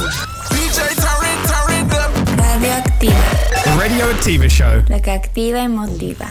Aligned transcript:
DJ, 0.00 0.78
turn 0.96 1.24
it, 1.28 1.38
turn 1.46 1.70
it 1.76 1.92
up. 1.92 2.10
Radioactiva, 2.38 3.20
The 3.64 3.70
Radioactiva 3.78 4.48
Show. 4.48 4.82
la 4.88 5.00
que 5.00 5.10
activa 5.10 5.62
y 5.62 5.68
motiva. 5.68 6.26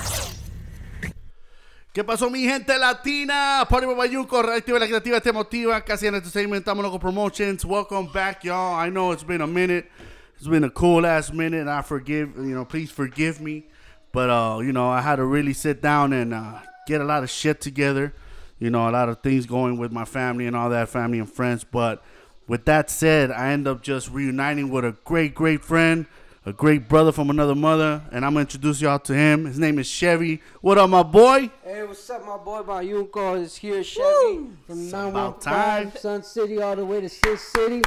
¿Qué 1.93 2.03
pasó, 2.03 2.29
mi 2.31 2.43
gente 2.45 2.77
latina? 2.79 3.65
Party 3.69 3.85
with 3.85 3.97
Bayunco, 3.97 4.41
Reactiva 4.41 4.79
la 4.79 4.87
Creativa 4.87 5.21
te 5.21 5.31
motiva. 5.31 5.81
Casi 5.83 6.07
en 6.07 6.15
Entertainment, 6.15 6.61
estamos 6.61 6.83
local 6.83 6.99
promotions. 6.99 7.63
Welcome 7.63 8.09
back, 8.11 8.43
y'all. 8.43 8.75
I 8.75 8.89
know 8.89 9.11
it's 9.11 9.23
been 9.23 9.41
a 9.41 9.47
minute. 9.47 9.85
It's 10.37 10.47
been 10.47 10.63
a 10.63 10.69
cool 10.71 11.05
ass 11.05 11.31
minute. 11.31 11.67
I 11.67 11.81
forgive, 11.83 12.35
you 12.37 12.55
know, 12.55 12.65
please 12.65 12.89
forgive 12.89 13.39
me. 13.41 13.65
But, 14.11 14.29
uh, 14.29 14.59
you 14.61 14.71
know, 14.71 14.89
I 14.89 15.01
had 15.01 15.17
to 15.17 15.25
really 15.25 15.53
sit 15.53 15.81
down 15.81 16.13
and 16.13 16.33
uh, 16.33 16.59
get 16.87 17.01
a 17.01 17.03
lot 17.03 17.21
of 17.21 17.29
shit 17.29 17.61
together. 17.61 18.13
You 18.57 18.71
know, 18.71 18.89
a 18.89 18.91
lot 18.91 19.09
of 19.09 19.21
things 19.21 19.45
going 19.45 19.77
with 19.77 19.91
my 19.91 20.05
family 20.05 20.47
and 20.47 20.55
all 20.55 20.69
that, 20.69 20.89
family 20.89 21.19
and 21.19 21.31
friends. 21.31 21.63
But 21.63 22.01
with 22.49 22.65
that 22.65 22.89
said, 22.89 23.29
I 23.31 23.51
end 23.51 23.67
up 23.67 23.81
just 23.83 24.09
reuniting 24.09 24.69
with 24.71 24.83
a 24.83 24.95
great, 25.05 25.35
great 25.35 25.63
friend, 25.63 26.07
a 26.47 26.51
great 26.51 26.89
brother 26.89 27.11
from 27.11 27.29
another 27.29 27.53
mother. 27.53 28.01
And 28.11 28.25
I'm 28.25 28.33
going 28.33 28.47
to 28.47 28.49
introduce 28.49 28.81
y'all 28.81 28.97
to 28.99 29.13
him. 29.13 29.45
His 29.45 29.59
name 29.59 29.77
is 29.77 29.87
Chevy. 29.87 30.41
What 30.61 30.79
up, 30.79 30.89
my 30.89 31.03
boy? 31.03 31.51
Hey, 31.63 31.83
what's 31.83 32.09
up, 32.09 32.25
my 32.25 32.37
boy 32.37 32.61
Bayunco 32.63 33.39
is 33.39 33.55
here, 33.55 33.83
Chevy 33.83 34.47
from 34.65 34.79
It's 34.83 34.89
about 34.89 35.41
time. 35.41 35.93
915 35.93 36.01
Sun 36.01 36.23
City 36.23 36.59
all 36.59 36.75
the 36.75 36.83
way 36.85 37.01
to 37.01 37.07
Sin 37.07 37.37
City. 37.37 37.81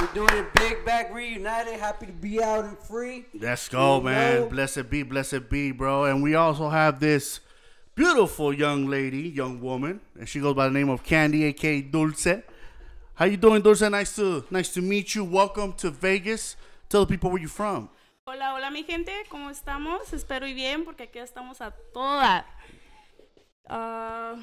We're 0.00 0.14
doing 0.14 0.30
it 0.32 0.54
big 0.54 0.86
back 0.86 1.12
reunited. 1.12 1.78
Happy 1.78 2.06
to 2.06 2.12
be 2.12 2.42
out 2.42 2.64
and 2.64 2.78
free. 2.78 3.26
Let's 3.34 3.68
go, 3.68 3.98
You 3.98 4.04
man. 4.04 4.34
know? 4.36 4.46
Blessed 4.46 4.88
be, 4.88 5.02
blessed 5.02 5.50
be, 5.50 5.70
bro. 5.72 6.04
And 6.04 6.22
we 6.22 6.34
also 6.34 6.70
have 6.70 6.98
this 7.00 7.40
beautiful 7.94 8.54
young 8.54 8.86
lady, 8.86 9.22
young 9.28 9.60
woman, 9.60 10.00
and 10.18 10.26
she 10.26 10.40
goes 10.40 10.54
by 10.54 10.66
the 10.68 10.72
name 10.72 10.88
of 10.88 11.02
Candy, 11.02 11.44
aka 11.44 11.82
Dulce. 11.82 12.42
How 13.18 13.24
you 13.26 13.36
doing, 13.36 13.62
Dulce? 13.62 13.82
Nice 13.90 14.14
to 14.16 14.44
nice 14.50 14.72
to 14.74 14.80
meet 14.82 15.14
you. 15.14 15.24
Welcome 15.24 15.72
to 15.78 15.90
Vegas. 15.90 16.56
Tell 16.88 17.04
the 17.04 17.10
people 17.10 17.30
where 17.30 17.40
you're 17.40 17.48
from. 17.48 17.88
Hola, 18.26 18.52
hola 18.54 18.70
mi 18.70 18.82
gente, 18.84 19.12
¿cómo 19.30 19.50
estamos? 19.50 20.12
Espero 20.12 20.46
y 20.46 20.52
bien 20.54 20.84
porque 20.84 21.04
aquí 21.04 21.18
estamos 21.18 21.60
a 21.60 21.72
toda. 21.92 22.44
Ah, 23.68 24.36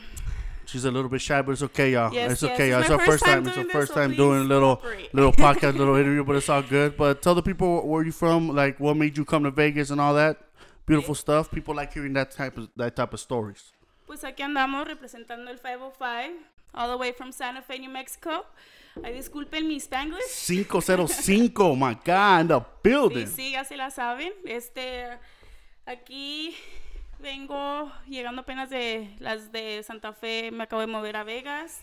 She's 0.65 0.83
a 0.85 0.91
little 0.91 1.09
bit 1.09 1.21
shy, 1.21 1.41
but 1.43 1.51
it's 1.53 1.61
okay, 1.61 1.91
y'all. 1.91 2.11
Yes, 2.11 2.31
it's 2.33 2.41
yes. 2.41 2.51
okay, 2.51 2.69
y'all. 2.71 2.79
It's 2.81 2.89
It's 2.89 2.99
our 2.99 3.05
first 3.05 3.23
time. 3.23 3.43
time 3.43 3.47
It's 3.47 3.57
our 3.57 3.63
first 3.65 3.87
this, 3.93 3.95
so 3.95 4.01
time 4.01 4.15
doing 4.15 4.41
a 4.41 4.43
little 4.43 4.77
cooperate. 4.77 5.13
little 5.13 5.31
podcast, 5.45 5.77
little 5.77 5.95
interview, 5.95 6.23
but 6.23 6.35
it's 6.35 6.49
all 6.49 6.63
good. 6.63 6.97
But 6.97 7.21
tell 7.21 7.35
the 7.35 7.43
people 7.43 7.87
where 7.87 8.03
you're 8.03 8.11
from, 8.11 8.49
like 8.49 8.79
what 8.79 8.97
made 8.97 9.15
you 9.15 9.23
come 9.25 9.43
to 9.43 9.51
Vegas 9.51 9.91
and 9.91 10.01
all 10.01 10.15
that 10.15 10.37
beautiful 10.87 11.13
stuff. 11.15 11.51
People 11.51 11.75
like 11.75 11.93
hearing 11.93 12.13
that 12.13 12.31
type 12.31 12.57
of 12.57 12.67
that 12.75 12.95
type 12.95 13.13
of 13.13 13.19
stories. 13.19 13.71
pues 14.07 14.23
aquí 14.23 14.43
andamos 14.43 14.87
representando 14.87 15.49
el 15.49 15.57
505, 15.57 16.33
all 16.75 16.89
the 16.89 16.95
way 16.97 17.13
from 17.13 17.31
Santa 17.31 17.61
Fe, 17.61 17.79
New 17.79 17.89
Mexico. 17.91 18.45
Ay, 19.03 19.13
disculpen 19.13 19.67
mi 19.67 19.75
Spanglish. 19.79 20.23
505, 20.47 21.75
my 21.75 21.95
God, 22.05 22.41
in 22.41 22.47
the 22.47 22.59
Sí, 22.59 22.65
building. 22.83 23.27
sí, 23.27 23.51
ya 23.51 23.63
se 23.65 23.75
la 23.75 23.89
saben. 23.91 24.31
Este, 24.45 25.17
aquí 25.85 26.55
vengo 27.19 27.91
llegando 28.07 28.41
apenas 28.41 28.69
de 28.69 29.15
las 29.19 29.51
de 29.51 29.83
Santa 29.83 30.13
Fe. 30.13 30.51
Me 30.51 30.63
acabo 30.63 30.79
de 30.81 30.87
mover 30.87 31.17
a 31.17 31.23
Vegas, 31.23 31.81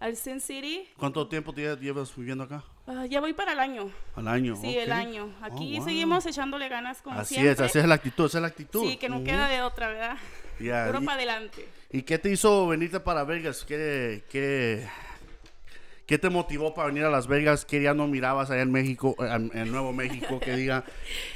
al 0.00 0.16
Sin 0.16 0.40
City. 0.40 0.88
¿Cuánto 0.96 1.26
tiempo 1.28 1.52
llevas 1.52 2.14
viviendo 2.14 2.44
acá? 2.44 2.62
Ah, 2.86 3.06
ya 3.06 3.20
voy 3.20 3.32
para 3.32 3.52
el 3.52 3.60
año. 3.60 3.90
Al 4.16 4.28
año. 4.28 4.56
Sí, 4.56 4.68
ok. 4.76 4.82
el 4.82 4.92
año. 4.92 5.34
Aquí 5.42 5.74
Oh, 5.74 5.76
wow. 5.78 5.84
seguimos 5.84 6.26
echándole 6.26 6.68
ganas 6.68 7.00
como 7.02 7.18
Así 7.18 7.34
siempre. 7.34 7.52
es, 7.52 7.60
así 7.60 7.78
es 7.78 7.86
la 7.86 7.94
actitud, 7.94 8.26
esa 8.26 8.38
es 8.38 8.42
la 8.42 8.48
actitud. 8.48 8.88
Sí, 8.88 8.96
que 8.96 9.08
no 9.08 9.16
Ujú. 9.16 9.24
queda 9.24 9.48
de 9.48 9.62
otra, 9.62 9.88
¿verdad? 9.88 10.16
Ya, 10.60 10.86
Puro 10.86 11.00
y- 11.00 11.04
para 11.06 11.16
adelante. 11.16 11.68
¿Y 11.92 12.02
qué 12.02 12.18
te 12.18 12.30
hizo 12.30 12.66
venirte 12.68 13.00
para 13.00 13.24
Vegas? 13.24 13.64
¿Qué, 13.66 14.24
qué, 14.30 14.86
qué 16.06 16.18
te 16.18 16.30
motivó 16.30 16.74
para 16.74 16.88
venir 16.88 17.04
a 17.04 17.10
Las 17.10 17.26
Vegas? 17.26 17.64
¿Qué 17.64 17.82
ya 17.82 17.94
no 17.94 18.06
mirabas 18.08 18.50
allá 18.50 18.62
en 18.62 18.72
México, 18.72 19.14
en, 19.18 19.50
en 19.54 19.70
Nuevo 19.70 19.92
México? 19.92 20.40
Que 20.40 20.56
diga, 20.56 20.84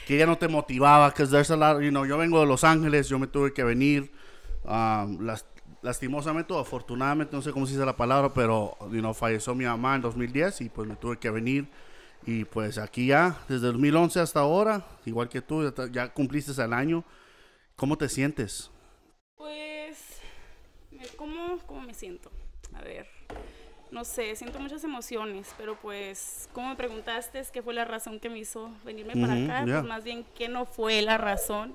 que 0.06 0.16
ya 0.16 0.26
no 0.26 0.38
te 0.38 0.48
motivaba. 0.48 1.12
Que 1.12 1.26
there's 1.26 1.50
a 1.50 1.56
lot, 1.56 1.80
you 1.82 1.90
know, 1.90 2.06
yo 2.06 2.16
vengo 2.18 2.40
de 2.40 2.46
Los 2.46 2.64
Ángeles, 2.64 3.08
yo 3.08 3.18
me 3.18 3.26
tuve 3.26 3.52
que 3.52 3.64
venir. 3.64 4.10
um, 4.64 5.20
las- 5.24 5.46
lastimosamente 5.82 6.52
o 6.52 6.58
afortunadamente, 6.58 7.36
no 7.36 7.42
sé 7.42 7.52
cómo 7.52 7.64
se 7.66 7.74
dice 7.74 7.84
la 7.86 7.96
palabra, 7.96 8.32
pero 8.34 8.76
you 8.90 8.98
know, 8.98 9.14
falleció 9.14 9.54
mi 9.54 9.64
mamá 9.66 9.94
en 9.94 10.00
2010 10.02 10.60
y 10.62 10.68
pues 10.68 10.88
me 10.88 10.96
tuve 10.96 11.18
que 11.18 11.30
venir. 11.30 11.68
Y 12.26 12.44
pues 12.44 12.78
aquí 12.78 13.06
ya, 13.06 13.38
desde 13.48 13.66
2011 13.68 14.18
hasta 14.18 14.40
ahora, 14.40 14.84
igual 15.04 15.28
que 15.28 15.42
tú, 15.42 15.62
ya, 15.70 15.86
ya 15.92 16.08
cumpliste 16.12 16.60
el 16.60 16.72
año. 16.72 17.04
¿Cómo 17.76 17.96
te 17.98 18.08
sientes? 18.08 18.70
Pues, 19.36 19.65
¿cómo, 21.26 21.58
¿cómo 21.66 21.80
me 21.82 21.94
siento? 21.94 22.30
A 22.74 22.82
ver, 22.82 23.06
no 23.90 24.04
sé, 24.04 24.36
siento 24.36 24.60
muchas 24.60 24.84
emociones, 24.84 25.52
pero 25.58 25.76
pues, 25.76 26.48
como 26.52 26.68
me 26.68 26.76
preguntaste, 26.76 27.42
¿qué 27.52 27.62
fue 27.62 27.74
la 27.74 27.84
razón 27.84 28.20
que 28.20 28.28
me 28.28 28.38
hizo 28.38 28.70
venirme 28.84 29.14
para 29.14 29.34
Ujú, 29.34 29.44
acá? 29.44 29.66
ya. 29.66 29.72
Pues 29.80 29.84
más 29.84 30.04
bien, 30.04 30.24
¿qué 30.36 30.48
no 30.48 30.66
fue 30.66 31.02
la 31.02 31.18
razón? 31.18 31.74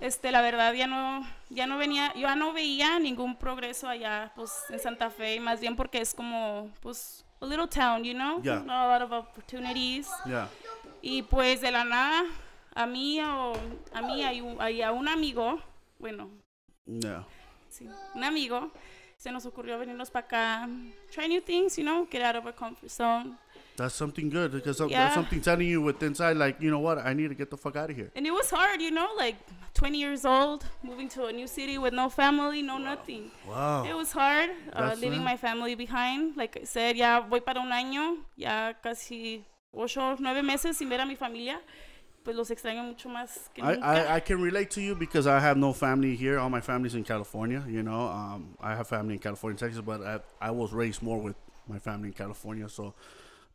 Este, 0.00 0.32
la 0.32 0.42
verdad, 0.42 0.72
ya 0.72 0.88
no, 0.88 1.24
ya 1.50 1.66
no 1.68 1.78
venía, 1.78 2.12
yo 2.14 2.22
ya 2.22 2.34
no 2.34 2.52
veía 2.52 2.98
ningún 2.98 3.36
progreso 3.36 3.88
allá, 3.88 4.32
pues, 4.34 4.50
en 4.68 4.80
Santa 4.80 5.08
Fe, 5.08 5.38
más 5.38 5.60
bien 5.60 5.76
porque 5.76 6.00
es 6.00 6.12
como, 6.12 6.68
pues, 6.80 7.24
a 7.40 7.46
little 7.46 7.68
town, 7.68 8.02
you 8.02 8.14
know? 8.14 8.42
Ya. 8.42 8.56
Not 8.56 8.70
a 8.70 8.98
lot 8.98 9.02
of 9.02 9.12
opportunities. 9.12 10.08
Ya. 10.26 10.48
Y 11.00 11.22
pues 11.22 11.60
de 11.60 11.70
la 11.70 11.84
nada, 11.84 12.24
a 12.74 12.86
mí 12.86 13.20
o 13.20 13.52
a 13.92 14.00
mí 14.02 14.22
hay 14.24 14.42
hay 14.58 14.80
a 14.82 14.90
un 14.90 15.06
amigo, 15.06 15.60
bueno, 15.98 16.30
Ya. 16.86 17.24
Sí, 17.74 17.88
un 18.14 18.24
amigo, 18.24 18.70
se 19.16 19.30
nos 19.32 19.44
ocurrió 19.46 19.78
venirnos 19.78 20.10
para 20.10 20.26
acá, 20.26 20.68
try 21.10 21.28
new 21.28 21.40
things, 21.40 21.76
you 21.76 21.84
know, 21.84 22.06
get 22.10 22.22
out 22.22 22.36
of 22.36 22.46
our 22.46 22.54
comfort 22.54 22.90
zone. 22.90 23.36
That's 23.76 23.94
something 23.94 24.30
good 24.30 24.52
because 24.52 24.78
Yeah. 24.80 24.88
there's 25.06 25.14
something 25.14 25.40
telling 25.40 25.66
you 25.68 25.82
with 25.82 26.00
inside, 26.02 26.36
like, 26.36 26.60
you 26.60 26.70
know 26.70 26.78
what, 26.78 26.98
I 26.98 27.12
need 27.12 27.28
to 27.28 27.34
get 27.34 27.50
the 27.50 27.56
fuck 27.56 27.74
out 27.74 27.90
of 27.90 27.96
here. 27.96 28.10
And 28.14 28.24
it 28.24 28.32
was 28.32 28.48
hard, 28.50 28.80
you 28.80 28.92
know, 28.92 29.08
like 29.16 29.34
20 29.74 29.98
years 29.98 30.24
old, 30.24 30.64
moving 30.84 31.08
to 31.08 31.26
a 31.26 31.32
new 31.32 31.48
city 31.48 31.76
with 31.78 31.92
no 31.92 32.08
family, 32.08 32.62
no 32.62 32.78
nothing. 32.78 33.32
Wow. 33.48 33.84
It 33.84 33.94
was 33.94 34.12
hard, 34.12 34.50
uh, 34.72 34.94
leaving 34.96 35.24
right. 35.24 35.32
my 35.32 35.36
family 35.36 35.74
behind. 35.74 36.36
Like 36.36 36.56
I 36.56 36.64
said, 36.64 36.96
ya 36.96 37.20
voy 37.20 37.40
para 37.40 37.60
un 37.60 37.72
año, 37.72 38.18
ya 38.36 38.74
casi 38.80 39.44
ocho, 39.72 40.16
nueve 40.20 40.44
meses 40.44 40.76
sin 40.76 40.88
ver 40.88 41.00
a 41.00 41.06
mi 41.06 41.16
familia. 41.16 41.60
Pues 42.24 42.34
los 42.36 42.50
extraño 42.50 42.82
mucho 42.82 43.08
más 43.10 43.50
que 43.52 43.60
I, 43.60 43.64
nunca. 43.74 44.14
I, 44.14 44.16
I 44.16 44.20
can 44.22 44.42
relate 44.42 44.70
to 44.74 44.80
you 44.80 44.94
because 44.96 45.26
I 45.28 45.38
have 45.40 45.56
no 45.58 45.72
family 45.74 46.16
here. 46.16 46.38
All 46.38 46.48
my 46.50 46.62
family's 46.62 46.94
in 46.94 47.04
California, 47.04 47.62
you 47.68 47.82
know. 47.82 48.08
Um, 48.08 48.56
I 48.60 48.74
have 48.74 48.88
family 48.88 49.14
in 49.14 49.20
California, 49.20 49.58
Texas, 49.58 49.82
but 49.84 50.00
I, 50.00 50.20
I 50.40 50.50
was 50.50 50.72
raised 50.72 51.02
more 51.02 51.18
with 51.20 51.36
my 51.68 51.78
family 51.78 52.08
in 52.08 52.14
California, 52.14 52.66
so 52.68 52.94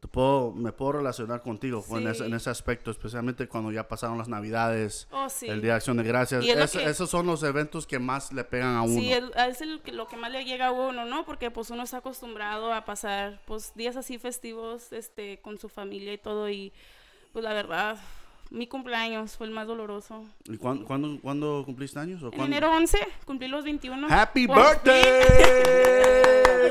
te 0.01 0.07
puedo, 0.07 0.53
me 0.53 0.71
puedo 0.71 0.93
relacionar 0.93 1.41
contigo 1.41 1.83
en, 1.97 2.07
ese, 2.07 2.23
en 2.25 2.29
Sí. 2.31 2.35
ese 2.37 2.49
aspecto, 2.51 2.89
especialmente 2.91 3.47
cuando 3.47 3.71
ya 3.71 3.87
pasaron 3.87 4.17
las 4.19 4.27
navidades, 4.29 5.07
Oh, 5.11 5.27
sí. 5.29 5.47
el 5.49 5.61
Día 5.61 5.71
de 5.71 5.77
Acción 5.77 5.97
de 5.97 6.03
Gracias. 6.03 6.45
Es 6.45 6.71
que- 6.71 6.85
Esos 6.85 7.09
son 7.09 7.25
los 7.25 7.41
eventos 7.43 7.85
que 7.87 7.99
más 7.99 8.31
le 8.31 8.43
pegan 8.45 8.75
a 8.77 8.83
uno. 8.83 8.93
Sí, 8.99 9.11
el- 9.11 9.31
es 9.49 9.61
el 9.61 9.81
lo 9.93 10.07
que 10.07 10.15
más 10.15 10.31
le 10.31 10.45
llega 10.45 10.67
a 10.67 10.71
uno, 10.71 11.05
¿no? 11.05 11.25
Porque 11.25 11.49
pues 11.51 11.69
uno 11.71 11.83
está 11.83 11.97
acostumbrado 11.97 12.71
a 12.71 12.85
pasar 12.85 13.41
pues 13.45 13.73
días 13.75 13.95
así 13.97 14.17
festivos 14.19 14.93
este 14.93 15.39
con 15.41 15.57
su 15.57 15.67
familia 15.69 16.13
y 16.13 16.17
todo 16.19 16.49
y 16.49 16.71
pues 17.33 17.43
la 17.43 17.53
verdad 17.53 17.97
mi 18.51 18.67
cumpleaños 18.67 19.37
fue 19.37 19.47
el 19.47 19.53
más 19.53 19.67
doloroso. 19.67 20.25
¿Y 20.45 20.57
cuándo, 20.57 20.85
cuándo, 20.85 21.19
cuándo 21.21 21.63
cumpliste 21.65 21.99
años? 21.99 22.21
¿O 22.23 22.31
En 22.33 22.41
enero 22.41 22.71
11 22.71 22.97
cumplí 23.25 23.47
los 23.47 23.63
21. 23.63 24.07
¡Happy 24.09 24.47
Por 24.47 24.57
birthday! 24.57 25.03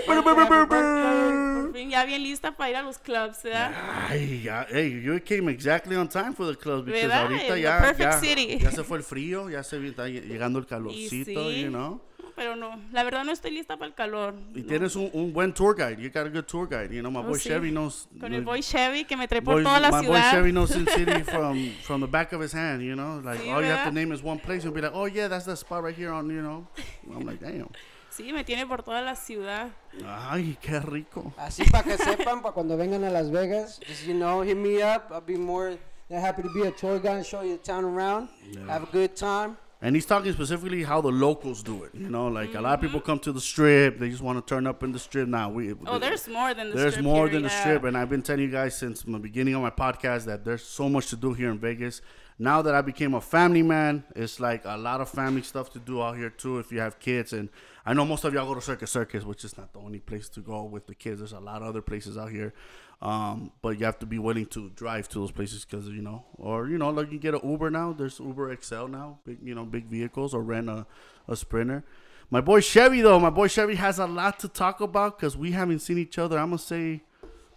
Fin, 0.04 0.22
por 0.24 1.72
fin, 1.72 1.90
ya 1.90 2.04
bien 2.04 2.22
lista 2.22 2.52
para 2.56 2.70
ir 2.70 2.76
a 2.76 2.82
los 2.82 2.98
clubs, 2.98 3.42
¿verdad? 3.42 3.72
Ay, 4.08 4.42
ya, 4.42 4.66
hey, 4.70 5.02
you 5.04 5.20
came 5.24 5.50
exactly 5.52 5.96
on 5.96 6.08
time 6.08 6.32
for 6.34 6.46
the 6.46 6.56
club 6.56 6.84
because 6.84 7.02
¿Verdad? 7.06 7.22
ahorita 7.22 7.58
ya, 7.58 7.78
perfect 7.80 8.00
ya, 8.00 8.12
city. 8.20 8.58
ya 8.58 8.70
se 8.70 8.84
fue 8.84 8.98
el 8.98 9.04
frío, 9.04 9.50
ya 9.50 9.62
se 9.62 9.78
vi- 9.78 9.88
está 9.88 10.08
lle- 10.08 10.24
llegando 10.26 10.58
el 10.58 10.66
calorcito, 10.66 11.50
sí. 11.50 11.62
you 11.62 11.68
know. 11.68 12.00
Pero 12.38 12.54
no, 12.54 12.80
la 12.92 13.02
verdad 13.02 13.24
no 13.24 13.32
estoy 13.32 13.50
lista 13.50 13.76
para 13.76 13.88
el 13.88 13.94
calor. 13.94 14.32
Y 14.54 14.60
no. 14.62 14.66
tienes 14.68 14.94
un, 14.94 15.10
un 15.12 15.32
buen 15.32 15.52
tour 15.52 15.74
guide. 15.76 16.00
You 16.00 16.08
got 16.08 16.24
a 16.24 16.30
good 16.30 16.44
tour 16.46 16.68
guide. 16.68 16.92
You 16.94 17.00
know, 17.02 17.10
my 17.10 17.18
Oh, 17.18 17.24
boy 17.30 17.38
sí. 17.40 17.48
Chevy 17.48 17.70
knows. 17.72 18.06
Con 18.20 18.32
el 18.32 18.42
boy 18.44 18.62
Chevy 18.62 19.04
que 19.04 19.16
me 19.16 19.26
trae 19.26 19.42
por 19.42 19.54
boy- 19.56 19.64
toda 19.64 19.80
la 19.80 19.90
my 19.90 19.96
boy 20.06 20.16
ciudad. 20.16 20.30
Chevy 20.30 20.52
knows 20.52 20.70
Sin 20.72 20.86
City 20.86 21.24
from 21.24 21.72
from 21.82 22.00
the 22.00 22.06
back 22.06 22.32
of 22.32 22.40
his 22.40 22.52
hand. 22.52 22.80
You 22.80 22.94
know, 22.94 23.20
like 23.24 23.40
Sí, 23.40 23.50
all 23.50 23.60
you 23.60 23.66
have 23.68 23.84
to 23.86 23.90
¿verdad? 23.90 23.94
name 23.94 24.12
is 24.12 24.22
one 24.22 24.38
place. 24.38 24.62
You'll 24.62 24.72
be 24.72 24.80
like, 24.80 24.94
oh 24.94 25.06
yeah, 25.06 25.26
that's 25.26 25.46
the 25.46 25.56
spot 25.56 25.82
right 25.82 25.96
here 25.96 26.12
on. 26.12 26.30
You 26.30 26.42
know, 26.42 26.64
I'm 27.12 27.26
like, 27.26 27.40
damn. 27.40 27.68
Sí, 28.10 28.32
me 28.32 28.44
tiene 28.44 28.66
por 28.68 28.82
toda 28.84 29.02
la 29.02 29.14
ciudad. 29.16 29.70
Ay, 30.06 30.56
qué 30.62 30.78
rico. 30.80 31.32
Así 31.38 31.64
para 31.70 31.82
que 31.82 31.96
sepan, 31.98 32.40
para 32.40 32.52
cuando 32.54 32.76
vengan 32.76 33.02
a 33.02 33.10
Las 33.10 33.30
Vegas, 33.30 33.80
just, 33.86 34.06
you 34.06 34.14
know, 34.14 34.42
hit 34.42 34.56
me 34.56 34.80
up. 34.80 35.10
I'll 35.12 35.20
be 35.20 35.36
more 35.36 35.76
than 36.08 36.20
happy 36.20 36.42
to 36.42 36.48
be 36.54 36.62
a 36.66 36.70
tour 36.70 37.00
guide 37.00 37.16
and 37.18 37.26
show 37.26 37.42
you 37.42 37.56
the 37.56 37.62
town 37.62 37.84
around. 37.84 38.28
Have 38.68 38.84
a 38.84 38.92
good 38.92 39.16
time. 39.16 39.56
And 39.80 39.94
he's 39.94 40.06
talking 40.06 40.32
specifically 40.32 40.82
how 40.82 41.00
the 41.00 41.12
locals 41.12 41.62
do 41.62 41.84
it. 41.84 41.94
You 41.94 42.08
know, 42.08 42.26
like 42.26 42.54
a 42.54 42.60
lot 42.60 42.74
of 42.74 42.80
people 42.80 42.98
mm-hmm. 42.98 43.06
come 43.06 43.18
to 43.20 43.32
the 43.32 43.40
strip, 43.40 43.98
they 43.98 44.10
just 44.10 44.22
want 44.22 44.44
to 44.44 44.54
turn 44.54 44.66
up 44.66 44.82
in 44.82 44.90
the 44.90 44.98
strip. 44.98 45.28
Now 45.28 45.50
we 45.50 45.72
Oh, 45.86 45.98
there's 45.98 46.26
more 46.26 46.52
than 46.52 46.66
the 46.66 46.72
strip. 46.72 46.82
there's 46.82 46.94
strip 46.94 47.04
more 47.04 47.28
here, 47.28 47.34
than 47.34 47.42
the 47.44 47.50
strip, 47.50 47.84
and 47.84 47.96
I've 47.96 48.10
been 48.10 48.22
telling 48.22 48.42
you 48.42 48.50
guys 48.50 48.76
since 48.76 49.02
the 49.02 49.18
beginning 49.18 49.54
of 49.54 49.62
my 49.62 49.70
podcast 49.70 50.24
that 50.24 50.44
there's 50.44 50.64
so 50.64 50.88
much 50.88 51.08
to 51.10 51.16
do 51.16 51.32
here 51.32 51.50
in 51.50 51.58
Vegas. 51.58 52.02
Now 52.40 52.62
that 52.62 52.74
I 52.74 52.82
became 52.82 53.14
a 53.14 53.20
family 53.20 53.62
man, 53.62 54.04
it's 54.14 54.38
like 54.38 54.62
a 54.64 54.76
lot 54.76 55.00
of 55.00 55.08
family 55.08 55.42
stuff 55.42 55.72
to 55.72 55.78
do 55.78 56.02
out 56.02 56.16
here 56.16 56.30
too. 56.30 56.58
If 56.58 56.72
you 56.72 56.80
have 56.80 56.98
kids, 56.98 57.32
and 57.32 57.48
I 57.86 57.94
know 57.94 58.04
most 58.04 58.24
of 58.24 58.34
y'all 58.34 58.46
go 58.46 58.54
to 58.54 58.60
Circus 58.60 58.90
Circus, 58.90 59.24
which 59.24 59.44
is 59.44 59.56
not 59.56 59.72
the 59.72 59.80
only 59.80 59.98
place 60.00 60.28
to 60.30 60.40
go 60.40 60.64
with 60.64 60.86
the 60.86 60.94
kids. 60.94 61.18
There's 61.20 61.32
a 61.32 61.40
lot 61.40 61.62
of 61.62 61.68
other 61.68 61.82
places 61.82 62.18
out 62.18 62.30
here. 62.30 62.52
Um, 63.00 63.52
but 63.62 63.78
you 63.78 63.84
have 63.84 63.98
to 64.00 64.06
be 64.06 64.18
willing 64.18 64.46
to 64.46 64.70
drive 64.70 65.08
to 65.10 65.20
those 65.20 65.30
places 65.30 65.64
because 65.64 65.86
you 65.86 66.02
know, 66.02 66.24
or 66.36 66.68
you 66.68 66.78
know, 66.78 66.90
like 66.90 67.12
you 67.12 67.18
get 67.18 67.34
an 67.34 67.48
Uber 67.48 67.70
now. 67.70 67.92
There's 67.92 68.18
Uber 68.18 68.56
XL 68.60 68.86
now, 68.86 69.18
big 69.24 69.38
you 69.42 69.54
know, 69.54 69.64
big 69.64 69.86
vehicles, 69.86 70.34
or 70.34 70.42
rent 70.42 70.68
a, 70.68 70.84
a 71.28 71.36
Sprinter. 71.36 71.84
My 72.30 72.40
boy 72.40 72.60
Chevy 72.60 73.00
though, 73.00 73.20
my 73.20 73.30
boy 73.30 73.46
Chevy 73.46 73.76
has 73.76 73.98
a 74.00 74.06
lot 74.06 74.40
to 74.40 74.48
talk 74.48 74.80
about 74.80 75.18
because 75.18 75.36
we 75.36 75.52
haven't 75.52 75.78
seen 75.78 75.96
each 75.96 76.18
other. 76.18 76.38
I'm 76.38 76.48
gonna 76.48 76.58
say 76.58 77.02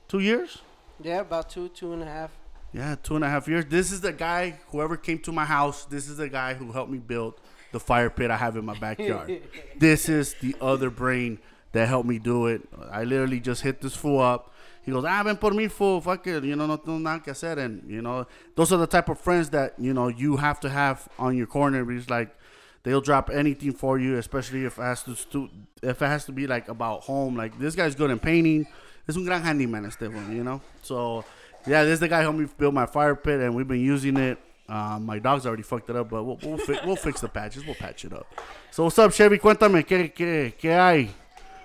two 0.08 0.20
years. 0.20 0.60
Yeah, 1.02 1.22
about 1.22 1.50
two, 1.50 1.70
two 1.70 1.94
and 1.94 2.04
a 2.04 2.06
half. 2.06 2.32
Yeah, 2.72 2.96
two 3.02 3.16
and 3.16 3.26
a 3.26 3.30
half 3.30 3.48
years. 3.48 3.66
This 3.66 3.92
is 3.92 4.02
the 4.02 4.14
guy. 4.14 4.60
Whoever 4.68 4.96
came 4.96 5.20
to 5.20 5.32
my 5.32 5.46
house, 5.46 5.86
this 5.86 6.08
is 6.08 6.18
the 6.18 6.30
guy 6.30 6.54
who 6.54 6.72
helped 6.72 6.92
me 6.92 7.00
build 7.00 7.34
the 7.72 7.80
fire 7.80 8.10
pit 8.10 8.32
I 8.32 8.38
have 8.38 8.56
in 8.56 8.66
my 8.66 8.78
backyard. 8.78 9.42
this 9.78 10.08
is 10.08 10.36
the 10.42 10.56
other 10.62 10.90
brain 10.90 11.40
that 11.72 11.88
helped 11.88 12.08
me 12.08 12.20
do 12.20 12.48
it. 12.48 12.62
I 12.92 13.04
literally 13.04 13.40
just 13.40 13.62
hit 13.62 13.82
this 13.82 13.96
fool 13.96 14.20
up. 14.20 14.54
He 14.84 14.92
goes, 14.92 15.06
ah, 15.06 15.22
ven 15.24 15.38
por 15.38 15.52
mi 15.52 15.68
fool, 15.68 16.02
fuck 16.02 16.26
it, 16.28 16.44
you 16.44 16.56
know, 16.56 16.66
no 16.66 16.78
tengo 16.78 16.98
nada 16.98 17.20
que 17.24 17.32
hacer. 17.34 17.60
And, 17.60 17.84
you 17.90 18.02
know, 18.02 18.26
those 18.56 18.74
are 18.74 18.78
the 18.78 18.88
type 18.88 19.10
of 19.10 19.20
friends 19.20 19.50
that, 19.52 19.74
you 19.78 19.94
know, 19.94 20.08
you 20.08 20.38
have 20.38 20.60
to 20.62 20.70
have 20.70 21.08
on 21.20 21.38
your 21.38 21.46
corner. 21.48 21.90
It's 21.92 22.10
like, 22.10 22.36
they'll 22.84 23.00
drop 23.02 23.30
anything 23.30 23.74
for 23.74 24.00
you, 24.00 24.18
especially 24.18 24.66
if 24.66 24.80
it 24.80 24.82
has 24.82 25.04
to, 25.04 25.16
stu- 25.16 25.50
if 25.84 26.02
it 26.02 26.06
has 26.08 26.26
to 26.26 26.32
be 26.32 26.48
like 26.48 26.68
about 26.68 27.02
home. 27.02 27.36
Like, 27.36 27.60
this 27.60 27.76
guy's 27.76 27.94
good 27.94 28.10
in 28.10 28.18
painting. 28.18 28.66
Es 29.08 29.16
un 29.16 29.24
gran 29.26 29.44
handyman, 29.44 29.86
Esteban, 29.86 30.36
you 30.36 30.44
know? 30.44 30.62
So, 30.82 31.26
yeah, 31.68 31.84
this 31.84 31.94
is 31.94 32.00
the 32.00 32.08
guy 32.08 32.18
who 32.20 32.24
helped 32.32 32.40
me 32.40 32.48
build 32.58 32.74
my 32.74 32.88
fire 32.88 33.16
pit, 33.16 33.40
and 33.40 33.54
we've 33.54 33.68
been 33.68 33.82
using 33.82 34.18
it. 34.18 34.40
Um, 34.68 35.06
my 35.06 35.20
dog's 35.20 35.46
already 35.46 35.64
fucked 35.64 35.90
it 35.90 35.96
up, 35.96 36.10
but 36.10 36.24
we'll, 36.24 36.40
we'll, 36.42 36.58
fi- 36.58 36.80
we'll 36.86 36.96
fix 36.96 37.20
the 37.22 37.28
patches. 37.28 37.66
We'll 37.66 37.76
patch 37.76 38.06
it 38.06 38.14
up. 38.14 38.26
So, 38.72 38.86
what's 38.86 38.98
up, 38.98 39.12
Chevy? 39.12 39.38
Cuéntame, 39.38 39.86
¿qué, 39.86 40.12
qué, 40.14 40.54
qué 40.58 40.74
hay? 40.74 41.12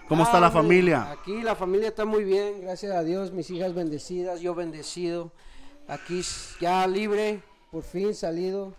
¿Cómo 0.08 0.22
está 0.22 0.38
la 0.40 0.46
Ah, 0.48 0.50
familia? 0.50 1.10
Aquí 1.10 1.42
la 1.42 1.54
familia 1.56 1.88
está 1.88 2.04
muy 2.04 2.24
bien, 2.24 2.60
gracias 2.60 2.94
a 2.94 3.02
Dios. 3.02 3.32
Mis 3.32 3.50
hijas 3.50 3.74
bendecidas, 3.74 4.40
yo 4.40 4.54
bendecido. 4.54 5.32
Aquí 5.88 6.22
ya 6.60 6.86
libre, 6.86 7.42
por 7.70 7.82
fin 7.82 8.14
salido. 8.14 8.72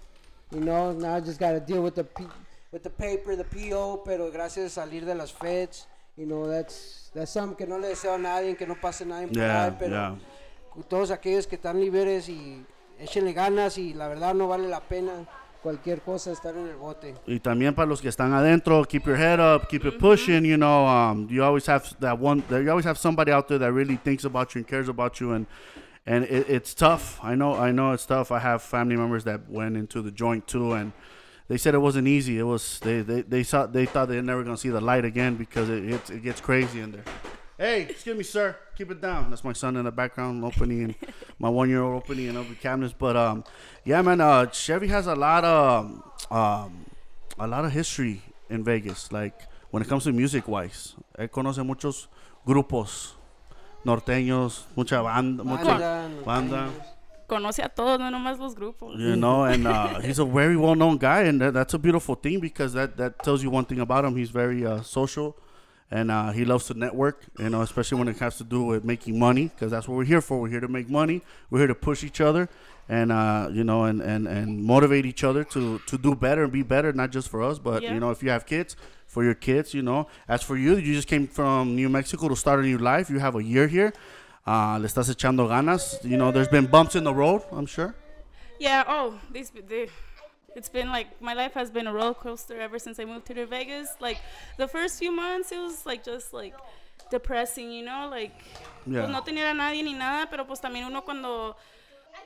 You 0.52 0.60
know, 0.62 0.94
now 0.94 1.18
I 1.18 1.22
just 1.22 1.40
gotta 1.40 1.60
deal 1.60 1.80
with 1.84 1.96
the 1.96 2.06
P, 2.06 2.26
with 2.72 2.82
the 2.84 2.90
paper, 2.90 3.36
the 3.36 3.44
PO, 3.44 4.04
pero 4.06 4.32
gracias 4.32 4.66
a 4.78 4.82
salir 4.82 5.06
de 5.06 5.14
las 5.14 5.34
feds, 5.34 5.88
you 6.16 6.26
know, 6.26 6.48
that's 6.48 7.12
that's 7.14 7.32
something 7.32 7.58
que 7.58 7.68
no 7.68 7.78
le 7.78 7.90
deseo 7.90 8.14
a 8.14 8.18
nadie, 8.18 8.56
que 8.56 8.66
no 8.66 8.76
pase 8.80 9.06
nadie 9.06 9.28
por 9.28 9.36
Yeah, 9.36 9.66
ahí, 9.66 9.76
pero 9.78 9.92
yeah. 9.92 10.18
todos 10.88 11.12
aquellos 11.12 11.48
que 11.48 11.56
están 11.56 11.82
libres 11.82 12.30
y 12.30 12.66
échenle 12.98 13.34
ganas 13.34 13.78
y 13.78 13.94
la 13.94 14.08
verdad 14.08 14.34
no 14.34 14.48
vale 14.48 14.70
la 14.70 14.80
pena 14.80 15.28
cualquier 15.62 16.02
cosa 16.02 16.32
estar 16.32 16.56
en 16.56 16.68
el 16.68 16.76
bote. 16.76 17.16
Y 17.26 17.40
también 17.40 17.74
para 17.74 17.88
los 17.88 18.02
que 18.02 18.10
están 18.10 18.34
adentro, 18.34 18.84
keep 18.86 19.06
your 19.06 19.18
head 19.18 19.40
up, 19.40 19.68
keep 19.68 19.86
it 19.86 19.98
pushing. 20.00 20.46
You 20.46 20.58
know, 20.58 20.88
um, 20.88 21.28
you 21.30 21.44
always 21.44 21.68
have 21.68 21.84
that 22.00 22.20
one. 22.20 22.44
You 22.50 22.70
always 22.70 22.86
have 22.86 22.98
somebody 22.98 23.32
out 23.32 23.48
there 23.48 23.60
that 23.60 23.72
really 23.72 23.98
thinks 23.98 24.26
about 24.26 24.54
you 24.56 24.60
and 24.60 24.68
cares 24.68 24.90
about 24.90 25.20
you, 25.20 25.34
and 25.34 25.46
and 26.06 26.24
it, 26.26 26.50
it's 26.50 26.74
tough. 26.74 27.20
I 27.22 27.36
know, 27.36 27.54
I 27.56 27.72
know 27.72 27.92
it's 27.92 28.06
tough. 28.06 28.32
I 28.32 28.40
have 28.40 28.62
family 28.62 28.96
members 28.96 29.24
that 29.26 29.50
went 29.50 29.76
into 29.76 30.02
the 30.02 30.12
joint 30.12 30.48
too, 30.48 30.74
and 30.74 30.94
they 31.48 31.58
said 31.58 31.74
it 31.74 31.80
wasn't 31.80 32.08
easy. 32.08 32.40
It 32.40 32.44
was 32.44 32.80
they 32.80 33.02
they, 33.02 33.22
they 33.22 33.44
saw 33.44 33.68
they 33.68 33.86
thought 33.86 34.08
they're 34.08 34.22
never 34.22 34.44
gonna 34.44 34.58
see 34.58 34.70
the 34.70 34.82
light 34.82 35.06
again 35.06 35.36
because 35.36 35.70
it 35.70 35.84
it, 35.84 36.10
it 36.10 36.24
gets 36.24 36.42
crazy 36.42 36.80
in 36.80 36.92
there. 36.92 37.04
Hey, 37.58 37.88
excuse 37.90 38.16
me, 38.16 38.24
sir. 38.24 38.56
Keep 38.78 38.92
it 38.92 39.02
down. 39.02 39.32
That's 39.32 39.44
my 39.44 39.54
son 39.54 39.78
in 39.78 39.86
the 39.86 39.92
background 39.92 40.44
opening 40.46 40.84
and 40.84 40.96
my 41.40 41.50
one 41.50 41.70
year 41.70 41.82
old 41.82 42.04
opening 42.04 42.30
and 42.30 42.38
open 42.38 42.56
cabinets. 42.62 42.94
But 42.98 43.18
um, 43.18 43.44
yeah, 43.84 44.02
man. 44.04 44.22
Uh, 44.22 44.46
Chevy 44.52 44.88
has 44.88 45.08
a 45.08 45.16
lot 45.16 45.44
of 45.44 46.04
um, 46.30 46.86
a 47.40 47.48
lot 47.48 47.66
of 47.66 47.72
history 47.72 48.22
in 48.50 48.64
Vegas. 48.64 49.12
Like 49.12 49.34
when 49.72 49.82
it 49.82 49.90
comes 49.90 50.04
to 50.04 50.12
music 50.14 50.48
wise, 50.48 50.94
él 51.18 51.30
conoce 51.30 51.66
muchos 51.66 52.08
grupos 52.46 53.14
norteños, 53.84 54.66
mucha 54.76 55.02
banda, 55.02 55.44
mucha 55.44 55.64
Banda, 55.66 56.10
banda. 56.26 56.70
Conoce 57.28 57.64
a 57.64 57.70
todos, 57.70 58.00
no 58.00 58.10
nomás 58.12 58.38
los 58.40 58.54
grupos. 58.56 58.98
You 59.00 59.16
know, 59.16 59.46
and 59.46 59.68
uh, 59.68 60.00
he's 60.00 60.20
a 60.20 60.26
very 60.26 60.56
well 60.56 60.76
known 60.76 60.98
guy, 60.98 61.24
and 61.24 61.42
that, 61.42 61.54
that's 61.56 61.74
a 61.74 61.80
beautiful 61.80 62.16
thing 62.16 62.40
because 62.40 62.74
that 62.74 62.98
that 62.98 63.20
tells 63.24 63.42
you 63.42 63.50
one 63.50 63.66
thing 63.66 63.80
about 63.80 64.06
him. 64.06 64.16
He's 64.16 64.30
very 64.30 64.66
uh, 64.66 64.82
social, 64.82 65.36
and 65.92 66.12
uh, 66.12 66.32
he 66.32 66.46
loves 66.46 66.66
to 66.68 66.74
network. 66.74 67.24
You 67.40 67.50
know, 67.50 67.62
especially 67.62 67.98
when 68.00 68.08
it 68.08 68.18
has 68.20 68.38
to 68.38 68.44
do 68.44 68.64
with 68.64 68.84
making 68.84 69.18
money, 69.20 69.46
because 69.48 69.72
that's 69.72 69.88
what 69.88 69.96
we're 69.98 70.06
here 70.06 70.22
for. 70.22 70.40
We're 70.42 70.50
here 70.50 70.60
to 70.62 70.68
make 70.68 70.90
money. 70.90 71.22
We're 71.50 71.60
here 71.60 71.68
to 71.68 71.76
push 71.76 72.04
each 72.04 72.20
other, 72.22 72.50
and 72.90 73.12
uh, 73.12 73.50
you 73.52 73.64
know, 73.64 73.84
and, 73.86 74.02
and 74.02 74.28
and 74.28 74.64
motivate 74.64 75.06
each 75.06 75.24
other 75.24 75.44
to 75.46 75.80
to 75.88 75.98
do 75.98 76.16
better 76.16 76.44
and 76.44 76.52
be 76.52 76.64
better, 76.64 76.92
not 76.94 77.12
just 77.12 77.30
for 77.30 77.42
us, 77.44 77.60
but 77.60 77.84
Yeah. 77.84 77.94
you 77.94 78.00
know, 78.00 78.12
if 78.12 78.22
you 78.24 78.30
have 78.30 78.46
kids. 78.46 78.76
For 79.10 79.24
your 79.24 79.36
kids, 79.36 79.74
you 79.74 79.82
know. 79.82 80.08
As 80.28 80.44
for 80.44 80.58
you, 80.58 80.76
you 80.76 80.94
just 80.94 81.08
came 81.08 81.28
from 81.28 81.76
New 81.78 81.88
Mexico 81.88 82.28
to 82.28 82.36
start 82.36 82.60
a 82.60 82.64
new 82.64 82.78
life. 82.78 83.10
You 83.10 83.20
have 83.20 83.36
a 83.38 83.42
year 83.42 83.66
here. 83.66 83.94
Uh, 84.46 84.78
le 84.82 84.86
estás 84.88 85.10
echando 85.10 85.48
ganas. 85.48 85.98
You 86.04 86.18
know, 86.18 86.30
there's 86.30 86.50
been 86.50 86.66
bumps 86.68 86.94
in 86.94 87.06
the 87.06 87.14
road, 87.14 87.42
I'm 87.54 87.66
sure. 87.66 87.96
Yeah. 88.60 88.84
Oh, 88.86 89.18
these 89.32 89.50
they, 89.66 89.88
it's 90.58 90.70
been 90.70 90.90
like 90.92 91.08
my 91.22 91.34
life 91.36 91.54
has 91.54 91.70
been 91.72 91.88
a 91.88 91.94
roller 91.94 92.16
coaster 92.16 92.60
ever 92.60 92.80
since 92.80 93.00
I 93.00 93.06
moved 93.06 93.28
here 93.28 93.38
to 93.38 93.46
Vegas. 93.46 93.90
Like 94.02 94.18
the 94.58 94.68
first 94.68 94.98
few 95.00 95.12
months, 95.12 95.52
it 95.52 95.60
was 95.60 95.86
like 95.86 96.04
just 96.04 96.34
like 96.34 96.56
depressing, 97.12 97.72
you 97.72 97.84
know, 97.86 98.10
like 98.10 98.34
Yeah. 98.86 99.02
pues 99.04 99.10
no 99.10 99.22
tenía 99.24 99.52
a 99.52 99.54
nadie 99.54 99.84
ni 99.84 99.94
nada, 99.94 100.28
pero 100.30 100.46
pues 100.46 100.60
también 100.60 100.86
uno 100.86 101.04
cuando 101.04 101.56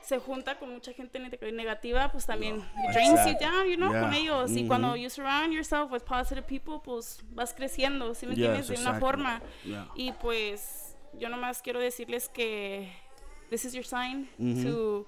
se 0.00 0.18
junta 0.18 0.58
con 0.58 0.70
mucha 0.72 0.92
gente 0.92 1.18
neg- 1.18 1.52
negativa, 1.52 2.08
pues 2.10 2.24
también 2.26 2.56
it 2.56 2.92
drains 2.92 3.10
you 3.10 3.14
Exactly. 3.18 3.46
down, 3.46 3.68
you 3.68 3.76
know, 3.76 3.90
con 3.92 4.10
Yeah. 4.12 4.18
ellos. 4.20 4.50
Y 4.56 4.66
cuando 4.66 4.88
Mhm. 4.96 5.02
you 5.02 5.10
surround 5.10 5.52
yourself 5.52 5.90
with 5.92 6.02
positive 6.04 6.46
people, 6.46 6.80
pues 6.82 7.20
vas 7.32 7.52
creciendo, 7.52 8.14
¿sí 8.14 8.26
me 8.26 8.34
Yes, 8.34 8.46
entiendes? 8.46 8.68
De 8.68 8.88
una 8.90 8.98
forma. 8.98 9.42
Yeah. 9.64 9.88
Y 9.94 10.12
pues 10.12 10.96
yo 11.18 11.28
nomás 11.28 11.60
quiero 11.62 11.78
decirles 11.80 12.28
que 12.30 12.90
this 13.50 13.64
is 13.66 13.74
your 13.74 13.84
sign 13.84 14.28
Mhm. 14.38 14.64
to 14.64 15.06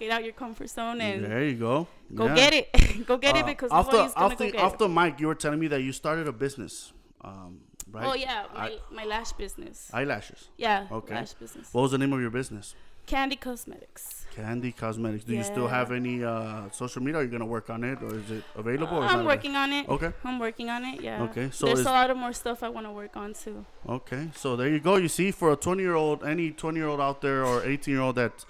get 0.00 0.10
out 0.10 0.24
your 0.24 0.32
comfort 0.32 0.68
zone 0.70 1.00
and 1.00 1.24
There 1.24 1.44
you 1.44 1.54
go. 1.68 1.86
go 2.14 2.26
Yeah. 2.26 2.34
get 2.34 2.52
it. 2.54 3.06
go 3.06 3.16
get 3.16 3.36
it 3.36 3.44
Uh, 3.44 3.46
because 3.46 3.70
off 3.70 3.86
the 3.90 3.96
nobody's 3.98 4.14
gonna 4.14 4.26
off 4.26 4.32
go 4.38 4.44
the 4.44 4.50
get 4.50 4.60
off 4.60 4.74
it. 4.74 4.78
the 4.80 4.88
mic, 4.88 5.20
you 5.20 5.26
were 5.28 5.34
telling 5.44 5.60
me 5.60 5.68
that 5.68 5.82
you 5.82 5.92
started 5.92 6.26
a 6.26 6.32
business, 6.32 6.92
um, 7.22 7.60
right? 7.92 8.06
Oh 8.08 8.14
yeah, 8.14 8.46
my, 8.54 8.60
Eye- 8.66 8.78
my 8.90 9.04
lash 9.04 9.32
business. 9.32 9.90
eyelashes. 9.92 10.48
yeah, 10.56 10.86
Okay. 10.90 11.14
lash 11.14 11.34
business. 11.34 11.68
What 11.72 11.82
was 11.82 11.90
the 11.92 11.98
name 11.98 12.12
of 12.12 12.20
your 12.20 12.30
business? 12.30 12.74
Candy 13.06 13.34
Cosmetics. 13.36 14.26
Candy 14.36 14.70
Cosmetics. 14.70 15.24
Do 15.24 15.34
you 15.34 15.42
still 15.42 15.66
have 15.66 15.90
any 15.90 16.22
uh, 16.22 16.70
social 16.70 17.02
media? 17.02 17.18
Are 17.20 17.24
you 17.24 17.30
gonna 17.36 17.46
work 17.56 17.68
on 17.68 17.82
it, 17.82 18.00
or 18.02 18.14
is 18.14 18.30
it 18.30 18.44
available? 18.54 18.98
or 18.98 19.02
I'm 19.04 19.24
working 19.24 19.56
on 19.56 19.72
it. 19.72 19.88
Okay. 19.88 20.12
I'm 20.22 20.38
working 20.38 20.68
on 20.70 20.84
it. 20.84 21.00
Yeah. 21.00 21.22
Okay, 21.24 21.48
so 21.50 21.66
there's 21.66 21.80
a 21.80 21.84
lot 22.00 22.10
of 22.10 22.16
more 22.16 22.32
stuff 22.32 22.62
I 22.62 22.68
want 22.68 22.86
to 22.86 22.92
work 22.92 23.16
on 23.16 23.34
too. 23.34 23.64
Okay, 23.88 24.28
so 24.36 24.54
there 24.54 24.68
you 24.68 24.78
go. 24.78 24.94
You 24.96 25.08
see, 25.08 25.32
for 25.32 25.50
a 25.50 25.56
20 25.56 25.82
year 25.82 25.94
old, 25.96 26.22
any 26.22 26.52
20 26.52 26.78
year 26.78 26.86
old 26.86 27.00
out 27.00 27.20
there 27.20 27.44
or 27.44 27.64
18 27.64 27.92
year 27.92 28.02
old 28.02 28.14
that 28.16 28.44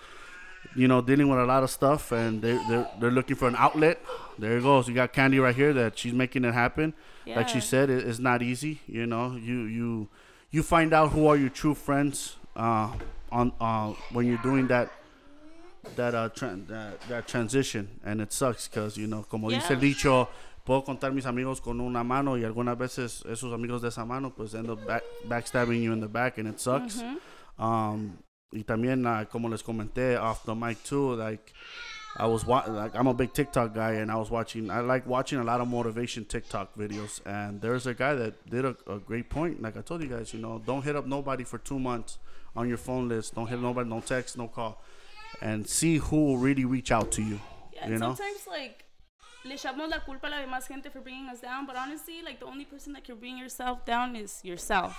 you 0.76 0.86
know 0.88 1.00
dealing 1.02 1.28
with 1.28 1.38
a 1.40 1.44
lot 1.44 1.62
of 1.62 1.70
stuff 1.70 2.12
and 2.12 2.40
they 2.42 2.58
they're, 2.68 2.88
they're 3.00 3.10
looking 3.10 3.36
for 3.36 3.48
an 3.48 3.56
outlet. 3.56 4.00
There 4.38 4.56
it 4.58 4.62
goes. 4.62 4.88
You 4.88 4.94
got 4.94 5.12
Candy 5.12 5.38
right 5.38 5.54
here 5.54 5.72
that 5.74 5.98
she's 5.98 6.12
making 6.12 6.44
it 6.44 6.54
happen. 6.54 6.94
Like 7.26 7.48
she 7.48 7.60
said, 7.60 7.90
it, 7.90 8.06
it's 8.08 8.18
not 8.18 8.42
easy. 8.42 8.80
You 8.88 9.06
know, 9.06 9.36
you 9.36 9.62
you 9.64 10.08
you 10.50 10.62
find 10.64 10.92
out 10.92 11.12
who 11.12 11.26
are 11.28 11.36
your 11.36 11.50
true 11.50 11.74
friends 11.74 12.36
uh, 12.56 12.90
on 13.30 13.52
uh, 13.60 13.92
when 14.12 14.26
you're 14.26 14.42
doing 14.42 14.66
that 14.68 14.90
that 15.96 16.14
uh 16.14 16.28
tran- 16.30 16.66
that, 16.66 17.00
that 17.08 17.26
transition, 17.28 17.88
and 18.04 18.20
it 18.20 18.32
sucks 18.32 18.66
because 18.68 18.96
you 18.96 19.06
know, 19.06 19.22
como 19.30 19.48
dice 19.50 19.70
el 19.70 19.76
Yeah. 19.76 19.80
dicho, 19.94 20.28
puedo 20.66 20.84
contar 20.84 21.12
mis 21.12 21.24
amigos 21.26 21.60
con 21.60 21.80
una 21.80 22.02
mano 22.04 22.36
y 22.36 22.42
algunas 22.44 22.76
veces 22.76 23.22
esos 23.30 23.52
amigos 23.52 23.80
de 23.82 23.88
esa 23.88 24.04
mano 24.04 24.30
pues 24.30 24.54
end 24.54 24.68
up 24.70 24.84
back, 24.86 25.02
backstabbing 25.28 25.82
you 25.82 25.92
in 25.92 26.00
the 26.00 26.08
back, 26.08 26.38
and 26.38 26.48
it 26.48 26.58
sucks. 26.60 27.00
Mhm. 27.02 27.18
Um, 27.62 28.18
y 28.52 28.62
también, 28.64 29.06
uh, 29.06 29.24
como 29.30 29.48
les 29.48 29.62
comenté 29.62 30.16
off 30.18 30.44
the 30.44 30.54
mic 30.54 30.82
too, 30.84 31.14
like 31.14 31.52
I 32.18 32.26
was 32.26 32.44
wa- 32.44 32.64
like 32.66 32.94
I'm 32.96 33.06
a 33.06 33.14
big 33.14 33.32
TikTok 33.32 33.72
guy, 33.74 33.92
and 34.00 34.10
I 34.10 34.16
was 34.16 34.30
watching. 34.30 34.70
I 34.70 34.80
like 34.80 35.06
watching 35.06 35.38
a 35.38 35.44
lot 35.44 35.60
of 35.60 35.68
motivation 35.68 36.24
TikTok 36.24 36.74
videos, 36.76 37.20
and 37.24 37.60
there's 37.60 37.86
a 37.86 37.94
guy 37.94 38.14
that 38.14 38.34
did 38.50 38.64
a, 38.64 38.74
a 38.88 38.98
great 38.98 39.30
point. 39.30 39.62
Like 39.62 39.76
I 39.76 39.80
told 39.82 40.02
you 40.02 40.08
guys, 40.08 40.34
you 40.34 40.40
know, 40.40 40.60
don't 40.64 40.82
hit 40.82 40.96
up 40.96 41.06
nobody 41.06 41.44
for 41.44 41.58
two 41.58 41.78
months 41.78 42.18
on 42.56 42.68
your 42.68 42.78
phone 42.78 43.08
list. 43.08 43.36
Don't 43.36 43.46
hit 43.46 43.60
nobody, 43.60 43.88
no 43.88 44.00
text, 44.00 44.36
no 44.36 44.48
call, 44.48 44.82
and 45.40 45.68
see 45.68 45.98
who 45.98 46.24
will 46.26 46.38
really 46.38 46.64
reach 46.64 46.90
out 46.90 47.12
to 47.12 47.22
you. 47.22 47.38
Yeah, 47.72 47.88
you 47.90 47.98
know, 47.98 48.14
sometimes 48.14 48.46
like 48.48 48.84
le 49.44 49.54
echamos 49.54 49.88
la 49.88 50.00
culpa 50.00 50.26
a 50.26 50.30
la 50.30 50.36
demás 50.40 50.66
gente 50.68 50.90
for 50.90 51.00
bringing 51.00 51.28
us 51.28 51.40
down, 51.40 51.66
but 51.66 51.76
honestly, 51.76 52.22
like 52.22 52.38
the 52.40 52.46
only 52.46 52.64
person 52.64 52.92
that 52.92 53.04
can 53.04 53.16
bring 53.16 53.38
yourself 53.38 53.84
down 53.86 54.14
is 54.16 54.40
yourself. 54.44 54.94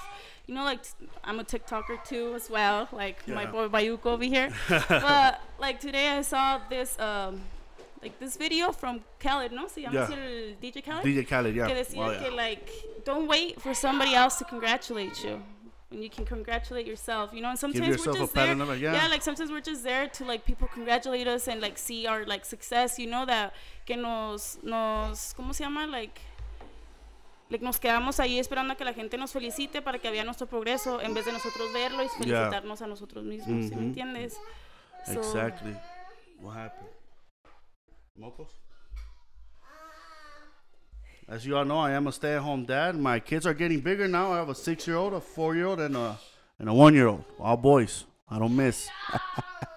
You 0.48 0.55
know, 0.55 0.63
like 0.63 0.81
I'm 1.24 1.39
a 1.39 1.43
TikToker 1.43 2.03
too 2.03 2.33
as 2.36 2.50
well, 2.50 2.88
like 2.91 3.27
my 3.27 3.45
boy 3.45 3.67
Bayunco 3.69 4.07
over 4.07 4.24
here. 4.24 4.50
but 4.89 5.41
like 5.60 5.79
today 5.79 6.10
I 6.10 6.21
saw 6.21 6.60
this 6.69 6.98
um 7.00 7.41
like 8.01 8.19
this 8.19 8.36
video 8.36 8.71
from 8.71 9.01
Khaled, 9.19 9.51
no? 9.51 9.67
Se 9.67 9.81
llama 9.83 9.93
Yeah. 10.10 10.17
el 10.17 10.55
DJ 10.60 10.83
Khaled. 10.83 11.05
DJ 11.05 11.27
Khaled, 11.27 11.55
yeah. 11.55 11.67
que 11.67 11.75
decía 11.75 11.98
Oh, 12.03 12.12
yeah. 12.12 12.19
que 12.24 12.31
like 12.31 12.67
don't 13.05 13.27
wait 13.27 13.62
for 13.62 13.75
somebody 13.75 14.15
else 14.15 14.38
to 14.38 14.45
congratulate 14.45 15.24
you 15.24 15.39
when 15.91 16.01
you 16.01 16.10
can 16.10 16.25
congratulate 16.25 16.88
yourself 16.88 17.31
you 17.33 17.41
know 17.41 17.50
and 17.50 17.60
sometimes 17.60 17.88
we're 17.98 18.13
just 18.13 18.33
there 18.33 18.55
the 18.55 18.65
back, 18.65 18.79
yeah. 18.79 19.07
like 19.10 19.21
sometimes 19.21 19.51
we're 19.51 19.62
just 19.62 19.83
there 19.83 20.07
to 20.07 20.24
like 20.25 20.45
people 20.45 20.67
congratulate 20.74 21.27
us 21.27 21.48
and 21.48 21.62
like 21.62 21.77
see 21.77 22.07
our 22.07 22.25
like 22.25 22.45
success 22.45 22.98
you 22.98 23.07
know 23.07 23.25
that 23.25 23.53
que 23.86 23.98
nos 23.98 24.57
nos 24.63 25.33
cómo 25.38 25.53
se 25.53 25.63
llama 25.63 25.86
like 25.88 26.19
like, 27.51 27.62
nos 27.63 27.79
quedamos 27.79 28.19
ahí 28.19 28.39
esperando 28.39 28.74
a 28.74 28.75
que 28.77 28.86
la 28.86 28.93
gente 28.93 29.17
nos 29.17 29.33
felicite 29.33 29.81
para 29.81 30.00
que 30.00 30.10
vea 30.10 30.24
nuestro 30.24 30.48
progreso 30.48 31.01
en 31.01 31.13
vez 31.13 31.25
de 31.25 31.33
nosotros 31.33 31.71
verlo 31.74 32.01
y 32.01 32.07
felicitarnos 32.07 32.81
a 32.81 32.88
nosotros 32.88 33.25
mismos, 33.25 33.65
¿sí 33.65 33.71
Mhm. 33.71 33.79
me 33.79 33.86
entiendes? 33.88 34.38
So, 35.05 35.19
Exactly. 35.19 35.75
What 36.39 36.55
happened? 36.55 36.89
Mocos? 38.15 38.50
As 41.31 41.45
you 41.45 41.55
all 41.55 41.63
know, 41.63 41.77
I 41.77 41.91
am 41.91 42.07
a 42.07 42.11
stay-at-home 42.11 42.65
dad. 42.65 42.97
My 42.97 43.17
kids 43.21 43.47
are 43.47 43.53
getting 43.53 43.79
bigger 43.79 44.05
now. 44.05 44.33
I 44.33 44.38
have 44.39 44.50
a 44.50 44.55
six-year-old, 44.55 45.13
a 45.13 45.21
four-year-old, 45.21 45.79
and 45.79 45.95
a 45.95 46.19
and 46.59 46.67
a 46.67 46.73
one-year-old. 46.73 47.23
All 47.39 47.55
boys. 47.55 48.03
I 48.29 48.38
don't 48.38 48.53
miss. 48.53 48.89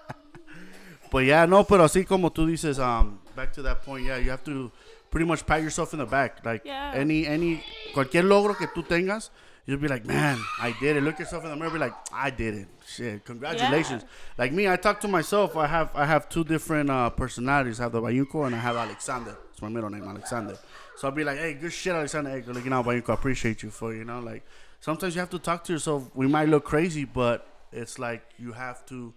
but 1.11 1.19
yeah, 1.19 1.45
no, 1.45 1.63
pero 1.63 1.85
así 1.85 2.05
como 2.05 2.29
tú 2.29 2.45
dices, 2.45 2.77
um, 2.77 3.19
back 3.37 3.53
to 3.53 3.61
that 3.61 3.83
point, 3.83 4.05
yeah, 4.05 4.17
you 4.17 4.31
have 4.31 4.43
to 4.43 4.69
pretty 5.09 5.25
much 5.25 5.45
pat 5.45 5.63
yourself 5.63 5.93
in 5.93 5.99
the 5.99 6.05
back. 6.05 6.45
Like 6.45 6.63
Yeah. 6.65 6.91
any 6.93 7.25
any 7.25 7.63
cualquier 7.93 8.23
logro 8.23 8.57
que 8.57 8.67
tú 8.67 8.83
tengas, 8.85 9.29
you'll 9.65 9.79
be 9.79 9.87
like, 9.87 10.05
man, 10.05 10.37
I 10.61 10.75
did 10.81 10.97
it. 10.97 11.03
Look 11.03 11.19
yourself 11.19 11.45
in 11.45 11.51
the 11.51 11.55
mirror, 11.55 11.71
be 11.71 11.79
like, 11.79 11.93
I 12.11 12.31
did 12.31 12.53
it. 12.55 12.67
Shit, 12.85 13.23
congratulations. 13.23 14.03
Like 14.37 14.51
me, 14.51 14.67
I 14.67 14.75
talk 14.75 14.99
to 15.01 15.07
myself. 15.07 15.55
I 15.55 15.67
have 15.67 15.89
I 15.95 16.05
have 16.05 16.27
two 16.27 16.43
different 16.43 16.89
uh, 16.89 17.11
personalities. 17.11 17.79
I 17.79 17.83
have 17.83 17.93
the 17.93 18.01
Bayunco 18.01 18.45
and 18.45 18.53
I 18.53 18.59
have 18.59 18.75
Alexander. 18.75 19.37
It's 19.53 19.61
my 19.61 19.69
middle 19.69 19.89
name, 19.89 20.03
Alexander. 20.03 20.57
So 20.97 21.07
I'll 21.07 21.13
be 21.13 21.23
like, 21.23 21.37
hey, 21.37 21.53
good 21.53 21.73
shit, 21.73 21.93
Alexander. 21.93 22.29
Hey, 22.29 22.41
good 22.41 22.55
looking 22.55 22.73
out, 22.73 22.85
Bayunco. 22.85 23.09
I 23.09 23.13
appreciate 23.13 23.63
you 23.63 23.69
for 23.69 23.93
you 23.93 24.05
know 24.05 24.19
like. 24.19 24.43
Sometimes 24.81 25.15
you 25.15 25.19
have 25.19 25.31
to 25.31 25.39
talk 25.39 25.63
to 25.63 25.73
yourself. 25.73 26.11
We 26.13 26.27
might 26.27 26.47
look 26.47 26.63
crazy, 26.63 27.05
but 27.05 27.47
it's 27.71 27.97
like 27.97 28.23
you 28.37 28.51
have 28.51 28.85
to 28.87 29.13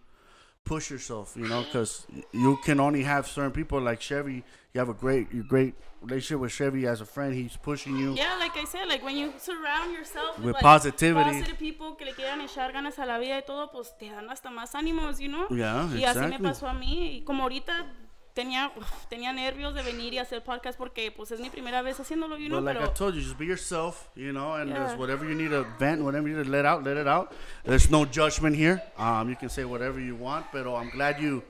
push 0.64 0.90
yourself, 0.90 1.34
you 1.36 1.46
know, 1.46 1.62
because 1.62 2.06
you 2.32 2.58
can 2.64 2.80
only 2.80 3.02
have 3.02 3.26
certain 3.26 3.50
people 3.50 3.78
like 3.80 4.00
Chevy. 4.00 4.44
You 4.72 4.78
have 4.78 4.88
a 4.88 4.94
great, 4.94 5.32
you 5.32 5.42
great 5.42 5.74
relationship 6.00 6.40
with 6.40 6.52
Chevy 6.52 6.86
as 6.86 7.00
a 7.02 7.04
friend. 7.04 7.34
He's 7.34 7.56
pushing 7.56 7.98
you. 7.98 8.14
Yeah, 8.14 8.36
like 8.38 8.56
I 8.56 8.64
said, 8.64 8.86
like 8.88 9.02
when 9.04 9.16
you 9.16 9.32
surround 9.38 9.92
yourself 9.92 10.38
with, 10.38 10.46
With 10.46 10.54
like, 10.54 10.62
positivity. 10.62 11.30
positive 11.30 11.58
people 11.58 11.96
que 11.96 12.06
le 12.06 12.12
quieran 12.12 12.40
echar 12.40 12.72
ganas 12.72 12.98
a 12.98 13.04
la 13.04 13.18
vida 13.18 13.36
y 13.36 13.42
todo, 13.46 13.70
pues 13.70 13.92
te 13.98 14.08
dan 14.10 14.30
hasta 14.30 14.50
más 14.50 14.74
ánimos, 14.74 15.20
you 15.20 15.28
know? 15.28 15.48
Yeah, 15.50 15.88
y 15.94 16.04
así 16.04 16.20
me 16.20 16.26
exactly. 16.26 16.38
pasó 16.38 16.68
a 16.68 16.72
mí. 16.74 17.18
Y 17.18 17.24
como 17.24 17.42
ahorita 17.42 17.86
tenía, 18.38 18.70
uf, 18.76 19.06
tenía 19.08 19.32
nervios 19.32 19.74
de 19.74 19.82
venir 19.82 20.12
y 20.14 20.18
hacer 20.18 20.42
podcast 20.44 20.78
porque 20.78 21.10
pues 21.10 21.32
es 21.32 21.40
mi 21.40 21.50
primera 21.50 21.82
vez 21.82 21.98
haciéndolo, 21.98 22.36
you 22.38 22.46
know? 22.48 22.60
But 22.62 22.76
like 22.76 22.84
I 22.84 22.92
told 22.94 23.14
you, 23.16 23.20
just 23.20 23.36
be 23.36 23.46
yourself, 23.46 24.08
you 24.14 24.32
know, 24.32 24.54
and 24.54 24.70
Yeah. 24.70 24.78
there's 24.86 24.96
whatever 24.98 25.24
you 25.28 25.34
need 25.34 25.50
to 25.50 25.64
vent, 25.78 26.02
whatever 26.02 26.28
you 26.28 26.36
need 26.36 26.44
to 26.44 26.50
let 26.50 26.64
out, 26.64 26.84
let 26.84 26.96
it 26.96 27.08
out. 27.08 27.32
There's 27.64 27.90
no 27.90 28.04
judgment 28.04 28.54
here. 28.54 28.80
Um, 28.96 29.28
you 29.28 29.34
can 29.36 29.48
say 29.48 29.64
whatever 29.64 29.98
you 29.98 30.14
want, 30.14 30.46
but 30.52 30.66
I'm 30.66 30.90
glad 30.90 31.20
you. 31.20 31.42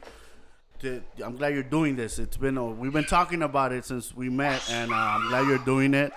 I'm 1.25 1.37
glad 1.37 1.54
you're 1.54 1.64
doing 1.68 1.97
this. 1.97 2.18
It's 2.21 2.37
been 2.37 2.57
a, 2.57 2.64
we've 2.64 2.92
been 2.92 3.04
talking 3.04 3.42
about 3.42 3.73
it 3.73 3.85
since 3.85 4.14
we 4.16 4.28
met, 4.30 4.62
and 4.71 4.92
uh, 4.92 4.95
I'm 4.95 5.28
glad 5.28 5.47
you're 5.49 5.64
doing 5.64 5.92
it. 5.92 6.12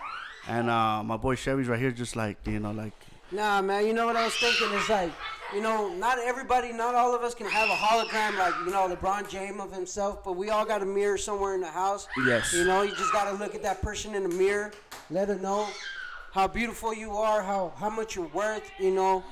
And 0.48 0.70
uh, 0.70 1.02
my 1.04 1.18
boy 1.18 1.36
Chevy's 1.36 1.68
right 1.68 1.80
here, 1.80 1.92
just 1.92 2.16
like 2.16 2.38
you 2.46 2.60
know, 2.60 2.72
like 2.72 2.94
Nah, 3.32 3.62
man, 3.62 3.86
you 3.88 3.94
know 3.94 4.06
what 4.06 4.18
I 4.18 4.26
was 4.26 4.36
thinking? 4.36 4.68
It's 4.74 4.90
like, 4.90 5.12
you 5.54 5.62
know, 5.62 5.94
not 5.94 6.20
everybody, 6.20 6.74
not 6.74 6.96
all 6.96 7.16
of 7.16 7.22
us 7.22 7.34
can 7.34 7.48
have 7.48 7.70
a 7.70 7.74
hologram 7.74 8.38
like, 8.38 8.54
you 8.66 8.72
know, 8.72 8.94
LeBron 8.94 9.30
James 9.30 9.60
of 9.60 9.72
himself, 9.72 10.24
but 10.24 10.34
we 10.34 10.50
all 10.50 10.66
got 10.66 10.82
a 10.82 10.86
mirror 10.86 11.18
somewhere 11.18 11.56
in 11.56 11.62
the 11.62 11.68
house. 11.68 12.08
Yes. 12.26 12.54
You 12.54 12.66
know, 12.66 12.82
you 12.82 12.94
just 12.96 13.14
got 13.14 13.32
to 13.32 13.38
look 13.38 13.56
at 13.56 13.64
that 13.64 13.82
person 13.82 14.16
in 14.16 14.24
the 14.24 14.30
mirror, 14.30 14.72
let 15.10 15.30
her 15.30 15.40
know 15.40 15.68
how 16.34 16.48
beautiful 16.48 16.94
you 16.94 17.12
are, 17.12 17.42
how, 17.42 17.74
how 17.78 17.90
much 17.90 18.16
you're 18.16 18.28
worth, 18.28 18.70
you 18.80 18.92
know. 18.92 19.24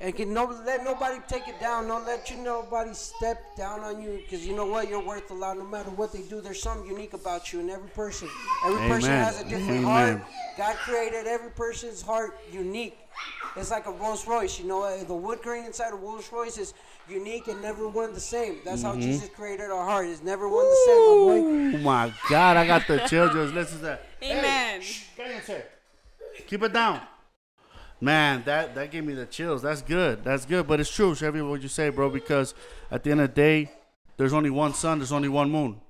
And 0.00 0.14
can 0.14 0.32
no, 0.32 0.44
let 0.64 0.84
nobody 0.84 1.18
take 1.26 1.48
it 1.48 1.58
down. 1.58 1.88
Don't 1.88 2.06
let 2.06 2.30
you 2.30 2.36
nobody 2.36 2.94
step 2.94 3.56
down 3.56 3.80
on 3.80 4.00
you 4.00 4.20
because 4.22 4.46
you 4.46 4.54
know 4.54 4.66
what? 4.66 4.88
You're 4.88 5.04
worth 5.04 5.28
a 5.32 5.34
lot. 5.34 5.58
No 5.58 5.64
matter 5.64 5.90
what 5.90 6.12
they 6.12 6.22
do, 6.22 6.40
there's 6.40 6.62
something 6.62 6.88
unique 6.88 7.14
about 7.14 7.52
you 7.52 7.58
in 7.58 7.68
every 7.68 7.88
person. 7.88 8.28
Every 8.64 8.88
person 8.88 9.10
has 9.10 9.40
a 9.40 9.44
different 9.44 9.70
Amen. 9.70 9.82
heart. 9.82 10.22
God 10.56 10.76
created 10.76 11.26
every 11.26 11.50
person's 11.50 12.00
heart 12.00 12.38
unique. 12.52 12.96
It's 13.56 13.70
like 13.70 13.86
a 13.86 13.90
Rolls 13.90 14.26
Royce, 14.26 14.58
you 14.60 14.66
know. 14.66 15.04
The 15.04 15.14
wood 15.14 15.40
grain 15.42 15.64
inside 15.64 15.92
a 15.92 15.96
Rolls 15.96 16.30
Royce 16.32 16.58
is 16.58 16.74
unique 17.08 17.48
and 17.48 17.60
never 17.60 17.88
one 17.88 18.12
the 18.12 18.20
same. 18.20 18.58
That's 18.64 18.82
how 18.82 18.92
mm-hmm. 18.92 19.00
Jesus 19.00 19.28
created 19.30 19.70
our 19.70 19.84
heart. 19.84 20.06
It's 20.06 20.22
never 20.22 20.48
one 20.48 20.64
the 20.64 20.76
same, 20.86 20.98
my 20.98 21.14
boy. 21.14 21.78
Oh 21.78 21.82
my 21.82 22.12
God, 22.30 22.56
I 22.56 22.66
got 22.66 22.86
the 22.86 22.98
chills. 23.08 23.32
Just 23.32 23.54
listen 23.54 23.78
to 23.78 23.84
that. 23.84 24.06
Amen. 24.22 24.80
Cállense. 25.16 25.62
Keep 26.46 26.62
it 26.62 26.72
down. 26.72 27.00
Man, 28.00 28.42
that 28.44 28.76
that 28.76 28.92
gave 28.92 29.04
me 29.04 29.14
the 29.14 29.26
chills. 29.26 29.62
That's 29.62 29.82
good. 29.82 30.22
That's 30.22 30.44
good. 30.46 30.68
But 30.68 30.78
it's 30.78 30.94
true, 30.94 31.14
Chevy, 31.14 31.42
what 31.42 31.62
you 31.62 31.68
say, 31.68 31.88
bro, 31.88 32.10
because 32.10 32.54
at 32.90 33.02
the 33.02 33.10
end 33.10 33.20
of 33.20 33.30
the 33.30 33.34
day, 33.34 33.72
there's 34.16 34.32
only 34.32 34.50
one 34.50 34.72
sun, 34.72 34.98
there's 34.98 35.12
only 35.12 35.28
one 35.28 35.50
moon. 35.50 35.80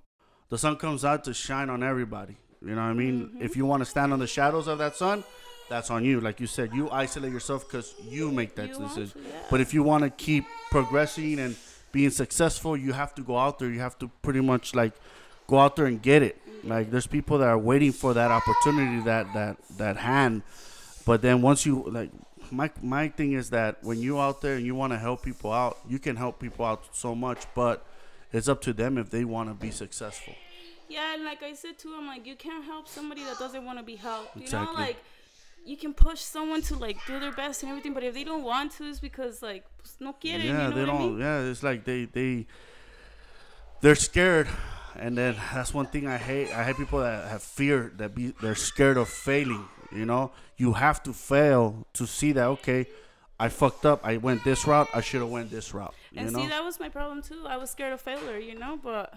The 0.48 0.56
sun 0.56 0.76
comes 0.76 1.04
out 1.04 1.24
to 1.24 1.34
shine 1.34 1.68
on 1.68 1.82
everybody. 1.82 2.36
You 2.62 2.74
know 2.74 2.76
what 2.76 2.88
I 2.88 2.92
mean? 2.94 3.26
Mm-hmm. 3.26 3.42
If 3.42 3.56
you 3.56 3.66
want 3.66 3.82
to 3.82 3.84
stand 3.84 4.12
on 4.12 4.18
the 4.18 4.26
shadows 4.26 4.66
of 4.68 4.78
that 4.78 4.96
sun, 4.96 5.22
that's 5.68 5.90
on 5.90 6.04
you. 6.04 6.20
Like 6.20 6.40
you 6.40 6.46
said, 6.46 6.70
you 6.72 6.90
isolate 6.90 7.32
yourself 7.32 7.66
because 7.66 7.94
you 8.02 8.30
make 8.30 8.54
that 8.56 8.68
You 8.68 8.78
decision. 8.78 9.10
to, 9.10 9.28
yeah. 9.28 9.34
But 9.50 9.60
if 9.60 9.74
you 9.74 9.82
want 9.82 10.04
to 10.04 10.10
keep 10.10 10.44
progressing 10.70 11.38
and 11.38 11.56
being 11.92 12.10
successful, 12.10 12.76
you 12.76 12.92
have 12.92 13.14
to 13.16 13.22
go 13.22 13.38
out 13.38 13.58
there. 13.58 13.70
You 13.70 13.80
have 13.80 13.98
to 13.98 14.08
pretty 14.22 14.40
much 14.40 14.74
like 14.74 14.92
go 15.46 15.58
out 15.58 15.76
there 15.76 15.86
and 15.86 16.00
get 16.00 16.22
it. 16.22 16.40
Mm-hmm. 16.46 16.68
Like 16.68 16.90
there's 16.90 17.06
people 17.06 17.38
that 17.38 17.48
are 17.48 17.58
waiting 17.58 17.92
for 17.92 18.14
that 18.14 18.30
opportunity, 18.30 19.02
that 19.04 19.32
that 19.34 19.56
that 19.78 19.96
hand. 19.96 20.42
But 21.06 21.22
then 21.22 21.42
once 21.42 21.64
you 21.64 21.84
like, 21.88 22.10
my 22.50 22.70
my 22.82 23.08
thing 23.08 23.32
is 23.32 23.50
that 23.50 23.82
when 23.82 23.98
you 24.00 24.20
out 24.20 24.42
there 24.42 24.56
and 24.56 24.64
you 24.66 24.74
want 24.74 24.92
to 24.92 24.98
help 24.98 25.22
people 25.22 25.52
out, 25.52 25.78
you 25.88 25.98
can 25.98 26.16
help 26.16 26.38
people 26.40 26.64
out 26.64 26.84
so 26.92 27.14
much. 27.14 27.46
But 27.54 27.86
it's 28.32 28.48
up 28.48 28.60
to 28.62 28.72
them 28.72 28.98
if 28.98 29.10
they 29.10 29.24
want 29.24 29.48
to 29.48 29.54
be 29.54 29.70
successful. 29.70 30.34
Yeah, 30.88 31.14
and 31.14 31.24
like 31.24 31.42
I 31.42 31.52
said 31.54 31.78
too, 31.78 31.94
I'm 31.96 32.06
like, 32.06 32.26
you 32.26 32.34
can't 32.34 32.64
help 32.64 32.88
somebody 32.88 33.22
that 33.24 33.38
doesn't 33.38 33.64
want 33.64 33.78
to 33.78 33.84
be 33.84 33.96
helped. 33.96 34.36
You 34.36 34.50
know, 34.50 34.70
like 34.74 34.96
you 35.68 35.76
can 35.76 35.92
push 35.92 36.20
someone 36.20 36.62
to 36.62 36.74
like 36.76 36.96
do 37.06 37.20
their 37.20 37.32
best 37.32 37.62
and 37.62 37.70
everything, 37.70 37.94
but 37.94 38.02
if 38.02 38.14
they 38.14 38.24
don't 38.24 38.42
want 38.42 38.72
to, 38.76 38.84
it's 38.84 39.00
because 39.00 39.42
like 39.42 39.64
no 40.00 40.12
quieren. 40.12 40.42
yeah, 40.44 40.44
you 40.44 40.52
know 40.52 40.70
they 40.70 40.80
what 40.80 40.86
don't. 40.86 41.00
I 41.02 41.06
mean? 41.06 41.18
Yeah, 41.20 41.50
it's 41.50 41.62
like 41.62 41.84
they 41.84 42.06
they 42.06 42.46
they're 43.80 43.94
scared, 43.94 44.48
and 44.96 45.16
then 45.16 45.36
that's 45.54 45.72
one 45.74 45.86
thing 45.86 46.06
I 46.06 46.16
hate. 46.16 46.48
I 46.52 46.64
hate 46.64 46.76
people 46.76 47.00
that 47.00 47.28
have 47.28 47.42
fear 47.42 47.92
that 47.98 48.14
be 48.14 48.32
they're 48.40 48.54
scared 48.54 48.96
of 48.96 49.08
failing. 49.08 49.64
You 49.92 50.04
know, 50.06 50.32
you 50.56 50.72
have 50.74 51.02
to 51.04 51.12
fail 51.12 51.86
to 51.94 52.06
see 52.06 52.32
that 52.32 52.46
okay, 52.58 52.86
I 53.38 53.48
fucked 53.48 53.84
up. 53.86 54.00
I 54.04 54.16
went 54.16 54.44
this 54.44 54.66
route. 54.66 54.88
I 54.94 55.00
should 55.00 55.20
have 55.20 55.30
went 55.30 55.50
this 55.50 55.72
route. 55.74 55.94
You 56.12 56.20
And 56.20 56.32
know. 56.32 56.40
see, 56.40 56.48
that 56.48 56.64
was 56.64 56.80
my 56.80 56.88
problem 56.88 57.22
too. 57.22 57.44
I 57.46 57.56
was 57.56 57.70
scared 57.70 57.92
of 57.92 58.00
failure, 58.00 58.38
you 58.38 58.58
know, 58.58 58.78
but 58.82 59.14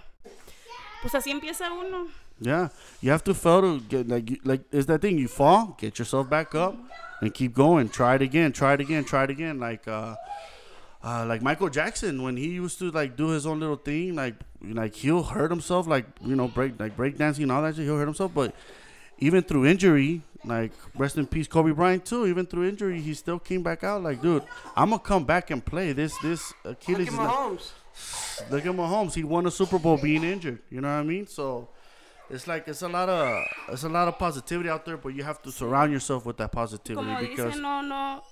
pues 1.01 1.13
así 1.13 1.31
empieza 1.31 1.71
uno. 1.71 2.07
Yeah, 2.43 2.69
you 3.01 3.11
have 3.11 3.23
to 3.25 3.35
fail 3.35 3.61
to 3.61 3.79
get 3.81 4.07
like 4.07 4.29
you, 4.31 4.37
like 4.43 4.61
is 4.71 4.87
that 4.87 5.01
thing 5.01 5.19
you 5.19 5.27
fall, 5.27 5.77
get 5.79 5.99
yourself 5.99 6.27
back 6.27 6.55
up, 6.55 6.75
and 7.21 7.31
keep 7.31 7.53
going. 7.53 7.87
Try 7.89 8.15
it 8.15 8.23
again. 8.23 8.51
Try 8.51 8.73
it 8.73 8.81
again. 8.81 9.03
Try 9.05 9.25
it 9.25 9.29
again. 9.29 9.59
Like 9.59 9.87
uh, 9.87 10.15
uh, 11.03 11.25
like 11.27 11.43
Michael 11.43 11.69
Jackson 11.69 12.23
when 12.23 12.37
he 12.37 12.47
used 12.49 12.79
to 12.79 12.89
like 12.89 13.15
do 13.15 13.27
his 13.27 13.45
own 13.45 13.59
little 13.59 13.75
thing, 13.75 14.15
like 14.15 14.33
like 14.63 14.95
he'll 14.95 15.21
hurt 15.21 15.51
himself, 15.51 15.85
like 15.85 16.05
you 16.25 16.35
know 16.35 16.47
break 16.47 16.79
like 16.79 16.97
break 16.97 17.15
dancing 17.15 17.43
and 17.43 17.51
all 17.51 17.61
that 17.61 17.75
shit. 17.75 17.85
He'll 17.85 17.97
hurt 17.97 18.07
himself, 18.07 18.33
but 18.33 18.55
even 19.19 19.43
through 19.43 19.67
injury, 19.67 20.23
like 20.43 20.71
rest 20.97 21.17
in 21.19 21.27
peace 21.27 21.47
Kobe 21.47 21.73
Bryant 21.73 22.05
too. 22.05 22.25
Even 22.25 22.47
through 22.47 22.67
injury, 22.67 22.99
he 23.01 23.13
still 23.13 23.37
came 23.37 23.61
back 23.61 23.83
out. 23.83 24.01
Like 24.01 24.19
dude, 24.19 24.41
I'm 24.75 24.89
gonna 24.89 24.99
come 24.99 25.25
back 25.25 25.51
and 25.51 25.63
play. 25.63 25.93
This 25.93 26.17
this 26.23 26.53
Achilles. 26.65 26.97
Look 26.97 27.07
at 27.07 27.13
is 27.13 27.19
not- 27.19 27.35
Mahomes. 27.35 27.71
Look 28.49 28.65
at 28.65 28.71
Mahomes. 28.71 29.13
He 29.13 29.23
won 29.23 29.45
a 29.45 29.51
Super 29.51 29.77
Bowl 29.77 29.97
being 29.97 30.23
injured. 30.23 30.57
You 30.71 30.81
know 30.81 30.87
what 30.87 31.01
I 31.01 31.03
mean? 31.03 31.27
So 31.27 31.69
it's 32.31 32.47
like 32.47 32.67
it's 32.67 32.81
a 32.81 32.87
lot 32.87 33.09
of 33.09 33.45
it's 33.69 33.83
a 33.83 33.89
lot 33.89 34.07
of 34.07 34.17
positivity 34.17 34.69
out 34.69 34.85
there, 34.85 34.97
but 34.97 35.09
you 35.09 35.23
have 35.23 35.41
to 35.43 35.51
surround 35.51 35.91
yourself 35.91 36.25
with 36.25 36.37
that 36.37 36.51
positivity 36.51 37.05
Como 37.05 37.19
because 37.19 37.53
dicen, 37.53 37.61
no, 37.61 37.81
no. 37.81 38.23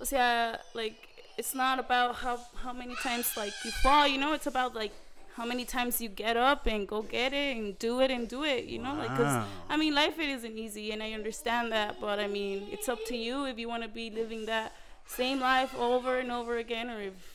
O 0.00 0.04
sea, 0.04 0.58
like 0.74 1.08
it's 1.36 1.54
not 1.54 1.78
about 1.78 2.16
how 2.16 2.38
how 2.62 2.72
many 2.72 2.94
times 2.96 3.36
like 3.36 3.52
you 3.64 3.70
fall, 3.70 4.06
you 4.06 4.18
know. 4.18 4.32
It's 4.32 4.46
about 4.46 4.74
like 4.74 4.92
how 5.36 5.46
many 5.46 5.64
times 5.64 6.00
you 6.00 6.08
get 6.08 6.36
up 6.36 6.66
and 6.66 6.86
go 6.86 7.02
get 7.02 7.32
it 7.32 7.56
and 7.56 7.78
do 7.78 8.00
it 8.00 8.10
and 8.10 8.28
do 8.28 8.44
it, 8.44 8.64
you 8.64 8.78
know. 8.78 8.94
Like, 8.94 9.16
cause 9.16 9.46
I 9.68 9.76
mean, 9.76 9.94
life 9.94 10.18
it 10.18 10.28
isn't 10.28 10.58
easy, 10.58 10.92
and 10.92 11.02
I 11.02 11.12
understand 11.12 11.72
that, 11.72 12.00
but 12.00 12.18
I 12.18 12.26
mean, 12.26 12.68
it's 12.70 12.88
up 12.88 12.98
to 13.06 13.16
you 13.16 13.46
if 13.46 13.58
you 13.58 13.68
want 13.68 13.82
to 13.82 13.88
be 13.88 14.10
living 14.10 14.46
that 14.46 14.72
same 15.06 15.40
life 15.40 15.74
over 15.78 16.18
and 16.18 16.30
over 16.30 16.58
again, 16.58 16.90
or 16.90 17.00
if 17.00 17.31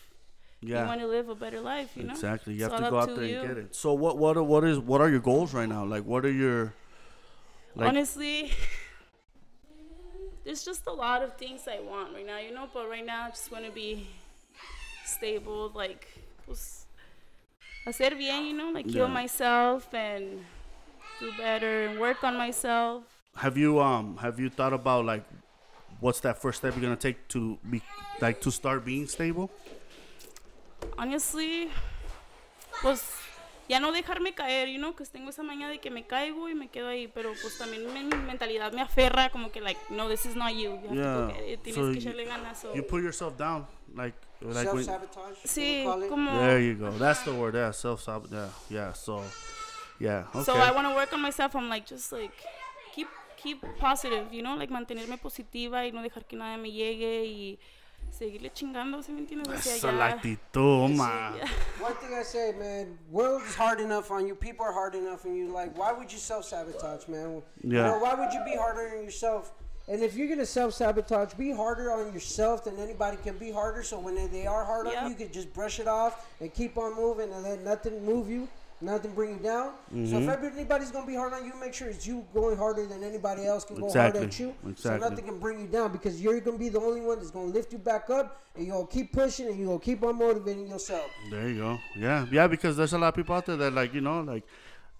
you 0.73 0.73
yeah, 0.73 0.85
want 0.85 1.01
to 1.01 1.07
live 1.07 1.29
a 1.29 1.35
better 1.35 1.61
life, 1.61 1.95
you 1.97 2.03
know. 2.03 2.19
exactly. 2.19 2.53
You 2.55 2.63
It's 2.63 2.63
have 2.63 2.75
to 2.75 2.83
go 2.85 2.99
out 2.99 3.15
there 3.15 3.25
you. 3.25 3.39
and 3.39 3.39
get 3.39 3.57
it. 3.57 3.75
So 3.75 3.93
what 3.93 4.17
what 4.17 4.37
are, 4.37 4.43
what 4.43 4.63
is 4.63 4.79
what 4.79 5.01
are 5.01 5.09
your 5.09 5.19
goals 5.19 5.53
right 5.53 5.69
now? 5.69 5.85
Like 5.85 6.03
what 6.05 6.25
are 6.25 6.31
your 6.31 6.73
like 7.75 7.87
Honestly, 7.87 8.51
there's 10.43 10.63
just 10.63 10.87
a 10.87 10.91
lot 10.93 11.21
of 11.23 11.35
things 11.37 11.67
I 11.67 11.79
want 11.79 12.13
right 12.13 12.25
now, 12.25 12.39
you 12.39 12.53
know. 12.53 12.67
But 12.73 12.89
right 12.89 13.05
now, 13.05 13.25
I 13.25 13.29
just 13.29 13.51
want 13.51 13.65
to 13.65 13.71
be 13.71 14.07
stable, 15.05 15.71
like, 15.75 16.07
pues, 16.45 16.85
hacer 17.85 18.15
bien, 18.17 18.45
you 18.45 18.53
know, 18.53 18.71
like 18.71 18.89
heal 18.91 19.07
Yeah. 19.07 19.09
myself 19.09 19.93
and 19.93 20.45
do 21.19 21.31
better 21.37 21.85
and 21.87 21.99
work 21.99 22.23
on 22.23 22.37
myself. 22.37 23.03
have 23.35 23.57
you 23.57 23.79
um 23.79 24.17
have 24.17 24.39
you 24.39 24.49
thought 24.49 24.73
about 24.73 25.05
like 25.05 25.23
what's 25.99 26.19
that 26.21 26.41
first 26.41 26.59
step 26.59 26.73
you're 26.75 26.81
gonna 26.81 26.95
take 26.95 27.27
to 27.27 27.57
be 27.69 27.81
like 28.21 28.41
to 28.41 28.51
start 28.51 28.85
being 28.85 29.07
stable? 29.07 29.49
Honestly, 30.97 31.69
pues, 32.81 33.03
ya 33.69 33.79
no 33.79 33.91
dejarme 33.91 34.33
caer, 34.33 34.69
you 34.69 34.77
know, 34.77 34.95
que 34.95 35.05
tengo 35.05 35.29
esa 35.29 35.43
maña 35.43 35.67
de 35.69 35.79
que 35.79 35.89
me 35.91 36.05
caigo 36.07 36.49
y 36.49 36.55
me 36.55 36.69
quedo 36.69 36.87
ahí, 36.87 37.07
pero 37.07 37.33
pues 37.41 37.57
también 37.57 37.91
mi, 37.93 38.03
mi 38.03 38.15
mentalidad 38.15 38.71
me 38.71 38.81
aferra 38.81 39.29
como 39.29 39.51
que 39.51 39.61
like, 39.61 39.79
no, 39.89 40.07
this 40.07 40.25
is 40.25 40.35
not 40.35 40.51
you, 40.51 40.79
you 40.81 40.87
have 40.87 40.87
to 40.89 40.93
Yeah. 40.95 41.13
go 41.15 41.27
get 41.33 41.47
it, 41.49 41.61
tienes 41.63 41.75
So 41.85 41.91
que 41.91 41.99
echarle 41.99 42.25
ganas. 42.25 42.59
so- 42.61 42.73
You 42.73 42.83
put 42.85 43.01
yourself 43.03 43.37
down, 43.37 43.67
like 43.95 44.15
like 44.39 44.71
when, 44.71 44.83
Self-sabotage. 44.85 45.37
Sí, 45.45 45.83
como... 46.09 46.31
There 46.39 46.61
you 46.61 46.75
go. 46.75 46.91
That's 46.91 47.23
the 47.25 47.31
word. 47.31 47.55
Yeah, 47.55 47.71
self 47.73 48.01
sab. 48.03 48.27
Yeah, 48.31 48.49
yeah. 48.69 48.93
So, 48.93 49.23
yeah. 49.99 50.25
Okay. 50.29 50.43
So 50.43 50.53
I 50.53 50.69
want 50.71 50.87
to 50.87 50.93
work 50.93 51.11
on 51.11 51.21
myself. 51.21 51.55
I'm 51.55 51.67
like, 51.69 51.87
just 51.87 52.11
like, 52.11 52.31
keep, 52.93 53.07
keep 53.35 53.59
positive, 53.79 54.31
you 54.31 54.43
know, 54.43 54.55
like 54.55 54.69
mantenerme 54.69 55.17
positiva 55.17 55.85
y 55.87 55.91
no 55.91 56.03
dejar 56.03 56.25
que 56.25 56.37
nada 56.37 56.55
me 56.57 56.71
llegue 56.71 57.25
y 57.25 57.57
seguirle 58.11 58.51
chingando, 58.51 59.01
¿sí 59.03 59.11
me 59.11 59.19
entiendes? 59.19 59.47
O 59.49 59.57
sea, 59.61 59.75
Esa 59.75 59.91
la 59.91 60.05
actitud, 60.07 60.89
man. 60.89 61.35
yeah. 61.37 61.47
One 61.79 61.93
thing 61.95 62.13
I 62.13 62.23
say, 62.23 62.51
man, 62.57 62.97
world 63.11 63.43
is 63.47 63.55
hard 63.55 63.79
enough 63.79 64.09
on 64.11 64.27
you. 64.27 64.35
People 64.35 64.65
are 64.65 64.73
hard 64.73 64.95
enough 64.95 65.25
on 65.25 65.35
you. 65.35 65.47
Like, 65.49 65.77
why 65.77 65.91
would 65.93 66.11
you 66.11 66.17
self 66.19 66.45
sabotage, 66.45 67.07
man? 67.07 67.41
You 67.63 67.77
Yeah. 67.77 67.83
know, 67.91 67.99
why 67.99 68.15
would 68.15 68.33
you 68.33 68.43
be 68.43 68.55
harder 68.55 68.97
on 68.97 69.03
yourself? 69.03 69.51
And 69.89 70.01
if 70.03 70.15
you're 70.15 70.27
gonna 70.27 70.45
self 70.45 70.73
sabotage, 70.73 71.33
be 71.35 71.51
harder 71.51 71.91
on 71.93 72.11
yourself 72.13 72.63
than 72.65 72.77
anybody 72.77 73.17
can 73.23 73.37
be 73.37 73.51
harder. 73.51 73.83
So 73.83 73.99
when 73.99 74.15
they, 74.15 74.27
they 74.27 74.45
are 74.47 74.65
hard 74.65 74.87
on 74.87 74.93
you, 75.03 75.09
you 75.11 75.15
can 75.15 75.31
just 75.31 75.53
brush 75.53 75.79
it 75.79 75.87
off 75.87 76.27
and 76.41 76.53
keep 76.53 76.77
on 76.77 76.95
moving 76.95 77.31
and 77.31 77.43
let 77.43 77.61
nothing 77.63 78.03
move 78.03 78.29
you, 78.29 78.49
nothing 78.81 79.13
bring 79.13 79.31
you 79.31 79.37
down. 79.37 79.73
So 80.05 80.19
if 80.19 80.27
ever 80.29 80.47
anybody's 80.47 80.91
gonna 80.91 81.07
be 81.07 81.15
hard 81.15 81.33
on 81.33 81.45
you, 81.45 81.53
make 81.59 81.73
sure 81.73 81.87
it's 81.87 82.05
you 82.05 82.25
going 82.33 82.57
harder 82.57 82.85
than 82.85 83.03
anybody 83.03 83.45
else 83.45 83.65
can 83.65 83.77
go 83.77 83.91
hard 83.91 84.15
at 84.15 84.39
you. 84.39 84.53
So 84.75 84.97
nothing 84.97 85.25
can 85.25 85.39
bring 85.39 85.59
you 85.59 85.67
down 85.67 85.91
because 85.91 86.21
you're 86.21 86.39
gonna 86.39 86.57
be 86.57 86.69
the 86.69 86.79
only 86.79 87.01
one 87.01 87.17
that's 87.17 87.31
gonna 87.31 87.47
lift 87.47 87.71
you 87.71 87.79
back 87.79 88.09
up, 88.09 88.41
and 88.55 88.65
you're 88.65 88.75
gonna 88.75 88.87
keep 88.87 89.13
pushing 89.13 89.47
and 89.47 89.57
you're 89.57 89.67
gonna 89.67 89.79
keep 89.79 90.03
on 90.03 90.17
motivating 90.17 90.67
yourself. 90.67 91.09
There 91.31 91.49
you 91.49 91.57
go. 91.57 91.77
Yeah, 91.97 92.25
yeah. 92.31 92.47
Because 92.47 92.77
there's 92.77 92.93
a 92.93 92.97
lot 92.97 93.09
of 93.09 93.15
people 93.15 93.35
out 93.35 93.45
there 93.45 93.57
that 93.57 93.73
like 93.73 93.93
you 93.93 94.01
know 94.01 94.21
like 94.21 94.43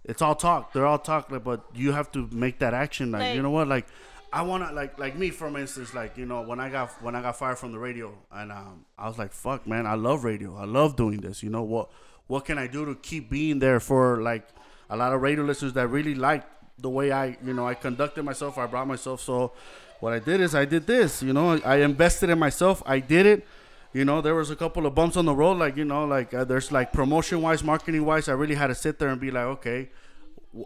it's 0.04 0.22
all 0.22 0.36
talk. 0.36 0.74
They're 0.74 0.86
all 0.86 1.00
talk, 1.00 1.32
like, 1.32 1.44
but 1.44 1.66
you 1.76 1.92
have 1.92 2.12
to 2.14 2.28
make 2.32 2.60
that 2.60 2.74
action. 2.74 3.12
Like, 3.12 3.36
you 3.36 3.42
know 3.42 3.52
what? 3.52 3.68
Like 3.68 3.88
I 4.32 4.42
wanna 4.42 4.72
like 4.74 4.98
like 4.98 5.18
me 5.18 5.30
for 5.30 5.56
instance. 5.58 5.94
Like 5.94 6.18
you 6.18 6.26
know 6.26 6.42
when 6.42 6.60
I 6.60 6.70
got 6.70 7.02
when 7.02 7.16
I 7.16 7.22
got 7.22 7.38
fired 7.38 7.58
from 7.58 7.72
the 7.72 7.80
radio 7.80 8.14
and 8.32 8.52
um 8.52 8.86
I 8.98 9.08
was 9.08 9.18
like 9.18 9.32
fuck 9.34 9.68
man 9.68 9.86
I 9.86 9.96
love 9.96 10.24
radio. 10.24 10.56
I 10.56 10.66
love 10.66 10.96
doing 10.96 11.22
this. 11.22 11.44
You 11.44 11.50
know 11.50 11.64
what 11.64 11.90
what 12.28 12.46
can 12.46 12.58
I 12.58 12.68
do 12.68 12.86
to 12.86 12.96
keep 12.96 13.30
being 13.30 13.60
there 13.60 13.80
for 13.80 14.22
like 14.22 14.48
a 14.90 14.98
lot 14.98 15.14
of 15.14 15.22
radio 15.22 15.44
listeners 15.44 15.74
that 15.74 15.88
really 15.88 16.16
like 16.16 16.44
the 16.80 16.90
way 16.90 17.12
I 17.12 17.38
you 17.44 17.54
know 17.54 17.68
I 17.68 17.74
conducted 17.74 18.24
myself. 18.24 18.58
I 18.58 18.66
brought 18.68 18.88
myself. 18.88 19.22
So 19.22 19.54
what 20.00 20.14
I 20.14 20.20
did 20.20 20.42
is 20.42 20.54
I 20.54 20.66
did 20.66 20.88
this. 20.88 21.24
You 21.24 21.34
know 21.34 21.60
I 21.66 21.78
invested 21.78 22.30
in 22.30 22.40
myself. 22.40 22.84
I 22.86 23.00
did 23.00 23.26
it 23.26 23.48
you 23.94 24.06
know 24.06 24.22
there 24.22 24.36
was 24.36 24.50
a 24.52 24.56
couple 24.56 24.86
of 24.86 24.94
bumps 24.94 25.18
on 25.18 25.26
the 25.26 25.34
road 25.34 25.58
like 25.58 25.78
you 25.78 25.86
know 25.86 26.06
like 26.06 26.34
uh, 26.34 26.44
there's 26.44 26.72
like 26.72 26.92
promotion 26.94 27.42
wise 27.42 27.64
marketing 27.64 28.06
wise 28.06 28.28
i 28.28 28.34
really 28.34 28.56
had 28.56 28.68
to 28.68 28.76
sit 28.76 29.00
there 29.00 29.10
and 29.10 29.20
be 29.20 29.32
like 29.32 29.46
okay 29.46 29.90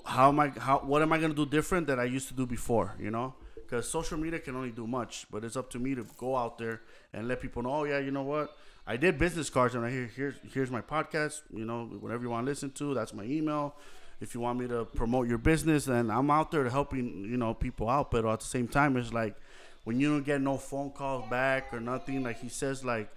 how 0.06 0.30
am 0.30 0.40
i 0.40 0.50
how 0.50 0.80
what 0.80 1.02
am 1.02 1.14
i 1.14 1.18
going 1.18 1.30
to 1.30 1.36
do 1.36 1.50
different 1.50 1.88
that 1.88 2.00
i 2.00 2.04
used 2.04 2.28
to 2.28 2.34
do 2.34 2.46
before 2.46 2.96
you 3.00 3.12
know 3.12 3.34
because 3.56 3.88
social 3.90 4.18
media 4.18 4.40
can 4.40 4.56
only 4.56 4.72
do 4.72 4.88
much 4.88 5.28
but 5.32 5.44
it's 5.44 5.56
up 5.56 5.70
to 5.70 5.80
me 5.80 5.96
to 5.96 6.06
go 6.18 6.36
out 6.36 6.58
there 6.58 6.82
and 7.14 7.28
let 7.28 7.40
people 7.40 7.62
know 7.62 7.72
oh 7.72 7.84
yeah 7.84 8.00
you 8.00 8.12
know 8.12 8.24
what 8.24 8.56
i 8.88 8.98
did 8.98 9.18
business 9.18 9.50
cards 9.50 9.76
and 9.76 9.86
i 9.86 9.90
here 9.90 10.10
here's 10.16 10.36
here's 10.54 10.72
my 10.72 10.82
podcast 10.82 11.42
you 11.54 11.66
know 11.66 11.86
whatever 12.00 12.24
you 12.24 12.30
want 12.30 12.46
to 12.46 12.50
listen 12.50 12.72
to 12.72 12.94
that's 12.94 13.14
my 13.14 13.24
email 13.24 13.76
if 14.20 14.34
you 14.34 14.40
want 14.40 14.60
me 14.60 14.68
to 14.68 14.86
promote 14.86 15.28
your 15.28 15.38
business 15.38 15.86
then 15.86 16.10
i'm 16.10 16.30
out 16.30 16.52
there 16.52 16.64
to 16.64 16.70
helping 16.70 17.26
you 17.26 17.38
know 17.38 17.54
people 17.54 17.90
out 17.90 18.12
but 18.12 18.26
at 18.26 18.40
the 18.40 18.46
same 18.46 18.68
time 18.68 18.98
it's 18.98 19.14
like 19.14 19.36
when 19.84 20.00
you 20.00 20.10
don't 20.10 20.24
get 20.24 20.42
no 20.42 20.58
phone 20.58 20.92
calls 20.92 21.28
back 21.30 21.74
or 21.74 21.80
nothing 21.80 22.24
like 22.24 22.40
he 22.40 22.50
says 22.50 22.84
like 22.86 23.10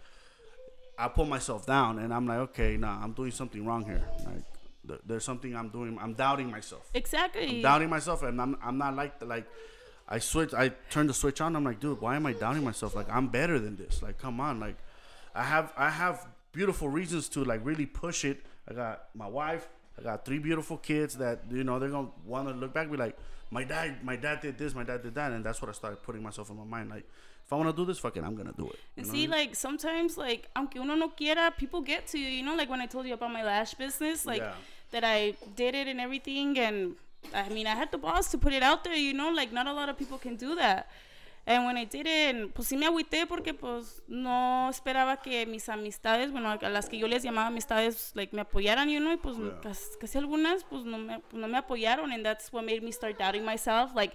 I 0.99 1.09
put 1.09 1.28
myself 1.28 1.66
down 1.66 1.99
and 1.99 2.12
I'm 2.12 2.26
like, 2.26 2.38
okay, 2.38 2.76
nah, 2.76 3.02
I'm 3.02 3.12
doing 3.12 3.30
something 3.33 3.64
wrong 3.66 3.85
here. 3.85 4.02
Like, 4.25 4.44
th- 4.87 5.00
there's 5.04 5.25
something 5.25 5.54
I'm 5.56 5.68
doing. 5.68 5.99
I'm 6.00 6.14
doubting 6.14 6.50
myself. 6.50 6.88
Exactly. 6.94 7.56
I'm 7.56 7.62
doubting 7.62 7.90
myself, 7.90 8.23
and 8.23 8.40
I'm, 8.40 8.56
I'm 8.62 8.78
not 8.78 8.94
like 8.94 9.18
the, 9.18 9.26
like. 9.26 9.47
I 10.06 10.18
switch. 10.18 10.52
I 10.52 10.68
turn 10.90 11.06
the 11.06 11.14
switch 11.14 11.40
on. 11.40 11.56
I'm 11.56 11.64
like, 11.64 11.80
dude, 11.80 12.00
why 12.00 12.14
am 12.16 12.26
I 12.26 12.35
doubting 12.35 12.62
myself? 12.62 12.94
Like, 12.94 13.09
I'm 13.11 13.28
better 13.28 13.59
than 13.59 13.76
this. 13.76 14.02
Like, 14.02 14.18
come 14.18 14.38
on. 14.38 14.61
Like, 14.61 14.76
I 15.35 15.43
have 15.43 15.73
I 15.76 15.91
have 15.91 16.26
beautiful 16.53 16.88
reasons 16.88 17.29
to 17.31 17.45
like 17.45 17.61
really 17.64 17.87
push 17.87 18.25
it. 18.25 18.45
I 18.69 18.75
got 18.75 19.09
my 19.14 19.26
wife. 19.26 19.69
I 19.99 20.03
got 20.03 20.25
three 20.25 20.38
beautiful 20.38 20.76
kids 20.76 21.17
that 21.19 21.43
you 21.50 21.64
know 21.64 21.79
they're 21.79 21.88
gonna 21.90 22.09
want 22.25 22.49
to 22.49 22.55
look 22.55 22.73
back, 22.75 22.85
and 22.85 22.92
be 22.92 22.99
like, 22.99 23.16
my 23.51 23.64
dad, 23.64 24.03
my 24.05 24.16
dad 24.16 24.40
did 24.40 24.59
this, 24.59 24.75
my 24.75 24.83
dad 24.85 25.03
did 25.03 25.14
that, 25.14 25.33
and 25.33 25.44
that's 25.44 25.61
what 25.62 25.68
I 25.68 25.73
started 25.73 26.03
putting 26.03 26.23
myself 26.23 26.51
in 26.51 26.57
my 26.57 26.64
mind. 26.64 26.90
Like, 26.90 27.05
if 27.44 27.53
I 27.53 27.57
want 27.57 27.68
to 27.70 27.77
do 27.77 27.85
this, 27.85 27.99
fucking, 27.99 28.25
I'm 28.25 28.35
gonna 28.35 28.55
do 28.57 28.66
it. 28.66 28.79
You 28.97 29.03
And 29.03 29.07
see, 29.07 29.18
I 29.25 29.27
mean? 29.27 29.31
like 29.31 29.55
sometimes, 29.55 30.16
like 30.18 30.49
aunque 30.57 30.77
uno 30.77 30.94
no 30.97 31.09
quiera, 31.11 31.53
people 31.57 31.81
get 31.81 32.07
to 32.09 32.18
you. 32.18 32.29
You 32.29 32.42
know, 32.44 32.57
like 32.57 32.68
when 32.70 32.81
I 32.81 32.87
told 32.87 33.07
you 33.07 33.14
about 33.14 33.33
my 33.33 33.44
lash 33.44 33.75
business, 33.75 34.27
like 34.27 34.40
Yeah. 34.42 34.55
that 34.90 35.05
I 35.05 35.35
did 35.57 35.75
it 35.75 35.87
and 35.87 36.01
everything, 36.01 36.59
and 36.59 36.97
I 37.33 37.49
mean, 37.51 37.66
I 37.66 37.75
had 37.77 37.90
the 37.92 37.99
balls 37.99 38.29
to 38.31 38.38
put 38.38 38.53
it 38.53 38.62
out 38.62 38.83
there. 38.85 38.94
You 38.97 39.14
know, 39.14 39.31
like 39.31 39.53
not 39.53 39.66
a 39.66 39.73
lot 39.73 39.88
of 39.88 39.97
people 39.99 40.18
can 40.18 40.35
do 40.37 40.55
that. 40.57 40.90
And 41.46 41.66
when 41.66 41.76
I 41.76 41.85
did 41.85 42.07
it, 42.07 42.54
pues 42.54 42.68
sí 42.68 42.76
me 42.76 42.87
agüité 42.87 43.26
porque 43.26 43.52
pues 43.52 44.02
no 44.09 44.70
esperaba 44.70 45.20
que 45.20 45.44
mis 45.44 45.68
amistades, 45.68 46.33
bueno, 46.33 46.50
a 46.50 46.68
las 46.70 46.88
que 46.88 46.96
yo 46.96 47.07
les 47.07 47.22
llamaba 47.22 47.48
amistades, 47.48 48.12
like 48.14 48.35
me 48.35 48.40
apoyaran, 48.40 48.88
you 48.88 48.98
know, 48.98 49.12
y 49.12 49.18
pues 49.18 49.37
Yeah. 49.37 49.61
cas- 49.61 49.96
casi 50.00 50.16
algunas 50.16 50.64
pues 50.64 50.85
no 50.85 50.96
me, 50.96 51.20
pues, 51.20 51.35
no 51.35 51.46
me 51.46 51.59
apoyaron, 51.59 52.12
and 52.12 52.24
that's 52.24 52.50
what 52.50 52.64
made 52.64 52.83
me 52.83 52.90
start 52.92 53.18
doubting 53.18 53.44
myself. 53.44 53.94
Like, 53.94 54.14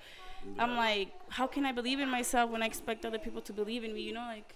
I'm 0.57 0.75
like, 0.75 1.11
how 1.29 1.45
can 1.45 1.65
I 1.65 1.71
believe 1.71 1.99
in 1.99 2.09
myself 2.09 2.49
when 2.49 2.63
I 2.63 2.65
expect 2.65 3.05
other 3.05 3.19
people 3.19 3.41
to 3.43 3.53
believe 3.53 3.83
in 3.83 3.93
me, 3.93 4.01
you 4.01 4.13
know, 4.13 4.25
like. 4.25 4.55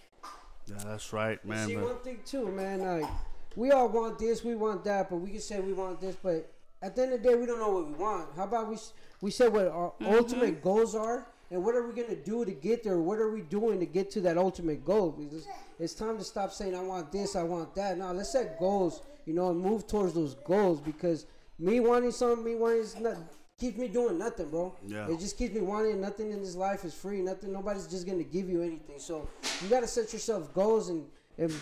Yeah, 0.66 0.78
that's 0.84 1.14
right, 1.14 1.44
man. 1.46 1.68
See, 1.68 1.76
but- 1.76 1.84
one 1.84 2.00
thing 2.00 2.22
too, 2.26 2.48
man. 2.48 2.80
Like, 2.80 3.10
we 3.56 3.72
all 3.72 3.90
want 3.90 4.18
this, 4.18 4.44
we 4.44 4.56
want 4.56 4.84
that, 4.86 5.10
but 5.10 5.18
we 5.18 5.30
can 5.30 5.42
say 5.42 5.60
we 5.60 5.74
want 5.74 6.00
this, 6.02 6.16
but 6.16 6.52
at 6.82 6.96
the 6.96 7.04
end 7.04 7.14
of 7.14 7.22
the 7.22 7.30
day, 7.30 7.36
we 7.36 7.46
don't 7.46 7.60
know 7.60 7.70
what 7.70 7.88
we 7.88 7.94
want. 7.94 8.30
How 8.36 8.46
about 8.46 8.70
we 8.70 8.78
we 9.22 9.30
say 9.32 9.48
what 9.48 9.68
our 9.68 9.92
mm-hmm. 9.92 10.14
ultimate 10.14 10.62
goals 10.62 10.96
are, 10.96 11.28
and 11.54 11.64
what 11.64 11.76
are 11.76 11.88
we 11.88 11.94
gonna 11.94 12.16
do 12.16 12.44
to 12.44 12.52
get 12.52 12.84
there? 12.84 12.98
What 12.98 13.20
are 13.20 13.30
we 13.30 13.42
doing 13.42 13.80
to 13.80 13.86
get 13.86 14.10
to 14.12 14.22
that 14.22 14.40
ultimate 14.40 14.84
goal? 14.84 15.12
Because 15.12 15.48
it's 15.80 15.94
time 15.94 16.18
to 16.18 16.24
stop 16.24 16.52
saying 16.52 16.76
I 16.76 16.82
want 16.82 17.12
this, 17.12 17.36
I 17.36 17.44
want 17.44 17.76
that. 17.76 17.96
Now 17.96 18.12
let's 18.12 18.32
set 18.32 18.58
goals, 18.58 19.04
you 19.28 19.36
know, 19.36 19.52
and 19.52 19.60
move 19.60 19.86
towards 19.86 20.14
those 20.14 20.34
goals. 20.34 20.82
Because 20.82 21.28
me 21.60 21.80
wanting 21.80 22.10
something, 22.10 22.44
me 22.44 22.56
wanting 22.56 22.80
is 22.80 23.00
not 23.00 23.18
keeps 23.60 23.78
me 23.78 23.88
doing 23.88 24.18
nothing, 24.18 24.50
bro. 24.50 24.76
Yeah. 24.84 25.08
It 25.08 25.20
just 25.20 25.38
keeps 25.38 25.54
me 25.54 25.62
wanting. 25.62 26.02
Nothing 26.02 26.32
in 26.32 26.42
this 26.42 26.56
life 26.56 26.86
is 26.86 26.94
free. 26.96 27.22
Nothing. 27.22 27.54
Nobody's 27.54 27.86
just 27.86 28.08
gonna 28.08 28.24
give 28.24 28.50
you 28.50 28.64
anything. 28.64 28.98
So 28.98 29.30
you 29.62 29.70
gotta 29.70 29.88
set 29.88 30.12
yourself 30.12 30.52
goals 30.56 30.90
and 30.90 31.06
and 31.38 31.54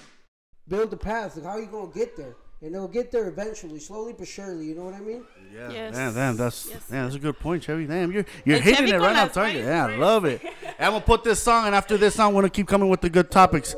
build 0.69 0.91
the 0.91 0.97
path. 0.97 1.36
Like 1.36 1.43
how 1.43 1.58
you 1.58 1.65
gonna 1.65 1.91
get 1.91 2.15
there? 2.15 2.38
And 2.63 2.76
it'll 2.76 2.88
get 2.88 3.10
there 3.12 3.28
eventually, 3.28 3.80
slowly 3.80 4.13
but 4.13 4.28
surely. 4.28 4.67
You 4.67 4.76
know 4.76 4.84
what 4.86 4.93
I 4.93 5.00
mean? 5.00 5.24
Yeah, 5.54 5.71
Yes. 5.71 5.95
damn, 5.95 6.13
damn, 6.13 6.38
that's 6.38 6.67
Yes. 6.69 6.84
damn, 6.89 7.04
that's 7.06 7.15
a 7.15 7.19
good 7.19 7.39
point, 7.39 7.63
Chevy. 7.63 7.88
Damn, 7.88 8.12
you're 8.12 8.26
you're 8.45 8.58
And 8.58 8.63
hitting 8.65 8.86
Chevy 8.86 8.91
it 8.97 9.00
right 9.00 9.15
on 9.15 9.32
target. 9.32 9.63
Yeah, 9.65 9.88
I 9.88 9.95
love 9.95 10.26
it. 10.26 10.41
And 10.78 10.88
I'm 10.88 10.91
gonna 10.93 11.06
put 11.06 11.24
this 11.24 11.41
song, 11.41 11.65
and 11.67 11.76
after 11.76 11.95
this 11.97 12.15
song, 12.15 12.34
we're 12.34 12.41
gonna 12.41 12.50
keep 12.52 12.67
coming 12.67 12.89
with 12.89 13.02
the 13.02 13.10
good 13.10 13.30
topics. 13.30 13.76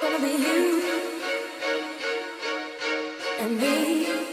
Gonna 0.00 0.18
be 0.20 0.32
you 0.42 0.82
and 3.40 3.58
me. 3.58 4.23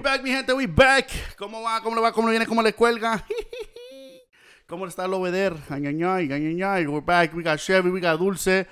We 0.00 0.04
back, 0.04 0.22
mi 0.22 0.30
gente, 0.30 0.54
we 0.54 0.66
back. 0.66 1.10
¿Cómo 1.36 1.60
va? 1.60 1.78
¿Cómo 1.82 1.94
le 1.94 2.00
va? 2.00 2.10
¿Cómo 2.10 2.28
le 2.28 2.30
viene? 2.32 2.46
¿Cómo 2.46 2.62
le 2.62 2.72
cuelga? 2.72 3.22
¿Cómo 4.66 4.86
está 4.86 5.04
el 5.04 5.12
obeder? 5.12 5.54
We're 5.68 7.00
back. 7.02 7.34
We 7.34 7.42
got 7.42 7.58
Chevy, 7.58 7.90
we 7.90 8.00
got 8.00 8.18
Dulce, 8.18 8.66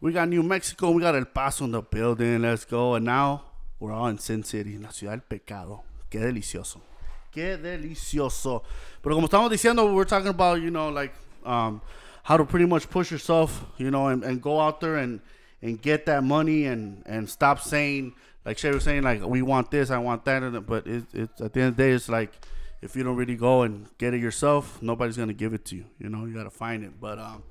we 0.00 0.12
got 0.12 0.28
New 0.28 0.42
Mexico, 0.42 0.90
we 0.90 1.00
got 1.00 1.14
El 1.14 1.26
Paso 1.26 1.66
in 1.66 1.70
the 1.70 1.82
building. 1.82 2.42
Let's 2.42 2.64
go. 2.64 2.96
And 2.96 3.04
now 3.04 3.44
we're 3.78 3.92
all 3.92 4.08
in 4.08 4.18
Sin 4.18 4.42
City, 4.42 4.74
en 4.74 4.82
la 4.82 4.88
ciudad 4.88 5.12
del 5.12 5.20
pecado. 5.20 5.84
Qué 6.10 6.18
delicioso. 6.18 6.80
Qué 7.30 7.56
delicioso. 7.58 8.64
Pero 9.00 9.14
como 9.14 9.28
estamos 9.28 9.52
diciendo, 9.52 9.94
we're 9.94 10.04
talking 10.04 10.30
about, 10.30 10.60
you 10.60 10.72
know, 10.72 10.88
like 10.88 11.12
um, 11.44 11.80
how 12.24 12.36
to 12.36 12.44
pretty 12.44 12.66
much 12.66 12.90
push 12.90 13.12
yourself, 13.12 13.64
you 13.78 13.92
know, 13.92 14.08
and, 14.08 14.24
and 14.24 14.42
go 14.42 14.60
out 14.60 14.80
there 14.80 14.96
and, 14.96 15.20
and 15.62 15.80
get 15.80 16.06
that 16.06 16.24
money 16.24 16.64
and, 16.66 17.04
and 17.06 17.30
stop 17.30 17.60
saying, 17.60 18.14
like 18.44 18.58
Chevy 18.58 18.74
was 18.74 18.84
saying, 18.84 19.02
like, 19.02 19.24
we 19.24 19.42
want 19.42 19.70
this, 19.70 19.90
I 19.90 19.98
want 19.98 20.24
that. 20.24 20.42
and- 20.42 20.66
But 20.66 20.86
it, 20.86 21.04
it's 21.12 21.40
at 21.40 21.52
the 21.52 21.60
end 21.60 21.68
of 21.70 21.76
the 21.76 21.82
day, 21.84 21.90
it's 21.92 22.08
like, 22.08 22.32
if 22.80 22.96
you 22.96 23.02
don't 23.04 23.16
really 23.16 23.36
go 23.36 23.62
and 23.62 23.86
get 23.98 24.12
it 24.14 24.20
yourself, 24.20 24.80
nobody's 24.82 25.16
going 25.16 25.28
to 25.28 25.34
give 25.34 25.54
it 25.54 25.64
to 25.66 25.76
you. 25.76 25.84
You 25.98 26.08
know, 26.08 26.24
you 26.26 26.34
got 26.34 26.44
to 26.44 26.50
find 26.50 26.82
it. 26.82 27.00
But 27.00 27.18
um, 27.20 27.44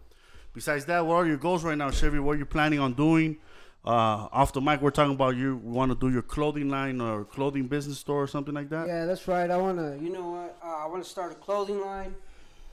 besides 0.53 0.83
that, 0.85 1.05
what 1.05 1.15
are 1.15 1.25
your 1.25 1.37
goals 1.37 1.63
right 1.63 1.77
now, 1.77 1.89
Chevy? 1.91 2.19
What 2.19 2.33
are 2.35 2.39
you 2.39 2.45
planning 2.45 2.79
on 2.79 2.93
doing? 2.93 3.37
Uh, 3.83 4.27
off 4.31 4.53
the 4.53 4.61
mic, 4.61 4.79
we're 4.81 4.91
talking 4.91 5.13
about 5.15 5.35
you 5.37 5.55
want 5.63 5.91
to 5.91 5.97
do 5.97 6.11
your 6.13 6.21
clothing 6.21 6.69
line 6.69 7.01
or 7.01 7.23
clothing 7.23 7.65
business 7.67 7.97
store 7.97 8.21
or 8.21 8.27
something 8.27 8.53
like 8.53 8.69
that. 8.69 8.85
Yeah, 8.87 9.05
that's 9.05 9.27
right. 9.27 9.49
I 9.49 9.57
wanna, 9.57 9.97
you 9.99 10.09
know 10.11 10.29
what? 10.29 10.57
Uh, 10.63 10.83
I 10.83 10.85
wanna 10.85 11.03
start 11.03 11.31
a 11.31 11.35
clothing 11.35 11.81
line. 11.81 12.13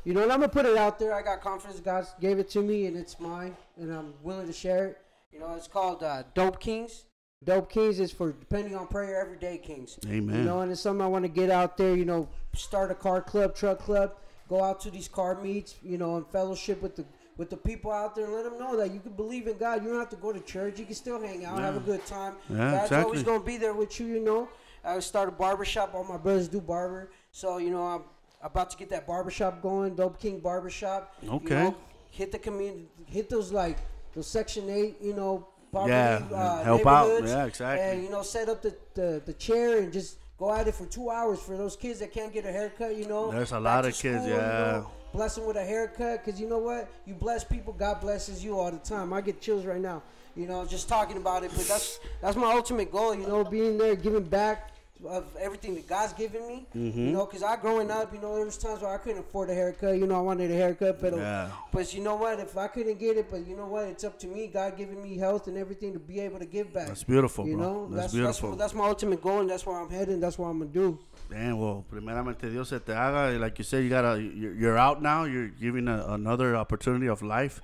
You 0.04 0.12
know, 0.12 0.22
and 0.22 0.30
I'm 0.30 0.40
gonna 0.40 0.52
put 0.52 0.66
it 0.66 0.76
out 0.76 0.98
there. 0.98 1.14
I 1.14 1.22
got 1.22 1.40
confidence. 1.40 1.80
God 1.80 2.06
gave 2.20 2.38
it 2.38 2.50
to 2.50 2.60
me, 2.60 2.86
and 2.86 2.96
it's 2.96 3.18
mine, 3.18 3.56
and 3.78 3.90
I'm 3.90 4.12
willing 4.22 4.46
to 4.48 4.52
share 4.52 4.86
it. 4.88 4.98
You 5.32 5.38
know, 5.40 5.54
it's 5.54 5.66
called 5.68 6.02
uh, 6.02 6.24
Dope 6.34 6.60
Kings. 6.60 7.04
Dope 7.44 7.70
Kings 7.70 8.00
is 8.00 8.10
for 8.10 8.32
depending 8.32 8.74
on 8.74 8.88
prayer, 8.88 9.20
everyday 9.20 9.58
kings. 9.58 9.98
Amen. 10.06 10.36
You 10.36 10.42
know, 10.42 10.60
and 10.60 10.72
it's 10.72 10.80
something 10.80 11.00
I 11.02 11.06
want 11.06 11.24
to 11.24 11.28
get 11.28 11.50
out 11.50 11.76
there. 11.76 11.94
You 11.94 12.04
know, 12.04 12.28
start 12.54 12.90
a 12.90 12.94
car 12.94 13.22
club, 13.22 13.54
truck 13.54 13.78
club, 13.78 14.16
go 14.48 14.62
out 14.62 14.80
to 14.80 14.90
these 14.90 15.06
car 15.06 15.40
meets. 15.40 15.76
You 15.82 15.98
know, 15.98 16.16
and 16.16 16.26
fellowship 16.26 16.82
with 16.82 16.96
the 16.96 17.04
with 17.36 17.48
the 17.50 17.56
people 17.56 17.92
out 17.92 18.16
there, 18.16 18.24
and 18.24 18.34
let 18.34 18.42
them 18.42 18.58
know 18.58 18.76
that 18.76 18.90
you 18.90 18.98
can 18.98 19.12
believe 19.12 19.46
in 19.46 19.56
God. 19.56 19.84
You 19.84 19.90
don't 19.90 20.00
have 20.00 20.10
to 20.10 20.16
go 20.16 20.32
to 20.32 20.40
church. 20.40 20.80
You 20.80 20.84
can 20.84 20.96
still 20.96 21.20
hang 21.20 21.44
out, 21.44 21.60
have 21.60 21.76
a 21.76 21.80
good 21.80 22.04
time. 22.06 22.34
Yeah, 22.50 22.56
God's 22.56 22.82
exactly. 22.82 23.04
always 23.04 23.22
gonna 23.22 23.44
be 23.44 23.56
there 23.56 23.74
with 23.74 24.00
you. 24.00 24.06
You 24.06 24.20
know. 24.20 24.48
I 24.84 24.98
start 25.00 25.28
a 25.28 25.32
barber 25.32 25.64
shop. 25.64 25.92
All 25.94 26.04
my 26.04 26.16
brothers 26.16 26.48
do 26.48 26.60
barber, 26.60 27.10
so 27.30 27.58
you 27.58 27.70
know 27.70 27.82
I'm 27.82 28.02
about 28.42 28.70
to 28.70 28.76
get 28.76 28.90
that 28.90 29.06
barber 29.06 29.30
shop 29.30 29.62
going. 29.62 29.94
Dope 29.94 30.18
King 30.18 30.40
Barber 30.40 30.70
Shop. 30.70 31.14
You 31.22 31.30
Okay. 31.32 31.54
know, 31.54 31.76
hit 32.10 32.32
the 32.32 32.38
community. 32.38 32.88
Hit 33.06 33.28
those 33.30 33.52
like 33.52 33.78
those 34.12 34.26
Section 34.26 34.68
Eight. 34.68 34.96
You 35.00 35.14
know. 35.14 35.46
Poverty, 35.72 35.92
Yeah, 35.92 36.22
uh, 36.32 36.64
help 36.64 36.86
out. 36.86 37.22
Yeah, 37.24 37.44
exactly. 37.46 37.86
And 37.86 38.02
you 38.02 38.10
know, 38.10 38.22
set 38.22 38.48
up 38.48 38.62
the, 38.62 38.74
the, 38.94 39.22
the 39.24 39.32
chair 39.34 39.78
and 39.78 39.92
just 39.92 40.18
go 40.38 40.54
at 40.54 40.66
it 40.68 40.74
for 40.74 40.86
two 40.86 41.10
hours 41.10 41.40
for 41.40 41.56
those 41.56 41.76
kids 41.76 41.98
that 42.00 42.12
can't 42.12 42.32
get 42.32 42.44
a 42.44 42.52
haircut. 42.52 42.96
You 42.96 43.06
know, 43.06 43.30
There's 43.30 43.52
a 43.52 43.60
lot 43.60 43.84
of 43.84 43.92
kids, 43.92 44.22
school, 44.22 44.28
you 44.28 44.34
yeah. 44.34 44.40
know, 44.72 44.90
bless 45.12 45.34
them 45.34 45.46
with 45.46 45.56
a 45.56 45.64
haircut, 45.64 46.24
cause 46.24 46.40
you 46.40 46.48
know 46.48 46.58
what? 46.58 46.88
You 47.06 47.14
bless 47.14 47.44
people, 47.44 47.72
God 47.72 48.00
blesses 48.00 48.42
you 48.44 48.58
all 48.58 48.70
the 48.70 48.78
time. 48.78 49.12
I 49.12 49.20
get 49.20 49.40
chills 49.40 49.64
right 49.66 49.80
now. 49.80 50.02
You 50.36 50.46
know, 50.46 50.64
just 50.64 50.88
talking 50.88 51.16
about 51.16 51.42
it, 51.42 51.50
but 51.56 51.66
that's 51.66 51.98
that's 52.22 52.36
my 52.36 52.52
ultimate 52.52 52.92
goal. 52.92 53.14
You 53.14 53.26
know, 53.26 53.42
being 53.42 53.76
there, 53.76 53.96
giving 53.96 54.22
back 54.22 54.70
of 55.06 55.24
everything 55.40 55.74
that 55.76 55.86
God's 55.86 56.12
given 56.12 56.46
me. 56.46 56.66
Mm-hmm. 56.74 56.98
You 57.06 57.12
know, 57.12 57.26
cause 57.26 57.42
I 57.42 57.56
growing 57.56 57.90
up, 57.90 58.12
you 58.12 58.20
know, 58.20 58.34
there 58.34 58.44
was 58.44 58.58
times 58.58 58.80
where 58.82 58.92
I 58.92 58.98
couldn't 58.98 59.20
afford 59.20 59.48
a 59.50 59.54
haircut. 59.54 59.96
You 59.98 60.06
know, 60.06 60.16
I 60.16 60.20
wanted 60.20 60.50
a 60.50 60.54
haircut, 60.54 61.00
but 61.00 61.14
Yeah. 61.16 61.50
but 61.72 61.94
you 61.94 62.02
know 62.02 62.16
what? 62.16 62.40
If 62.40 62.56
I 62.56 62.66
couldn't 62.68 62.98
get 62.98 63.16
it, 63.16 63.30
but 63.30 63.46
you 63.46 63.56
know 63.56 63.66
what? 63.66 63.84
It's 63.86 64.04
up 64.04 64.18
to 64.20 64.26
me. 64.26 64.48
God 64.48 64.76
giving 64.76 65.00
me 65.02 65.16
health 65.16 65.46
and 65.46 65.56
everything 65.56 65.92
to 65.92 65.98
be 65.98 66.20
able 66.20 66.38
to 66.40 66.46
give 66.46 66.72
back. 66.72 66.88
That's 66.88 67.04
beautiful, 67.04 67.46
You 67.46 67.56
bro. 67.56 67.66
know, 67.66 67.88
That's 67.90 68.02
that's 68.04 68.14
beautiful. 68.14 68.48
That's, 68.50 68.60
that's 68.60 68.74
my 68.74 68.86
ultimate 68.88 69.22
goal, 69.22 69.40
and 69.40 69.50
that's 69.50 69.64
where 69.64 69.78
I'm 69.80 69.90
heading. 69.90 70.20
That's 70.20 70.38
what 70.38 70.48
I'm 70.48 70.58
gonna 70.58 70.70
do. 70.70 70.98
Damn, 71.30 71.58
well, 71.58 71.84
primeramente 71.92 72.50
Dios 72.50 72.68
se 72.70 72.78
te 72.80 72.92
haga. 72.92 73.38
Like 73.38 73.58
you 73.58 73.64
said, 73.64 73.84
you 73.84 73.90
gotta, 73.90 74.20
you're, 74.20 74.54
you're 74.54 74.78
out 74.78 75.02
now. 75.02 75.24
You're 75.24 75.48
giving 75.48 75.86
a, 75.88 76.06
another 76.08 76.56
opportunity 76.56 77.06
of 77.06 77.22
life 77.22 77.60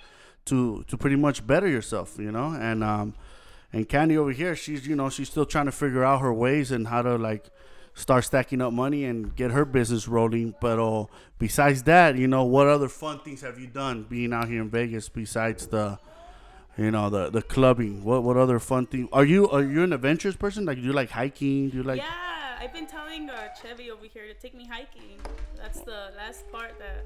to 0.47 0.85
to 0.89 0.97
pretty 0.99 1.17
much 1.17 1.47
better 1.47 1.67
yourself, 1.67 2.17
you 2.19 2.31
know. 2.31 2.53
And 2.61 2.85
um, 2.85 3.15
and 3.75 3.89
Candy 3.89 4.17
over 4.17 4.31
here, 4.31 4.55
she's 4.55 4.87
you 4.87 4.95
know 4.95 5.11
she's 5.11 5.29
still 5.29 5.45
trying 5.45 5.67
to 5.67 5.73
figure 5.73 6.05
out 6.05 6.21
her 6.21 6.33
ways 6.33 6.71
and 6.71 6.87
how 6.87 7.03
to 7.03 7.17
like 7.17 7.51
start 7.93 8.23
stacking 8.23 8.61
up 8.61 8.73
money 8.73 9.05
and 9.05 9.35
get 9.35 9.51
her 9.51 9.65
business 9.65 10.07
rolling. 10.07 10.55
But 10.61 10.79
uh, 10.79 11.07
besides 11.39 11.83
that, 11.83 12.17
you 12.17 12.29
know, 12.29 12.45
what 12.45 12.69
other 12.69 12.89
fun 12.89 13.19
things 13.19 13.41
have 13.41 13.59
you 13.59 13.67
done 13.67 14.05
being 14.05 14.33
out 14.33 14.49
here 14.49 14.63
in 14.63 14.71
Vegas 14.71 15.09
besides 15.09 15.67
the 15.67 15.99
you 16.79 16.93
know 16.93 17.11
the 17.11 17.31
the 17.31 17.43
clubbing? 17.43 18.05
What 18.05 18.23
what 18.23 18.37
other 18.37 18.61
fun 18.61 18.87
thing? 18.87 19.09
Are 19.13 19.25
you 19.25 19.49
are 19.51 19.65
you 19.65 19.83
an 19.83 19.93
adventurous 19.93 20.37
person? 20.37 20.65
Like 20.65 20.79
do 20.79 20.85
you 20.85 20.93
like 20.93 21.11
hiking? 21.11 21.71
Do 21.71 21.79
you 21.79 21.83
like 21.83 21.99
yeah, 21.99 22.59
I've 22.61 22.73
been 22.73 22.87
telling 22.87 23.29
uh, 23.29 23.49
Chevy 23.61 23.91
over 23.91 24.07
here 24.07 24.29
to 24.29 24.35
take 24.35 24.55
me 24.55 24.69
hiking. 24.69 25.19
That's 25.57 25.81
the 25.81 26.13
last 26.17 26.49
part 26.53 26.79
that. 26.79 27.05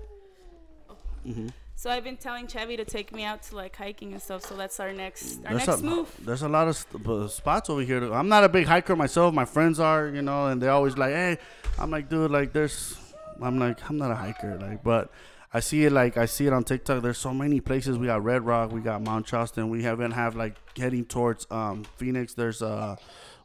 oh. 0.91 0.97
Mm-hmm. 1.27 1.49
So 1.79 1.91
I've 1.91 2.03
been 2.03 2.17
telling 2.17 2.49
Chevy 2.49 2.77
to 2.77 2.85
take 2.85 3.13
me 3.13 3.23
out 3.23 3.45
to 3.45 3.55
like 3.55 3.77
hiking 3.77 4.13
and 4.13 4.21
stuff. 4.21 4.45
So 4.45 4.57
that's 4.57 4.81
our 4.81 4.93
next 4.93 5.39
our 5.47 5.55
There's 5.55 5.69
next 5.69 5.81
a, 5.81 5.85
move. 5.85 6.13
There's 6.25 6.43
a 6.43 6.49
lot 6.49 6.67
of 6.67 6.77
st- 6.77 7.31
spots 7.31 7.71
over 7.71 7.83
here. 7.83 8.13
I'm 8.13 8.29
not 8.29 8.43
a 8.43 8.49
big 8.49 8.67
hiker 8.67 8.97
myself. 8.97 9.33
My 9.33 9.45
friends 9.45 9.79
are, 9.79 10.09
you 10.09 10.21
know, 10.21 10.49
and 10.49 10.61
they're 10.61 10.73
always 10.73 10.99
like, 10.99 11.13
"Hey," 11.13 11.39
I'm 11.79 11.93
like, 11.93 12.09
"Dude, 12.09 12.33
like, 12.33 12.53
there's," 12.53 12.99
I'm 13.41 13.61
like, 13.61 13.89
"I'm 13.89 13.97
not 13.97 14.11
a 14.11 14.17
hiker," 14.17 14.59
like, 14.61 14.83
but 14.83 15.13
I 15.55 15.61
see 15.61 15.85
it 15.85 15.93
like 15.93 16.17
I 16.17 16.27
see 16.27 16.49
it 16.49 16.53
on 16.53 16.65
TikTok. 16.65 17.01
There's 17.01 17.17
so 17.17 17.33
many 17.33 17.61
places. 17.61 17.97
We 17.97 18.07
got 18.07 18.25
Red 18.25 18.45
Rock, 18.45 18.73
we 18.73 18.81
got 18.81 19.01
Mount 19.01 19.27
Charleston. 19.27 19.71
We 19.71 19.85
haven't 19.85 20.11
have 20.11 20.35
like 20.35 20.57
heading 20.77 21.05
towards 21.05 21.47
um 21.49 21.85
Phoenix. 21.97 22.35
There's 22.35 22.61
uh, 22.61 22.97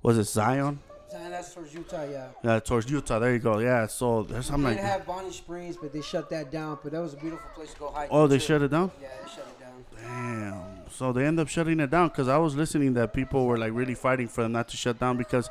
was 0.01 0.17
it 0.17 0.23
Zion? 0.23 0.79
That's 1.29 1.53
towards 1.53 1.73
Utah, 1.73 2.03
yeah. 2.03 2.27
Yeah, 2.43 2.59
towards 2.59 2.89
Utah. 2.89 3.19
There 3.19 3.33
you 3.33 3.39
go. 3.39 3.59
Yeah. 3.59 3.87
So 3.87 4.23
there's 4.23 4.49
I'm 4.49 4.61
They 4.63 4.69
like, 4.69 4.79
have 4.79 5.05
Bonnie 5.05 5.31
Springs, 5.31 5.77
but 5.77 5.93
they 5.93 6.01
shut 6.01 6.29
that 6.29 6.51
down. 6.51 6.79
But 6.83 6.91
that 6.93 7.01
was 7.01 7.13
a 7.13 7.17
beautiful 7.17 7.49
place 7.55 7.73
to 7.73 7.79
go 7.79 7.91
hiking. 7.91 8.09
oh, 8.15 8.27
they 8.27 8.37
too. 8.37 8.45
shut 8.45 8.61
it 8.61 8.69
down. 8.71 8.91
Yeah, 9.01 9.07
they 9.23 9.29
shut 9.29 9.47
it 9.47 9.59
down. 9.59 9.85
Damn. 10.01 10.89
So 10.91 11.11
they 11.11 11.25
end 11.25 11.39
up 11.39 11.47
shutting 11.47 11.79
it 11.79 11.89
down 11.89 12.09
because 12.09 12.27
I 12.27 12.37
was 12.37 12.55
listening 12.55 12.93
that 12.93 13.13
people 13.13 13.45
were 13.45 13.57
like 13.57 13.73
really 13.73 13.95
fighting 13.95 14.27
for 14.27 14.43
them 14.43 14.51
not 14.51 14.67
to 14.69 14.77
shut 14.77 14.99
down 14.99 15.17
because 15.17 15.49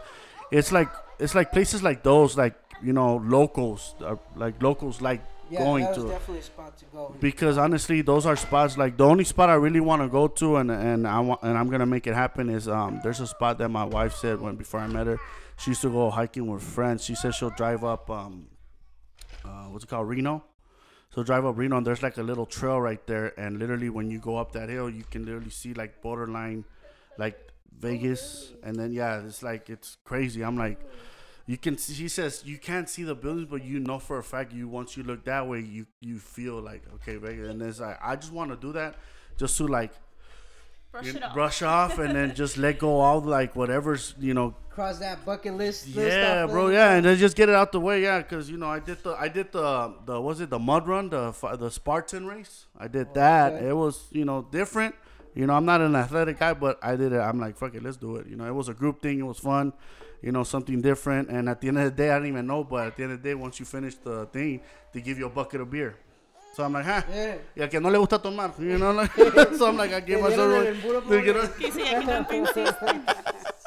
it's 0.51 0.70
like 0.72 0.88
it's 1.18 1.35
like 1.35 1.51
places 1.53 1.83
like 1.83 2.03
those 2.03 2.37
like 2.37 2.55
you 2.83 2.92
know 2.92 3.16
locals 3.25 3.94
are, 4.05 4.18
like 4.37 4.62
locals 4.62 5.01
like 5.01 5.20
Yeah, 5.51 5.64
going 5.64 5.85
to 5.94 6.09
definitely 6.09 6.38
a 6.40 6.42
spot 6.42 6.77
to 6.79 6.85
go. 6.92 7.14
because 7.20 7.59
honestly 7.59 8.03
those 8.03 8.25
are 8.27 8.37
spots 8.37 8.77
like 8.79 8.96
the 8.96 9.05
only 9.05 9.25
spot 9.25 9.51
I 9.51 9.55
really 9.55 9.81
want 9.81 10.03
to 10.03 10.09
go 10.09 10.29
to 10.29 10.57
and 10.57 10.70
and 10.70 11.07
I 11.09 11.20
want 11.20 11.42
and 11.42 11.57
I'm 11.59 11.68
gonna 11.70 11.87
make 11.87 12.07
it 12.07 12.14
happen 12.14 12.48
is 12.48 12.68
um 12.68 13.01
there's 13.03 13.20
a 13.20 13.27
spot 13.27 13.59
that 13.59 13.68
my 13.68 13.85
wife 13.85 14.14
said 14.14 14.40
when 14.40 14.55
before 14.57 14.81
I 14.81 14.87
met 14.87 15.07
her 15.07 15.18
she 15.62 15.70
used 15.70 15.83
to 15.83 15.90
go 15.90 16.11
hiking 16.11 16.48
with 16.48 16.62
friends. 16.62 17.05
She 17.05 17.14
says 17.14 17.37
she'll 17.37 17.51
drive 17.51 17.85
up 17.85 18.11
um 18.11 18.48
uh, 19.44 19.66
what's 19.70 19.85
it 19.85 19.88
called 19.88 20.09
Reno? 20.09 20.44
So 21.11 21.22
drive 21.22 21.44
up 21.44 21.57
Reno 21.57 21.77
and 21.77 21.87
there's 21.87 22.03
like 22.03 22.16
a 22.16 22.22
little 22.22 22.46
trail 22.46 22.81
right 22.81 23.05
there 23.07 23.38
and 23.38 23.59
literally 23.59 23.90
when 23.90 24.11
you 24.11 24.18
go 24.18 24.37
up 24.37 24.53
that 24.53 24.68
hill 24.68 24.88
you 24.88 25.05
can 25.11 25.25
literally 25.25 25.51
see 25.51 25.75
like 25.75 26.01
borderline 26.01 26.64
like 27.18 27.53
Vegas 27.79 28.53
and 28.62 28.77
then 28.77 28.92
yeah 28.92 29.20
it's 29.20 29.42
like 29.42 29.70
it's 29.70 29.96
crazy. 30.05 30.42
I'm 30.42 30.57
like 30.57 30.81
you 31.46 31.59
can 31.59 31.77
see 31.79 31.92
he 31.94 32.09
says 32.09 32.42
you 32.44 32.59
can't 32.59 32.88
see 32.88 33.05
the 33.05 33.14
buildings 33.14 33.48
but 33.51 33.62
you 33.62 33.79
know 33.79 33.98
for 33.98 34.18
a 34.18 34.22
fact 34.22 34.53
you 34.53 34.68
once 34.68 34.96
you 34.96 35.03
look 35.03 35.25
that 35.25 35.46
way 35.46 35.61
you 35.61 35.87
you 36.01 36.18
feel 36.18 36.61
like 36.61 36.83
okay 36.94 37.16
Vegas 37.16 37.48
and 37.51 37.62
it's 37.62 37.81
like 37.81 37.98
I 38.03 38.16
just 38.16 38.33
want 38.33 38.51
to 38.51 38.57
do 38.57 38.72
that 38.72 38.96
just 39.37 39.57
to 39.59 39.66
like 39.66 39.92
Brush 40.92 41.07
you 41.07 41.14
it 41.14 41.22
off. 41.22 41.35
brush 41.35 41.62
off 41.62 41.98
and 41.98 42.14
then 42.14 42.35
just 42.35 42.59
let 42.59 42.78
go 42.78 43.00
all 43.00 43.20
like 43.20 43.57
whatever's 43.57 44.14
you 44.20 44.35
know. 44.35 44.55
Cross 44.68 44.98
that 45.00 45.24
bucket 45.26 45.55
list. 45.55 45.88
list 45.88 46.16
yeah 46.16 46.44
off 46.44 46.50
bro 46.50 46.66
of- 46.68 46.72
yeah 46.72 46.92
and 46.92 47.05
then 47.05 47.16
just 47.16 47.37
get 47.37 47.48
it 47.48 47.55
out 47.55 47.72
the 47.72 47.81
way 47.81 48.02
yeah 48.02 48.18
because 48.18 48.48
you 48.48 48.57
know 48.57 48.68
i 48.68 48.78
did 48.78 49.02
the 49.02 49.12
i 49.20 49.28
did 49.28 49.52
the 49.52 49.94
the 50.07 50.18
was 50.20 50.40
it 50.40 50.48
the 50.48 50.59
mud 50.59 50.87
run 50.87 51.11
the 51.11 51.33
the 51.59 51.70
spartan 51.70 52.26
race? 52.26 52.66
I 52.78 52.88
did 52.88 53.09
oh, 53.09 53.14
that. 53.14 53.52
okay. 53.52 53.68
it 53.68 53.76
was 53.76 54.07
you 54.12 54.24
know 54.24 54.46
different. 54.50 54.94
You 55.35 55.46
know 55.46 55.55
i'm 55.55 55.64
not 55.64 55.81
an 55.81 55.96
athletic 55.96 56.38
guy 56.38 56.55
but 56.55 56.78
i 56.83 56.94
did 56.96 57.12
it. 57.12 57.18
I'm 57.20 57.40
like 57.40 57.57
fuck 57.57 57.74
it 57.74 57.83
let's 57.83 57.96
do 57.96 58.16
it. 58.16 58.26
You 58.26 58.37
know 58.37 58.46
it 58.46 58.55
was 58.55 58.68
a 58.68 58.74
group 58.74 59.02
thing 59.02 59.18
it 59.18 59.26
was 59.26 59.38
fun 59.38 59.72
you 60.22 60.31
know 60.31 60.44
something 60.44 60.81
different 60.81 61.28
and 61.28 61.48
at 61.48 61.61
the 61.61 61.68
end 61.68 61.78
of 61.78 61.85
the 61.85 61.90
day 61.90 62.11
i 62.11 62.14
didn't 62.14 62.28
even 62.28 62.46
know 62.46 62.64
but 62.64 62.87
at 62.87 62.96
the 62.96 63.02
end 63.02 63.12
of 63.12 63.22
the 63.22 63.28
day 63.28 63.35
once 63.35 63.59
you 63.59 63.66
finish 63.66 63.94
the 63.96 64.26
thing 64.26 64.61
they 64.92 65.00
give 65.00 65.18
you 65.18 65.26
a 65.26 65.31
bucket 65.31 65.61
of 65.61 65.70
beer 65.70 65.96
so 66.52 66.64
I'm 66.64 66.72
like, 66.72 66.84
huh? 66.84 67.02
Yeah. 67.10 67.36
Y 67.56 67.62
al 67.62 67.68
que 67.68 67.80
no 67.80 67.88
le 67.90 67.98
gusta 67.98 68.18
tomar, 68.18 68.52
you 68.58 68.78
know? 68.78 68.92
Like, 68.92 69.12
so 69.56 69.68
I'm 69.68 69.76
like, 69.76 69.92
I 69.92 70.00
gave 70.00 70.20
myself. 70.20 70.50
dieron 70.50 70.66
el 70.66 70.80
puro 70.80 71.00
They 71.00 71.22
get 71.22 71.34
poder. 71.36 71.48
Que 71.58 71.70
sí, 71.72 71.82
aquí 71.82 72.06
también 72.06 72.46
existe. 72.46 72.84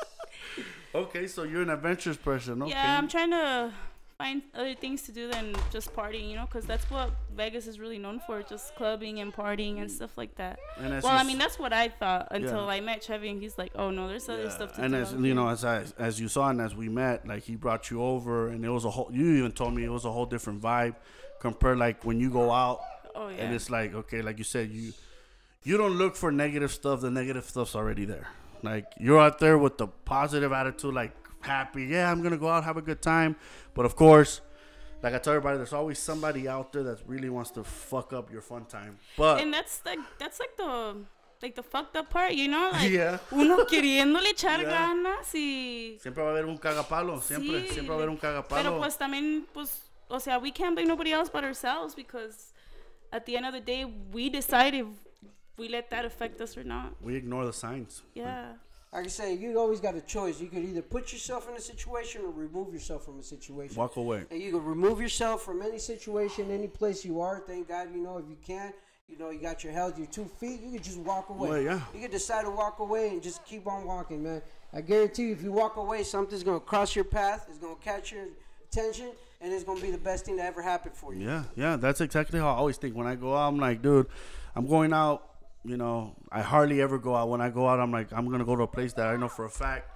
Okay, 0.94 1.28
so 1.28 1.44
you're 1.44 1.62
an 1.62 1.70
adventurous 1.70 2.16
person. 2.16 2.62
Okay. 2.62 2.72
Yeah, 2.72 2.98
I'm 2.98 3.10
trying 3.10 3.32
to 3.32 3.70
find 4.18 4.42
other 4.54 4.74
things 4.76 5.02
to 5.02 5.12
do 5.12 5.30
than 5.30 5.54
just 5.70 5.94
partying, 5.94 6.30
you 6.30 6.38
know, 6.38 6.46
because 6.46 6.66
that's 6.66 6.90
what 6.90 7.12
Vegas 7.36 7.68
is 7.68 7.82
really 7.82 7.98
known 7.98 8.22
for, 8.26 8.42
just 8.44 8.74
clubbing 8.78 9.20
and 9.20 9.34
partying 9.34 9.82
and 9.82 9.92
stuff 9.92 10.18
like 10.18 10.34
that. 10.36 10.58
And 10.78 11.04
Well, 11.04 11.12
I 11.12 11.24
mean, 11.24 11.38
that's 11.38 11.60
what 11.60 11.74
I 11.74 11.90
thought 11.90 12.30
until 12.32 12.62
Yeah. 12.64 12.78
I 12.78 12.80
met 12.80 13.04
Chevy, 13.04 13.30
and 13.30 13.42
he's 13.42 13.58
like, 13.58 13.74
"Oh 13.76 13.92
no, 13.92 14.08
there's 14.08 14.30
other 14.30 14.50
stuff 14.50 14.74
to 14.76 14.84
and 14.84 14.94
do." 14.94 15.00
as 15.00 15.12
you 15.12 15.34
know, 15.34 15.50
as 15.50 15.66
I 15.66 15.84
as 15.98 16.18
you 16.18 16.30
saw 16.30 16.48
and 16.50 16.62
as 16.62 16.74
we 16.74 16.88
met, 16.88 17.28
like 17.28 17.44
he 17.44 17.58
brought 17.58 17.92
you 17.92 18.02
over, 18.02 18.48
and 18.48 18.64
it 18.64 18.70
was 18.70 18.86
a 18.86 18.90
whole. 18.90 19.10
You 19.12 19.36
even 19.40 19.52
told 19.52 19.74
me 19.74 19.84
it 19.84 19.92
was 19.92 20.06
a 20.06 20.12
whole 20.12 20.26
different 20.26 20.62
vibe 20.62 20.96
compared 21.40 21.78
like 21.78 22.04
when 22.04 22.20
you 22.20 22.30
go 22.30 22.52
out, 22.52 22.80
Oh 23.16 23.30
yeah. 23.30 23.44
and 23.44 23.54
it's 23.56 23.70
like 23.70 23.94
okay, 23.94 24.22
like 24.22 24.38
you 24.38 24.44
said, 24.44 24.70
you 24.72 24.94
you 25.64 25.78
don't 25.78 25.98
look 25.98 26.16
for 26.16 26.32
negative 26.32 26.72
stuff. 26.72 27.02
The 27.02 27.10
negative 27.12 27.46
stuff's 27.46 27.76
already 27.76 28.06
there. 28.06 28.28
Like 28.64 28.86
you're 29.00 29.20
out 29.20 29.40
there 29.40 29.58
with 29.58 29.78
the 29.78 29.88
positive 29.88 30.52
attitude, 30.52 30.94
like 30.94 31.12
happy. 31.42 31.86
Yeah, 31.86 32.12
I'm 32.12 32.22
gonna 32.24 32.38
go 32.38 32.50
out 32.50 32.64
have 32.64 32.78
a 32.78 32.82
good 32.82 33.02
time. 33.02 33.36
But 33.74 33.86
of 33.86 33.96
course, 33.96 34.42
like 35.04 35.14
I 35.14 35.18
tell 35.20 35.34
everybody, 35.34 35.58
there's 35.58 35.74
always 35.74 36.00
somebody 36.00 36.48
out 36.48 36.72
there 36.74 36.84
that 36.84 37.00
really 37.08 37.30
wants 37.30 37.52
to 37.52 37.64
fuck 37.64 38.12
up 38.14 38.32
your 38.32 38.42
fun 38.42 38.66
time. 38.66 38.98
But 39.18 39.40
And 39.42 39.54
that's 39.54 39.82
like 39.86 40.00
that's 40.20 40.40
like 40.40 40.56
the 40.58 40.96
like 41.42 41.54
the 41.56 41.64
fucked 41.64 41.96
up 41.98 42.10
part, 42.10 42.34
you 42.34 42.48
know? 42.48 42.72
Like 42.74 42.90
Yeah. 42.92 43.20
uno 43.32 43.66
queriéndole 43.70 44.30
echar 44.34 44.62
Yeah. 44.62 44.70
ganas 44.70 45.34
y 45.36 45.98
siempre 46.02 46.24
va 46.24 46.30
a 46.30 46.32
haber 46.34 46.46
un 46.46 46.58
cagapalo. 46.58 47.22
Siempre, 47.22 47.68
sí, 47.68 47.74
siempre 47.74 47.90
va 47.90 47.96
a 47.96 47.98
haber 47.98 48.10
un 48.10 48.18
cagapalo. 48.18 48.64
Pero 48.64 48.78
pues 48.80 48.98
también 48.98 49.46
pues 49.54 49.82
o 50.10 50.20
sea, 50.20 50.38
we 50.38 50.52
can't 50.52 50.76
blame 50.76 50.88
nobody 50.88 51.12
else 51.12 51.30
but 51.30 51.44
ourselves 51.44 51.96
because 51.96 52.54
at 53.12 53.26
the 53.26 53.36
end 53.38 53.46
of 53.46 53.54
the 53.54 53.60
day 53.60 53.86
we 54.12 54.30
decide 54.30 54.74
if 54.74 54.86
we 55.58 55.70
let 55.70 55.90
that 55.90 56.06
affect 56.06 56.42
us 56.42 56.58
or 56.58 56.64
not. 56.64 56.94
we 57.02 57.16
ignore 57.16 57.46
the 57.46 57.54
signs. 57.54 58.02
Yeah. 58.14 58.54
Like 58.92 59.06
I 59.06 59.08
say, 59.10 59.34
you 59.34 59.60
always 59.60 59.82
got 59.82 59.96
a 59.96 60.02
choice. 60.02 60.40
You 60.40 60.48
could 60.48 60.64
either 60.64 60.82
put 60.82 61.12
yourself 61.12 61.50
in 61.50 61.56
a 61.56 61.60
situation 61.60 62.22
or 62.22 62.32
remove 62.32 62.74
yourself 62.74 63.04
from 63.04 63.20
a 63.20 63.24
situation. 63.24 63.76
Walk 63.76 63.98
away. 63.98 64.24
And 64.32 64.42
you 64.42 64.52
can 64.52 64.64
remove 64.64 65.02
yourself 65.02 65.44
from 65.44 65.62
any 65.62 65.80
situation, 65.80 66.50
any 66.50 66.68
place 66.68 67.04
you 67.04 67.20
are. 67.20 67.44
Thank 67.46 67.68
God, 67.68 67.90
you 67.94 68.02
know, 68.02 68.18
if 68.20 68.26
you 68.30 68.38
can, 68.46 68.72
you 69.10 69.18
know, 69.18 69.32
you 69.32 69.40
got 69.40 69.66
your 69.66 69.74
health, 69.74 69.98
your 69.98 70.08
two 70.08 70.26
feet, 70.40 70.62
you 70.62 70.72
can 70.72 70.82
just 70.82 71.00
walk 71.00 71.30
away. 71.30 71.50
Well, 71.50 71.62
yeah. 71.62 71.82
You 71.94 72.00
can 72.00 72.12
decide 72.12 72.44
to 72.46 72.52
walk 72.52 72.80
away 72.80 73.10
and 73.10 73.22
just 73.22 73.44
keep 73.46 73.68
on 73.68 73.86
walking, 73.86 74.24
man. 74.24 74.42
I 74.72 74.80
guarantee 74.80 75.24
you, 75.24 75.34
if 75.34 75.44
you 75.44 75.52
walk 75.52 75.76
away, 75.76 76.04
something's 76.04 76.44
going 76.44 76.60
to 76.60 76.66
cross 76.66 76.96
your 76.96 77.06
path, 77.06 77.48
it's 77.50 77.60
going 77.60 77.76
to 77.76 77.82
catch 77.82 78.14
your 78.14 78.26
attention, 78.70 79.12
and 79.46 79.54
it's 79.54 79.64
going 79.64 79.78
to 79.78 79.84
be 79.84 79.92
the 79.92 79.98
best 80.00 80.26
thing 80.26 80.38
that 80.38 80.48
ever 80.48 80.64
happened 80.64 80.96
for 80.96 81.14
you. 81.14 81.28
Yeah, 81.28 81.44
yeah, 81.56 81.76
that's 81.76 82.02
exactly 82.02 82.40
how 82.40 82.48
I 82.48 82.56
always 82.56 82.78
think. 82.78 82.96
When 82.96 83.06
I 83.06 83.14
go 83.14 83.36
out, 83.36 83.48
I'm 83.48 83.60
like, 83.60 83.80
dude, 83.80 84.08
I'm 84.56 84.66
going 84.66 84.92
out. 84.92 85.24
You 85.64 85.78
know, 85.78 86.16
I 86.32 86.42
hardly 86.42 86.82
ever 86.82 86.98
go 86.98 87.16
out. 87.16 87.30
When 87.30 87.42
I 87.42 87.52
go 87.52 87.68
out, 87.68 87.80
I'm 87.80 87.92
like, 87.92 88.12
I'm 88.12 88.30
gonna 88.30 88.44
go 88.44 88.56
to 88.56 88.64
a 88.64 88.68
place 88.68 88.94
that 88.94 89.06
I 89.08 89.18
know 89.18 89.28
for 89.28 89.46
a 89.46 89.50
fact, 89.50 89.90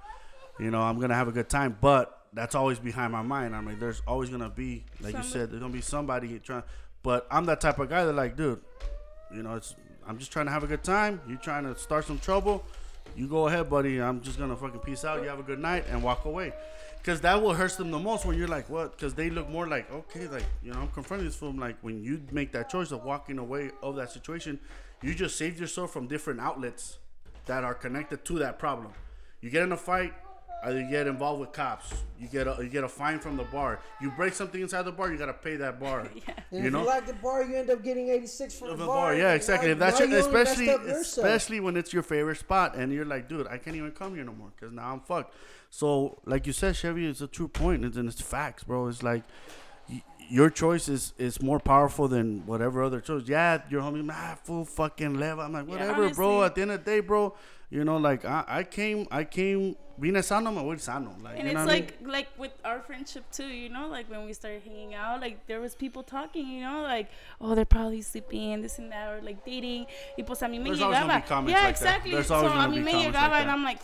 you 0.59 0.69
know, 0.69 0.81
I'm 0.81 0.99
gonna 0.99 1.15
have 1.15 1.27
a 1.27 1.31
good 1.31 1.49
time. 1.49 1.77
But 1.81 2.15
that's 2.31 2.53
always 2.53 2.77
behind 2.77 3.11
my 3.11 3.23
mind. 3.23 3.55
I'm 3.55 3.65
like, 3.65 3.79
there's 3.79 4.03
always 4.07 4.29
gonna 4.29 4.49
be, 4.49 4.85
like 5.01 5.15
you 5.15 5.23
said, 5.23 5.49
there's 5.49 5.61
gonna 5.61 5.73
be 5.73 5.81
somebody 5.81 6.39
trying. 6.39 6.63
But 7.01 7.27
I'm 7.31 7.45
that 7.45 7.59
type 7.59 7.79
of 7.79 7.89
guy 7.89 8.05
that 8.05 8.13
like, 8.13 8.35
dude, 8.35 8.61
you 9.33 9.41
know, 9.41 9.55
it's 9.55 9.75
I'm 10.07 10.19
just 10.19 10.31
trying 10.31 10.45
to 10.45 10.51
have 10.51 10.63
a 10.63 10.67
good 10.67 10.83
time. 10.83 11.21
You're 11.27 11.37
trying 11.37 11.63
to 11.63 11.75
start 11.75 12.05
some 12.05 12.19
trouble? 12.19 12.63
You 13.15 13.27
go 13.27 13.47
ahead, 13.47 13.69
buddy. 13.69 13.99
I'm 13.99 14.21
just 14.21 14.37
gonna 14.37 14.55
fucking 14.55 14.81
peace 14.81 15.03
out. 15.05 15.23
You 15.23 15.29
have 15.29 15.39
a 15.39 15.43
good 15.43 15.59
night 15.59 15.85
and 15.89 16.03
walk 16.03 16.25
away. 16.25 16.53
Cause 17.03 17.21
that 17.21 17.41
will 17.41 17.53
hurt 17.53 17.75
them 17.77 17.91
the 17.91 17.97
most 17.99 18.25
when 18.25 18.37
you're 18.37 18.47
like, 18.47 18.69
what? 18.69 18.97
Cause 18.97 19.13
they 19.13 19.29
look 19.29 19.49
more 19.49 19.67
like, 19.67 19.91
okay, 19.91 20.27
like 20.27 20.43
you 20.61 20.71
know, 20.71 20.79
I'm 20.79 20.89
confronting 20.89 21.25
this 21.27 21.35
film. 21.35 21.57
Like 21.57 21.77
when 21.81 22.03
you 22.03 22.21
make 22.31 22.51
that 22.51 22.69
choice 22.69 22.91
of 22.91 23.03
walking 23.03 23.39
away 23.39 23.71
of 23.81 23.95
that 23.95 24.11
situation, 24.11 24.59
you 25.01 25.15
just 25.15 25.37
saved 25.37 25.59
yourself 25.59 25.91
from 25.93 26.07
different 26.07 26.39
outlets 26.41 26.97
that 27.45 27.63
are 27.63 27.73
connected 27.73 28.25
to 28.25 28.39
that 28.39 28.59
problem. 28.59 28.91
You 29.41 29.49
get 29.49 29.63
in 29.63 29.71
a 29.71 29.77
fight, 29.77 30.13
either 30.65 30.81
you 30.81 30.89
get 30.89 31.07
involved 31.07 31.39
with 31.39 31.53
cops, 31.53 31.93
you 32.19 32.27
get 32.27 32.47
a 32.47 32.57
you 32.61 32.67
get 32.67 32.83
a 32.83 32.89
fine 32.89 33.19
from 33.19 33.37
the 33.37 33.45
bar. 33.45 33.79
You 34.01 34.11
break 34.11 34.33
something 34.33 34.59
inside 34.61 34.81
the 34.83 34.91
bar, 34.91 35.09
you 35.09 35.17
gotta 35.17 35.33
pay 35.33 35.55
that 35.55 35.79
bar. 35.79 36.01
And 36.51 36.61
You 36.61 36.67
if 36.67 36.73
know, 36.73 36.81
you 36.81 36.85
like 36.87 37.07
the 37.07 37.13
bar, 37.13 37.43
you 37.45 37.55
end 37.55 37.69
up 37.69 37.81
getting 37.81 38.09
86 38.09 38.55
from 38.59 38.67
the 38.71 38.75
the 38.75 38.85
bar. 38.85 38.95
bar. 39.13 39.15
Yeah, 39.15 39.33
exactly. 39.33 39.67
now- 39.69 39.73
If 39.73 39.79
that's 39.79 39.99
now 40.01 40.05
your, 40.05 40.17
you 40.19 40.25
only 40.25 40.33
messed 40.37 40.51
especially 40.59 40.91
especially 40.99 41.59
when 41.61 41.77
it's 41.77 41.93
your 41.93 42.03
favorite 42.03 42.37
spot, 42.39 42.75
and 42.75 42.91
you're 42.91 43.05
like, 43.05 43.29
dude, 43.29 43.47
I 43.47 43.57
can't 43.57 43.77
even 43.77 43.91
come 43.91 44.15
here 44.15 44.25
no 44.25 44.33
more 44.33 44.51
because 44.53 44.73
now 44.73 44.91
I'm 44.91 44.99
fucked. 44.99 45.33
So, 45.69 46.19
like 46.25 46.47
you 46.47 46.53
said, 46.53 46.75
Chevy, 46.75 47.05
it's 47.07 47.21
a 47.21 47.27
true 47.27 47.47
point, 47.47 47.83
and 47.83 48.09
it's 48.09 48.21
facts, 48.21 48.63
bro. 48.63 48.87
It's 48.87 49.03
like 49.03 49.23
y- 49.89 50.01
your 50.29 50.49
choice 50.49 50.89
is, 50.89 51.13
is 51.17 51.41
more 51.41 51.59
powerful 51.59 52.07
than 52.07 52.45
whatever 52.45 52.83
other 52.83 52.99
choice. 53.01 53.23
Yeah, 53.27 53.61
your 53.69 53.81
homie, 53.81 54.03
nah, 54.03 54.35
full 54.35 54.65
fucking 54.65 55.19
level. 55.19 55.43
I'm 55.43 55.53
like, 55.53 55.67
Yeah, 55.67 55.73
whatever, 55.73 56.09
bro. 56.13 56.43
At 56.43 56.55
the 56.55 56.63
end 56.63 56.71
of 56.71 56.83
the 56.83 56.91
day, 56.91 56.99
bro, 57.01 57.35
you 57.69 57.83
know, 57.83 57.97
like 57.97 58.25
I, 58.25 58.43
I 58.47 58.63
came, 58.63 59.07
I 59.11 59.23
came, 59.25 59.75
vine 59.99 60.23
sano, 60.23 60.49
me 60.51 60.59
voy 60.63 60.77
sano. 60.77 61.15
Like, 61.21 61.37
And 61.37 61.47
you 61.47 61.53
know 61.53 61.61
it's 61.61 61.67
what 61.67 61.75
I 61.75 61.79
mean? 61.81 61.83
like 61.83 61.97
like 62.01 62.27
with 62.39 62.51
our 62.65 62.79
friendship 62.81 63.25
too, 63.31 63.45
you 63.45 63.69
know, 63.69 63.87
like 63.89 64.09
when 64.09 64.25
we 64.25 64.33
started 64.33 64.63
hanging 64.63 64.95
out, 64.95 65.21
like 65.21 65.45
there 65.45 65.61
was 65.61 65.75
people 65.75 66.01
talking, 66.01 66.47
you 66.49 66.61
know, 66.61 66.81
like 66.81 67.11
oh 67.39 67.53
they're 67.53 67.65
probably 67.65 68.01
sleeping, 68.01 68.63
this 68.63 68.79
and 68.79 68.91
that, 68.91 69.07
or 69.13 69.21
like 69.21 69.45
dating. 69.45 69.85
Y 70.17 70.23
pues 70.25 70.41
a 70.41 70.45
mí 70.47 70.57
me 70.59 70.71
There's 70.71 70.79
llegaba. 70.79 71.47
yeah, 71.47 71.61
like 71.61 71.69
exactly. 71.69 72.23
So 72.23 72.35
a 72.47 72.67
mí 72.67 72.83
me 72.83 72.91
llegaba 72.93 73.29
like 73.29 73.41
and. 73.43 73.51
I'm 73.51 73.63
like 73.63 73.79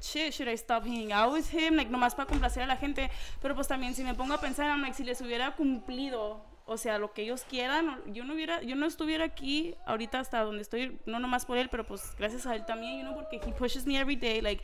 shit, 0.00 0.32
should 0.32 0.48
I 0.48 0.56
stop 0.56 0.84
hanging 0.84 1.12
out 1.12 1.32
with 1.32 1.52
him? 1.52 1.76
Like 1.76 1.90
nomás 1.90 2.14
para 2.14 2.28
complacer 2.28 2.62
a 2.62 2.66
la 2.66 2.76
gente. 2.76 3.10
Pero 3.40 3.54
pues 3.54 3.68
también 3.68 3.94
si 3.94 4.02
me 4.04 4.14
pongo 4.14 4.34
a 4.34 4.40
pensar, 4.40 4.66
I'm 4.66 4.82
like 4.82 4.94
si 4.94 5.04
les 5.04 5.20
hubiera 5.20 5.54
cumplido 5.56 6.50
o 6.72 6.76
sea, 6.76 6.98
lo 6.98 7.12
que 7.12 7.22
ellos 7.22 7.44
quieran, 7.50 8.00
yo 8.14 8.24
no 8.24 8.34
hubiera, 8.34 8.62
yo 8.62 8.76
no 8.76 8.86
estuviera 8.86 9.24
aquí 9.24 9.74
ahorita 9.86 10.20
hasta 10.20 10.44
donde 10.44 10.62
estoy, 10.62 11.00
no 11.04 11.18
nomás 11.18 11.44
por 11.44 11.58
él, 11.58 11.68
pero 11.68 11.84
pues 11.84 12.14
gracias 12.16 12.46
a 12.46 12.54
él 12.54 12.64
también, 12.64 13.00
you 13.00 13.02
know, 13.02 13.12
porque 13.12 13.40
he 13.44 13.52
pushes 13.52 13.84
me 13.86 13.98
every 13.98 14.14
day, 14.14 14.40
like 14.40 14.62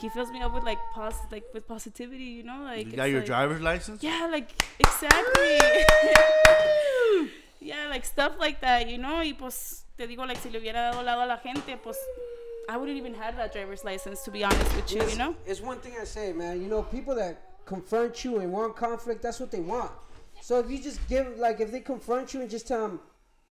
he 0.00 0.08
fills 0.10 0.30
me 0.30 0.40
up 0.44 0.54
with 0.54 0.62
like 0.62 0.80
pos, 0.94 1.16
like 1.32 1.44
with 1.52 1.64
positivity, 1.64 2.36
you 2.36 2.44
know, 2.44 2.62
like 2.62 2.88
you 2.88 2.96
got 2.96 3.08
your 3.08 3.22
like- 3.22 3.26
driver's 3.26 3.60
license? 3.60 4.00
Yeah, 4.00 4.28
like 4.30 4.54
exactly. 4.78 5.58
yeah, 7.60 7.88
like 7.88 8.04
stuff 8.04 8.38
like 8.38 8.60
that, 8.60 8.88
you 8.88 8.98
know, 8.98 9.24
y 9.24 9.34
pues 9.34 9.84
te 9.96 10.06
digo, 10.06 10.24
like 10.26 10.38
si 10.40 10.50
le 10.50 10.60
hubiera 10.60 10.92
dado 10.92 11.02
lado 11.02 11.22
a 11.22 11.26
la 11.26 11.38
gente, 11.38 11.76
pues 11.76 11.98
I 12.68 12.76
wouldn't 12.76 12.98
even 12.98 13.14
have 13.14 13.36
that 13.36 13.52
driver's 13.52 13.82
license 13.84 14.22
to 14.24 14.30
be 14.30 14.44
honest 14.44 14.76
with 14.76 14.92
you, 14.92 15.00
It's, 15.00 15.12
you 15.12 15.18
know. 15.18 15.34
it's 15.46 15.60
one 15.60 15.78
thing 15.78 15.94
I 16.00 16.04
say, 16.04 16.32
man. 16.32 16.60
You 16.60 16.68
know, 16.68 16.82
people 16.82 17.14
that 17.14 17.40
confront 17.64 18.24
you 18.24 18.38
and 18.40 18.52
want 18.52 18.76
conflict, 18.76 19.22
that's 19.22 19.40
what 19.40 19.50
they 19.50 19.60
want. 19.60 19.90
So 20.42 20.58
if 20.60 20.70
you 20.70 20.78
just 20.78 21.00
give, 21.08 21.38
like, 21.38 21.60
if 21.60 21.72
they 21.72 21.80
confront 21.80 22.34
you 22.34 22.40
and 22.42 22.50
just 22.50 22.68
tell 22.68 22.86
them, 22.86 23.00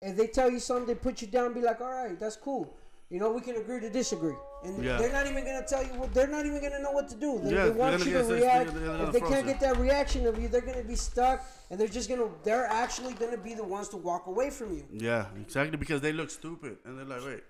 if 0.02 0.16
they 0.16 0.26
tell 0.26 0.50
you 0.50 0.60
something, 0.60 0.86
they 0.86 0.94
put 0.94 1.22
you 1.22 1.28
down, 1.28 1.54
be 1.54 1.60
like, 1.62 1.80
all 1.80 1.90
right, 1.90 2.18
that's 2.20 2.36
cool. 2.36 2.76
You 3.08 3.20
know, 3.20 3.30
we 3.30 3.40
can 3.40 3.56
agree 3.56 3.80
to 3.80 3.88
disagree. 3.88 4.34
And 4.64 4.82
Yeah. 4.82 4.98
they're 4.98 5.12
not 5.12 5.26
even 5.26 5.44
gonna 5.44 5.64
tell 5.66 5.82
you 5.82 5.90
what. 5.94 6.12
They're 6.12 6.26
not 6.26 6.44
even 6.44 6.60
gonna 6.60 6.80
know 6.80 6.90
what 6.90 7.08
to 7.10 7.14
do. 7.14 7.38
They, 7.38 7.52
Yeah, 7.54 7.64
they 7.66 7.70
want 7.70 7.98
gonna 7.98 8.10
you 8.10 8.18
to 8.18 8.24
they're- 8.24 8.36
react. 8.36 8.74
they're 8.74 9.02
if 9.06 9.12
they 9.12 9.20
can't 9.20 9.46
get 9.46 9.60
that 9.60 9.76
reaction 9.76 10.26
of 10.26 10.40
you, 10.40 10.48
they're 10.48 10.60
gonna 10.60 10.82
be 10.82 10.96
stuck, 10.96 11.44
and 11.70 11.78
they're 11.78 11.86
just 11.86 12.08
gonna. 12.08 12.28
They're 12.42 12.66
actually 12.66 13.14
gonna 13.14 13.36
be 13.36 13.54
the 13.54 13.62
ones 13.62 13.88
to 13.90 13.96
walk 13.96 14.26
away 14.26 14.50
from 14.50 14.74
you. 14.76 14.84
Yeah, 14.92 15.26
exactly 15.40 15.76
because 15.76 16.00
they 16.00 16.12
look 16.12 16.30
stupid 16.30 16.78
and 16.84 16.98
they're 16.98 17.04
like, 17.04 17.24
wait, 17.24 17.44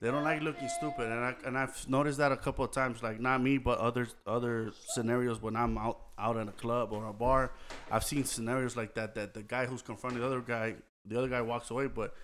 they 0.00 0.10
don't 0.10 0.24
like 0.24 0.42
looking 0.42 0.68
stupid, 0.68 1.06
and 1.10 1.24
I 1.24 1.34
and 1.44 1.56
I've 1.56 1.88
noticed 1.88 2.18
that 2.18 2.32
a 2.32 2.36
couple 2.36 2.64
of 2.64 2.72
times, 2.72 3.02
like 3.02 3.20
not 3.20 3.42
me, 3.42 3.58
but 3.58 3.78
other 3.78 4.08
other 4.26 4.72
scenarios 4.94 5.40
when 5.40 5.56
I'm 5.56 5.78
out 5.78 6.00
out 6.18 6.36
in 6.36 6.48
a 6.48 6.52
club 6.52 6.92
or 6.92 7.06
a 7.06 7.12
bar, 7.12 7.52
I've 7.90 8.04
seen 8.04 8.24
scenarios 8.24 8.76
like 8.76 8.94
that 8.94 9.14
that 9.14 9.34
the 9.34 9.42
guy 9.42 9.66
who's 9.66 9.82
confronting 9.82 10.20
the 10.20 10.26
other 10.26 10.40
guy, 10.40 10.74
the 11.04 11.18
other 11.18 11.28
guy 11.28 11.40
walks 11.42 11.70
away, 11.70 11.86
but. 11.86 12.14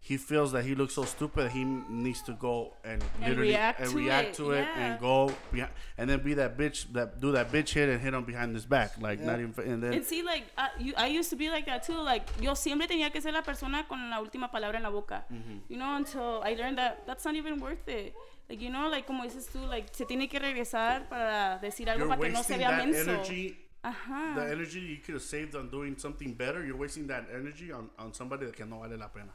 He 0.00 0.16
feels 0.16 0.52
that 0.52 0.64
he 0.64 0.74
looks 0.74 0.94
so 0.94 1.04
stupid 1.04 1.46
that 1.46 1.52
he 1.52 1.64
needs 1.64 2.22
to 2.22 2.32
go 2.32 2.72
and, 2.84 3.02
And 3.20 3.28
literally 3.28 3.50
react 3.50 3.80
and 3.80 3.90
to 3.90 3.96
react 3.96 4.28
it, 4.28 4.34
to 4.36 4.52
it 4.52 4.60
yeah. 4.62 4.92
and 4.92 5.00
go 5.00 5.32
behind, 5.52 5.72
and 5.98 6.08
then 6.08 6.22
be 6.22 6.34
that 6.34 6.56
bitch 6.56 6.90
that 6.92 7.20
do 7.20 7.32
that 7.32 7.50
bitch 7.52 7.74
hit 7.74 7.88
and 7.88 8.00
hit 8.00 8.14
him 8.14 8.24
behind 8.24 8.54
his 8.54 8.64
back 8.64 8.92
like 9.00 9.20
not 9.20 9.38
even 9.40 9.52
and 9.66 9.82
then 9.82 9.92
And 9.92 10.04
see, 10.04 10.22
like, 10.22 10.44
I, 10.56 10.68
you, 10.78 10.94
I 10.96 11.08
used 11.08 11.30
to 11.30 11.36
be 11.36 11.50
like 11.50 11.66
that 11.66 11.82
too. 11.82 12.00
Like, 12.00 12.24
yo 12.40 12.54
siempre 12.54 12.86
tenía 12.86 13.12
que 13.12 13.20
ser 13.20 13.32
la 13.32 13.42
persona 13.42 13.84
con 13.88 14.08
la 14.08 14.20
última 14.20 14.50
palabra 14.50 14.76
en 14.76 14.84
la 14.84 14.90
boca. 14.90 15.24
Mm-hmm. 15.32 15.58
You 15.68 15.78
know, 15.78 15.96
until 15.96 16.42
I 16.42 16.54
learned 16.54 16.78
that 16.78 17.04
that's 17.06 17.24
not 17.24 17.34
even 17.34 17.60
worth 17.60 17.86
it. 17.88 18.14
Like, 18.48 18.62
you 18.62 18.70
know, 18.70 18.88
like, 18.88 19.06
como 19.06 19.24
dices 19.24 19.46
tú, 19.52 19.68
like, 19.68 19.88
se 19.92 20.06
tiene 20.06 20.28
que 20.30 20.38
regresar 20.40 21.08
para 21.10 21.58
decir 21.60 21.86
algo 21.90 21.98
you're 21.98 22.08
para 22.08 22.20
que 22.22 22.28
no 22.30 22.42
se 22.42 22.54
wasting 22.54 22.58
vea 22.58 22.70
that 22.70 22.86
menso. 22.86 23.10
energy 23.10 23.56
Ajá. 23.84 24.34
the 24.36 24.50
energy 24.50 24.80
you 24.80 24.96
could 25.04 25.14
have 25.14 25.22
saved 25.22 25.54
on 25.54 25.68
doing 25.70 25.96
something 25.98 26.32
better, 26.34 26.64
you're 26.64 26.76
wasting 26.76 27.06
that 27.08 27.26
energy 27.34 27.70
on, 27.70 27.90
on 27.98 28.14
somebody 28.14 28.46
that 28.46 28.56
can 28.56 28.70
no 28.70 28.80
vale 28.80 28.96
la 28.96 29.08
pena. 29.08 29.32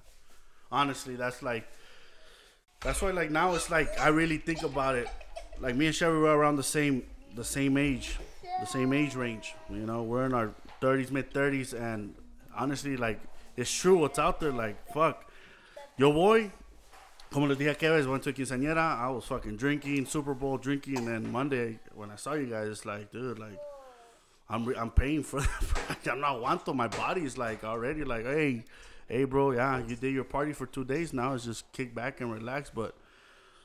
Honestly, 0.74 1.16
that's 1.16 1.44
like 1.44 1.68
that's 2.82 3.00
why 3.00 3.12
like 3.12 3.30
now 3.30 3.54
it's 3.54 3.70
like 3.70 3.88
I 4.00 4.08
really 4.08 4.38
think 4.38 4.64
about 4.64 4.96
it. 4.96 5.08
Like 5.60 5.76
me 5.76 5.86
and 5.86 5.96
Sherry 5.96 6.18
were 6.18 6.36
around 6.36 6.56
the 6.56 6.64
same 6.64 7.04
the 7.36 7.44
same 7.44 7.78
age, 7.78 8.18
the 8.60 8.66
same 8.66 8.92
age 8.92 9.14
range. 9.16 9.54
You 9.70 9.86
know, 9.86 10.02
we're 10.02 10.26
in 10.26 10.34
our 10.34 10.52
thirties, 10.82 11.12
mid 11.12 11.32
thirties, 11.32 11.76
and 11.76 12.16
honestly, 12.58 12.98
like 12.98 13.20
it's 13.56 13.72
true 13.72 14.00
what's 14.00 14.18
out 14.18 14.40
there. 14.40 14.52
Like 14.52 14.76
fuck, 14.92 15.32
yo 15.96 16.12
boy. 16.12 16.52
Como 17.32 17.48
les 17.48 17.56
dije 17.56 17.76
aquella 17.76 17.98
vez, 17.98 18.08
went 18.08 18.22
to 18.24 18.32
quinceañera, 18.32 19.00
I 19.00 19.10
was 19.10 19.26
fucking 19.26 19.58
drinking, 19.58 20.06
Super 20.06 20.36
Bowl 20.36 20.58
drinking, 20.58 20.98
and 21.00 21.08
then 21.08 21.32
Monday 21.32 21.80
when 21.96 22.12
I 22.12 22.16
saw 22.16 22.34
you 22.34 22.46
guys, 22.46 22.68
it's 22.68 22.86
like, 22.86 23.12
dude, 23.12 23.40
like, 23.40 23.58
I'm 24.50 24.68
I'm 24.76 24.92
paying 24.92 25.24
for 25.24 25.40
I'm 26.12 26.20
not 26.20 26.42
wanto. 26.42 26.76
My 26.76 26.88
body's 26.88 27.38
like 27.38 27.64
already 27.64 28.04
like, 28.04 28.26
hey, 28.26 28.66
hey, 29.08 29.24
bro, 29.26 29.52
yeah, 29.52 29.80
you 29.86 29.96
did 29.96 30.14
your 30.14 30.24
party 30.24 30.54
for 30.54 30.66
two 30.66 30.84
days. 30.84 31.14
Now 31.14 31.34
it's 31.34 31.46
just 31.46 31.72
kick 31.72 31.94
back 31.94 32.22
and 32.22 32.32
relax. 32.32 32.70
But 32.70 32.96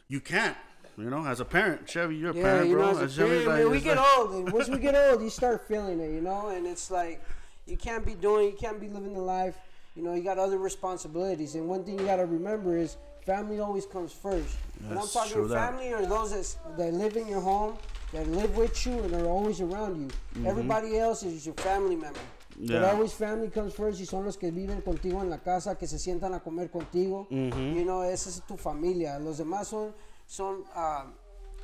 you 0.09 0.20
can't, 0.20 0.57
you 0.96 1.11
know, 1.11 1.24
as 1.24 1.40
a 1.40 1.44
parent, 1.44 1.88
Chevy, 1.88 2.16
you're 2.16 2.31
a 2.31 2.35
parent, 2.35 2.68
you 2.68 2.77
bro. 2.77 2.98
as 2.98 3.18
a 3.18 3.22
parent, 3.22 3.46
like, 3.46 3.59
man, 3.59 3.70
we 3.70 3.81
get 3.81 3.96
like- 3.96 4.18
old, 4.18 4.31
and 4.33 4.53
once 4.53 4.68
we 4.68 4.79
get 4.79 4.94
old, 4.94 5.22
you 5.22 5.31
start 5.31 5.66
feeling 5.68 6.01
it, 6.01 6.11
you 6.11 6.20
know, 6.20 6.48
and 6.48 6.66
it's 6.66 6.90
like 6.90 7.22
you 7.66 7.77
can't 7.77 8.05
be 8.05 8.14
doing, 8.14 8.46
you 8.46 8.57
can't 8.57 8.81
be 8.81 8.88
living 8.88 9.12
the 9.12 9.20
life, 9.20 9.57
you 9.94 10.03
know, 10.03 10.14
you 10.14 10.22
got 10.22 10.38
other 10.38 10.59
responsibilities, 10.59 11.55
and 11.55 11.68
one 11.68 11.85
thing 11.85 11.98
you 11.98 12.07
got 12.07 12.16
to 12.16 12.27
remember 12.27 12.77
is 12.77 12.96
family 13.27 13.61
always 13.61 13.85
comes 13.85 14.12
first. 14.12 14.57
and 14.81 14.90
I'm 14.90 14.94
That's 14.96 15.12
talking 15.12 15.33
true 15.33 15.48
that. 15.48 15.70
family 15.70 15.92
are 15.92 16.07
those 16.07 16.33
that's, 16.33 16.57
that 16.79 16.94
live 16.94 17.16
in 17.16 17.29
your 17.29 17.40
home, 17.40 17.77
that 18.12 18.27
live 18.29 18.57
with 18.57 18.87
you, 18.87 18.98
and 19.01 19.14
are 19.14 19.27
always 19.27 19.61
around 19.61 20.01
you. 20.01 20.07
Mm-hmm. 20.07 20.46
Everybody 20.46 20.98
else 20.98 21.22
is 21.22 21.44
your 21.44 21.55
family 21.57 21.94
member. 21.96 22.18
But. 22.59 22.71
Yeah. 22.71 22.90
always 22.90 23.12
family 23.12 23.51
comes 23.51 23.73
first 23.75 24.01
y 24.01 24.07
son 24.07 24.25
los 24.25 24.37
que 24.37 24.51
viven 24.51 24.81
contigo 24.81 25.23
en 25.23 25.31
la 25.31 25.38
casa, 25.38 25.77
que 25.77 25.87
se 25.87 25.99
sientan 25.99 26.35
a 26.35 26.40
comer 26.40 26.71
contigo. 26.71 27.29
Mm-hmm. 27.31 27.75
You 27.75 27.85
know, 27.85 28.03
esa 28.03 28.31
es 28.31 28.42
tu 28.47 28.57
familia. 28.57 29.18
Los 29.18 29.38
demás 29.38 29.68
son, 29.68 29.94
son, 30.27 30.64
ah, 30.75 31.07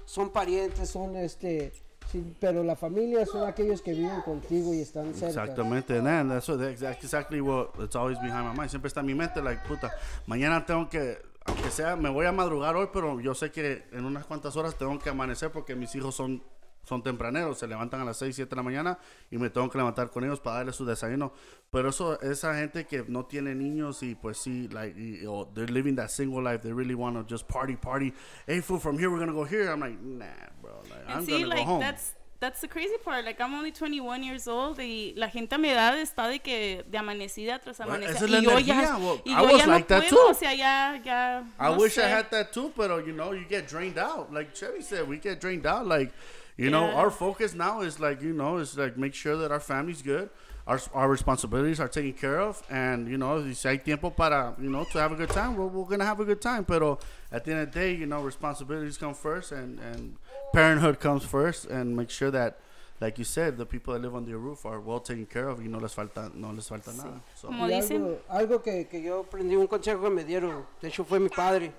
son 0.04 0.30
parientes, 0.30 0.88
son 0.88 1.16
este, 1.16 1.72
Sí, 2.11 2.35
pero 2.38 2.62
la 2.62 2.76
familia 2.76 3.24
son 3.26 3.46
aquellos 3.48 3.83
que 3.83 3.92
viven 3.92 4.20
contigo 4.20 4.74
y 4.74 4.80
están 4.80 5.14
cerca. 5.14 5.42
Exactamente, 5.42 6.00
man, 6.00 6.28
that's, 6.28 6.48
what, 6.48 6.59
that's 6.59 6.83
exactly 7.02 7.40
what 7.40 7.70
it's 7.80 7.96
always 7.96 8.18
behind 8.20 8.46
my 8.46 8.54
mind. 8.54 8.70
Siempre 8.70 8.88
está 8.88 9.00
en 9.00 9.07
mi 9.07 9.14
mente, 9.14 9.42
like, 9.42 9.66
puta, 9.66 9.90
mañana 10.26 10.64
tengo 10.64 10.88
que, 10.88 11.18
aunque 11.46 11.70
sea, 11.70 11.96
me 11.96 12.11
voy 12.11 12.26
a 12.26 12.33
madrugar 12.33 12.76
hoy, 12.76 12.88
pero 12.92 13.20
yo 13.20 13.35
sé 13.35 13.50
que 13.50 13.85
en 13.92 14.04
unas 14.04 14.26
cuantas 14.26 14.57
horas 14.57 14.76
tengo 14.76 14.98
que 14.98 15.11
amanecer 15.11 15.50
porque 15.50 15.74
mis 15.74 15.94
hijos 15.94 16.14
son, 16.14 16.42
son 16.85 17.03
tempraneros, 17.03 17.59
se 17.59 17.66
levantan 17.66 18.01
a 18.01 18.05
las 18.05 18.16
6, 18.18 18.35
7 18.37 18.51
de 18.51 18.57
la 18.57 18.62
mañana 18.62 18.99
y 19.31 19.38
me 19.38 19.51
tengo 19.51 19.68
que 19.70 19.79
levantar 19.79 20.11
con 20.11 20.23
ellos 20.25 20.40
para 20.40 20.57
darles 20.59 20.77
su 20.77 20.85
desayuno. 20.85 21.33
Pero 21.70 21.88
eso, 21.88 22.20
esa 22.20 22.55
gente 22.57 22.87
que 22.87 23.05
no 23.09 23.25
tiene 23.27 23.55
niños 23.55 24.03
y 24.03 24.14
pues 24.14 24.38
sí, 24.38 24.68
like, 24.68 24.99
y- 24.99 25.25
o 25.27 25.47
they're 25.55 25.73
living 25.73 25.97
that 25.97 26.09
single 26.09 26.42
life, 26.42 26.62
they 26.62 26.73
really 26.73 26.94
want 26.94 27.16
to 27.16 27.25
just 27.29 27.49
party, 27.49 27.75
party. 27.77 28.12
Hey, 28.47 28.61
fool, 28.61 28.79
from 28.79 28.99
here 28.99 29.09
we're 29.11 29.18
gonna 29.18 29.33
go 29.33 29.44
here. 29.44 29.68
I'm 29.70 29.81
like, 29.81 29.99
nah, 30.01 30.27
bro, 30.62 30.83
like, 30.90 31.09
I'm 31.09 31.25
see, 31.25 31.33
gonna 31.42 31.47
like 31.49 31.59
go 31.64 31.73
home. 31.73 31.81
that's 31.81 32.14
that's 32.40 32.61
the 32.61 32.68
crazy 32.68 32.97
part. 33.03 33.25
Like 33.25 33.40
I'm 33.40 33.55
only 33.55 33.73
21 33.73 34.23
years 34.23 34.47
old 34.47 34.79
y 34.79 35.14
la 35.16 35.31
gente 35.31 35.55
a 35.55 35.59
mi 35.59 35.70
edad 35.70 35.99
está 35.99 36.29
de 36.29 36.40
que 36.40 36.85
de 36.90 36.99
amanecida 36.99 37.59
tras 37.59 37.81
amanecida. 37.81 38.29
la 38.29 38.38
y 38.38 38.42
yo 38.42 38.51
energía, 38.51 38.83
ya, 38.83 38.97
well, 38.99 39.23
y 39.25 39.31
I 39.33 39.35
yo 39.37 39.42
was 39.44 39.59
ya 39.61 39.66
like 39.66 39.88
no 39.88 39.97
that 39.97 40.03
puedo, 40.03 40.11
too. 40.11 40.31
o 40.31 40.35
sea, 40.35 40.53
ya, 40.55 41.01
ya. 41.03 41.38
I 41.59 41.70
no 41.70 41.77
wish 41.79 41.97
I 41.97 42.03
sé. 42.03 42.09
had 42.11 42.31
that 42.33 42.53
too, 42.53 42.70
uh, 42.77 42.99
you 42.99 43.12
know, 43.14 43.33
you 43.33 43.47
get 43.49 43.66
drained 43.66 43.99
out. 43.99 44.31
Like 44.31 44.55
Chevy 44.55 44.83
said, 44.83 45.09
we 45.09 45.18
get 45.18 45.40
drained 45.40 45.64
out. 45.64 45.87
Like, 45.87 46.12
you 46.57 46.71
know, 46.71 46.87
Yeah. 46.88 46.95
our 47.01 47.11
focus 47.11 47.55
now 47.55 47.81
is 47.83 47.99
like, 47.99 48.23
you 48.23 48.33
know, 48.33 48.59
is 48.59 48.77
like 48.79 48.97
make 48.97 49.14
sure 49.14 49.37
that 49.37 49.51
our 49.51 49.61
family's 49.61 50.03
good, 50.03 50.29
our 50.67 50.81
our 50.95 51.09
responsibilities 51.09 51.81
are 51.81 51.88
taken 51.88 52.12
care 52.12 52.40
of, 52.40 52.62
and 52.71 53.09
you 53.09 53.19
know, 53.19 53.43
si 53.53 53.69
hay 53.69 53.79
tiempo 53.79 54.11
para, 54.11 54.55
you 54.61 54.71
know, 54.71 54.85
to 54.93 54.99
have 54.99 55.12
a 55.12 55.17
good 55.17 55.31
time, 55.31 55.57
we're, 55.57 55.67
we're 55.67 55.85
gonna 55.88 56.05
have 56.07 56.21
a 56.21 56.25
good 56.25 56.40
time. 56.40 56.64
Pero 56.64 56.99
at 57.31 57.45
the 57.45 57.51
end 57.53 57.61
of 57.62 57.73
the 57.73 57.79
day, 57.81 57.93
you 57.95 58.07
know, 58.07 58.23
responsibilities 58.23 58.97
come 58.97 59.14
first, 59.14 59.53
and 59.53 59.79
and 59.81 60.17
parenthood 60.53 61.01
comes 61.01 61.25
first, 61.25 61.67
and 61.67 61.97
make 61.97 62.11
sure 62.11 62.31
that. 62.31 62.57
Like 63.01 63.19
you 63.19 63.25
said, 63.25 63.59
the 63.59 63.67
people 63.67 63.93
that 63.93 64.01
live 64.01 64.14
under 64.14 64.31
your 64.31 64.38
roof 64.38 64.64
are 64.64 64.79
well 64.81 65.01
taken 65.01 65.27
care 65.27 65.49
of. 65.49 65.59
Y 65.59 65.67
no 65.67 65.79
les 65.81 65.93
falta, 65.93 66.31
no 66.33 66.53
les 66.53 66.69
falta 66.69 66.93
nada. 66.97 67.21
So, 67.35 67.49
Como 67.49 67.67
dicen, 67.67 68.03
algo, 68.03 68.19
algo 68.31 68.62
que, 68.62 68.87
que 68.88 69.03
yo 69.03 69.25
aprendí, 69.25 69.57
un 69.57 69.67
consejo 69.67 70.01
que 70.01 70.11
me 70.11 70.23
dieron, 70.25 70.64
de 70.81 70.88
hecho 70.88 71.05
fue 71.05 71.19
mi 71.19 71.29
padre, 71.29 71.73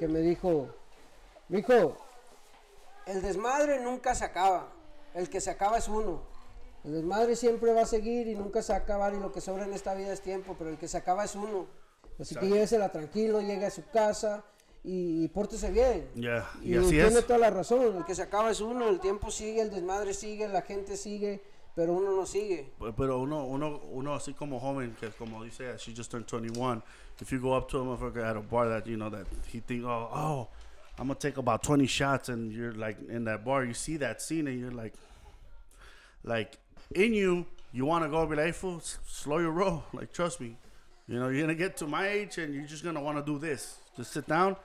que 0.00 0.08
me 0.08 0.18
dijo, 0.18 0.68
hijo, 1.48 1.96
el 3.08 3.22
desmadre 3.22 3.80
nunca 3.80 4.14
se 4.14 4.24
acaba, 4.24 4.68
el 5.14 5.28
que 5.28 5.40
se 5.40 5.50
acaba 5.50 5.78
es 5.78 5.88
uno. 5.88 6.22
El 6.84 6.92
desmadre 6.92 7.34
siempre 7.36 7.72
va 7.72 7.82
a 7.82 7.86
seguir 7.86 8.28
y 8.28 8.34
nunca 8.34 8.62
se 8.62 8.72
va 8.72 8.78
a 8.78 8.82
acabar 8.82 9.12
y 9.14 9.18
lo 9.18 9.32
que 9.32 9.40
sobra 9.40 9.64
en 9.64 9.72
esta 9.72 9.94
vida 9.94 10.12
es 10.12 10.20
tiempo, 10.22 10.54
pero 10.56 10.70
el 10.70 10.78
que 10.78 10.86
se 10.88 10.96
acaba 10.96 11.24
es 11.24 11.34
uno. 11.34 11.66
Así 12.20 12.34
que 12.34 12.46
llévesela 12.46 12.90
tranquilo, 12.90 13.40
llegue 13.40 13.66
a 13.66 13.70
su 13.70 13.84
casa 13.90 14.44
y, 14.84 15.24
y 15.24 15.28
pórtese 15.28 15.70
bien. 15.70 16.08
yeah, 16.14 16.48
Y 16.62 16.74
y 16.74 16.76
así 16.76 16.90
tiene 16.90 17.18
es. 17.18 17.26
toda 17.26 17.38
la 17.38 17.50
razón, 17.50 17.96
el 17.96 18.04
que 18.04 18.14
se 18.14 18.22
acaba 18.22 18.50
es 18.50 18.60
uno, 18.60 18.88
el 18.88 19.00
tiempo 19.00 19.30
sigue, 19.30 19.60
el 19.60 19.70
desmadre 19.70 20.14
sigue, 20.14 20.48
la 20.48 20.62
gente 20.62 20.96
sigue, 20.96 21.42
pero 21.74 21.92
uno 21.92 22.12
no 22.14 22.26
sigue. 22.26 22.72
Pero- 22.78 22.94
Pero 22.96 23.18
uno, 23.20 23.44
uno, 23.44 23.80
uno 23.90 24.14
así 24.14 24.34
como 24.34 24.58
joven, 24.60 24.96
que 24.98 25.08
como 25.10 25.44
dice, 25.44 25.76
she 25.78 25.94
just 25.94 26.10
turned 26.10 26.26
21. 26.26 26.82
If 27.20 27.30
you 27.32 27.40
go 27.40 27.56
up 27.56 27.68
to 27.68 27.80
a 27.80 27.84
motherfucker 27.84 28.24
at 28.24 28.36
a 28.36 28.40
bar 28.40 28.68
that, 28.68 28.84
you 28.86 28.96
know, 28.96 29.10
that 29.10 29.26
he 29.52 29.60
think, 29.60 29.84
oh, 29.84 30.08
oh, 30.12 30.48
I'm 30.98 31.08
to 31.08 31.14
take 31.14 31.36
about 31.36 31.62
20 31.62 31.86
shots, 31.86 32.28
and 32.28 32.52
you're 32.52 32.72
like 32.72 32.96
in 33.08 33.24
that 33.24 33.44
bar, 33.44 33.64
you 33.64 33.74
see 33.74 33.98
that 33.98 34.20
scene, 34.20 34.48
and 34.48 34.58
you're 34.58 34.72
like, 34.72 34.94
like, 36.24 36.58
in 36.94 37.14
you, 37.14 37.46
you 37.72 37.84
want 37.84 38.04
to 38.04 38.10
go 38.10 38.26
be 38.26 38.34
like, 38.34 38.46
hey, 38.46 38.52
fool, 38.52 38.80
slow 39.06 39.38
your 39.38 39.52
roll. 39.52 39.84
Like, 39.92 40.12
trust 40.12 40.40
me. 40.40 40.56
You 41.06 41.20
know, 41.20 41.28
you're 41.28 41.46
to 41.46 41.54
get 41.54 41.76
to 41.78 41.86
my 41.86 42.08
age, 42.08 42.38
and 42.38 42.54
you're 42.54 42.66
just 42.66 42.82
to 42.82 43.00
want 43.00 43.16
to 43.16 43.24
do 43.24 43.38
this. 43.38 43.76
Just 43.96 44.12
sit 44.12 44.26
down, 44.26 44.56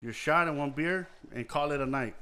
your 0.00 0.12
shot 0.12 0.48
and 0.48 0.56
one 0.58 0.70
beer, 0.70 1.08
and 1.34 1.46
call 1.46 1.72
it 1.72 1.80
a 1.80 1.86
night. 1.86 2.14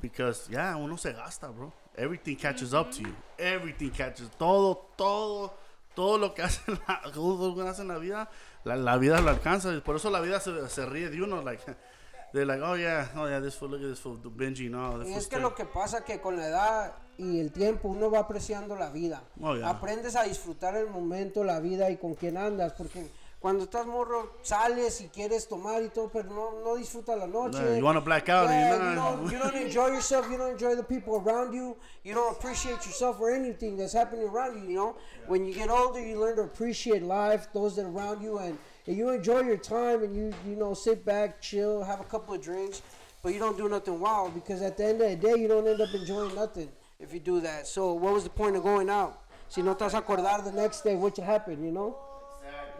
Because, 0.00 0.48
yeah, 0.50 0.76
uno 0.76 0.96
se 0.96 1.12
gasta, 1.12 1.48
bro. 1.48 1.72
Everything 1.96 2.36
catches 2.36 2.74
up 2.74 2.90
to 2.92 3.02
you. 3.02 3.14
Everything 3.38 3.90
catches. 3.90 4.28
Todo, 4.38 4.86
todo, 4.96 5.52
todo 5.94 6.18
lo 6.18 6.30
que 6.30 6.42
hace 6.44 6.60
la, 6.68 7.00
todo 7.12 7.48
lo 7.48 7.54
que 7.54 7.68
hace 7.68 7.82
en 7.82 7.88
la 7.88 7.98
vida, 7.98 8.28
la, 8.64 8.74
la 8.74 8.98
vida 8.98 9.20
lo 9.20 9.30
alcanza. 9.30 9.80
Por 9.82 9.96
eso 9.96 10.10
la 10.10 10.20
vida 10.20 10.40
se, 10.40 10.68
se 10.68 10.84
ríe 10.84 11.08
de 11.08 11.22
uno. 11.22 11.40
Like, 11.40 11.62
they're 12.34 12.44
like, 12.44 12.60
oh, 12.62 12.74
yeah, 12.74 13.06
oh, 13.16 13.26
yeah, 13.26 13.38
this 13.38 13.54
fool, 13.54 13.68
look 13.68 13.80
at 13.80 13.88
this 13.88 14.00
fool, 14.00 14.16
binging. 14.16 14.70
No, 14.70 14.98
this 14.98 15.08
Y 15.08 15.14
es 15.14 15.28
que 15.28 15.38
lo 15.38 15.54
que 15.54 15.64
pasa 15.64 16.04
que 16.04 16.20
con 16.20 16.36
la 16.36 16.48
edad 16.48 16.92
y 17.16 17.38
el 17.38 17.52
tiempo 17.52 17.88
uno 17.88 18.10
va 18.10 18.18
apreciando 18.18 18.76
la 18.76 18.90
vida. 18.90 19.22
Oh, 19.40 19.54
yeah. 19.54 19.70
Aprendes 19.70 20.16
a 20.16 20.24
disfrutar 20.24 20.76
el 20.76 20.88
momento, 20.88 21.44
la 21.44 21.60
vida 21.60 21.88
y 21.90 21.96
con 21.96 22.14
quién 22.14 22.36
andas, 22.36 22.72
porque 22.72 23.08
cuando 23.38 23.64
estás 23.64 23.86
morro 23.86 24.38
sales 24.42 25.00
y 25.00 25.08
quieres 25.10 25.46
tomar 25.46 25.80
y 25.84 25.90
todo, 25.90 26.10
pero 26.10 26.28
no, 26.30 26.60
no 26.64 26.74
disfrutas 26.74 27.16
la 27.16 27.28
noche. 27.28 27.58
Yeah, 27.58 27.76
you 27.76 27.84
wanna 27.84 28.00
black 28.00 28.28
out 28.28 28.48
Yeah, 28.48 28.90
you, 28.90 28.94
don't, 28.96 29.30
you 29.30 29.38
don't 29.38 29.54
enjoy 29.54 29.88
yourself, 29.92 30.28
you 30.28 30.36
don't 30.36 30.52
enjoy 30.52 30.74
the 30.74 30.82
people 30.82 31.22
around 31.24 31.54
you, 31.54 31.76
you 32.02 32.14
don't 32.14 32.36
appreciate 32.36 32.84
yourself 32.84 33.20
or 33.20 33.30
anything 33.30 33.76
that's 33.76 33.94
happening 33.94 34.28
around 34.28 34.60
you, 34.60 34.70
you 34.70 34.76
know? 34.76 34.96
When 35.28 35.46
you 35.46 35.54
get 35.54 35.70
older, 35.70 36.00
you 36.00 36.18
learn 36.18 36.34
to 36.36 36.42
appreciate 36.42 37.04
life, 37.04 37.46
those 37.52 37.76
that 37.76 37.84
are 37.84 37.92
around 37.92 38.22
you, 38.22 38.38
and, 38.38 38.58
and 38.86 38.96
you 38.96 39.10
enjoy 39.10 39.40
your 39.40 39.56
time 39.56 40.02
and 40.02 40.14
you, 40.14 40.32
you 40.46 40.56
know, 40.56 40.74
sit 40.74 41.04
back, 41.04 41.40
chill, 41.40 41.82
have 41.82 42.00
a 42.00 42.04
couple 42.04 42.34
of 42.34 42.42
drinks, 42.42 42.82
but 43.22 43.32
you 43.32 43.38
don't 43.38 43.56
do 43.56 43.68
nothing 43.68 43.98
wild 43.98 44.34
because 44.34 44.60
at 44.62 44.76
the 44.76 44.84
end 44.84 45.00
of 45.00 45.10
the 45.10 45.16
day, 45.16 45.40
you 45.40 45.48
don't 45.48 45.66
end 45.66 45.80
up 45.80 45.92
enjoying 45.94 46.34
nothing 46.34 46.68
if 47.00 47.12
you 47.14 47.20
do 47.20 47.40
that. 47.40 47.66
So, 47.66 47.94
what 47.94 48.12
was 48.12 48.24
the 48.24 48.30
point 48.30 48.56
of 48.56 48.62
going 48.62 48.90
out? 48.90 49.22
Si 49.48 49.62
no 49.62 49.74
te 49.74 49.84
vas 49.84 49.94
a 49.94 50.02
acordar 50.02 50.44
the 50.44 50.52
next 50.52 50.82
day 50.82 50.94
what 50.94 51.16
happened, 51.16 51.64
you 51.64 51.72
know? 51.72 51.96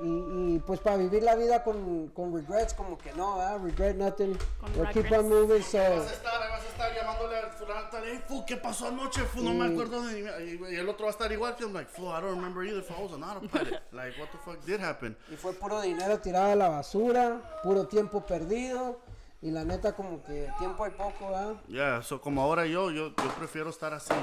Y, 0.02 0.54
y 0.56 0.58
pues 0.66 0.80
para 0.80 0.96
vivir 0.96 1.22
la 1.22 1.34
vida 1.36 1.62
con, 1.62 2.08
con 2.08 2.34
regrets, 2.34 2.74
como 2.74 2.98
que 2.98 3.12
no, 3.12 3.38
¿verdad? 3.38 3.58
regret 3.62 3.96
nothing. 3.96 4.36
Con 4.60 4.70
We'll 4.76 4.88
keep 4.92 5.12
on 5.12 5.28
moving, 5.28 5.62
so. 5.62 5.78
Vas 5.78 6.10
a 6.10 6.12
estar, 6.12 6.40
vas 6.50 6.62
a 6.62 6.68
estar 6.68 6.94
llamándole 6.94 7.36
al 7.38 7.50
fulano, 7.52 7.88
tal, 7.90 8.02
hey, 8.04 8.20
fool, 8.26 8.44
¿qué 8.46 8.56
pasó 8.56 8.88
anoche? 8.88 9.22
Fool, 9.22 9.44
no 9.44 9.54
me 9.54 9.72
acuerdo 9.72 10.02
de 10.06 10.22
ni- 10.22 10.72
Y 10.72 10.76
el 10.76 10.88
otro 10.88 11.04
va 11.06 11.10
a 11.10 11.12
estar 11.12 11.30
igual 11.30 11.54
que 11.56 11.64
I'm 11.64 11.72
like, 11.72 11.90
fool, 11.90 12.08
I 12.08 12.20
don't 12.20 12.34
remember 12.36 12.64
either, 12.64 12.82
fool, 12.82 12.96
I 12.98 13.02
was 13.02 13.12
on 13.12 13.22
autopilot. 13.22 13.82
like, 13.92 14.18
what 14.18 14.30
the 14.32 14.38
fuck 14.44 14.64
did 14.64 14.80
happen? 14.80 15.16
Y 15.30 15.36
fue 15.36 15.52
puro 15.52 15.80
dinero 15.80 16.18
tirado 16.18 16.52
a 16.52 16.56
la 16.56 16.68
basura, 16.68 17.60
puro 17.62 17.86
tiempo 17.86 18.24
perdido. 18.26 18.98
Y 19.42 19.50
la 19.50 19.62
neta, 19.62 19.94
como 19.94 20.22
que 20.24 20.48
tiempo 20.58 20.84
hay 20.84 20.92
poco, 20.92 21.28
¿verdad? 21.28 21.54
Yeah, 21.68 22.02
so 22.02 22.20
como 22.20 22.40
ahora 22.40 22.64
yo, 22.66 22.90
yo, 22.90 23.08
yo 23.14 23.28
prefiero 23.38 23.68
estar 23.68 23.92
así 23.92 24.14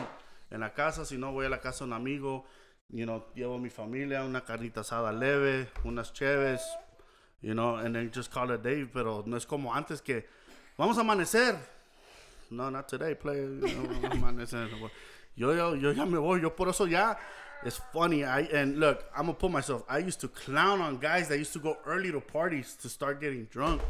en 0.49 0.59
la 0.59 0.73
casa, 0.73 1.05
si 1.05 1.15
no 1.17 1.31
voy 1.31 1.45
a 1.45 1.49
la 1.49 1.59
casa 1.59 1.79
de 1.85 1.91
un 1.91 1.93
amigo, 1.93 2.43
you 2.93 3.05
know, 3.05 3.23
llevo 3.35 3.55
a 3.55 3.59
mi 3.59 3.69
familia, 3.69 4.23
una 4.23 4.41
carnita 4.41 4.81
asada 4.81 5.11
leve, 5.11 5.67
unas 5.83 6.11
cheves, 6.13 6.61
you 7.41 7.53
know, 7.53 7.75
and 7.75 7.95
then 7.95 8.11
just 8.11 8.31
call 8.31 8.51
it 8.51 8.61
day, 8.61 8.85
pero 8.85 9.23
no 9.25 9.37
es 9.37 9.45
como 9.45 9.73
antes 9.73 10.01
que 10.01 10.25
vamos 10.77 10.97
a 10.97 11.01
amanecer. 11.01 11.57
No, 12.49 12.69
not 12.69 12.87
today, 12.89 13.15
play. 13.15 13.37
you 13.37 13.59
know, 13.59 14.09
amanecer. 14.09 14.69
Yo, 15.35 15.53
yo, 15.53 15.73
yo 15.75 15.91
ya 15.91 16.05
me 16.05 16.17
voy, 16.17 16.41
yo 16.41 16.49
por 16.49 16.67
eso 16.67 16.85
ya, 16.85 17.15
it's 17.63 17.79
funny, 17.93 18.25
I, 18.25 18.41
and 18.53 18.79
look, 18.79 19.05
I'm 19.15 19.27
gonna 19.27 19.33
put 19.33 19.51
myself, 19.51 19.83
I 19.87 19.99
used 19.99 20.19
to 20.21 20.27
clown 20.27 20.81
on 20.81 20.97
guys 20.97 21.29
that 21.29 21.37
used 21.37 21.53
to 21.53 21.59
go 21.59 21.77
early 21.85 22.11
to 22.11 22.19
parties 22.19 22.75
to 22.81 22.89
start 22.89 23.21
getting 23.21 23.45
drunk, 23.45 23.81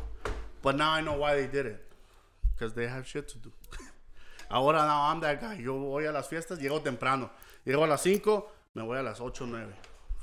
but 0.61 0.75
now 0.75 0.91
I 0.91 1.01
know 1.01 1.17
why 1.17 1.35
they 1.35 1.47
did 1.47 1.65
it. 1.65 1.87
Because 2.53 2.75
they 2.75 2.85
have 2.85 3.07
shit 3.07 3.27
to 3.29 3.39
do. 3.39 3.51
Ahora 4.51 4.85
now 4.85 5.09
I'm 5.09 5.19
that 5.21 5.41
guy. 5.41 5.55
Yo 5.55 5.73
voy 5.79 6.05
a 6.05 6.11
las 6.11 6.27
fiestas, 6.27 6.59
llego 6.59 6.79
temprano. 6.79 7.31
Llego 7.65 7.83
a 7.83 7.87
las 7.87 8.03
5, 8.03 8.45
me 8.73 8.83
voy 8.83 8.97
a 8.97 9.03
las 9.03 9.19
8 9.19 9.43
o 9.43 9.47
9. 9.47 9.73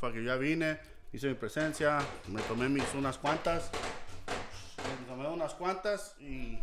Fuck 0.00 0.14
it, 0.16 0.24
ya 0.24 0.36
vine, 0.36 0.78
hice 1.12 1.28
mi 1.28 1.34
presencia, 1.34 1.98
me 2.28 2.40
tomé 2.42 2.68
mis 2.68 2.94
unas 2.94 3.18
cuantas. 3.18 3.70
Me 4.76 5.06
tomé 5.06 5.28
unas 5.28 5.54
cuantas 5.54 6.16
y. 6.20 6.62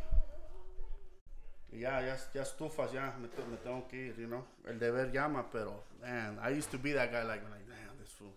y 1.71 1.79
ya, 1.79 2.01
ya, 2.01 2.17
ya 2.33 2.41
estufas, 2.41 2.91
ya 2.91 3.13
me, 3.19 3.27
me 3.27 3.57
tengo 3.57 3.87
que 3.87 4.07
ir, 4.07 4.15
you 4.17 4.27
know. 4.27 4.45
El 4.65 4.79
deber 4.79 5.11
llama, 5.11 5.45
pero, 5.51 5.83
man, 6.01 6.39
I 6.41 6.49
used 6.57 6.71
to 6.71 6.77
be 6.77 6.93
that 6.93 7.11
guy, 7.11 7.23
like, 7.23 7.43
like 7.43 7.67
damn, 7.67 7.97
this 7.99 8.11
fool. 8.11 8.33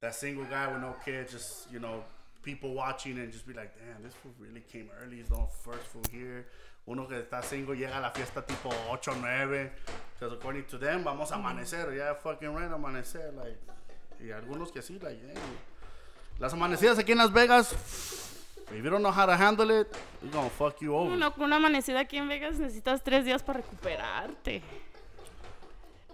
That 0.00 0.14
single 0.14 0.46
guy 0.46 0.66
with 0.72 0.80
no 0.80 0.96
kids, 1.04 1.32
just, 1.32 1.70
you 1.70 1.78
know, 1.78 2.02
people 2.42 2.74
watching 2.74 3.18
and 3.18 3.30
just 3.30 3.46
be 3.46 3.52
like, 3.52 3.72
damn, 3.78 4.02
this 4.02 4.14
fool 4.14 4.32
really 4.40 4.62
came 4.62 4.90
early. 5.00 5.18
He's 5.18 5.28
the 5.28 5.46
first 5.62 5.86
fool 5.86 6.02
here. 6.10 6.46
Uno 6.86 7.06
que 7.06 7.20
está 7.20 7.42
single 7.42 7.76
llega 7.76 7.98
a 7.98 8.00
la 8.00 8.10
fiesta 8.10 8.44
tipo 8.44 8.70
8 8.90 9.12
o 9.12 9.14
9. 9.14 9.72
Because 10.14 10.34
according 10.34 10.64
to 10.64 10.78
them, 10.78 11.04
vamos 11.04 11.30
a 11.32 11.36
amanecer. 11.36 11.92
Yeah, 11.94 12.14
fucking 12.14 12.54
right, 12.54 12.70
amanecer. 12.72 13.32
Like, 13.34 13.58
y 14.20 14.30
algunos 14.30 14.72
que 14.72 14.82
sí, 14.82 14.98
like, 15.00 15.20
hey. 15.26 15.34
Las 16.38 16.52
amanecidas 16.52 16.98
aquí 16.98 17.12
en 17.12 17.18
Las 17.18 17.32
Vegas, 17.32 17.72
if 18.72 18.82
you 18.82 18.90
don't 18.90 19.02
know 19.02 19.12
how 19.12 19.26
to 19.26 19.32
handle 19.32 19.70
it, 19.70 19.86
it's 20.22 20.34
gonna 20.34 20.50
fuck 20.50 20.80
you 20.80 20.94
over. 20.94 21.12
Una, 21.12 21.32
una 21.36 21.56
amanecida 21.56 22.00
aquí 22.00 22.16
en 22.16 22.28
Vegas 22.28 22.58
necesitas 22.58 23.02
tres 23.02 23.24
días 23.24 23.42
para 23.42 23.60
recuperarte. 23.60 24.62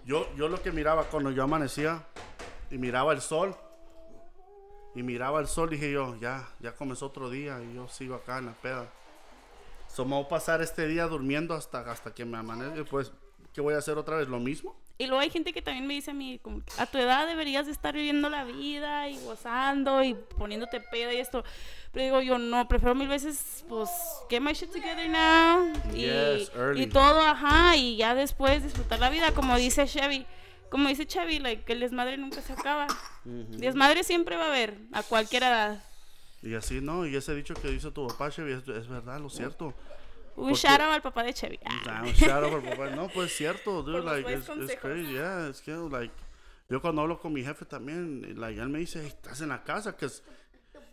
Yo, 0.05 0.27
yo 0.35 0.47
lo 0.47 0.61
que 0.61 0.71
miraba 0.71 1.05
cuando 1.05 1.31
yo 1.31 1.43
amanecía 1.43 2.03
y 2.69 2.77
miraba 2.77 3.13
el 3.13 3.21
sol, 3.21 3.55
y 4.95 5.03
miraba 5.03 5.39
el 5.39 5.47
sol, 5.47 5.69
dije 5.69 5.91
yo, 5.91 6.15
ya, 6.17 6.47
ya 6.59 6.73
comenzó 6.73 7.07
otro 7.07 7.29
día 7.29 7.59
y 7.61 7.75
yo 7.75 7.87
sigo 7.87 8.15
acá 8.15 8.39
en 8.39 8.47
la 8.47 8.53
peda. 8.53 8.87
So, 9.93 10.05
me 10.05 10.15
voy 10.15 10.25
a 10.25 10.27
pasar 10.29 10.61
este 10.61 10.87
día 10.87 11.05
durmiendo 11.07 11.53
hasta, 11.53 11.79
hasta 11.91 12.13
que 12.13 12.23
me 12.25 12.37
amanezca. 12.37 12.85
Pues, 12.85 13.11
¿qué 13.53 13.61
voy 13.61 13.73
a 13.73 13.79
hacer 13.79 13.97
otra 13.97 14.17
vez? 14.17 14.27
¿Lo 14.27 14.39
mismo? 14.39 14.75
Y 14.97 15.07
luego 15.07 15.21
hay 15.21 15.29
gente 15.29 15.53
que 15.53 15.61
también 15.61 15.87
me 15.87 15.93
dice 15.93 16.11
a 16.11 16.13
mí, 16.13 16.39
como, 16.41 16.61
a 16.77 16.85
tu 16.85 16.97
edad 16.97 17.25
deberías 17.25 17.65
de 17.65 17.71
estar 17.71 17.93
viviendo 17.95 18.29
la 18.29 18.43
vida 18.43 19.07
y 19.07 19.17
gozando 19.23 20.03
y 20.03 20.13
poniéndote 20.13 20.81
peda 20.81 21.13
y 21.13 21.17
esto. 21.17 21.43
Pero 21.93 22.03
digo 22.03 22.21
yo, 22.21 22.37
no, 22.37 22.67
prefiero 22.67 22.95
mil 22.95 23.07
veces, 23.07 23.63
pues, 23.69 23.89
get 24.29 24.41
my 24.41 24.51
shit 24.51 24.69
together 24.71 25.09
now. 25.09 25.71
Y, 25.93 26.01
Yes, 26.01 26.51
early. 26.53 26.83
y 26.83 26.87
todo, 26.87 27.21
ajá, 27.21 27.77
y 27.77 27.95
ya 27.95 28.13
después 28.13 28.61
disfrutar 28.61 28.99
la 28.99 29.09
vida, 29.09 29.33
como 29.33 29.55
dice 29.57 29.87
Chevy. 29.87 30.25
Como 30.69 30.87
dice 30.89 31.07
Chevy, 31.07 31.39
like, 31.39 31.63
que 31.63 31.73
el 31.73 31.79
desmadre 31.79 32.17
nunca 32.17 32.41
se 32.41 32.53
acaba. 32.53 32.85
Desmadre 33.23 34.03
siempre 34.03 34.35
va 34.35 34.43
a 34.43 34.47
haber, 34.49 34.77
a 34.91 35.01
cualquier 35.01 35.43
edad. 35.43 35.83
Y 36.41 36.53
así, 36.55 36.79
¿no? 36.81 37.05
Y 37.05 37.15
ese 37.15 37.35
dicho 37.35 37.53
que 37.53 37.69
dice 37.69 37.91
tu 37.91 38.07
papá, 38.07 38.31
Chevy, 38.31 38.53
es, 38.53 38.67
es 38.67 38.87
verdad, 38.87 39.19
lo 39.19 39.29
cierto. 39.29 39.73
Un 40.35 40.53
shout 40.53 40.79
out 40.79 40.93
al 40.93 41.01
papá 41.01 41.23
de 41.23 41.33
Chevy. 41.33 41.59
Ah. 41.65 41.81
Nah, 41.85 42.03
un 42.03 42.13
shout 42.13 42.43
out 42.43 42.51
por 42.51 42.63
papá. 42.63 42.95
No, 42.95 43.09
pues 43.09 43.35
cierto, 43.35 43.81
dude. 43.83 44.03
Like, 44.03 44.27
it's, 44.29 44.47
it's 44.47 44.75
crazy. 44.79 45.13
Yeah, 45.13 45.49
it's 45.49 45.59
que, 45.59 45.73
like, 45.73 46.13
yo 46.69 46.79
cuando 46.79 47.01
hablo 47.01 47.19
con 47.19 47.33
mi 47.33 47.43
jefe 47.43 47.65
también, 47.65 48.37
like, 48.37 48.57
él 48.57 48.69
me 48.69 48.79
dice, 48.79 49.05
estás 49.05 49.41
en 49.41 49.49
la 49.49 49.57
casa, 49.57 49.91
because, 49.91 50.21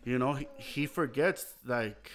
you 0.03 0.17
know, 0.17 0.33
he, 0.33 0.47
he 0.57 0.85
forgets, 0.85 1.53
like, 1.65 2.11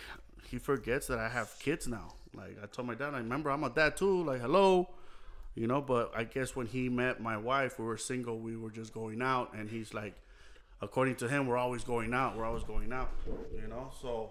he 0.50 0.58
forgets 0.58 1.06
that 1.06 1.18
I 1.18 1.28
have 1.30 1.58
kids 1.58 1.88
now. 1.88 2.12
Like, 2.34 2.58
I 2.62 2.66
told 2.66 2.86
my 2.86 2.94
dad, 2.94 3.14
I 3.14 3.18
remember 3.18 3.50
I'm 3.50 3.64
a 3.64 3.70
dad 3.70 3.96
too, 3.96 4.24
like, 4.24 4.40
hello, 4.40 4.88
you 5.54 5.66
know, 5.66 5.80
but 5.80 6.12
I 6.14 6.24
guess 6.24 6.54
when 6.54 6.66
he 6.66 6.90
met 6.90 7.20
my 7.20 7.36
wife, 7.38 7.78
we 7.78 7.86
were 7.86 7.96
single, 7.96 8.38
we 8.38 8.56
were 8.56 8.70
just 8.70 8.92
going 8.92 9.22
out, 9.22 9.54
and 9.54 9.70
he's 9.70 9.94
like, 9.94 10.14
according 10.82 11.16
to 11.16 11.28
him, 11.28 11.46
we're 11.46 11.56
always 11.56 11.84
going 11.84 12.12
out, 12.12 12.36
we're 12.36 12.44
always 12.44 12.64
going 12.64 12.92
out, 12.92 13.10
you 13.54 13.68
know, 13.68 13.90
so. 14.02 14.30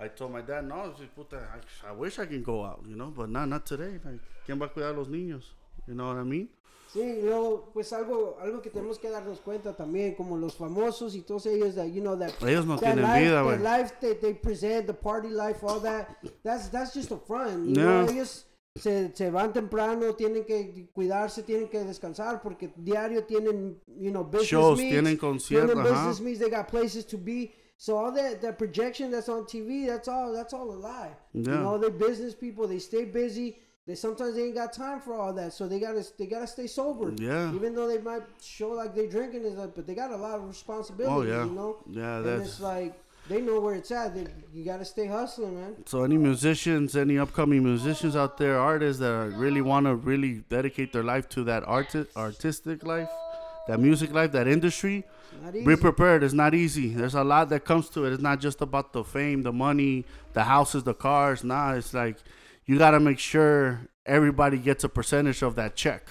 I 0.00 0.06
told 0.06 0.30
my 0.30 0.42
dad, 0.42 0.64
no, 0.64 0.94
puta, 1.16 1.40
I, 1.84 1.88
I 1.88 1.92
wish 1.92 2.20
I 2.20 2.26
can 2.26 2.40
go 2.44 2.64
out, 2.64 2.84
you 2.88 2.94
know, 2.94 3.12
but 3.16 3.28
not, 3.28 3.48
not 3.48 3.66
today. 3.66 3.98
Like, 4.04 4.20
¿Quién 4.46 4.56
va 4.60 4.66
a 4.66 4.68
cuidar 4.68 4.94
a 4.94 4.96
los 4.96 5.08
niños? 5.08 5.42
You 5.88 5.94
know 5.94 6.06
what 6.06 6.18
I 6.18 6.22
mean? 6.22 6.48
Sí, 6.94 7.20
luego, 7.20 7.68
pues 7.74 7.92
algo, 7.92 8.38
algo 8.40 8.62
que 8.62 8.70
tenemos 8.70 9.00
que 9.00 9.10
darnos 9.10 9.40
cuenta 9.40 9.74
también, 9.76 10.14
como 10.16 10.36
los 10.36 10.54
famosos 10.54 11.16
y 11.16 11.22
todos 11.22 11.46
ellos, 11.46 11.74
that, 11.74 11.86
you 11.88 12.00
know, 12.00 12.14
that, 12.16 12.32
Ellos 12.44 12.64
no 12.64 12.76
that 12.76 12.94
tienen 12.94 13.02
life, 13.02 13.24
vida, 13.24 13.42
that 13.42 13.60
life 13.60 13.92
they, 14.00 14.14
they 14.14 14.34
present, 14.34 14.86
the 14.86 14.94
party 14.94 15.30
life, 15.30 15.64
all 15.64 15.80
that, 15.80 16.16
that's, 16.44 16.68
that's 16.68 16.94
just 16.94 17.10
a 17.10 17.16
front, 17.16 17.66
you 17.66 17.74
Yeah. 17.74 18.04
know, 18.04 18.08
ellos 18.08 18.44
se, 18.78 19.10
se 19.14 19.30
van 19.30 19.52
temprano, 19.52 20.14
tienen 20.14 20.44
que 20.44 20.88
cuidarse, 20.94 21.42
tienen 21.42 21.68
que 21.68 21.78
descansar, 21.84 22.40
porque 22.42 22.70
diario 22.76 23.24
tienen, 23.24 23.76
you 23.98 24.10
know, 24.10 24.24
business 24.24 24.48
Shows, 24.48 24.78
meets, 24.78 24.90
tienen 24.92 25.16
conciertos, 25.18 25.70
tienen 25.74 25.84
business 25.84 26.20
meets, 26.20 26.38
they 26.38 26.50
got 26.50 26.68
places 26.68 27.04
to 27.06 27.16
be, 27.18 27.52
so 27.76 27.96
all 27.96 28.12
that, 28.12 28.40
that 28.40 28.56
projection 28.58 29.10
that's 29.10 29.28
on 29.28 29.44
TV, 29.44 29.86
that's 29.86 30.08
all, 30.08 30.32
that's 30.32 30.52
all 30.52 30.70
a 30.70 30.74
lie, 30.78 31.10
you 31.34 31.42
know, 31.42 31.78
they're 31.78 31.90
business 31.90 32.34
people, 32.34 32.66
they 32.66 32.78
stay 32.78 33.04
busy, 33.04 33.56
they 33.86 33.94
sometimes 33.94 34.34
they 34.34 34.42
ain't 34.42 34.54
got 34.54 34.72
time 34.72 35.00
for 35.00 35.14
all 35.14 35.32
that, 35.32 35.52
so 35.54 35.66
they 35.66 35.80
gotta 35.80 36.04
they 36.18 36.26
gotta 36.26 36.46
stay 36.46 36.66
sober. 36.66 37.10
Yeah. 37.16 37.54
Even 37.54 37.74
though 37.74 37.88
they 37.88 37.96
might 37.96 38.20
show 38.38 38.68
like 38.68 38.94
they're 38.94 39.06
drinking, 39.08 39.44
is 39.44 39.54
like, 39.54 39.74
but 39.74 39.86
they 39.86 39.94
got 39.94 40.10
a 40.10 40.16
lot 40.16 40.34
of 40.38 40.46
responsibility. 40.46 41.10
Oh, 41.10 41.22
yeah. 41.22 41.46
You 41.46 41.52
know. 41.52 41.76
Yeah, 41.88 42.16
And 42.18 42.26
that's- 42.26 42.48
it's 42.48 42.60
like 42.60 43.00
they 43.28 43.40
know 43.40 43.60
where 43.60 43.74
it's 43.74 43.90
at. 43.90 44.14
They, 44.14 44.26
you 44.52 44.64
gotta 44.64 44.84
stay 44.84 45.06
hustling, 45.06 45.54
man. 45.60 45.76
So 45.86 46.02
any 46.04 46.16
musicians, 46.16 46.96
any 46.96 47.18
upcoming 47.18 47.62
musicians 47.62 48.16
out 48.16 48.38
there, 48.38 48.58
artists 48.58 49.00
that 49.00 49.10
are- 49.12 49.28
really 49.30 49.60
want 49.60 49.86
to 49.86 49.94
really 49.94 50.44
dedicate 50.48 50.92
their 50.92 51.04
life 51.04 51.28
to 51.30 51.44
that 51.44 51.62
arti- 51.66 52.06
artistic 52.16 52.84
life, 52.84 53.08
that 53.68 53.78
music 53.80 54.12
life, 54.12 54.32
that 54.32 54.48
industry, 54.48 55.04
be 55.52 55.76
prepared. 55.76 56.22
It's 56.22 56.34
not 56.34 56.54
easy. 56.54 56.88
There's 56.94 57.14
a 57.14 57.22
lot 57.22 57.48
that 57.50 57.64
comes 57.64 57.88
to 57.90 58.04
it. 58.06 58.12
It's 58.12 58.22
not 58.22 58.40
just 58.40 58.60
about 58.62 58.92
the 58.92 59.04
fame, 59.04 59.42
the 59.42 59.52
money, 59.52 60.04
the 60.32 60.44
houses, 60.44 60.82
the 60.84 60.94
cars. 60.94 61.44
Nah, 61.44 61.74
it's 61.74 61.92
like 61.94 62.16
you 62.66 62.78
got 62.78 62.92
to 62.92 63.00
make 63.00 63.18
sure 63.18 63.80
everybody 64.06 64.58
gets 64.58 64.84
a 64.84 64.88
percentage 64.88 65.42
of 65.42 65.54
that 65.56 65.76
check. 65.76 66.02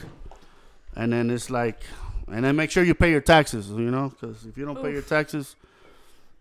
And 0.95 1.11
then 1.13 1.29
it's 1.29 1.49
like, 1.49 1.81
and 2.27 2.43
then 2.45 2.55
make 2.55 2.71
sure 2.71 2.83
you 2.83 2.93
pay 2.93 3.11
your 3.11 3.21
taxes, 3.21 3.69
you 3.69 3.91
know, 3.91 4.09
because 4.09 4.45
if 4.45 4.57
you 4.57 4.65
don't 4.65 4.81
pay 4.81 4.91
your 4.93 5.01
taxes, 5.01 5.55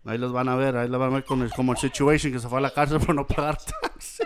ahí 0.07 0.17
los 0.17 0.31
van 0.31 0.49
a 0.49 0.55
ver, 0.55 0.75
ahí 0.77 0.87
los 0.87 0.99
van 0.99 1.11
a 1.11 1.15
ver 1.15 1.23
con 1.25 1.41
el, 1.41 1.51
como 1.51 1.73
el 1.73 1.77
situation 1.77 2.31
que 2.31 2.39
se 2.39 2.47
fue 2.47 2.57
a 2.57 2.61
la 2.61 2.71
cárcel 2.71 2.99
por 2.99 3.13
no 3.13 3.25
pagar 3.27 3.57
taxes. 3.57 4.25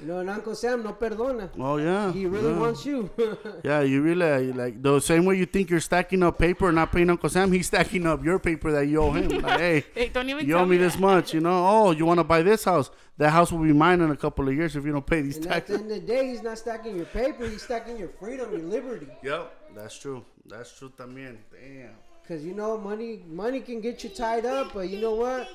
You 0.00 0.08
know, 0.10 0.18
and 0.18 0.28
Uncle 0.28 0.54
Sam 0.54 0.82
no 0.82 0.98
perdona. 0.98 1.48
Oh 1.58 1.78
yeah, 1.78 2.12
He 2.12 2.26
really 2.26 2.50
yeah. 2.52 2.58
wants 2.60 2.84
you. 2.84 3.08
Yeah, 3.64 3.80
you 3.82 4.02
really 4.02 4.52
like 4.52 4.82
the 4.82 5.00
same 5.00 5.24
way 5.24 5.36
you 5.38 5.46
think 5.46 5.70
you're 5.70 5.80
stacking 5.80 6.22
up 6.22 6.36
paper 6.38 6.66
and 6.66 6.74
not 6.74 6.92
paying 6.92 7.08
Uncle 7.08 7.30
Sam. 7.30 7.50
He's 7.50 7.68
stacking 7.68 8.06
up 8.06 8.22
your 8.22 8.38
paper 8.38 8.70
that 8.72 8.86
you 8.86 9.00
owe 9.00 9.12
him. 9.12 9.28
Like, 9.40 9.58
hey, 9.60 9.84
Hey, 9.94 10.08
don't 10.10 10.28
even 10.28 10.46
you 10.46 10.56
owe 10.58 10.66
me 10.66 10.72
me 10.76 10.76
this 10.76 10.94
that. 10.94 11.00
much. 11.00 11.32
You 11.32 11.40
know. 11.40 11.66
Oh, 11.66 11.90
you 11.92 12.04
want 12.04 12.18
to 12.20 12.24
buy 12.24 12.42
this 12.42 12.64
house? 12.64 12.90
That 13.16 13.30
house 13.30 13.50
will 13.50 13.60
be 13.62 13.72
mine 13.72 14.02
in 14.02 14.10
a 14.10 14.16
couple 14.16 14.46
of 14.46 14.54
years 14.54 14.76
if 14.76 14.84
you 14.84 14.92
don't 14.92 15.06
pay 15.06 15.22
these 15.22 15.36
and 15.38 15.46
at 15.46 15.66
the 15.68 15.72
taxes. 15.74 15.80
end 15.80 15.90
of 15.92 16.00
the 16.00 16.06
day, 16.06 16.28
he's 16.28 16.42
not 16.42 16.58
stacking 16.58 16.96
your 16.96 17.06
paper. 17.06 17.46
He's 17.48 17.62
stacking 17.62 17.96
your 17.96 18.08
freedom, 18.20 18.50
your 18.52 18.60
liberty. 18.68 19.06
Yep, 19.22 19.52
that's 19.74 19.98
true. 19.98 20.22
That's 20.46 20.76
true 20.76 20.90
también. 20.98 21.36
Damn. 21.50 21.94
Cause 22.26 22.42
you 22.42 22.54
know, 22.54 22.78
money 22.78 23.22
money 23.28 23.60
can 23.60 23.80
get 23.80 24.02
you 24.02 24.10
tied 24.10 24.46
up, 24.46 24.72
but 24.72 24.88
you 24.88 25.00
know 25.00 25.14
what? 25.14 25.48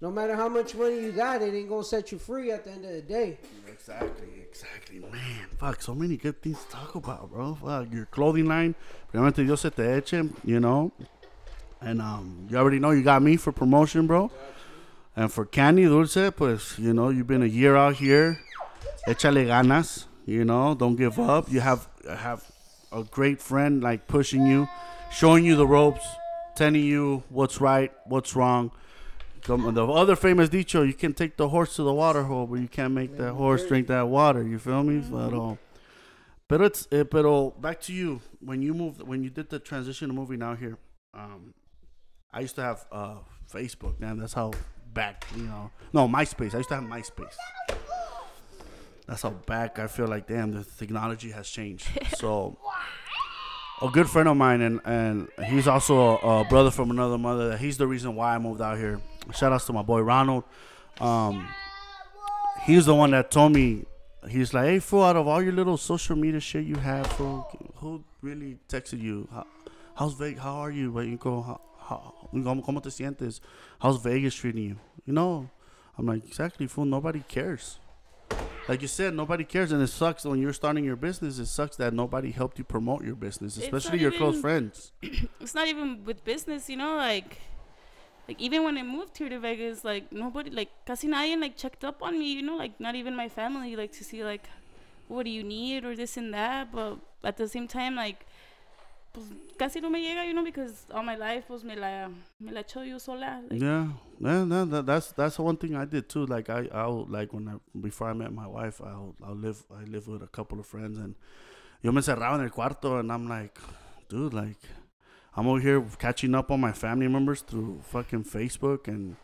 No 0.00 0.10
matter 0.10 0.34
how 0.34 0.48
much 0.48 0.74
money 0.74 1.00
you 1.00 1.12
got, 1.12 1.42
it 1.42 1.54
ain't 1.54 1.68
gonna 1.68 1.84
set 1.84 2.10
you 2.10 2.18
free 2.18 2.50
at 2.50 2.64
the 2.64 2.70
end 2.72 2.84
of 2.84 2.92
the 2.92 3.02
day. 3.02 3.38
Exactly, 3.68 4.28
exactly, 4.40 4.98
man. 5.00 5.46
Fuck, 5.58 5.82
so 5.82 5.94
many 5.94 6.16
good 6.16 6.42
things 6.42 6.58
to 6.64 6.70
talk 6.70 6.94
about, 6.94 7.30
bro. 7.30 7.54
Fuck, 7.54 7.92
your 7.92 8.06
clothing 8.06 8.46
line. 8.46 8.74
Primeramente 9.12 9.44
Dios 9.44 9.60
se 9.60 9.70
te 9.70 9.82
eche, 9.82 10.28
you 10.44 10.58
know. 10.58 10.90
And 11.80 12.00
um, 12.00 12.46
you 12.50 12.56
already 12.56 12.78
know 12.78 12.90
you 12.90 13.02
got 13.02 13.22
me 13.22 13.36
for 13.36 13.52
promotion, 13.52 14.06
bro. 14.06 14.30
And 15.16 15.32
for 15.32 15.44
Candy 15.44 15.84
Dulce, 15.84 16.30
pues, 16.36 16.78
you 16.78 16.92
know, 16.92 17.10
you've 17.10 17.26
been 17.26 17.42
a 17.42 17.46
year 17.46 17.76
out 17.76 17.96
here. 17.96 18.40
Échale 19.06 19.46
ganas, 19.46 20.06
you 20.26 20.44
know. 20.44 20.74
Don't 20.74 20.96
give 20.96 21.18
up. 21.18 21.50
You 21.50 21.60
have 21.60 21.88
have 22.08 22.44
a 22.92 23.02
great 23.04 23.40
friend 23.40 23.82
like 23.82 24.06
pushing 24.08 24.46
you, 24.46 24.68
showing 25.10 25.44
you 25.44 25.56
the 25.56 25.66
ropes, 25.66 26.06
telling 26.54 26.82
you 26.82 27.22
what's 27.28 27.60
right, 27.60 27.92
what's 28.04 28.34
wrong. 28.36 28.70
Come, 29.42 29.72
the 29.74 29.86
other 29.86 30.16
famous 30.16 30.50
dicho, 30.50 30.82
you 30.82 30.92
can 30.92 31.14
take 31.14 31.36
the 31.36 31.48
horse 31.48 31.76
to 31.76 31.82
the 31.82 31.94
water 31.94 32.24
hole, 32.24 32.46
but 32.46 32.60
you 32.60 32.68
can't 32.68 32.92
make 32.92 33.16
that 33.16 33.32
horse 33.32 33.66
drink 33.66 33.86
that 33.86 34.06
water. 34.08 34.42
You 34.42 34.58
feel 34.58 34.82
me? 34.82 35.02
But, 35.10 35.32
um, 35.32 35.58
but 36.46 36.60
it's, 36.60 36.86
eh, 36.92 37.04
pero 37.04 37.50
back 37.50 37.80
to 37.82 37.92
you. 37.92 38.20
When 38.40 38.60
you 38.60 38.74
moved, 38.74 39.02
when 39.02 39.24
you 39.24 39.30
did 39.30 39.48
the 39.48 39.58
transition 39.58 40.08
to 40.08 40.14
moving 40.14 40.42
out 40.42 40.58
here, 40.58 40.76
um, 41.14 41.54
I 42.32 42.40
used 42.40 42.54
to 42.56 42.62
have 42.62 42.84
uh, 42.92 43.14
Facebook. 43.50 43.98
Man, 43.98 44.18
that's 44.18 44.34
how 44.34 44.52
back, 44.92 45.26
you 45.34 45.44
know. 45.44 45.70
No, 45.92 46.06
MySpace. 46.06 46.54
I 46.54 46.58
used 46.58 46.68
to 46.68 46.74
have 46.76 46.84
MySpace. 46.84 47.34
That's 49.06 49.22
how 49.22 49.30
back 49.30 49.78
I 49.78 49.86
feel 49.86 50.06
like. 50.06 50.26
Damn, 50.26 50.52
the 50.52 50.64
technology 50.64 51.30
has 51.30 51.48
changed. 51.48 51.88
So, 52.16 52.58
a 53.82 53.88
good 53.88 54.08
friend 54.08 54.28
of 54.28 54.36
mine, 54.36 54.60
and 54.60 54.80
and 54.84 55.28
he's 55.46 55.66
also 55.66 56.18
a, 56.18 56.40
a 56.40 56.44
brother 56.44 56.70
from 56.70 56.90
another 56.90 57.18
mother. 57.18 57.56
He's 57.56 57.78
the 57.78 57.86
reason 57.86 58.14
why 58.14 58.34
I 58.34 58.38
moved 58.38 58.60
out 58.60 58.78
here. 58.78 59.00
Shout 59.34 59.52
outs 59.52 59.66
to 59.66 59.72
my 59.72 59.82
boy 59.82 60.00
Ronald. 60.00 60.44
Um, 61.00 61.48
he's 62.62 62.86
the 62.86 62.94
one 62.94 63.12
that 63.12 63.30
told 63.30 63.52
me. 63.52 63.84
He's 64.28 64.52
like, 64.52 64.66
hey, 64.66 64.78
fool, 64.80 65.02
out 65.02 65.16
of 65.16 65.26
all 65.26 65.42
your 65.42 65.52
little 65.52 65.78
social 65.78 66.14
media 66.14 66.40
shit 66.40 66.66
you 66.66 66.76
have, 66.76 67.06
fool, 67.06 67.48
who 67.76 68.04
really 68.20 68.58
texted 68.68 69.00
you? 69.00 69.26
How, 69.32 69.46
how's 69.94 70.12
Vegas? 70.12 70.42
How 70.42 70.56
are 70.56 70.70
you? 70.70 71.00
You 71.00 71.16
go, 71.16 71.40
how, 71.40 71.60
how, 71.78 72.28
¿cómo 72.30 72.62
cómo 72.62 72.82
te 72.82 72.90
sientes? 72.90 73.40
How's 73.78 73.96
Vegas 74.02 74.34
treating 74.34 74.62
you? 74.62 74.76
You 75.06 75.14
know, 75.14 75.48
I'm 75.96 76.04
like, 76.04 76.22
exactly, 76.26 76.66
fool. 76.66 76.84
Nobody 76.84 77.24
cares. 77.28 77.78
Like 78.70 78.82
you 78.82 78.88
said, 78.88 79.14
nobody 79.14 79.42
cares, 79.42 79.72
and 79.72 79.82
it 79.82 79.88
sucks 79.88 80.24
when 80.24 80.40
you're 80.40 80.52
starting 80.52 80.84
your 80.84 80.94
business. 80.94 81.40
It 81.40 81.46
sucks 81.46 81.74
that 81.78 81.92
nobody 81.92 82.30
helped 82.30 82.56
you 82.56 82.62
promote 82.62 83.02
your 83.02 83.16
business, 83.16 83.56
especially 83.56 83.98
your 83.98 84.12
close 84.12 84.40
friends. 84.40 84.92
it's 85.40 85.56
not 85.56 85.66
even 85.66 86.04
with 86.04 86.24
business, 86.24 86.70
you 86.70 86.76
know, 86.76 86.94
like 86.94 87.38
like 88.28 88.40
even 88.40 88.62
when 88.62 88.78
I 88.78 88.84
moved 88.84 89.18
here 89.18 89.28
to 89.28 89.40
Vegas, 89.40 89.82
like 89.82 90.12
nobody 90.12 90.50
like 90.50 90.68
casi 90.86 91.08
nadie 91.08 91.40
like 91.40 91.56
checked 91.56 91.84
up 91.84 92.00
on 92.00 92.16
me, 92.16 92.32
you 92.32 92.42
know, 92.42 92.54
like 92.54 92.78
not 92.78 92.94
even 92.94 93.16
my 93.16 93.28
family, 93.28 93.74
like 93.74 93.90
to 93.94 94.04
see 94.04 94.22
like 94.22 94.48
what 95.08 95.24
do 95.24 95.30
you 95.30 95.42
need 95.42 95.84
or 95.84 95.96
this 95.96 96.16
and 96.16 96.32
that. 96.32 96.70
But 96.70 96.98
at 97.24 97.38
the 97.38 97.48
same 97.48 97.66
time, 97.66 97.96
like 97.96 98.24
pues 99.12 99.26
casi 99.58 99.80
no 99.80 99.90
me 99.90 100.00
llega, 100.00 100.24
you 100.26 100.32
know, 100.32 100.44
because 100.44 100.86
all 100.92 101.02
my 101.02 101.16
life 101.16 101.44
pues 101.46 101.64
me 101.64 101.76
la 101.76 102.08
me 102.38 102.52
la 102.52 102.62
yo 102.84 102.98
sola. 102.98 103.42
Like, 103.48 103.60
Yeah, 103.60 103.88
yeah, 104.20 104.44
no, 104.44 104.64
that, 104.64 104.86
that's 104.86 105.12
that's 105.12 105.38
one 105.38 105.56
thing 105.56 105.74
I 105.74 105.84
did 105.84 106.08
too. 106.08 106.26
Like 106.26 106.48
I, 106.50 106.68
I 106.72 106.86
like 106.86 107.32
when 107.32 107.48
I 107.48 107.54
before 107.78 108.08
I 108.08 108.12
met 108.12 108.32
my 108.32 108.46
wife, 108.46 108.80
I 108.80 108.96
would, 108.96 109.14
I 109.22 109.32
live 109.32 109.64
I 109.70 109.84
live 109.84 110.08
with 110.08 110.22
a 110.22 110.28
couple 110.28 110.60
of 110.60 110.66
friends, 110.66 110.98
and 110.98 111.14
yo 111.82 111.92
me 111.92 111.98
encerraba 111.98 112.34
en 112.34 112.44
el 112.44 112.50
cuarto, 112.50 113.00
and 113.00 113.10
I'm 113.10 113.28
like, 113.28 113.58
dude, 114.08 114.34
like 114.34 114.58
I'm 115.36 115.46
over 115.46 115.60
here 115.60 115.84
catching 115.98 116.34
up 116.34 116.50
on 116.50 116.60
my 116.60 116.72
family 116.72 117.08
members 117.08 117.42
through 117.42 117.80
fucking 117.84 118.24
Facebook, 118.24 118.88
and 118.88 119.16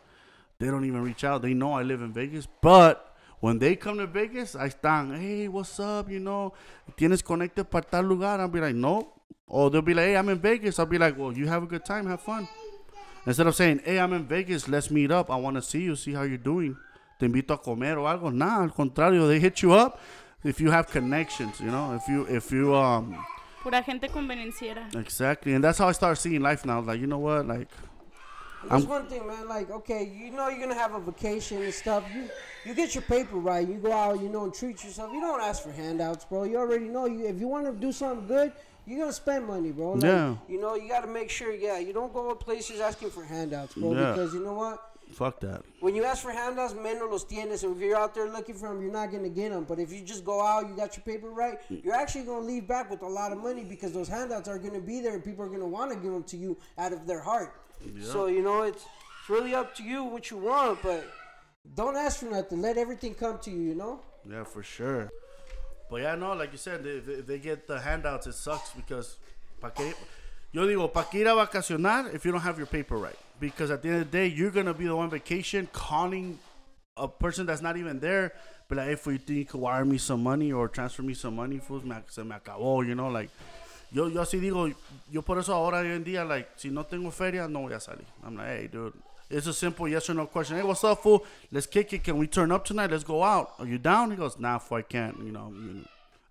they 0.59 0.67
don't 0.67 0.85
even 0.85 1.03
reach 1.03 1.25
out. 1.25 1.43
They 1.43 1.55
know 1.55 1.73
I 1.73 1.83
live 1.83 2.01
in 2.03 2.13
Vegas, 2.13 2.47
but 2.61 3.15
when 3.41 3.59
they 3.59 3.77
come 3.77 3.99
to 3.99 4.07
Vegas, 4.07 4.57
I 4.57 4.69
están, 4.69 5.19
hey, 5.19 5.49
what's 5.49 5.79
up? 5.79 6.11
You 6.11 6.21
know, 6.21 6.55
tienes 6.97 7.23
conecte 7.23 7.69
para 7.69 7.83
tal 7.83 8.05
lugar? 8.05 8.41
I'll 8.41 8.49
be 8.49 8.61
like, 8.61 8.75
no. 8.75 9.13
Or 9.49 9.71
they'll 9.71 9.83
be 9.83 9.95
like, 9.95 10.07
hey, 10.07 10.17
I'm 10.17 10.29
in 10.29 10.39
Vegas. 10.39 10.79
I'll 10.79 10.87
be 10.87 10.99
like, 10.99 11.17
well, 11.17 11.33
you 11.33 11.47
have 11.47 11.63
a 11.63 11.67
good 11.67 11.85
time, 11.85 12.07
have 12.07 12.21
fun. 12.21 12.49
Instead 13.27 13.47
of 13.47 13.55
saying, 13.55 13.81
hey, 13.85 13.99
I'm 13.99 14.13
in 14.13 14.25
Vegas, 14.25 14.69
let's 14.69 14.91
meet 14.91 15.11
up. 15.11 15.31
I 15.31 15.37
want 15.37 15.57
to 15.57 15.63
see 15.63 15.83
you, 15.83 15.97
see 15.97 16.13
how 16.13 16.23
you're 16.23 16.37
doing. 16.39 16.77
Te 17.19 17.27
invito 17.27 17.51
a 17.55 17.59
comer 17.59 17.97
o 17.99 18.05
algo. 18.05 18.33
Nah, 18.33 18.63
al 18.63 18.71
contrario, 18.71 19.27
they 19.27 19.39
hit 19.41 19.63
you 19.63 19.73
up 19.73 20.01
if 20.45 20.61
you 20.61 20.71
have 20.71 20.87
connections, 20.89 21.61
you 21.61 21.67
know. 21.71 21.95
If 21.95 22.07
you, 22.09 22.25
if 22.27 22.53
you, 22.53 22.75
um, 22.75 23.17
Pura 23.63 23.83
gente 23.83 24.07
convenenciera. 24.09 24.95
Exactly, 24.95 25.55
and 25.55 25.65
that's 25.65 25.79
how 25.79 25.89
I 25.89 25.93
start 25.93 26.19
seeing 26.19 26.41
life 26.43 26.65
now. 26.65 26.81
Like, 26.81 27.01
you 27.01 27.07
know 27.07 27.19
what? 27.19 27.47
Like, 27.49 27.69
That's 28.69 28.83
I'm- 28.85 28.89
one 28.89 29.07
thing, 29.07 29.27
man. 29.27 29.49
Like, 29.49 29.71
okay, 29.71 30.05
you 30.05 30.31
know 30.31 30.49
you're 30.49 30.61
gonna 30.61 30.75
have 30.79 30.95
a 30.95 31.01
vacation 31.01 31.63
and 31.63 31.73
stuff. 31.75 32.05
You 32.15 32.29
you 32.65 32.75
get 32.75 32.95
your 32.95 33.03
paper 33.03 33.37
right. 33.39 33.67
You 33.67 33.75
go 33.75 33.93
out, 33.93 34.21
you 34.21 34.29
know, 34.29 34.45
and 34.45 34.53
treat 34.55 34.85
yourself. 34.85 35.11
You 35.13 35.21
don't 35.21 35.41
ask 35.41 35.63
for 35.63 35.73
handouts, 35.73 36.25
bro. 36.27 36.45
You 36.45 36.59
already 36.59 36.89
know. 36.89 37.07
You 37.07 37.27
if 37.27 37.41
you 37.41 37.49
want 37.49 37.67
to 37.67 37.73
do 37.73 37.91
something 37.93 38.27
good, 38.29 38.53
you're 38.87 38.99
gonna 39.01 39.13
spend 39.13 39.47
money, 39.47 39.73
bro. 39.73 39.93
Like, 39.93 40.05
Yeah. 40.05 40.37
You 40.49 40.61
know, 40.61 40.75
you 40.75 40.89
gotta 40.89 41.07
make 41.09 41.31
sure. 41.31 41.53
Yeah, 41.53 41.79
you 41.79 41.93
don't 41.93 42.13
go 42.13 42.29
to 42.29 42.35
places 42.35 42.81
asking 42.81 43.11
for 43.11 43.25
handouts, 43.25 43.75
bro. 43.75 43.93
Yeah. 43.93 44.13
Because 44.13 44.35
you 44.35 44.41
know 44.41 44.55
what? 44.55 44.83
fuck 45.13 45.41
that. 45.41 45.63
When 45.81 45.95
you 45.95 46.05
ask 46.05 46.23
for 46.23 46.33
handouts, 46.33 46.75
menos 46.75 47.11
los 47.11 47.25
tienes. 47.25 47.63
And 47.65 47.77
if 47.77 47.83
you're 47.83 47.97
out 47.97 48.15
there 48.15 48.29
looking 48.29 48.55
for 48.55 48.69
them, 48.69 48.83
you're 48.83 48.93
not 48.93 49.11
gonna 49.11 49.29
get 49.29 49.51
them. 49.51 49.65
But 49.65 49.79
if 49.79 49.93
you 49.93 50.03
just 50.03 50.25
go 50.25 50.43
out, 50.43 50.69
you 50.69 50.75
got 50.75 50.97
your 50.97 51.05
paper 51.05 51.31
right, 51.31 51.59
you're 51.69 51.95
actually 51.95 52.25
gonna 52.25 52.45
leave 52.45 52.67
back 52.67 52.91
with 52.91 53.03
a 53.03 53.09
lot 53.09 53.33
of 53.33 53.39
money 53.39 53.65
because 53.65 53.93
those 53.93 54.09
handouts 54.09 54.49
are 54.49 54.59
gonna 54.59 54.81
be 54.81 55.01
there, 55.01 55.15
and 55.15 55.25
people 55.25 55.45
are 55.45 55.49
gonna 55.49 55.67
want 55.67 55.93
to 55.93 55.97
give 55.97 56.13
them 56.13 56.25
to 56.25 56.37
you 56.37 56.57
out 56.79 56.93
of 56.93 57.07
their 57.07 57.21
heart. 57.21 57.55
Yeah. 57.85 58.05
So 58.05 58.27
you 58.27 58.43
know, 58.43 58.63
it's 58.63 58.85
it's 59.21 59.31
really 59.31 59.55
up 59.55 59.75
to 59.77 59.83
you 59.83 60.05
what 60.05 60.31
you 60.31 60.39
want, 60.39 60.83
but 60.83 61.05
don't 61.75 61.97
ask 61.97 62.21
for 62.21 62.27
nothing. 62.27 62.61
Let 62.63 62.77
everything 62.77 63.15
come 63.15 63.39
to 63.41 63.51
you. 63.51 63.61
You 63.61 63.75
know. 63.75 64.01
Yeah, 64.29 64.45
for 64.45 64.63
sure. 64.63 65.11
But 65.91 66.03
yeah, 66.03 66.15
no, 66.15 66.33
like 66.35 66.53
you 66.53 66.59
said, 66.59 66.83
they, 66.83 66.99
they, 66.99 67.21
they 67.21 67.39
get 67.39 67.67
the 67.67 67.79
handouts. 67.79 68.27
It 68.27 68.35
sucks 68.35 68.71
because, 68.71 69.17
pa 69.61 69.71
que, 69.71 69.95
yo 70.53 70.67
digo, 70.67 70.93
pa 70.93 71.05
que 71.05 71.21
ir 71.21 71.29
a 71.29 71.35
vacacionar 71.35 72.13
if 72.15 72.25
you 72.25 72.33
don't 72.33 72.41
have 72.41 72.59
your 72.59 72.67
paper 72.67 72.97
right? 72.97 73.17
Because 73.39 73.71
at 73.71 73.83
the 73.83 73.89
end 73.89 74.03
of 74.03 74.11
the 74.11 74.19
day, 74.19 74.27
you're 74.27 74.51
gonna 74.51 74.75
be 74.75 74.87
the 74.87 74.97
one 74.97 75.11
vacation 75.11 75.69
calling 75.73 76.39
a 76.97 77.07
person 77.07 77.47
that's 77.47 77.63
not 77.63 77.77
even 77.77 78.01
there. 78.01 78.33
But 78.69 78.79
like, 78.79 78.89
if 78.89 79.07
you 79.07 79.19
think 79.19 79.39
you 79.39 79.45
could 79.45 79.61
wire 79.61 79.85
me 79.85 79.99
some 79.99 80.23
money 80.23 80.53
or 80.53 80.69
transfer 80.69 81.03
me 81.03 81.15
some 81.15 81.37
money, 81.37 81.59
fools, 81.59 81.85
me, 81.85 81.95
se 82.09 82.23
me 82.23 82.35
acabó, 82.35 82.87
you 82.87 82.95
know, 82.95 83.09
like. 83.09 83.31
Yo, 83.93 84.09
yo 84.09 84.21
así 84.21 84.41
digo, 84.41 84.75
yo 85.09 85.23
por 85.23 85.39
eso 85.39 85.55
ahora 85.55 85.79
hoy 85.79 85.93
en 85.93 86.03
día, 86.05 86.25
like, 86.29 86.49
si 86.57 86.71
no 86.71 86.83
tengo 86.85 87.13
feria, 87.13 87.47
no 87.49 87.61
voy 87.61 87.73
a 87.73 87.79
salir. 87.79 88.05
I'm 88.25 88.37
like, 88.37 88.49
hey, 88.49 88.69
dude, 88.71 88.93
it's 89.29 89.47
a 89.47 89.53
simple 89.53 89.89
yes 89.89 90.09
or 90.09 90.15
no 90.15 90.27
question. 90.27 90.57
Hey, 90.57 90.63
what's 90.63 90.85
up, 90.85 91.03
fool? 91.03 91.25
Let's 91.51 91.67
kick 91.67 91.93
it. 91.93 92.05
Can 92.05 92.17
we 92.19 92.27
turn 92.27 92.53
up 92.53 92.65
tonight? 92.65 92.91
Let's 92.91 93.05
go 93.05 93.23
out. 93.23 93.55
Are 93.59 93.67
you 93.67 93.79
down? 93.79 94.11
He 94.11 94.17
goes, 94.17 94.39
nah, 94.39 94.59
fool, 94.59 94.79
I 94.79 94.83
can't. 94.83 95.19
You 95.19 95.33
know, 95.33 95.53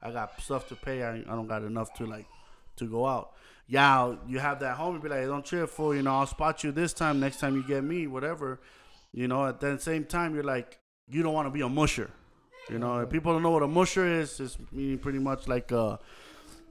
I 0.01 0.11
got 0.11 0.39
stuff 0.41 0.67
to 0.69 0.75
pay. 0.75 1.03
I, 1.03 1.15
I 1.17 1.21
don't 1.21 1.47
got 1.47 1.63
enough 1.63 1.93
to, 1.95 2.05
like, 2.05 2.27
to 2.77 2.85
go 2.85 3.05
out. 3.05 3.31
Yeah, 3.67 4.15
you 4.27 4.39
have 4.39 4.59
that 4.59 4.77
homie 4.77 5.01
be 5.01 5.09
like, 5.09 5.19
hey, 5.19 5.25
don't 5.25 5.43
trip, 5.43 5.69
fool. 5.69 5.95
You 5.95 6.03
know, 6.03 6.15
I'll 6.15 6.27
spot 6.27 6.63
you 6.63 6.71
this 6.71 6.93
time. 6.93 7.19
Next 7.19 7.39
time 7.39 7.55
you 7.55 7.63
get 7.67 7.83
me, 7.83 8.07
whatever. 8.07 8.59
You 9.11 9.27
know, 9.27 9.47
at 9.47 9.59
the 9.59 9.77
same 9.79 10.05
time, 10.05 10.35
you're 10.35 10.43
like, 10.43 10.77
you 11.09 11.23
don't 11.23 11.33
want 11.33 11.47
to 11.47 11.51
be 11.51 11.61
a 11.61 11.69
musher. 11.69 12.11
You 12.69 12.79
know, 12.79 12.99
if 12.99 13.09
people 13.09 13.33
don't 13.33 13.43
know 13.43 13.51
what 13.51 13.63
a 13.63 13.67
musher 13.67 14.05
is, 14.05 14.39
it's 14.39 14.57
meaning 14.71 14.99
pretty 14.99 15.19
much 15.19 15.47
like, 15.47 15.71
uh, 15.71 15.97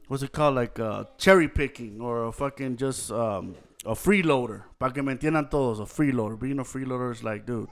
what's 0.08 0.22
it 0.22 0.32
called? 0.32 0.56
Like 0.56 0.78
uh, 0.78 1.04
cherry 1.18 1.48
picking 1.48 2.00
or 2.00 2.32
fucking 2.32 2.76
just 2.76 3.10
um, 3.10 3.54
a 3.84 3.94
freeloader. 3.94 4.64
Pa 4.78 4.90
que 4.90 5.02
me 5.02 5.12
entiendan 5.12 5.50
todos, 5.50 5.80
a 5.80 5.84
freeloader. 5.84 6.38
Being 6.38 6.58
a 6.58 6.64
freeloader 6.64 7.12
is 7.12 7.22
like, 7.22 7.46
dude, 7.46 7.68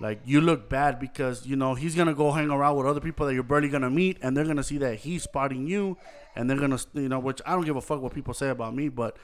like 0.00 0.20
you 0.24 0.40
look 0.40 0.68
bad 0.68 0.98
because 0.98 1.46
you 1.46 1.56
know 1.56 1.74
he's 1.74 1.94
gonna 1.94 2.14
go 2.14 2.32
hang 2.32 2.50
around 2.50 2.76
with 2.76 2.86
other 2.86 3.00
people 3.00 3.26
that 3.26 3.34
you're 3.34 3.42
barely 3.42 3.68
gonna 3.68 3.90
meet, 3.90 4.18
and 4.22 4.36
they're 4.36 4.44
gonna 4.44 4.62
see 4.62 4.78
that 4.78 5.00
he's 5.00 5.24
spotting 5.24 5.66
you, 5.66 5.96
and 6.34 6.48
they're 6.48 6.58
gonna, 6.58 6.78
you 6.94 7.08
know, 7.08 7.18
which 7.18 7.40
I 7.46 7.52
don't 7.52 7.64
give 7.64 7.76
a 7.76 7.80
fuck 7.80 8.00
what 8.00 8.14
people 8.14 8.34
say 8.34 8.48
about 8.48 8.74
me, 8.74 8.88
but 8.88 9.16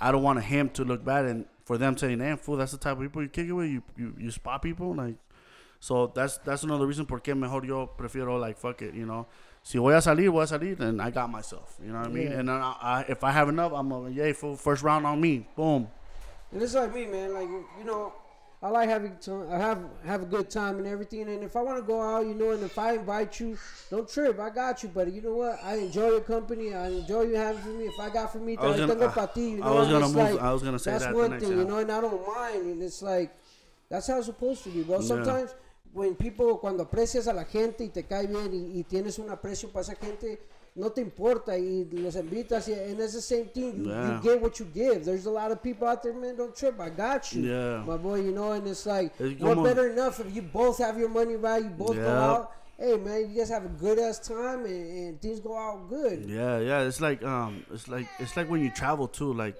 I 0.00 0.12
don't 0.12 0.22
want 0.22 0.42
him 0.42 0.68
to 0.70 0.84
look 0.84 1.04
bad 1.04 1.24
and 1.24 1.46
for 1.64 1.78
them 1.78 1.96
saying, 1.96 2.18
"Damn 2.18 2.36
fool, 2.36 2.56
that's 2.56 2.72
the 2.72 2.78
type 2.78 2.96
of 2.96 3.02
people 3.02 3.22
you 3.22 3.28
kick 3.28 3.48
it 3.48 3.52
with. 3.52 3.70
You 3.70 3.82
you, 3.96 4.14
you 4.18 4.30
spot 4.30 4.62
people 4.62 4.94
like." 4.94 5.16
So 5.80 6.06
that's 6.14 6.38
that's 6.38 6.62
another 6.62 6.86
reason 6.86 7.06
por 7.06 7.20
qué 7.20 7.36
mejor 7.36 7.64
yo 7.64 7.90
prefiero 7.98 8.40
like 8.40 8.58
fuck 8.58 8.82
it, 8.82 8.94
you 8.94 9.06
know. 9.06 9.26
Si 9.66 9.78
voy 9.78 9.94
a 9.94 10.00
salir, 10.00 10.30
voy 10.30 10.44
a 10.44 10.46
salir, 10.46 10.78
and 10.78 11.02
I 11.02 11.10
got 11.10 11.28
myself. 11.28 11.76
You 11.84 11.90
know 11.92 11.98
what 11.98 12.06
I 12.06 12.12
mean? 12.12 12.30
Yeah. 12.30 12.38
And 12.38 12.48
I, 12.52 12.76
I, 12.80 13.04
if 13.08 13.24
I 13.24 13.32
have 13.32 13.48
enough, 13.48 13.72
I'm 13.72 13.90
a 13.90 14.08
yay 14.08 14.32
for 14.32 14.56
first 14.56 14.84
round 14.84 15.04
on 15.04 15.20
me. 15.20 15.48
Boom. 15.56 15.88
And 16.52 16.62
it's 16.62 16.74
like 16.74 16.94
me, 16.94 17.04
man. 17.06 17.34
Like 17.34 17.48
you 17.48 17.84
know, 17.84 18.12
I 18.62 18.68
like 18.68 18.88
having 18.88 19.16
time. 19.16 19.48
I 19.50 19.58
have 19.58 19.80
have 20.04 20.22
a 20.22 20.24
good 20.24 20.50
time 20.50 20.78
and 20.78 20.86
everything. 20.86 21.22
And 21.22 21.42
if 21.42 21.56
I 21.56 21.62
want 21.62 21.78
to 21.78 21.82
go 21.82 22.00
out, 22.00 22.24
you 22.24 22.34
know, 22.34 22.52
and 22.52 22.62
if 22.62 22.78
I 22.78 22.92
invite 22.92 23.40
you, 23.40 23.58
don't 23.90 24.08
trip. 24.08 24.38
I 24.38 24.50
got 24.50 24.84
you, 24.84 24.88
buddy. 24.88 25.10
You 25.10 25.22
know 25.22 25.34
what? 25.34 25.58
I 25.64 25.78
enjoy 25.78 26.10
your 26.10 26.20
company. 26.20 26.72
I 26.72 26.86
enjoy 26.86 27.22
you 27.22 27.34
having 27.34 27.60
for 27.60 27.70
me. 27.70 27.86
If 27.86 27.98
I 27.98 28.08
got 28.08 28.30
for 28.32 28.38
me, 28.38 28.56
I 28.56 28.66
was 28.68 28.76
I 28.76 28.78
gonna- 28.86 28.92
tengo 28.94 29.08
I- 29.08 29.12
pa 29.14 29.26
ti. 29.26 29.50
You 29.50 29.62
I 29.64 29.66
know, 29.66 29.74
was 29.74 29.88
gonna 29.88 30.06
move- 30.06 30.14
like, 30.14 30.40
I 30.40 30.52
was 30.52 30.62
gonna 30.62 30.78
say 30.78 30.92
that's 30.92 31.06
that 31.06 31.12
one 31.12 31.40
thing, 31.40 31.50
yeah. 31.50 31.56
you 31.56 31.64
know, 31.64 31.78
and 31.78 31.90
I 31.90 32.00
don't 32.00 32.24
mind. 32.24 32.66
And 32.70 32.82
it's 32.84 33.02
like 33.02 33.34
that's 33.88 34.06
how 34.06 34.18
it's 34.18 34.26
supposed 34.26 34.62
to 34.62 34.70
be, 34.70 34.84
bro. 34.84 35.00
Sometimes 35.00 35.56
when 35.96 36.14
people 36.14 36.58
cuando 36.60 36.82
aprecias 36.84 37.26
a 37.26 37.32
la 37.32 37.44
gente 37.44 37.84
y 37.84 37.88
te 37.88 38.02
cae 38.04 38.26
bien 38.26 38.52
y, 38.52 38.78
y 38.80 38.84
tienes 38.84 39.18
un 39.18 39.30
aprecio 39.30 39.70
para 39.70 39.82
esa 39.82 39.94
gente. 39.96 40.38
No 40.74 40.90
te 40.90 41.00
importa 41.00 41.56
y 41.56 41.86
los 41.90 42.16
invitas 42.16 42.68
y 42.68 42.74
and 42.74 43.00
it's 43.00 43.14
the 43.14 43.22
same 43.22 43.46
thing. 43.46 43.72
You, 43.78 43.84
Yeah. 43.88 44.16
you 44.16 44.20
get 44.22 44.42
what 44.42 44.58
you 44.60 44.66
give. 44.74 45.06
There's 45.06 45.24
a 45.24 45.30
lot 45.30 45.50
of 45.50 45.62
people 45.62 45.88
out 45.88 46.02
there, 46.02 46.12
man. 46.12 46.36
Don't 46.36 46.54
trip. 46.54 46.78
I 46.78 46.90
got 46.90 47.32
you, 47.32 47.44
Yeah. 47.48 47.82
my 47.86 47.96
boy. 47.96 48.20
You 48.20 48.32
know, 48.32 48.52
and 48.52 48.66
it's 48.68 48.84
like 48.84 49.18
Es 49.18 49.40
what 49.40 49.62
better 49.64 49.88
enough 49.90 50.20
if 50.20 50.34
you 50.36 50.42
both 50.42 50.76
have 50.78 50.98
your 50.98 51.08
money 51.08 51.36
right. 51.36 51.64
You 51.64 51.70
both 51.70 51.96
go 51.96 52.06
out. 52.06 52.50
Hey, 52.78 52.98
man, 52.98 53.30
you 53.30 53.38
guys 53.38 53.48
have 53.48 53.64
a 53.64 53.70
good 53.80 53.98
ass 53.98 54.18
time 54.18 54.66
and, 54.66 55.08
and 55.08 55.22
things 55.22 55.40
go 55.40 55.56
out 55.56 55.88
good. 55.88 56.26
Yeah, 56.28 56.58
yeah. 56.60 56.82
It's 56.86 57.00
like 57.00 57.22
um, 57.24 57.64
it's 57.72 57.88
like 57.88 58.06
it's 58.18 58.36
like 58.36 58.50
when 58.50 58.60
you 58.60 58.70
travel 58.70 59.08
too. 59.08 59.32
Like 59.32 59.56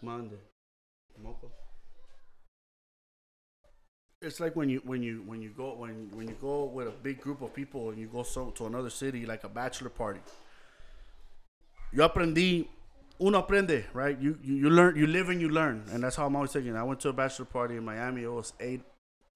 Monday, 0.00 0.38
It's 4.22 4.38
like 4.38 4.54
when 4.54 4.68
you 4.68 4.82
when 4.84 5.02
you 5.02 5.22
when 5.24 5.40
you 5.40 5.48
go 5.48 5.74
when 5.76 6.10
when 6.12 6.28
you 6.28 6.36
go 6.42 6.64
with 6.64 6.86
a 6.86 6.90
big 6.90 7.22
group 7.22 7.40
of 7.40 7.54
people 7.54 7.88
and 7.88 7.98
you 7.98 8.06
go 8.06 8.22
so 8.22 8.50
to 8.50 8.66
another 8.66 8.90
city 8.90 9.24
like 9.24 9.44
a 9.44 9.48
bachelor 9.48 9.88
party. 9.88 10.20
Yo 11.90 12.06
aprendí, 12.06 12.66
uno 13.18 13.40
aprende, 13.42 13.84
right? 13.94 14.20
You, 14.20 14.38
you 14.42 14.56
you 14.56 14.68
learn, 14.68 14.94
you 14.96 15.06
live 15.06 15.30
and 15.30 15.40
you 15.40 15.48
learn, 15.48 15.84
and 15.90 16.02
that's 16.04 16.16
how 16.16 16.26
I'm 16.26 16.36
always 16.36 16.52
thinking. 16.52 16.76
I 16.76 16.82
went 16.82 17.00
to 17.00 17.08
a 17.08 17.14
bachelor 17.14 17.46
party 17.46 17.76
in 17.76 17.84
Miami. 17.84 18.24
It 18.24 18.30
was 18.30 18.52
eight, 18.60 18.82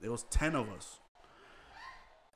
it 0.03 0.11
was 0.11 0.25
ten 0.25 0.55
of 0.55 0.69
us. 0.71 0.99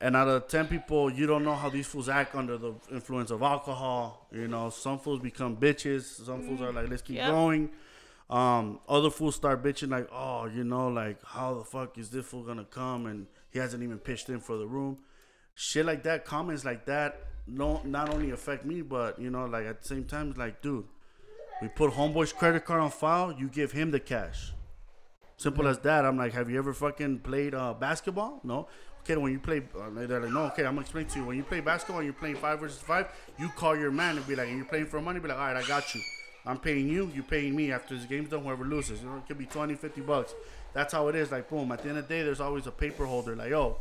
And 0.01 0.15
out 0.15 0.29
of 0.29 0.47
10 0.47 0.67
people, 0.67 1.11
you 1.11 1.27
don't 1.27 1.43
know 1.43 1.55
how 1.55 1.67
these 1.69 1.85
fools 1.85 2.07
act 2.07 2.33
under 2.33 2.57
the 2.57 2.73
influence 2.89 3.31
of 3.31 3.41
alcohol. 3.41 4.27
You 4.31 4.47
know, 4.47 4.69
some 4.69 4.97
fools 4.97 5.19
become 5.19 5.57
bitches. 5.57 6.25
Some 6.25 6.41
fools 6.43 6.61
are 6.61 6.71
like, 6.71 6.89
let's 6.89 7.01
keep 7.01 7.17
Yep. 7.17 7.27
going. 7.29 7.69
Um, 8.29 8.79
other 8.87 9.09
fools 9.09 9.35
start 9.35 9.63
bitching 9.63 9.89
like, 9.89 10.07
oh, 10.11 10.45
you 10.45 10.63
know, 10.63 10.87
like, 10.87 11.17
how 11.23 11.55
the 11.55 11.63
fuck 11.63 11.97
is 11.97 12.09
this 12.09 12.25
fool 12.25 12.43
gonna 12.43 12.63
come 12.63 13.07
and 13.07 13.27
he 13.49 13.59
hasn't 13.59 13.81
even 13.81 13.97
pitched 13.97 14.29
in 14.29 14.39
for 14.39 14.57
the 14.57 14.67
room? 14.67 14.99
Shit 15.55 15.85
like 15.85 16.03
that, 16.03 16.25
comments 16.25 16.63
like 16.63 16.85
that, 16.85 17.21
no, 17.47 17.81
not 17.83 18.13
only 18.13 18.31
affect 18.31 18.65
me, 18.65 18.81
but, 18.81 19.19
you 19.19 19.29
know, 19.29 19.45
like, 19.45 19.65
at 19.65 19.81
the 19.81 19.87
same 19.87 20.05
time, 20.05 20.33
like, 20.37 20.61
dude, 20.61 20.85
we 21.61 21.67
put 21.69 21.91
homeboy's 21.91 22.31
credit 22.31 22.65
card 22.65 22.81
on 22.81 22.91
file, 22.91 23.33
you 23.33 23.47
give 23.47 23.71
him 23.71 23.91
the 23.91 23.99
cash. 23.99 24.53
Simple 25.39 25.69
as 25.69 25.79
that. 25.79 26.05
I'm 26.05 26.17
like, 26.17 26.33
have 26.33 26.49
you 26.49 26.57
ever 26.57 26.73
fucking 26.73 27.19
played 27.19 27.55
uh, 27.55 27.73
basketball? 27.73 28.41
No. 28.43 28.67
Okay, 28.99 29.15
when 29.15 29.31
you 29.31 29.39
play, 29.39 29.61
uh, 29.73 29.89
they're 30.05 30.19
like, 30.19 30.31
no. 30.31 30.43
Okay, 30.47 30.65
I'm 30.65 30.73
gonna 30.73 30.81
explain 30.81 31.05
to 31.05 31.19
you. 31.19 31.25
When 31.25 31.37
you 31.37 31.43
play 31.43 31.61
basketball, 31.61 31.99
and 31.99 32.05
you're 32.05 32.13
playing 32.13 32.35
five 32.35 32.59
versus 32.59 32.81
five. 32.81 33.07
You 33.37 33.47
call 33.55 33.77
your 33.77 33.89
man 33.89 34.17
and 34.17 34.27
be 34.27 34.35
like, 34.35 34.49
and 34.49 34.57
you're 34.57 34.65
playing 34.65 34.87
for 34.87 35.01
money. 35.01 35.21
Be 35.21 35.29
like, 35.29 35.37
all 35.37 35.45
right, 35.45 35.63
I 35.63 35.65
got 35.65 35.95
you. 35.95 36.01
I'm 36.45 36.57
paying 36.57 36.87
you. 36.87 37.11
You're 37.13 37.23
paying 37.23 37.55
me. 37.55 37.71
After 37.71 37.95
this 37.95 38.05
game's 38.05 38.29
done, 38.29 38.43
whoever 38.43 38.63
loses, 38.65 39.01
you 39.01 39.07
know, 39.09 39.17
it 39.17 39.27
could 39.27 39.37
be 39.37 39.45
20, 39.45 39.75
50 39.75 40.01
bucks. 40.01 40.33
That's 40.73 40.93
how 40.93 41.07
it 41.09 41.15
is. 41.15 41.31
Like, 41.31 41.49
boom. 41.49 41.71
At 41.71 41.83
the 41.83 41.89
end 41.89 41.97
of 41.97 42.07
the 42.07 42.13
day, 42.13 42.23
there's 42.23 42.39
always 42.41 42.65
a 42.67 42.71
paper 42.71 43.05
holder. 43.05 43.35
Like, 43.35 43.51
oh, 43.51 43.77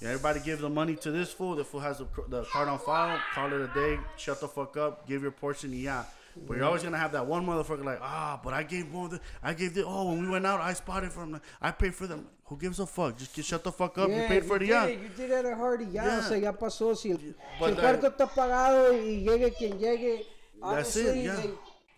yeah, 0.00 0.08
everybody 0.08 0.40
give 0.40 0.60
the 0.60 0.68
money 0.68 0.96
to 0.96 1.10
this 1.10 1.32
fool. 1.32 1.54
The 1.56 1.64
fool 1.64 1.80
has 1.80 1.98
the, 1.98 2.06
the 2.28 2.44
card 2.44 2.68
on 2.68 2.78
file. 2.78 3.18
Call 3.34 3.52
it 3.52 3.60
a 3.60 3.68
day. 3.74 3.98
Shut 4.16 4.40
the 4.40 4.48
fuck 4.48 4.76
up. 4.76 5.06
Give 5.08 5.22
your 5.22 5.30
portion. 5.30 5.72
Yeah. 5.72 6.04
But 6.48 6.56
you're 6.56 6.66
always 6.66 6.82
gonna 6.82 6.98
have 6.98 7.12
that 7.12 7.24
one 7.26 7.46
motherfucker 7.46 7.84
like, 7.84 8.00
ah, 8.02 8.40
but 8.42 8.52
I 8.52 8.64
gave 8.64 8.92
one. 8.92 9.04
of 9.04 9.10
the- 9.12 9.20
I 9.40 9.54
gave 9.54 9.72
the. 9.72 9.84
Oh, 9.86 10.08
when 10.10 10.20
we 10.20 10.28
went 10.28 10.44
out, 10.44 10.60
I 10.60 10.72
spotted 10.72 11.12
from. 11.12 11.40
I 11.62 11.70
paid 11.70 11.94
for 11.94 12.08
them. 12.08 12.26
Who 12.46 12.56
gives 12.56 12.80
a 12.80 12.86
fuck? 12.86 13.16
Just 13.16 13.36
get, 13.36 13.44
shut 13.44 13.62
the 13.62 13.70
fuck 13.70 13.96
up. 13.98 14.08
you 14.08 14.16
Yeah, 14.16 14.26
paid 14.26 14.44
for 14.44 14.58
the 14.58 14.66
yacht. 14.66 14.90
You 14.90 15.08
did 15.16 15.30
it 15.30 15.44
at 15.46 15.56
Hardy. 15.56 15.84
Ya, 15.84 16.04
Yeah. 16.04 16.18
o 16.18 16.22
sea, 16.22 16.36
ya 16.38 16.50
pasó. 16.52 16.96
Si 16.96 17.12
el, 17.12 17.18
si 17.18 17.34
el 17.64 17.76
cuarto 17.76 18.08
está 18.08 18.26
pagado 18.26 18.92
y 18.92 19.22
llegue 19.24 19.54
quien 19.56 19.78
llegue, 19.78 20.26
That's 20.60 20.96
it, 20.96 21.16
yeah. 21.24 21.36
they- 21.36 21.50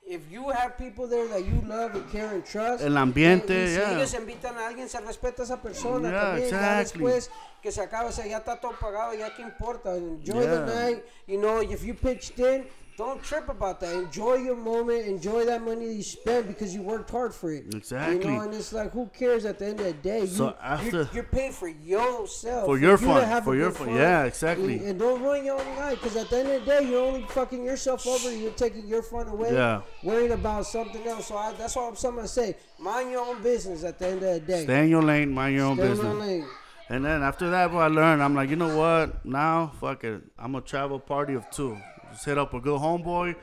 if 0.09 0.31
you 0.31 0.49
have 0.51 0.77
people 0.79 1.09
there 1.09 1.27
that 1.29 1.45
you 1.45 1.61
love 1.67 1.95
and 1.95 2.09
care 2.13 2.29
and 2.33 2.45
trust, 2.45 2.83
El 2.85 2.97
ambiente, 2.97 3.53
y, 3.53 3.65
y 3.65 3.75
si 3.75 3.81
ellos 3.95 4.15
invitan 4.15 4.57
a 4.57 4.69
alguien, 4.69 4.89
se 4.89 5.01
respeta 5.01 5.43
a 5.43 5.45
esa 5.45 5.61
persona 5.61 6.11
Yeah, 6.11 6.21
también. 6.21 6.51
Ya 6.51 6.81
exactly. 6.81 7.03
después 7.05 7.31
que 7.63 7.73
se 7.73 7.81
acabe, 7.83 8.09
o 8.09 8.13
sea, 8.13 8.27
ya 8.27 8.39
está 8.39 8.61
todo 8.61 8.73
pagado, 8.81 9.15
ya 9.15 9.35
que 9.35 9.43
importa. 9.43 9.97
Enjoy 9.97 10.43
Yeah. 10.45 10.65
the 10.65 10.75
night. 10.75 11.05
You 11.27 11.39
know, 11.41 11.61
if 11.61 11.83
you 11.85 11.95
pitched 11.95 12.39
in, 12.39 12.67
don't 12.97 13.23
trip 13.23 13.49
about 13.49 13.81
that. 13.81 13.95
Enjoy 13.95 14.35
your 14.37 14.57
moment. 14.57 15.07
Enjoy 15.07 15.45
that 15.45 15.63
money 15.63 15.87
that 15.87 15.93
you 15.95 16.03
spent 16.03 16.47
because 16.47 16.75
you 16.75 16.81
worked 16.83 17.11
hard 17.11 17.35
for 17.35 17.53
it. 17.53 17.75
Exactly. 17.75 18.19
You 18.19 18.37
know, 18.37 18.41
and 18.41 18.55
it's 18.55 18.73
like, 18.73 18.93
who 18.93 19.07
cares 19.09 19.45
at 19.45 19.59
the 19.59 19.67
end 19.67 19.81
of 19.81 19.87
the 19.87 19.93
day? 19.93 20.25
So 20.27 20.47
you, 20.47 20.55
after- 20.63 20.91
you're, 20.91 21.09
you're 21.15 21.23
paying 21.25 21.53
for 21.53 21.69
yourself. 21.69 22.65
For 22.67 22.79
your 22.79 22.93
you 22.93 22.97
fun, 23.07 23.25
have 23.25 23.45
for 23.45 23.55
your 23.55 23.69
good 23.71 23.79
fun. 23.79 23.95
Yeah, 23.95 24.25
exactly. 24.25 24.79
And, 24.79 24.87
and 24.89 24.99
don't 24.99 25.21
ruin 25.23 25.45
your 25.45 25.61
own 25.61 25.77
life 25.77 26.01
because 26.01 26.17
at 26.17 26.31
the 26.31 26.39
end 26.39 26.49
of 26.49 26.65
the 26.65 26.67
day, 26.71 26.89
you're 26.89 27.05
only 27.05 27.27
fucking 27.29 27.65
yourself 27.65 28.07
over. 28.07 28.35
You're 28.35 28.51
taking 28.53 28.87
your 28.87 29.03
fun 29.03 29.29
away. 29.29 29.53
Yeah. 29.53 29.83
Worrying 30.03 30.33
about 30.33 30.67
something 30.67 31.07
else. 31.07 31.27
So 31.27 31.37
I, 31.37 31.53
that's 31.53 31.77
what 31.77 31.89
I'm 31.89 31.97
something 31.97 32.23
I 32.25 32.27
say. 32.27 32.57
Mind 32.79 33.11
your 33.11 33.27
own 33.27 33.43
business 33.43 33.85
at 33.85 33.99
the 33.99 34.07
end 34.09 34.23
of 34.23 34.35
the 34.35 34.41
day. 34.41 34.65
Stay 34.65 34.85
in 34.85 34.89
your 34.91 35.03
lane. 35.03 35.33
Mind 35.33 35.55
your 35.55 35.67
own 35.67 35.77
Stay 35.77 35.85
in 35.87 35.91
business. 35.93 36.07
your 36.13 36.23
lane. 36.23 36.47
And 36.89 37.05
then 37.05 37.23
after 37.23 37.51
that, 37.51 37.73
what 37.73 37.81
I 37.83 37.89
learned, 37.89 38.23
I'm 38.23 38.35
like, 38.37 38.49
you 38.49 38.55
know 38.55 38.77
what? 38.77 39.27
Now, 39.27 39.73
fuck 39.81 40.05
it. 40.05 40.23
I'm 40.39 40.55
a 40.55 40.61
travel 40.61 41.01
party 41.01 41.35
of 41.35 41.51
two. 41.51 41.77
Just 42.13 42.25
hit 42.25 42.39
up 42.39 42.55
a 42.55 42.61
good 42.61 42.81
homeboy, 42.81 43.37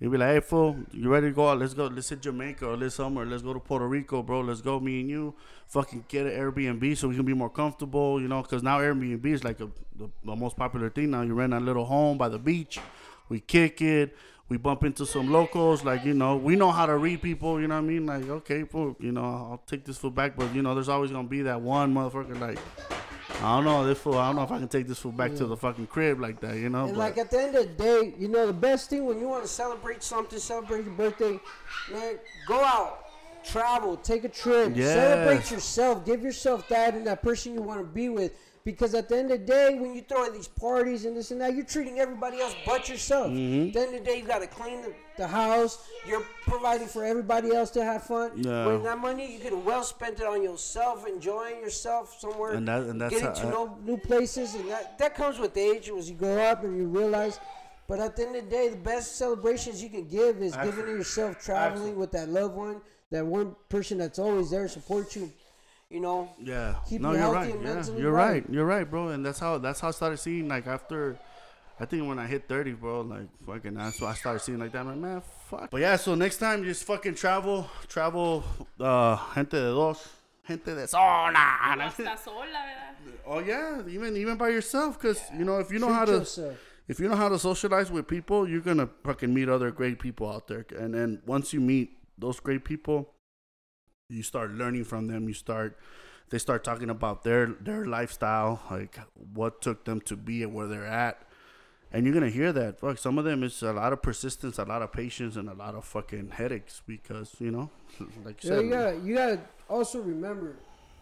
You'd 0.00 0.12
be 0.12 0.16
like, 0.16 0.30
hey, 0.30 0.40
fool, 0.40 0.78
you 0.92 1.10
ready 1.10 1.26
to 1.26 1.32
go 1.34 1.50
out? 1.50 1.58
Let's 1.58 1.74
go. 1.74 1.84
Let's 1.86 2.08
hit 2.08 2.22
Jamaica 2.22 2.66
or 2.66 2.76
let's 2.78 2.94
somewhere. 2.94 3.26
Let's 3.26 3.42
go 3.42 3.52
to 3.52 3.60
Puerto 3.60 3.86
Rico, 3.86 4.22
bro. 4.22 4.40
Let's 4.40 4.62
go, 4.62 4.80
me 4.80 5.00
and 5.00 5.10
you. 5.10 5.34
Fucking 5.66 6.06
get 6.08 6.24
an 6.24 6.32
Airbnb 6.32 6.96
so 6.96 7.08
we 7.08 7.16
can 7.16 7.26
be 7.26 7.34
more 7.34 7.50
comfortable, 7.50 8.18
you 8.18 8.26
know, 8.26 8.40
because 8.40 8.62
now 8.62 8.78
Airbnb 8.78 9.26
is 9.26 9.44
like 9.44 9.60
a, 9.60 9.68
the, 9.94 10.08
the 10.24 10.34
most 10.34 10.56
popular 10.56 10.88
thing 10.88 11.10
now. 11.10 11.20
You 11.20 11.34
rent 11.34 11.52
a 11.52 11.60
little 11.60 11.84
home 11.84 12.16
by 12.16 12.30
the 12.30 12.38
beach. 12.38 12.80
We 13.28 13.40
kick 13.40 13.82
it. 13.82 14.16
We 14.48 14.56
bump 14.56 14.84
into 14.84 15.04
some 15.06 15.30
locals, 15.30 15.84
like, 15.84 16.04
you 16.04 16.14
know, 16.14 16.34
we 16.34 16.56
know 16.56 16.72
how 16.72 16.84
to 16.84 16.96
read 16.96 17.22
people, 17.22 17.60
you 17.60 17.68
know 17.68 17.76
what 17.76 17.84
I 17.84 17.86
mean? 17.86 18.04
Like, 18.04 18.28
okay, 18.28 18.64
fool, 18.64 18.96
you 18.98 19.12
know, 19.12 19.22
I'll 19.22 19.62
take 19.64 19.84
this 19.84 19.96
fool 19.96 20.10
back, 20.10 20.34
but, 20.36 20.52
you 20.52 20.60
know, 20.60 20.74
there's 20.74 20.88
always 20.88 21.12
going 21.12 21.26
to 21.26 21.30
be 21.30 21.42
that 21.42 21.60
one 21.60 21.94
motherfucker, 21.94 22.36
like, 22.40 22.58
I 23.42 23.56
don't 23.56 23.64
know, 23.64 23.86
this 23.86 23.98
fool, 23.98 24.18
I 24.18 24.26
don't 24.28 24.36
know 24.36 24.42
if 24.42 24.50
I 24.52 24.58
can 24.58 24.68
take 24.68 24.86
this 24.86 24.98
fool 24.98 25.12
back 25.12 25.34
to 25.36 25.46
the 25.46 25.56
fucking 25.56 25.86
crib 25.86 26.20
like 26.20 26.40
that, 26.40 26.56
you 26.56 26.68
know? 26.68 26.84
And 26.84 26.92
but- 26.94 26.98
like 26.98 27.18
at 27.18 27.30
the 27.30 27.40
end 27.40 27.56
of 27.56 27.62
the 27.76 27.82
day, 27.82 28.14
you 28.18 28.28
know, 28.28 28.46
the 28.46 28.52
best 28.52 28.90
thing 28.90 29.06
when 29.06 29.18
you 29.18 29.28
want 29.28 29.42
to 29.42 29.48
celebrate 29.48 30.02
something, 30.02 30.38
celebrate 30.38 30.84
your 30.84 30.92
birthday, 30.94 31.40
man, 31.90 32.18
go 32.46 32.62
out, 32.62 33.06
travel, 33.44 33.96
take 33.96 34.24
a 34.24 34.28
trip, 34.28 34.72
Yes. 34.74 34.94
celebrate 34.94 35.50
yourself, 35.50 36.04
give 36.04 36.22
yourself 36.22 36.68
that 36.68 36.94
and 36.94 37.06
that 37.06 37.22
person 37.22 37.54
you 37.54 37.62
want 37.62 37.80
to 37.80 37.86
be 37.86 38.08
with. 38.10 38.32
Because 38.62 38.94
at 38.94 39.08
the 39.08 39.16
end 39.16 39.30
of 39.32 39.40
the 39.40 39.46
day, 39.46 39.78
when 39.78 39.94
you 39.94 40.02
throw 40.02 40.28
these 40.30 40.46
parties 40.46 41.06
and 41.06 41.16
this 41.16 41.30
and 41.30 41.40
that, 41.40 41.54
you're 41.54 41.64
treating 41.64 41.98
everybody 41.98 42.40
else 42.40 42.54
but 42.66 42.88
yourself. 42.90 43.28
Mm-hmm. 43.28 43.68
At 43.68 43.72
the 43.72 43.80
end 43.80 43.94
of 43.94 44.04
the 44.04 44.10
day, 44.10 44.18
you 44.18 44.24
got 44.26 44.40
to 44.40 44.46
clean 44.46 44.82
the, 44.82 44.92
the 45.16 45.26
house. 45.26 45.82
You're 46.06 46.24
providing 46.46 46.86
for 46.86 47.02
everybody 47.02 47.54
else 47.54 47.70
to 47.70 47.82
have 47.84 48.02
fun. 48.02 48.32
Yeah. 48.36 48.66
When 48.66 48.82
that 48.82 48.98
money, 48.98 49.32
you 49.32 49.38
could 49.38 49.52
have 49.54 49.64
well 49.64 49.82
spent 49.82 50.20
it 50.20 50.26
on 50.26 50.42
yourself, 50.42 51.06
enjoying 51.06 51.56
yourself 51.60 52.18
somewhere, 52.20 52.52
And 52.52 52.68
that- 52.68 52.82
and 52.82 53.00
that's 53.00 53.14
getting 53.14 53.28
how 53.28 53.32
to 53.34 53.46
I- 53.46 53.50
know 53.50 53.78
new 53.82 53.96
places, 53.96 54.54
and 54.54 54.68
that 54.68 54.98
that 54.98 55.14
comes 55.14 55.38
with 55.38 55.56
age 55.56 55.88
as 55.88 56.10
you 56.10 56.16
grow 56.16 56.38
up 56.38 56.62
and 56.62 56.76
you 56.76 56.86
realize. 56.86 57.40
But 57.88 57.98
at 57.98 58.14
the 58.14 58.26
end 58.26 58.36
of 58.36 58.44
the 58.44 58.50
day, 58.50 58.68
the 58.68 58.76
best 58.76 59.16
celebrations 59.16 59.82
you 59.82 59.88
can 59.88 60.06
give 60.06 60.42
is 60.42 60.54
giving 60.54 60.84
to 60.84 60.90
yourself, 60.92 61.40
traveling 61.42 61.96
with 61.96 62.12
that 62.12 62.28
loved 62.28 62.54
one, 62.54 62.82
that 63.10 63.26
one 63.26 63.56
person 63.68 63.98
that's 63.98 64.18
always 64.18 64.50
there 64.50 64.62
to 64.64 64.68
support 64.68 65.16
you. 65.16 65.32
You 65.90 66.00
know, 66.00 66.30
Yeah. 66.38 66.76
Keep 66.88 67.00
no, 67.02 67.10
you 67.10 67.18
you're 67.18 67.22
healthy 67.34 67.36
right. 67.36 67.54
and 67.54 67.64
Yeah, 67.64 67.74
mentally 67.74 68.00
you're 68.00 68.12
right. 68.12 68.32
right. 68.32 68.44
You're 68.48 68.64
right, 68.64 68.88
bro. 68.88 69.08
And 69.08 69.26
that's 69.26 69.40
how 69.40 69.58
that's 69.58 69.80
how 69.80 69.88
I 69.88 69.90
started 69.90 70.18
seeing 70.18 70.46
like 70.48 70.66
after 70.66 71.18
I 71.80 71.84
think 71.86 72.06
when 72.06 72.18
I 72.18 72.26
hit 72.26 72.46
30, 72.46 72.72
bro, 72.74 73.00
like 73.02 73.26
fucking 73.44 73.74
that's 73.74 74.00
what 74.00 74.08
I 74.08 74.14
started 74.14 74.40
seeing 74.40 74.58
like 74.60 74.70
that. 74.72 74.80
I'm 74.80 74.86
like, 74.86 74.96
man, 74.98 75.22
fuck. 75.48 75.70
But 75.70 75.80
yeah, 75.80 75.96
so 75.96 76.14
next 76.14 76.36
time 76.38 76.62
just 76.62 76.84
fucking 76.84 77.16
travel, 77.16 77.68
travel 77.88 78.44
uh 78.78 79.16
gente 79.34 79.50
de 79.56 79.70
dos, 79.72 80.08
gente 80.46 80.64
de 80.74 80.86
zona. 80.86 81.90
Sola. 82.22 82.62
Oh 83.26 83.40
yeah, 83.40 83.82
even 83.88 84.16
even 84.16 84.36
by 84.36 84.50
yourself 84.50 84.96
cuz 84.98 85.20
you 85.36 85.44
know 85.44 85.58
if 85.58 85.72
you 85.72 85.80
know 85.80 85.88
treat 85.88 85.96
how 85.96 86.04
to 86.04 86.12
yourself. 86.18 86.56
if 86.86 87.00
you 87.00 87.08
know 87.08 87.16
how 87.16 87.28
to 87.28 87.38
socialize 87.38 87.90
with 87.90 88.06
people, 88.06 88.48
you're 88.48 88.60
gonna 88.60 88.88
fucking 89.02 89.32
meet 89.34 89.48
other 89.48 89.72
great 89.72 89.98
people 89.98 90.30
out 90.30 90.46
there. 90.46 90.64
And 90.78 90.94
then 90.94 91.20
once 91.26 91.52
you 91.52 91.60
meet 91.60 91.96
those 92.18 92.38
great 92.38 92.64
people, 92.64 93.14
you 94.10 94.22
start 94.22 94.52
learning 94.52 94.84
from 94.84 95.06
them. 95.08 95.28
You 95.28 95.34
start, 95.34 95.78
they 96.30 96.38
start 96.38 96.64
talking 96.64 96.90
about 96.90 97.24
their 97.24 97.46
their 97.46 97.84
lifestyle, 97.86 98.62
like 98.70 98.98
what 99.34 99.62
took 99.62 99.84
them 99.84 100.00
to 100.02 100.16
be 100.16 100.42
at 100.42 100.50
where 100.50 100.66
they're 100.68 100.86
at. 100.86 101.22
And 101.92 102.04
you're 102.06 102.14
gonna 102.14 102.30
hear 102.30 102.52
that. 102.52 102.80
Fuck, 102.80 102.98
some 102.98 103.18
of 103.18 103.24
them 103.24 103.42
is 103.42 103.62
a 103.62 103.72
lot 103.72 103.92
of 103.92 104.02
persistence, 104.02 104.58
a 104.58 104.64
lot 104.64 104.82
of 104.82 104.92
patience, 104.92 105.36
and 105.36 105.48
a 105.48 105.54
lot 105.54 105.74
of 105.74 105.84
fucking 105.84 106.30
headaches 106.30 106.82
because 106.86 107.34
you 107.40 107.50
know, 107.50 107.70
like 108.24 108.42
you 108.42 108.48
Yeah, 108.48 108.56
said, 108.56 108.64
you 108.64 108.70
gotta 108.70 108.96
you 109.04 109.14
gotta 109.14 109.40
also 109.68 110.00
remember, 110.00 110.56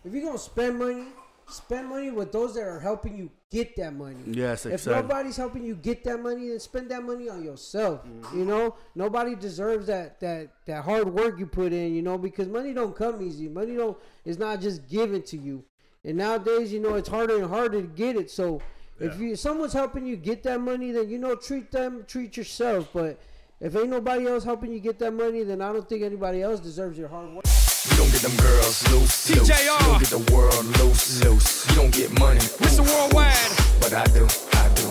if 0.04 0.12
you're 0.12 0.22
gonna 0.24 0.38
spend 0.38 0.78
money, 0.78 1.06
spend 1.48 1.88
money 1.88 2.10
with 2.10 2.32
those 2.32 2.54
that 2.54 2.62
are 2.66 2.80
helping 2.80 3.16
you 3.16 3.30
get 3.50 3.76
that 3.76 3.94
money. 3.94 4.16
Yes, 4.26 4.66
If 4.66 4.72
exactly. 4.74 5.02
nobody's 5.02 5.36
helping 5.36 5.64
you 5.64 5.74
get 5.74 6.04
that 6.04 6.22
money, 6.22 6.48
then 6.48 6.60
spend 6.60 6.90
that 6.90 7.02
money 7.02 7.28
on 7.28 7.42
yourself. 7.42 8.04
Mm-hmm. 8.04 8.38
You 8.38 8.44
know, 8.44 8.76
nobody 8.94 9.34
deserves 9.34 9.86
that 9.86 10.20
that 10.20 10.50
that 10.66 10.84
hard 10.84 11.12
work 11.12 11.38
you 11.38 11.46
put 11.46 11.72
in. 11.72 11.94
You 11.94 12.02
know, 12.02 12.18
because 12.18 12.48
money 12.48 12.72
don't 12.74 12.94
come 12.94 13.22
easy. 13.22 13.48
Money 13.48 13.76
don't 13.76 13.96
is 14.24 14.38
not 14.38 14.60
just 14.60 14.88
given 14.88 15.22
to 15.22 15.36
you. 15.36 15.64
And 16.04 16.16
nowadays, 16.18 16.72
you 16.72 16.80
know, 16.80 16.94
it's 16.94 17.08
harder 17.08 17.36
and 17.36 17.46
harder 17.46 17.80
to 17.82 17.88
get 17.88 18.16
it. 18.16 18.30
So 18.30 18.60
if 19.00 19.18
you 19.20 19.36
someone's 19.36 19.72
helping 19.72 20.06
you 20.06 20.16
get 20.16 20.42
that 20.44 20.60
money, 20.60 20.92
then 20.92 21.08
you 21.08 21.18
know 21.18 21.34
treat 21.34 21.70
them, 21.70 22.04
treat 22.06 22.36
yourself. 22.36 22.90
But 22.92 23.20
if 23.60 23.74
ain't 23.74 23.90
nobody 23.90 24.26
else 24.26 24.44
helping 24.44 24.72
you 24.72 24.80
get 24.80 24.98
that 25.00 25.12
money, 25.12 25.42
then 25.42 25.60
I 25.60 25.72
don't 25.72 25.88
think 25.88 26.02
anybody 26.02 26.42
else 26.42 26.60
deserves 26.60 26.98
your 26.98 27.08
hard 27.08 27.32
work. 27.32 27.44
You 27.90 27.96
don't 27.96 28.12
get 28.12 28.22
them 28.22 28.36
girls 28.36 28.76
loose, 28.92 29.30
loose. 29.30 29.48
TJR. 29.48 29.62
You 29.62 29.86
don't 29.86 29.98
get 30.00 30.10
the 30.10 30.24
world 30.34 30.64
loose, 30.78 31.24
loose. 31.24 31.68
You 31.70 31.74
don't 31.76 31.92
get 31.92 32.10
money, 32.18 32.40
Mr. 32.62 32.80
oof, 32.80 32.88
Worldwide. 32.92 33.32
oof. 33.32 33.76
But 33.80 33.92
I 33.94 34.04
do, 34.16 34.24
I 34.52 34.68
do. 34.74 34.86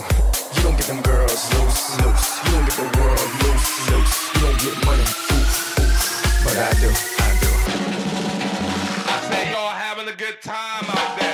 You 0.56 0.62
don't 0.62 0.76
get 0.76 0.86
them 0.86 1.02
girls 1.02 1.42
loose, 1.54 2.00
loose. 2.02 2.44
You 2.44 2.50
don't 2.52 2.64
get 2.66 2.76
the 2.76 2.88
world 2.98 3.28
loose, 3.44 3.90
loose. 3.90 4.14
You 4.34 4.40
don't 4.46 4.58
get 4.60 4.76
money, 4.86 5.02
oof, 5.02 5.78
oof. 5.80 6.44
But 6.44 6.56
I 6.56 6.70
do, 6.82 6.90
I 6.90 7.30
do. 7.42 7.50
I 9.10 9.18
think 9.30 9.50
y'all 9.52 9.70
having 9.70 10.08
a 10.08 10.16
good 10.16 10.40
time 10.42 10.84
out 10.88 11.18
there. 11.18 11.27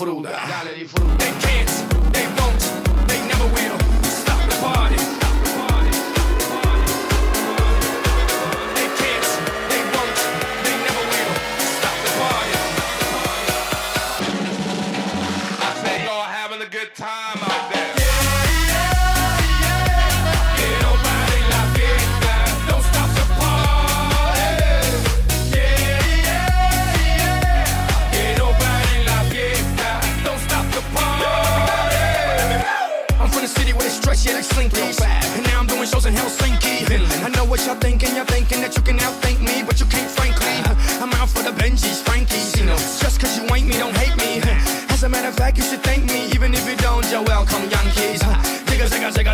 fruta. 0.00 0.40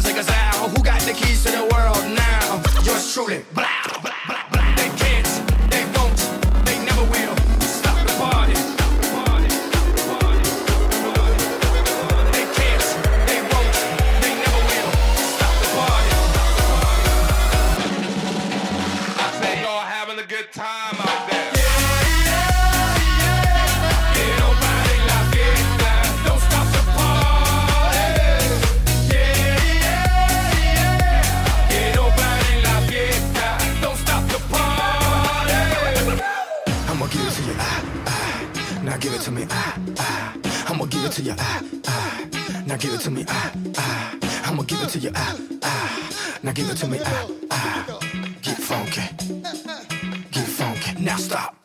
Zigga, 0.01 0.23
zow. 0.23 0.69
Who 0.69 0.83
got 0.83 1.01
the 1.03 1.13
keys 1.13 1.43
to 1.45 1.51
the 1.51 1.63
world 1.73 2.05
now? 2.15 2.63
Yours 2.85 3.15
truly. 3.15 3.45
To 46.77 46.89
me, 46.89 46.99
ah, 47.05 47.27
ah. 47.51 47.99
Get 48.43 48.59
funky, 48.59 49.01
get 50.31 50.47
funky. 50.47 51.03
Now 51.03 51.17
stop. 51.17 51.56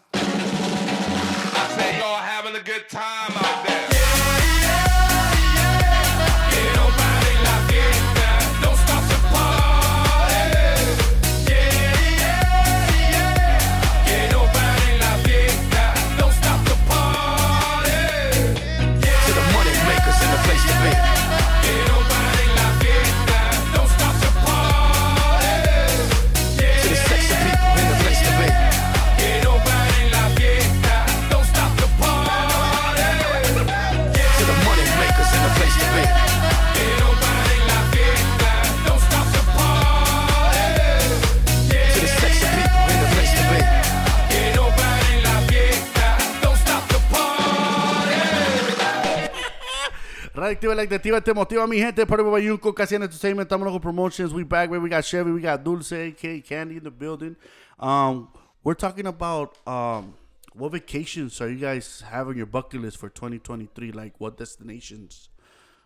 Activa 50.72 50.76
la 50.76 50.96
activa 50.98 51.22
te 51.22 51.34
motiva 51.34 51.68
mi 51.68 51.78
gente. 51.78 52.06
Party 52.06 52.24
Bayunco, 52.24 52.74
Casian 52.74 53.04
Entertainment, 53.04 53.48
Estamos 53.50 53.66
Local 53.66 53.82
Promotions. 53.82 54.34
We 54.34 54.44
back, 54.44 54.70
baby. 54.70 54.80
We 54.84 54.90
got 54.90 55.04
Chevy, 55.04 55.32
we 55.32 55.42
got 55.42 55.64
Dulce, 55.64 55.92
AK, 55.92 56.44
Candy 56.46 56.78
in 56.78 56.84
the 56.84 56.92
building. 56.92 57.36
Um, 57.80 58.30
we're 58.64 58.76
talking 58.76 59.06
about 59.08 59.58
um, 59.68 60.14
what 60.54 60.72
vacations 60.72 61.42
are 61.42 61.50
you 61.50 61.58
guys 61.58 62.04
having 62.10 62.38
your 62.38 62.46
bucket 62.46 62.82
list 62.82 62.98
for 62.98 63.10
2023? 63.10 63.92
Like 63.92 64.14
what 64.20 64.38
destinations? 64.38 65.30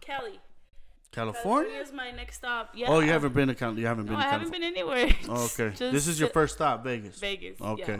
Cali. 0.01 0.39
California? 1.11 1.79
is 1.79 1.93
my 1.93 2.11
next 2.11 2.35
stop. 2.37 2.71
Yeah. 2.75 2.87
Oh, 2.89 2.99
you 2.99 3.09
haven't 3.11 3.33
been 3.33 3.47
to 3.47 3.55
Cal- 3.55 3.77
You 3.79 3.85
haven't 3.87 4.05
No, 4.05 4.11
been 4.11 4.19
I 4.19 4.23
haven't 4.29 4.51
California. 4.51 4.71
been 4.83 4.97
anywhere. 4.99 5.15
Oh, 5.29 5.45
okay. 5.45 5.69
Just 5.75 5.93
this 5.93 6.07
is 6.07 6.19
your 6.19 6.29
first 6.29 6.55
stop, 6.55 6.83
Vegas. 6.83 7.17
Vegas. 7.19 7.59
Okay. 7.61 7.93
Yeah. 7.93 7.99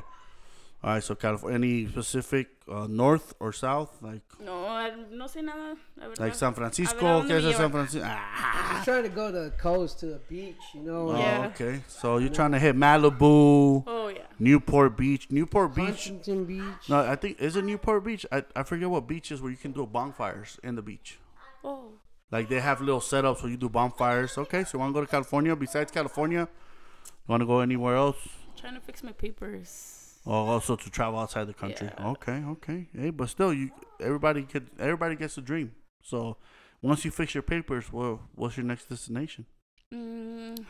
All 0.84 0.93
right. 0.93 1.03
So 1.03 1.15
California. 1.15 1.55
Any 1.55 1.88
specific 1.88 2.47
uh, 2.71 2.88
north 2.88 3.34
or 3.39 3.51
south? 3.53 3.97
Like 4.01 4.21
No, 4.43 4.65
I 4.67 4.91
no 5.11 5.26
sé 5.26 5.43
nada. 5.43 5.76
La 5.97 6.07
verdad. 6.07 6.19
like 6.19 6.36
San 6.36 6.49
A 6.49 6.51
ver, 6.51 6.55
Francisco. 6.55 7.05
¿a 7.07 7.21
dónde 7.23 7.28
¿Qué 7.41 7.49
es 7.49 7.55
San? 7.57 7.71
Francisco? 7.71 8.07
Ah. 8.09 8.78
I'm 8.78 8.84
trying 8.84 9.03
to 9.03 9.09
go 9.09 9.32
to 9.32 9.39
the 9.45 9.51
coast, 9.57 9.99
to 10.01 10.05
the 10.07 10.19
beach, 10.30 10.55
you 10.73 10.82
know. 10.84 11.09
Oh, 11.11 11.17
Yeah. 11.17 11.47
okay. 11.53 11.82
So 11.88 12.17
you're 12.17 12.30
trying 12.34 12.51
to 12.51 12.59
hit 12.59 12.76
Malibu, 12.76 13.84
Oh 13.88 14.07
yeah. 14.09 14.21
Newport 14.38 14.95
Beach, 14.97 15.28
Newport 15.32 15.73
Beach. 15.73 16.05
Huntington 16.09 16.45
Beach. 16.45 16.89
No, 16.89 16.99
I 16.99 17.15
think 17.15 17.39
is 17.39 17.55
it 17.55 17.65
Newport 17.65 18.03
Beach. 18.03 18.26
I, 18.32 18.43
I 18.55 18.63
forget 18.63 18.89
what 18.89 19.07
beach 19.07 19.32
is 19.32 19.41
where 19.41 19.49
you 19.51 19.57
can 19.57 19.71
do 19.71 19.86
bonfires 19.88 20.59
in 20.63 20.76
the 20.76 20.82
beach. 20.84 21.17
Oh. 21.63 21.93
Like 22.32 22.49
they 22.49 22.59
have 22.59 22.82
little 22.82 22.99
setups 23.01 23.41
where 23.41 23.51
you 23.51 23.57
do 23.57 23.69
bonfires. 23.69 24.38
Okay, 24.38 24.63
so 24.63 24.71
you 24.73 24.80
want 24.80 24.89
to 24.91 24.93
go 24.93 25.01
to 25.01 25.07
California? 25.09 25.55
Besides 25.55 25.91
California, 25.91 26.41
you 26.49 27.28
want 27.28 27.41
to 27.41 27.45
go 27.47 27.59
anywhere 27.61 27.95
else? 27.95 28.17
Trying 28.59 28.76
to 28.76 28.82
fix 28.82 29.01
my 29.03 29.13
papers. 29.13 30.05
Oh, 30.28 30.47
also 30.47 30.76
to 30.76 30.89
travel 30.89 31.19
outside 31.19 31.45
the 31.45 31.53
country. 31.53 31.89
Yeah. 31.97 32.07
Okay, 32.07 32.43
okay. 32.47 32.88
Hey, 32.93 33.11
but 33.11 33.30
still, 33.30 33.53
you 33.53 33.69
everybody 33.99 34.41
get 34.41 34.63
everybody 34.80 35.15
gets 35.15 35.38
a 35.38 35.41
dream. 35.41 35.71
So 36.01 36.38
once 36.82 37.05
you 37.05 37.11
fix 37.11 37.36
your 37.36 37.43
papers, 37.43 37.93
well, 37.93 38.21
what's 38.34 38.57
your 38.57 38.65
next 38.65 38.89
destination? 38.89 39.45
Mm, 39.93 40.65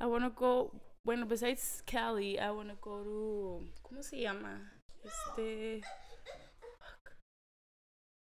I 0.00 0.06
want 0.06 0.24
to 0.24 0.30
go. 0.30 0.72
Bueno, 1.04 1.24
besides 1.24 1.82
Cali, 1.86 2.38
I 2.38 2.50
want 2.50 2.68
to 2.68 2.76
go 2.80 3.02
to. 3.04 3.64
¿Cómo 3.84 4.02
se 4.02 4.22
llama? 4.22 4.58
Este. 5.04 5.82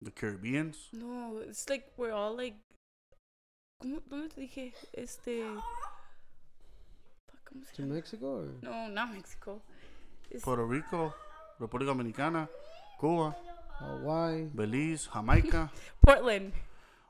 The 0.01 0.11
Caribbeans. 0.11 0.77
No, 0.93 1.41
it's 1.47 1.69
like 1.69 1.91
we're 1.97 2.13
all 2.13 2.35
like. 2.35 2.55
¿Cómo, 3.83 3.99
¿Dónde 4.09 4.29
te 4.29 4.41
dije? 4.41 4.73
Este. 4.93 5.43
¿Cómo 7.51 7.65
se 7.65 8.17
llama? 8.17 8.51
No, 8.61 8.89
not 8.89 9.09
Mexico. 9.13 9.61
It's 10.29 10.43
Puerto 10.43 10.65
Rico, 10.65 11.13
República 11.59 11.89
Dominicana, 11.91 12.49
Cuba, 12.99 13.35
Hawaii. 13.79 14.49
Belize, 14.53 15.07
Jamaica. 15.09 15.69
Portland. 16.01 16.53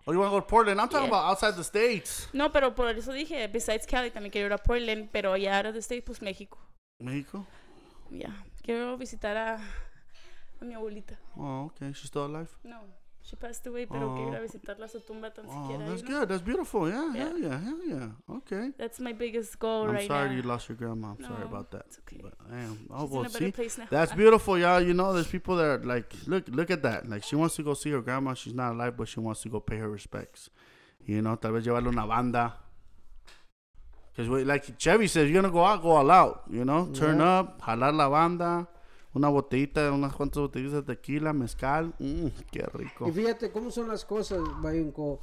Oh, 0.07 0.11
you 0.13 0.19
want 0.19 0.31
to 0.31 0.35
go 0.35 0.39
to 0.39 0.47
Portland? 0.47 0.81
I'm 0.81 0.89
talking 0.89 1.03
Yeah. 1.09 1.19
about 1.19 1.29
outside 1.29 1.55
the 1.55 1.63
states. 1.63 2.27
No, 2.33 2.51
pero 2.51 2.73
por 2.73 2.87
eso 2.89 3.11
dije, 3.13 3.47
besides 3.47 3.85
Cali, 3.85 4.09
también 4.09 4.31
quiero 4.31 4.47
ir 4.47 4.53
a 4.53 4.57
Portland, 4.57 5.09
pero 5.11 5.35
ya 5.37 5.57
out 5.59 5.67
of 5.67 5.73
the 5.73 5.81
state, 5.81 6.01
pues 6.01 6.21
México. 6.23 6.57
Mexico. 6.99 7.45
Ya. 8.09 8.33
Quiero 8.63 8.97
visitar 8.97 9.37
a, 9.37 9.55
a 10.59 10.65
mi 10.65 10.73
abuelita. 10.73 11.19
Oh, 11.35 11.65
okay. 11.71 11.93
She's 11.93 12.07
still 12.07 12.25
alive. 12.25 12.49
No, 12.63 12.81
she 13.23 13.35
passed 13.35 13.65
away, 13.67 13.85
pero 13.85 14.13
quiero 14.15 14.31
ir 14.31 14.35
a 14.35 14.39
Oh. 14.39 14.41
visitarla 14.43 14.87
su 14.87 14.99
tumba 15.01 15.29
tan 15.31 15.45
Oh, 15.47 15.51
siquiera. 15.53 15.85
that's 15.89 16.01
you 16.01 16.09
know? 16.09 16.19
good. 16.19 16.29
That's 16.29 16.41
beautiful. 16.43 16.89
Yeah, 16.89 17.13
Yeah. 17.13 17.23
hell 17.23 17.37
yeah, 17.37 17.59
hell 17.59 17.79
yeah. 17.85 18.35
Okay. 18.37 18.71
That's 18.77 18.99
my 18.99 19.13
biggest 19.13 19.57
goal 19.59 19.83
I'm 19.89 19.93
right 19.95 20.09
now. 20.09 20.15
I'm 20.15 20.27
sorry 20.27 20.35
you 20.37 20.41
lost 20.41 20.69
your 20.69 20.75
grandma. 20.77 21.11
I'm 21.17 21.23
sorry 21.23 21.43
about 21.43 21.69
that. 21.71 21.85
it's 21.87 21.99
okay. 21.99 22.19
But, 22.21 22.33
damn. 22.49 22.87
Oh, 22.89 23.05
She's 23.05 23.11
well, 23.11 23.21
in 23.21 23.25
a 23.27 23.29
better 23.29 23.45
see, 23.45 23.51
place 23.51 23.77
now. 23.77 23.87
that's 23.89 24.13
beautiful, 24.13 24.57
y'all. 24.57 24.81
You 24.81 24.93
know, 24.93 25.13
there's 25.13 25.27
people 25.27 25.55
that 25.57 25.65
are 25.65 25.83
like, 25.83 26.11
look, 26.25 26.47
look 26.49 26.71
at 26.71 26.81
that. 26.83 27.07
Like, 27.07 27.23
she 27.23 27.35
wants 27.35 27.55
to 27.57 27.63
go 27.63 27.73
see 27.75 27.91
her 27.91 28.01
grandma. 28.01 28.33
She's 28.33 28.53
not 28.55 28.73
alive, 28.73 28.97
but 28.97 29.07
she 29.07 29.19
wants 29.19 29.41
to 29.43 29.49
go 29.49 29.59
pay 29.59 29.77
her 29.77 29.89
respects. 29.89 30.49
You 31.05 31.21
know, 31.21 31.35
tal 31.35 31.51
vez 31.53 31.63
llevarle 31.65 31.87
una 31.87 32.05
banda. 32.07 32.53
Because, 34.13 34.27
like 34.45 34.77
Chevy 34.77 35.07
says, 35.07 35.29
you're 35.29 35.41
going 35.41 35.51
to 35.51 35.55
go 35.55 35.63
out, 35.63 35.81
go 35.81 35.91
all 35.91 36.11
out. 36.11 36.43
You 36.49 36.65
know, 36.65 36.87
turn 36.93 37.19
Yeah. 37.19 37.39
up, 37.39 37.61
jalar 37.61 37.93
la 37.95 38.09
banda, 38.09 38.67
una 39.13 39.29
botellita, 39.29 39.91
unas 39.91 40.13
cuantas 40.13 40.41
botellitas 40.41 40.85
de 40.85 40.95
tequila, 40.95 41.33
mezcal. 41.33 41.93
Mmm, 41.99 42.27
qué 42.51 42.63
rico. 42.73 43.07
Y 43.07 43.11
fíjate 43.11 43.51
cómo 43.51 43.71
son 43.71 43.87
las 43.87 44.05
cosas, 44.05 44.39
Bayunco. 44.61 45.19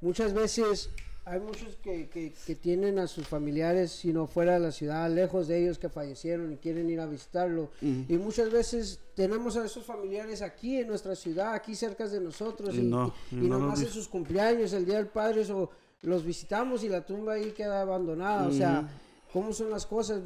Muchas 0.00 0.32
veces 0.32 0.90
hay 1.24 1.38
muchos 1.38 1.76
que, 1.76 2.08
que, 2.08 2.32
que 2.46 2.54
tienen 2.56 2.98
a 2.98 3.06
sus 3.06 3.28
familiares, 3.28 3.92
si 3.92 4.12
no 4.12 4.26
fuera 4.26 4.54
de 4.54 4.60
la 4.60 4.72
ciudad, 4.72 5.08
lejos 5.08 5.46
de 5.46 5.62
ellos 5.62 5.78
que 5.78 5.88
fallecieron 5.88 6.52
y 6.52 6.56
quieren 6.56 6.90
ir 6.90 6.98
a 7.00 7.06
visitarlo. 7.06 7.70
Y 7.80 8.16
muchas 8.18 8.50
veces 8.50 8.98
tenemos 9.14 9.56
a 9.56 9.64
esos 9.64 9.84
familiares 9.84 10.42
aquí 10.42 10.78
en 10.78 10.88
nuestra 10.88 11.14
ciudad, 11.14 11.54
aquí 11.54 11.76
cerca 11.76 12.08
de 12.08 12.20
nosotros. 12.20 12.74
Y 12.74 12.80
Y, 12.80 12.82
no, 12.82 13.14
y, 13.30 13.36
y 13.36 13.48
no 13.48 13.58
nomás 13.58 13.80
en 13.80 13.88
sus 13.88 14.08
cumpleaños, 14.08 14.72
el 14.72 14.84
día 14.84 14.96
del 14.96 15.06
padre, 15.06 15.44
o 15.52 15.70
los 16.02 16.24
visitamos 16.24 16.82
y 16.82 16.88
la 16.88 17.06
tumba 17.06 17.34
ahí 17.34 17.52
queda 17.52 17.82
abandonada. 17.82 18.48
O 18.48 18.52
sea, 18.52 18.88
¿cómo 19.32 19.52
son 19.52 19.70
las 19.70 19.86
cosas? 19.86 20.22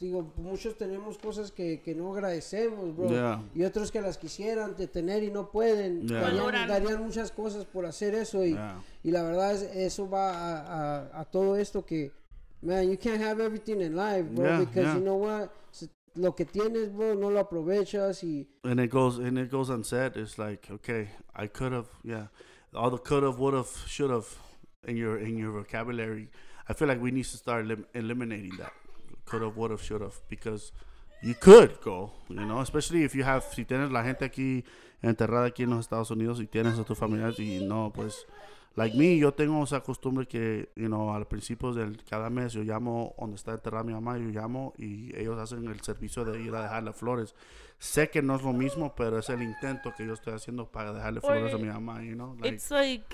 Digo, 0.00 0.32
muchos 0.38 0.78
tenemos 0.78 1.18
cosas 1.18 1.52
que, 1.52 1.82
que 1.82 1.94
no 1.94 2.14
agradecemos, 2.14 2.96
bro. 2.96 3.10
Yeah. 3.10 3.42
Y 3.54 3.64
otros 3.64 3.92
que 3.92 4.00
las 4.00 4.16
quisieran 4.16 4.74
de 4.74 4.86
tener 4.86 5.22
y 5.22 5.30
no 5.30 5.50
pueden. 5.50 6.08
Yeah. 6.08 6.66
Darían, 6.66 7.02
muchas 7.02 7.30
cosas 7.30 7.66
por 7.66 7.84
hacer 7.84 8.14
eso. 8.14 8.42
Y, 8.42 8.52
Yeah. 8.52 8.82
y 9.04 9.10
la 9.10 9.22
verdad, 9.22 9.52
es, 9.52 9.62
eso 9.62 10.08
va 10.08 10.32
a, 10.32 10.60
a, 10.60 11.20
a 11.20 11.24
todo 11.26 11.54
esto 11.56 11.84
que, 11.84 12.12
man, 12.62 12.90
you 12.90 12.96
can't 12.96 13.22
have 13.22 13.42
everything 13.42 13.82
in 13.82 13.94
life, 13.94 14.24
bro. 14.34 14.46
Yeah, 14.46 14.58
because 14.60 14.84
yeah. 14.86 14.94
you 14.94 15.00
know 15.02 15.16
what? 15.16 15.50
Lo 16.16 16.34
que 16.34 16.46
tienes, 16.46 16.90
bro, 16.92 17.14
no 17.14 17.28
lo 17.30 17.38
aprovechas 17.38 18.24
y 18.24 18.48
and 18.64 18.80
it 18.80 18.90
goes 18.90 19.18
and 19.18 19.38
it 19.38 19.50
goes 19.50 19.68
unsaid. 19.68 20.16
It's 20.16 20.38
like, 20.38 20.68
okay, 20.70 21.08
I 21.36 21.46
could 21.46 21.72
have, 21.72 21.88
yeah, 22.02 22.28
all 22.74 22.90
the 22.90 22.98
could 22.98 23.22
have, 23.22 23.38
would 23.38 23.54
have, 23.54 23.70
should 23.86 24.10
have 24.10 24.26
in 24.88 24.96
your 24.96 25.18
in 25.18 25.36
your 25.36 25.52
vocabulary. 25.52 26.28
I 26.68 26.72
feel 26.72 26.88
like 26.88 27.00
we 27.00 27.12
need 27.12 27.26
to 27.26 27.36
start 27.36 27.64
elim- 27.66 27.86
eliminating 27.94 28.56
that 28.58 28.72
could 29.30 29.42
have, 29.42 29.56
would 29.56 29.70
have, 29.70 29.82
should 29.82 30.02
have, 30.02 30.20
because 30.28 30.72
you 31.22 31.34
could 31.34 31.80
go, 31.82 32.10
you 32.28 32.44
know, 32.44 32.60
especially 32.60 33.04
if 33.04 33.14
you 33.14 33.22
have, 33.22 33.44
si 33.54 33.64
tienes 33.64 33.90
la 33.90 34.02
gente 34.02 34.24
aquí 34.24 34.64
enterrada 35.02 35.46
aquí 35.46 35.62
en 35.62 35.70
los 35.70 35.80
Estados 35.80 36.10
Unidos 36.10 36.40
y 36.40 36.46
tienes 36.46 36.78
a 36.78 36.84
tus 36.84 36.98
familiares 36.98 37.38
y 37.38 37.64
no, 37.64 37.92
pues, 37.94 38.26
like 38.76 38.96
me, 38.96 39.16
yo 39.18 39.32
tengo 39.32 39.62
esa 39.62 39.80
costumbre 39.80 40.26
que, 40.26 40.70
you 40.76 40.86
know, 40.86 41.12
al 41.14 41.26
principio 41.26 41.72
del 41.72 42.02
cada 42.04 42.30
mes 42.30 42.52
yo 42.52 42.62
llamo 42.62 43.14
donde 43.18 43.36
está 43.36 43.52
enterrada 43.52 43.84
mi 43.84 43.92
mamá, 43.92 44.18
yo 44.18 44.28
llamo 44.28 44.74
y 44.78 45.14
ellos 45.16 45.38
hacen 45.38 45.66
el 45.68 45.80
servicio 45.80 46.24
de 46.24 46.40
ir 46.40 46.54
a 46.54 46.62
dejarle 46.62 46.92
flores. 46.92 47.34
Sé 47.78 48.10
que 48.10 48.22
no 48.22 48.36
es 48.36 48.42
lo 48.42 48.52
mismo, 48.52 48.94
pero 48.94 49.18
es 49.18 49.28
el 49.30 49.42
intento 49.42 49.92
que 49.96 50.06
yo 50.06 50.12
estoy 50.14 50.34
haciendo 50.34 50.70
para 50.70 50.92
dejarle 50.92 51.20
flores 51.20 51.54
a 51.54 51.58
mi 51.58 51.68
mamá, 51.68 52.02
you 52.02 52.14
know, 52.14 52.34
like, 52.34 52.54
It's 52.54 52.70
like, 52.70 53.04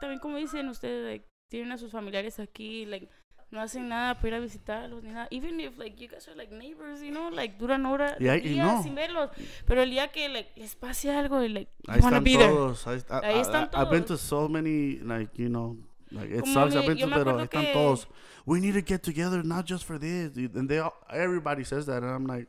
también 0.00 0.20
como 0.20 0.36
dicen 0.36 0.68
ustedes, 0.68 1.04
like, 1.04 1.26
tienen 1.48 1.72
a 1.72 1.78
sus 1.78 1.92
familiares 1.92 2.38
aquí, 2.40 2.84
like, 2.86 3.08
no 3.50 3.60
hacen 3.60 3.88
nada 3.88 4.14
para 4.16 4.28
ir 4.28 4.34
a 4.34 4.40
visitarlos 4.40 5.02
ni 5.02 5.10
nada. 5.10 5.28
Even 5.30 5.60
if, 5.60 5.78
like, 5.78 5.98
you 6.02 6.08
guys 6.08 6.26
are, 6.28 6.34
like, 6.36 6.52
neighbors, 6.52 7.00
you 7.02 7.10
know, 7.12 7.28
like, 7.30 7.58
duran 7.58 7.86
horas, 7.86 8.18
días 8.18 8.42
no. 8.56 8.82
sin 8.82 8.94
verlos. 8.94 9.30
Pero 9.66 9.82
el 9.82 9.90
día 9.90 10.08
que, 10.12 10.28
like, 10.28 10.50
les 10.56 10.74
pase 10.74 11.10
algo 11.10 11.42
y, 11.42 11.48
like, 11.48 11.70
Ahí 11.88 12.00
están 12.00 12.24
be 12.24 12.36
there. 12.36 12.48
todos. 12.48 12.86
Ahí, 12.86 13.02
Ahí 13.08 13.36
I- 13.36 13.40
están 13.40 13.70
I- 13.72 13.76
I've 13.82 13.90
been 13.90 14.02
to 14.02 14.08
todos. 14.16 14.20
so 14.20 14.48
many, 14.48 14.98
like, 14.98 15.30
you 15.38 15.48
know, 15.48 15.76
like, 16.10 16.30
it 16.30 16.40
Como 16.40 16.52
sucks. 16.54 16.74
mi- 16.74 16.80
I've 16.80 16.86
been 16.86 16.98
to, 16.98 17.14
pero 17.14 17.38
están 17.40 17.64
que- 17.64 17.72
todos. 17.72 18.06
We 18.46 18.60
need 18.60 18.74
to 18.74 18.82
get 18.82 19.02
together, 19.02 19.42
not 19.44 19.64
just 19.66 19.84
for 19.84 19.98
this. 19.98 20.36
And 20.36 20.68
they 20.68 20.78
all, 20.78 20.94
everybody 21.10 21.64
says 21.64 21.86
that. 21.86 22.02
And 22.02 22.12
I'm 22.12 22.26
like, 22.26 22.48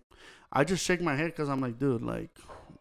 I 0.51 0.63
just 0.63 0.83
shake 0.83 1.01
my 1.01 1.15
head 1.15 1.27
because 1.31 1.49
I'm 1.49 1.59
like, 1.61 1.77
dude, 1.79 2.01
like, 2.03 2.29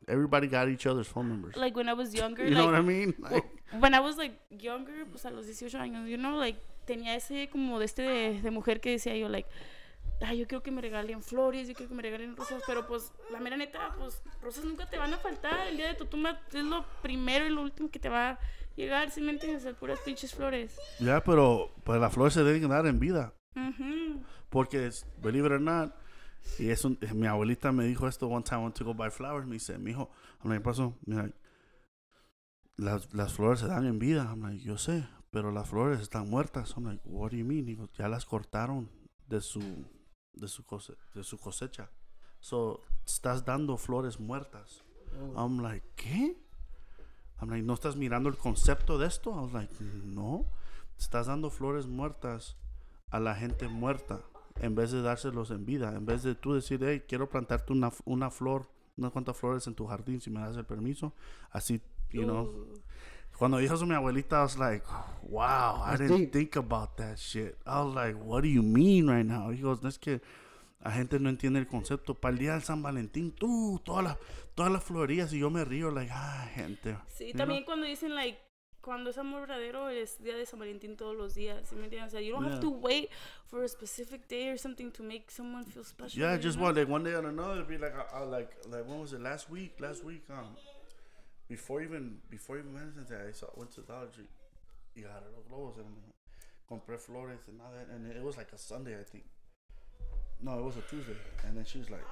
everybody 0.09 0.47
got 0.49 0.69
each 0.69 0.87
other's 0.87 1.07
phone 1.09 1.29
numbers. 1.29 1.57
Like, 1.57 1.75
when 1.77 1.89
I 1.89 1.95
was 1.95 2.15
younger, 2.15 2.45
you 2.45 2.55
know 2.55 2.67
like, 2.67 2.73
what 2.73 2.75
I 2.75 2.83
mean? 2.83 3.15
Like, 3.19 3.45
when 3.81 3.95
I 3.95 4.01
was 4.01 4.17
like 4.17 4.39
younger, 4.51 5.05
pues 5.11 5.25
a 5.25 5.31
los 5.31 5.47
18 5.49 5.81
años, 5.81 6.09
you 6.09 6.17
know, 6.17 6.37
like 6.37 6.57
tenía 6.87 7.15
ese 7.15 7.49
como 7.51 7.79
de 7.79 7.85
este 7.85 8.03
de, 8.03 8.41
de 8.41 8.51
mujer 8.51 8.81
que 8.81 8.91
decía 8.93 9.17
yo, 9.17 9.29
like, 9.29 9.49
ay, 10.23 10.39
yo 10.39 10.47
quiero 10.47 10.63
que 10.63 10.71
me 10.71 10.81
regalen 10.81 11.23
flores, 11.23 11.69
yo 11.69 11.75
quiero 11.75 11.91
que 11.91 11.95
me 11.95 12.03
regalen 12.03 12.37
rosas, 12.37 12.63
pero 12.67 12.87
pues 12.87 13.13
la 13.31 13.39
mera 13.41 13.57
neta, 13.57 13.95
pues 13.99 14.23
rosas 14.43 14.65
nunca 14.65 14.89
te 14.89 14.97
van 14.99 15.13
a 15.13 15.19
faltar. 15.19 15.67
El 15.69 15.77
día 15.77 15.89
de 15.89 15.95
tu 15.95 16.07
tumba 16.07 16.41
es 16.53 16.65
lo 16.65 16.85
primero 17.03 17.47
y 17.47 17.51
lo 17.51 17.63
último 17.63 17.91
que 17.91 17.99
te 17.99 18.09
va 18.09 18.31
a 18.31 18.39
llegar, 18.77 19.11
si 19.11 19.21
me 19.21 19.33
entiendes, 19.33 19.63
Ser 19.63 19.75
puras 19.75 19.99
pinches 20.01 20.35
flores. 20.35 20.79
ya, 21.01 21.23
pero 21.23 21.75
pues 21.85 22.01
las 22.01 22.13
flores 22.15 22.33
se 22.35 22.45
deben 22.45 22.69
dar 22.69 22.87
en 22.87 22.99
vida. 22.99 23.35
Ujú. 23.57 24.23
Porque, 24.49 24.87
es- 24.87 25.07
believe 25.23 25.47
it 25.49 25.53
or 25.53 25.61
not, 25.61 25.93
y 26.59 26.69
es 26.71 26.85
un- 26.85 26.99
mi 27.15 27.27
abuelita 27.27 27.73
me 27.73 27.85
dijo 27.85 28.07
esto 28.07 28.29
one 28.29 28.45
time, 28.45 28.61
I 28.61 28.65
went 28.65 28.77
to 28.77 28.85
go 28.85 28.95
buy 28.95 29.11
flowers. 29.11 29.47
Me 29.47 29.55
dice, 29.55 29.77
mijo, 29.79 30.11
I'm 30.43 30.51
like, 30.51 30.63
pasó? 30.65 30.97
Mira, 31.05 31.31
las, 32.77 33.13
las 33.15 33.33
flores 33.33 33.61
se 33.61 33.67
dan 33.67 33.87
en 33.87 33.99
vida. 33.99 34.25
I'm 34.31 34.43
like, 34.43 34.63
yo 34.65 34.77
sé, 34.79 35.07
pero 35.31 35.51
las 35.53 35.69
flores 35.69 36.01
están 36.01 36.29
muertas. 36.31 36.75
I'm 36.77 36.85
like, 36.85 37.03
what 37.05 37.31
do 37.31 37.37
you 37.37 37.45
mean? 37.45 37.65
Digo, 37.67 37.89
ya 37.99 38.09
las 38.09 38.25
cortaron 38.25 38.89
de 39.29 39.41
su, 39.41 39.61
de 40.35 40.49
su, 40.49 40.65
cose- 40.65 40.97
de 41.15 41.23
su 41.25 41.39
cosecha. 41.39 41.91
So, 42.41 42.81
estás 43.05 43.45
dando 43.45 43.77
flores 43.77 44.21
muertas. 44.21 44.83
I'm 45.37 45.63
like, 45.63 45.87
¿qué? 45.97 46.37
I'm 47.41 47.51
like, 47.51 47.63
¿no 47.65 47.75
estás 47.75 47.97
mirando 47.97 48.29
el 48.29 48.37
concepto 48.37 48.99
de 48.99 49.07
esto? 49.07 49.31
I 49.31 49.43
was 49.45 49.53
like, 49.53 49.75
no. 50.05 50.47
Estás 50.99 51.27
dando 51.27 51.51
flores 51.51 51.87
muertas 51.87 52.57
a 53.11 53.21
la 53.21 53.35
gente 53.35 53.69
muerta 53.69 54.23
en 54.61 54.75
vez 54.75 54.91
de 54.91 55.03
dárselos 55.03 55.51
en 55.51 55.65
vida. 55.67 55.95
En 55.95 56.07
vez 56.07 56.23
de 56.23 56.35
tú 56.35 56.55
decir, 56.55 56.81
hey, 56.83 57.03
quiero 57.07 57.29
plantarte 57.29 57.73
una, 57.73 57.91
una 58.05 58.31
flor, 58.31 58.69
unas 58.97 59.13
cuantas 59.13 59.37
flores 59.37 59.67
en 59.67 59.75
tu 59.75 59.87
jardín 59.87 60.21
si 60.21 60.31
me 60.31 60.41
das 60.41 60.57
el 60.57 60.65
permiso. 60.65 61.13
Así, 61.51 61.83
you 62.11 62.23
know. 62.25 62.51
Uh, 63.37 63.39
Cuando 63.39 63.59
dijo 63.59 63.75
eso 63.75 63.87
mi 63.87 63.95
abuelita, 63.95 64.39
I 64.39 64.43
was 64.43 64.59
like, 64.59 64.85
wow, 65.23 65.83
I 65.85 65.97
didn't 65.97 66.31
think 66.33 66.57
about 66.57 66.97
that 66.97 67.19
shit. 67.19 67.57
I 67.67 67.83
was 67.83 67.95
like, 67.95 68.17
what 68.25 68.43
do 68.43 68.49
you 68.49 68.63
mean 68.63 69.09
right 69.09 69.27
now? 69.27 69.51
He 69.51 69.61
goes, 69.61 69.85
es 69.85 69.99
que 69.99 70.21
la 70.83 70.91
gente 70.91 71.19
no 71.19 71.29
entiende 71.29 71.59
el 71.59 71.67
concepto. 71.67 72.15
Para 72.15 72.33
el 72.33 72.39
día 72.39 72.53
del 72.53 72.63
San 72.63 72.83
Valentín, 72.83 73.33
tú, 73.33 73.81
todas 73.85 74.05
las, 74.05 74.17
todas 74.55 74.73
las 74.73 74.83
florerías 74.83 75.33
y 75.33 75.41
yo 75.41 75.51
me 75.51 75.65
río, 75.65 75.91
like, 75.91 76.11
ah, 76.13 76.49
gente. 76.55 76.97
Sí, 77.09 77.33
you 77.33 77.37
también 77.37 77.61
know? 77.63 77.67
cuando 77.67 77.87
dicen, 77.87 78.15
like, 78.15 78.39
cuando 78.81 79.11
es 79.11 79.19
amor 79.19 79.41
verdadero 79.41 79.89
es 79.89 80.23
día 80.23 80.37
de 80.37 80.47
San 80.47 80.61
Valentín 80.61 80.97
todos 80.97 81.17
los 81.17 81.35
días, 81.35 81.69
¿sí 81.69 81.75
me 81.75 81.85
entiendes? 81.85 82.15
O 82.15 82.17
sea, 82.17 82.21
you 82.21 82.33
don't 82.33 82.45
Yeah. 82.47 82.53
have 82.55 82.61
to 82.61 82.71
wait 82.71 83.11
for 83.49 83.65
a 83.65 83.69
specific 83.69 84.29
day 84.29 84.49
or 84.49 84.57
something 84.59 84.93
to 84.93 85.03
make 85.03 85.31
someone 85.31 85.65
feel 85.67 85.83
special. 85.85 86.21
Yeah, 86.23 86.39
just 86.39 86.57
know? 86.57 86.67
one 86.67 86.75
like 86.77 86.89
one 86.89 87.03
day 87.03 87.15
or 87.15 87.27
another, 87.27 87.57
it'd 87.57 87.69
be 87.69 87.79
like, 87.79 87.93
I, 87.95 88.21
I 88.21 88.25
like, 88.25 88.51
like 88.71 88.87
when 88.87 89.01
was 89.01 89.13
it? 89.13 89.21
Last 89.21 89.51
week, 89.51 89.81
last 89.81 90.05
week, 90.05 90.23
um, 90.31 90.57
before 91.49 91.83
even 91.83 92.19
before 92.31 92.59
even 92.59 92.73
Valentine's 92.73 93.09
Day, 93.09 93.21
I 93.29 93.33
saw, 93.33 93.47
went 93.57 93.73
to 93.73 93.81
Dollar 93.83 94.07
Tree. 94.07 94.29
Y 94.97 95.03
agarré 95.03 95.31
los 95.35 95.45
globos 95.47 95.77
and 95.79 95.87
compré 96.71 96.99
flores 96.99 97.41
and 97.49 97.61
all 97.61 97.73
that, 97.73 97.95
and 97.95 98.11
it 98.11 98.23
was 98.23 98.37
like 98.37 98.53
a 98.53 98.59
Sunday, 98.59 98.99
I 98.99 99.05
think. 99.05 99.25
No, 100.43 100.59
it 100.59 100.65
was 100.65 100.77
a 100.77 100.83
Tuesday, 100.83 101.17
and 101.47 101.57
then 101.57 101.65
she 101.65 101.79
was 101.79 101.91
like, 101.91 102.05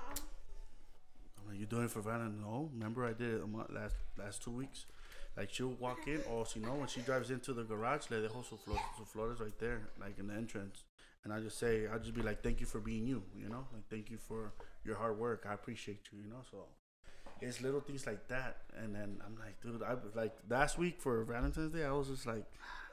"I'm 1.39 1.49
like, 1.49 1.59
you 1.59 1.67
doing 1.67 1.85
it 1.85 1.91
for 1.91 2.01
Valentine's? 2.01 2.41
No, 2.41 2.71
remember 2.73 3.05
I 3.05 3.13
did 3.13 3.35
it 3.35 3.43
a 3.43 3.47
month, 3.47 3.71
last 3.71 3.97
last 4.19 4.43
two 4.43 4.51
weeks." 4.51 4.87
Like 5.37 5.51
she'll 5.51 5.75
walk 5.81 6.07
in, 6.07 6.23
or 6.31 6.47
she 6.47 6.61
know 6.61 6.75
when 6.75 6.87
she 6.87 7.01
drives 7.01 7.31
into 7.31 7.53
the 7.53 7.65
garage, 7.65 8.09
le 8.11 8.19
dejo 8.19 8.45
su, 8.49 8.57
flor, 8.57 8.79
su 8.97 9.05
flores 9.05 9.41
right 9.41 9.59
there, 9.59 9.89
like 10.01 10.19
in 10.19 10.29
the 10.29 10.35
entrance. 10.35 10.85
And 11.25 11.33
I 11.33 11.41
just 11.41 11.59
say, 11.59 11.89
I'll 11.89 11.99
just 11.99 12.15
be 12.15 12.23
like, 12.23 12.43
thank 12.43 12.61
you 12.61 12.67
for 12.67 12.79
being 12.79 13.07
you, 13.07 13.23
you 13.37 13.49
know, 13.49 13.67
like 13.73 13.89
thank 13.91 14.11
you 14.11 14.19
for 14.19 14.53
your 14.85 14.97
hard 14.97 15.19
work. 15.19 15.47
I 15.49 15.55
appreciate 15.55 16.01
you, 16.13 16.19
you 16.23 16.29
know. 16.29 16.43
So 16.51 16.67
it's 17.41 17.61
little 17.61 17.81
things 17.81 18.07
like 18.07 18.29
that. 18.29 18.59
And 18.77 18.95
then 18.95 19.21
I'm 19.25 19.37
like, 19.37 19.61
dude, 19.63 19.83
I 19.83 19.95
was 19.95 20.15
like 20.15 20.35
last 20.49 20.79
week 20.79 21.01
for 21.01 21.25
Valentine's 21.25 21.73
Day, 21.73 21.85
I 21.85 21.93
was 21.93 22.09
just 22.09 22.27
like, 22.27 22.45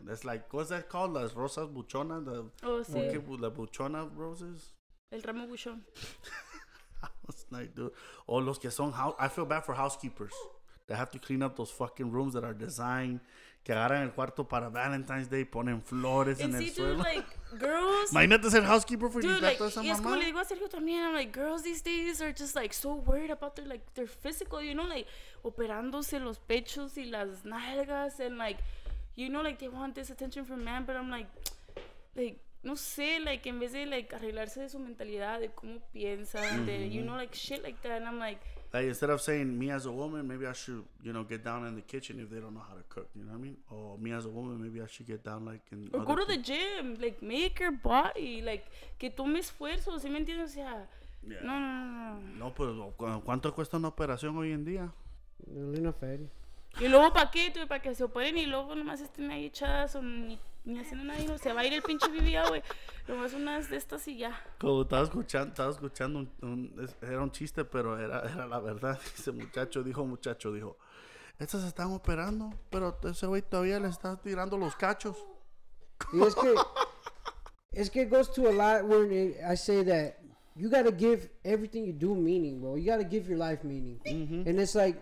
that's 0.03 0.25
like, 0.25 0.51
what's 0.53 0.69
that 0.69 0.89
called? 0.89 1.13
Las 1.13 1.33
rosas 1.33 1.67
buchona, 1.69 2.23
the 2.23 2.45
Oh, 2.63 2.83
sí, 2.83 3.39
la 3.39 3.49
buchona 3.49 4.09
roses. 4.15 4.71
el 5.11 5.21
ramo 5.21 5.47
buchón. 5.47 5.81
I 7.03 7.07
was 7.25 7.45
like, 7.49 7.75
dude, 7.75 7.91
or 8.27 8.41
los 8.41 8.57
que 8.59 8.69
son 8.71 8.91
house. 8.91 9.15
I 9.19 9.27
feel 9.27 9.45
bad 9.45 9.65
for 9.65 9.73
housekeepers 9.73 10.33
that 10.87 10.97
have 10.97 11.11
to 11.11 11.19
clean 11.19 11.41
up 11.41 11.55
those 11.55 11.71
fucking 11.71 12.11
rooms 12.11 12.33
that 12.33 12.43
are 12.43 12.53
designed. 12.53 13.19
Que 13.63 13.73
agarran 13.73 14.01
el 14.01 14.11
cuarto 14.11 14.47
para 14.47 14.69
Valentine's 14.69 15.29
Day, 15.29 15.45
ponen 15.45 15.81
flores 15.83 16.39
And 16.41 16.55
en 16.55 16.59
see, 16.59 16.69
el 16.69 16.73
dude, 16.73 16.95
suelo. 16.95 17.03
like, 17.03 17.27
girls... 17.59 18.11
Imagínate 18.11 18.49
ser 18.49 18.63
housekeeper 18.63 19.09
for 19.09 19.21
Dude, 19.21 19.35
you 19.35 19.41
like, 19.41 19.57
toda 19.57 19.69
esa 19.69 19.83
y 19.83 19.89
es 19.91 20.01
como 20.01 20.15
le 20.15 20.25
digo 20.25 20.39
a 20.39 20.45
Sergio 20.45 20.67
también, 20.67 21.03
I'm 21.03 21.13
like, 21.13 21.31
girls 21.31 21.61
these 21.61 21.83
days 21.83 22.21
are 22.21 22.33
just 22.33 22.55
like 22.55 22.73
so 22.73 22.95
worried 22.95 23.29
about 23.29 23.55
their 23.55 23.67
like 23.67 23.83
their 23.93 24.07
physical, 24.07 24.63
you 24.63 24.73
know, 24.73 24.87
like 24.87 25.07
operándose 25.43 26.19
los 26.19 26.39
pechos 26.39 26.97
y 26.97 27.05
las 27.05 27.45
nalgas 27.45 28.19
and 28.19 28.37
like, 28.39 28.59
you 29.15 29.29
know, 29.29 29.43
like 29.43 29.59
they 29.59 29.69
want 29.69 29.93
this 29.93 30.09
attention 30.09 30.43
from 30.43 30.63
man, 30.63 30.85
but 30.85 30.95
I'm 30.95 31.11
like, 31.11 31.27
like, 32.15 32.39
no 32.63 32.73
sé, 32.73 33.23
like 33.23 33.47
en 33.47 33.59
vez 33.59 33.73
de 33.73 33.85
like 33.85 34.11
arreglarse 34.15 34.59
de 34.59 34.69
su 34.69 34.79
mentalidad, 34.79 35.39
de 35.39 35.49
cómo 35.49 35.79
piensan, 35.93 36.65
de, 36.65 36.89
you 36.89 37.03
know, 37.03 37.15
like 37.15 37.35
shit 37.35 37.61
like 37.63 37.79
that, 37.83 38.01
and 38.01 38.07
I'm 38.07 38.17
like, 38.17 38.39
Like 38.73 38.85
instead 38.87 39.09
of 39.09 39.19
saying 39.21 39.57
me 39.59 39.69
as 39.69 39.85
a 39.85 39.91
woman, 39.91 40.25
maybe 40.27 40.47
I 40.47 40.53
should, 40.53 40.83
you 41.03 41.11
know, 41.11 41.23
get 41.25 41.43
down 41.43 41.65
in 41.67 41.75
the 41.75 41.81
kitchen 41.81 42.19
if 42.21 42.29
they 42.29 42.39
don't 42.39 42.53
know 42.53 42.63
how 42.67 42.75
to 42.75 42.83
cook. 42.87 43.09
You 43.15 43.23
know 43.25 43.31
what 43.33 43.39
I 43.39 43.41
mean? 43.41 43.57
Or 43.69 43.97
me 43.97 44.13
as 44.13 44.25
a 44.25 44.29
woman, 44.29 44.61
maybe 44.61 44.81
I 44.81 44.87
should 44.87 45.07
get 45.07 45.23
down 45.25 45.43
like 45.45 45.61
in. 45.73 45.89
or 45.93 46.05
go 46.05 46.15
to 46.15 46.25
the 46.25 46.37
gym, 46.37 46.95
like 47.01 47.21
make 47.21 47.59
your 47.59 47.71
body, 47.73 48.41
like 48.41 48.63
que 48.97 49.09
tome 49.09 49.39
esfuerzo, 49.39 49.99
¿sí 49.99 50.09
me 50.09 50.19
entiendes? 50.19 50.51
O 50.51 50.53
sea, 50.53 50.87
Yeah. 51.23 51.41
no, 51.43 51.59
no, 51.59 51.85
no, 51.85 52.19
no. 52.19 52.35
No, 52.37 52.53
pero 52.55 52.93
¿cu- 52.97 53.21
¿cuánto 53.23 53.53
cuesta 53.53 53.77
una 53.77 53.89
operación 53.89 54.35
hoy 54.37 54.53
en 54.53 54.63
día? 54.65 54.91
Una 55.47 55.91
feria. 55.93 56.27
Y 56.79 56.87
luego, 56.87 57.11
¿para 57.13 57.29
qué? 57.29 57.51
Tú, 57.51 57.67
¿Para 57.67 57.81
que 57.81 57.93
se 57.93 58.03
operen 58.05 58.37
y 58.37 58.45
luego 58.45 58.73
nomás 58.73 59.01
estén 59.01 59.29
ahí 59.29 59.45
echadas 59.45 59.95
o 59.95 60.01
ni, 60.01 60.39
ni 60.63 60.79
haciendo 60.79 61.05
nada? 61.05 61.19
y 61.19 61.27
no 61.27 61.37
se 61.37 61.51
va 61.53 61.61
a 61.61 61.65
ir 61.65 61.73
el 61.73 61.81
pinche 61.81 62.09
vivía, 62.09 62.47
güey. 62.47 62.61
Nomás 63.07 63.33
unas 63.33 63.69
de 63.69 63.77
estas 63.77 64.07
y 64.07 64.17
ya. 64.17 64.39
Como 64.59 64.83
estaba 64.83 65.03
escuchando, 65.03 65.49
estaba 65.49 65.71
escuchando 65.71 66.19
un, 66.19 66.31
un- 66.41 66.83
es- 66.83 66.95
era 67.01 67.21
un 67.21 67.31
chiste, 67.31 67.65
pero 67.65 67.97
era, 67.99 68.21
era 68.31 68.45
la 68.47 68.59
verdad. 68.59 68.99
Ese 69.17 69.31
muchacho 69.31 69.83
dijo, 69.83 70.05
muchacho 70.05 70.51
dijo, 70.53 70.77
estas 71.39 71.63
están 71.63 71.91
operando, 71.91 72.51
pero 72.69 72.97
ese 73.03 73.25
güey 73.25 73.41
todavía 73.41 73.79
le 73.79 73.87
está 73.87 74.15
tirando 74.21 74.57
los 74.57 74.75
cachos. 74.75 75.17
Y 76.13 76.21
es 76.21 76.35
que, 76.35 76.53
es 77.73 77.89
que 77.89 78.03
it 78.03 78.09
goes 78.09 78.31
to 78.31 78.47
a 78.47 78.51
lot 78.51 78.83
where 78.87 79.05
it- 79.11 79.37
I 79.43 79.55
say 79.55 79.83
that 79.85 80.17
you 80.55 80.69
got 80.69 80.83
to 80.85 80.91
give 80.91 81.29
everything 81.43 81.85
you 81.85 81.93
do 81.93 82.13
meaning, 82.13 82.59
bro. 82.61 82.75
You 82.75 82.85
got 82.91 82.97
to 83.01 83.07
give 83.09 83.27
your 83.27 83.37
life 83.39 83.63
meaning. 83.63 83.99
And 84.05 84.59
it's 84.59 84.75
like, 84.75 85.01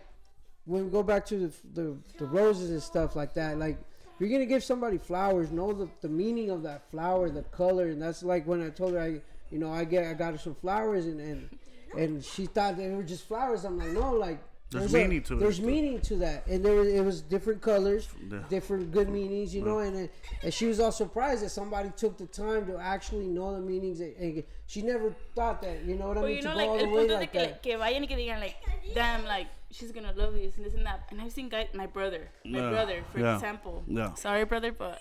when 0.65 0.85
we 0.85 0.89
go 0.91 1.03
back 1.03 1.25
to 1.27 1.47
the, 1.47 1.53
the, 1.73 1.97
the 2.19 2.25
roses 2.25 2.69
and 2.69 2.81
stuff 2.81 3.15
like 3.15 3.33
that, 3.33 3.57
like, 3.57 3.77
you're 4.19 4.29
going 4.29 4.41
to 4.41 4.45
give 4.45 4.63
somebody 4.63 4.97
flowers, 4.97 5.51
know 5.51 5.73
the, 5.73 5.87
the 6.01 6.09
meaning 6.09 6.49
of 6.49 6.63
that 6.63 6.89
flower, 6.91 7.29
the 7.29 7.43
color. 7.43 7.87
And 7.87 8.01
that's 8.01 8.23
like 8.23 8.45
when 8.45 8.61
I 8.61 8.69
told 8.69 8.93
her, 8.93 8.99
I, 9.01 9.21
you 9.51 9.59
know, 9.59 9.71
I 9.71 9.83
get, 9.85 10.05
I 10.05 10.13
got 10.13 10.33
her 10.33 10.37
some 10.37 10.55
flowers 10.55 11.05
and, 11.05 11.19
and, 11.19 11.49
and 11.97 12.23
she 12.23 12.45
thought 12.45 12.77
they 12.77 12.89
were 12.89 13.03
just 13.03 13.27
flowers. 13.27 13.63
I'm 13.65 13.77
like, 13.77 13.89
no, 13.89 14.13
like, 14.13 14.39
There's 14.71 14.93
a- 14.93 14.97
meaning 14.97 15.23
to 15.23 15.33
it, 15.35 15.39
There's 15.39 15.57
too. 15.59 15.65
meaning 15.65 15.99
to 16.01 16.15
that, 16.17 16.45
and 16.45 16.63
there 16.63 16.75
was, 16.75 16.87
it 16.87 17.01
was 17.01 17.21
different 17.21 17.59
colors, 17.61 18.07
Yeah. 18.31 18.43
different 18.49 18.91
good 18.91 19.09
meanings, 19.09 19.55
you 19.55 19.63
know. 19.63 19.79
And 19.79 19.95
then- 19.95 20.09
and 20.43 20.53
she 20.53 20.67
was 20.67 20.79
all 20.79 20.91
surprised 20.91 21.43
that 21.43 21.49
somebody 21.49 21.89
took 21.97 22.17
the 22.17 22.27
time 22.27 22.67
to 22.67 22.77
actually 22.77 23.25
know 23.25 23.55
the 23.55 23.61
meanings. 23.61 24.01
And, 24.01 24.15
and 24.17 24.43
she 24.67 24.83
never 24.83 25.15
thought 25.33 25.61
that, 25.63 25.83
you 25.85 25.95
know 25.95 26.09
what 26.09 26.19
I 26.19 26.21
mean, 26.21 26.35
you 26.35 26.41
to 26.43 26.47
know, 26.49 26.53
go 26.53 26.57
like, 26.59 26.69
all 26.69 26.77
the 26.77 26.85
way 26.87 27.07
punto 27.07 27.15
like 27.15 27.31
que, 27.33 27.39
that. 27.41 27.63
que 27.63 27.77
vayan 27.77 28.01
y 28.01 28.07
que 28.07 28.17
digan, 28.17 28.39
like, 28.39 28.55
damn, 28.93 29.23
like, 29.25 29.47
she's 29.71 29.91
gonna 29.91 30.13
love 30.15 30.33
this 30.33 30.57
and 30.57 30.65
this 30.65 30.73
and 30.73 30.85
that. 30.85 31.07
And 31.11 31.21
I've 31.21 31.31
seen 31.31 31.49
guys, 31.49 31.67
my 31.73 31.85
brother, 31.87 32.29
my 32.45 32.59
Yeah, 32.59 32.69
brother, 32.69 33.03
for 33.11 33.19
yeah, 33.19 33.35
example. 33.35 33.83
yeah. 33.87 34.13
Sorry, 34.15 34.43
brother, 34.45 34.71
but 34.71 34.99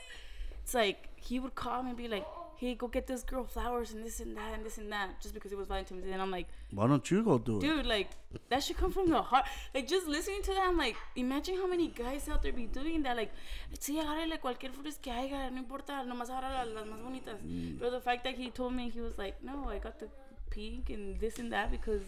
it's 0.63 0.75
like, 0.75 1.09
he 1.17 1.39
would 1.41 1.55
call 1.55 1.83
me 1.83 1.91
and 1.91 1.99
be 1.99 2.09
like, 2.09 2.27
hey, 2.57 2.75
go 2.75 2.89
get 2.89 3.07
this 3.07 3.23
girl 3.23 3.45
flowers 3.45 3.93
and 3.93 4.05
this 4.05 4.19
and 4.19 4.37
that 4.37 4.53
and 4.53 4.65
this 4.67 4.79
and 4.79 4.91
that, 4.91 5.21
just 5.21 5.33
because 5.33 5.53
it 5.53 5.57
was 5.59 5.69
Valentine's 5.69 6.03
Day. 6.05 6.11
And 6.11 6.21
I'm 6.21 6.31
like, 6.33 6.49
Why 6.73 6.89
don't 6.89 7.09
you 7.09 7.23
go 7.23 7.39
do 7.39 7.59
it? 7.59 7.61
dude, 7.61 7.87
like 7.87 8.11
that 8.51 8.65
should 8.65 8.77
come 8.77 8.91
from 8.91 9.09
the 9.09 9.23
heart. 9.23 9.45
Like 9.75 9.87
just 9.87 10.09
listening 10.09 10.43
to 10.43 10.51
that, 10.55 10.67
I'm 10.69 10.77
like, 10.77 10.97
imagine 11.15 11.57
how 11.57 11.69
many 11.69 11.87
guys 11.89 12.29
out 12.29 12.43
there 12.43 12.53
be 12.53 12.67
doing 12.67 13.05
that. 13.05 13.17
Like, 13.17 13.31
sí, 13.79 13.99
agárrale 14.01 14.41
cualquier 14.41 14.73
flores 14.73 14.99
que 15.01 15.13
haya, 15.13 15.51
no 15.51 15.59
importa, 15.59 16.05
nomás 16.05 16.31
agarra 16.31 16.65
las, 16.67 16.85
más 16.87 17.01
bonitas. 17.01 17.41
Mm. 17.47 17.79
But 17.79 17.93
the 17.93 18.01
fact 18.01 18.25
that 18.25 18.35
he 18.35 18.51
told 18.51 18.75
me, 18.75 18.91
he 18.91 19.01
was 19.01 19.17
like, 19.17 19.37
no, 19.43 19.69
I 19.69 19.79
got 19.79 20.01
the 20.01 20.09
pink 20.51 20.91
and 20.91 21.19
this 21.21 21.39
and 21.39 21.53
that 21.53 21.71
because 21.71 22.03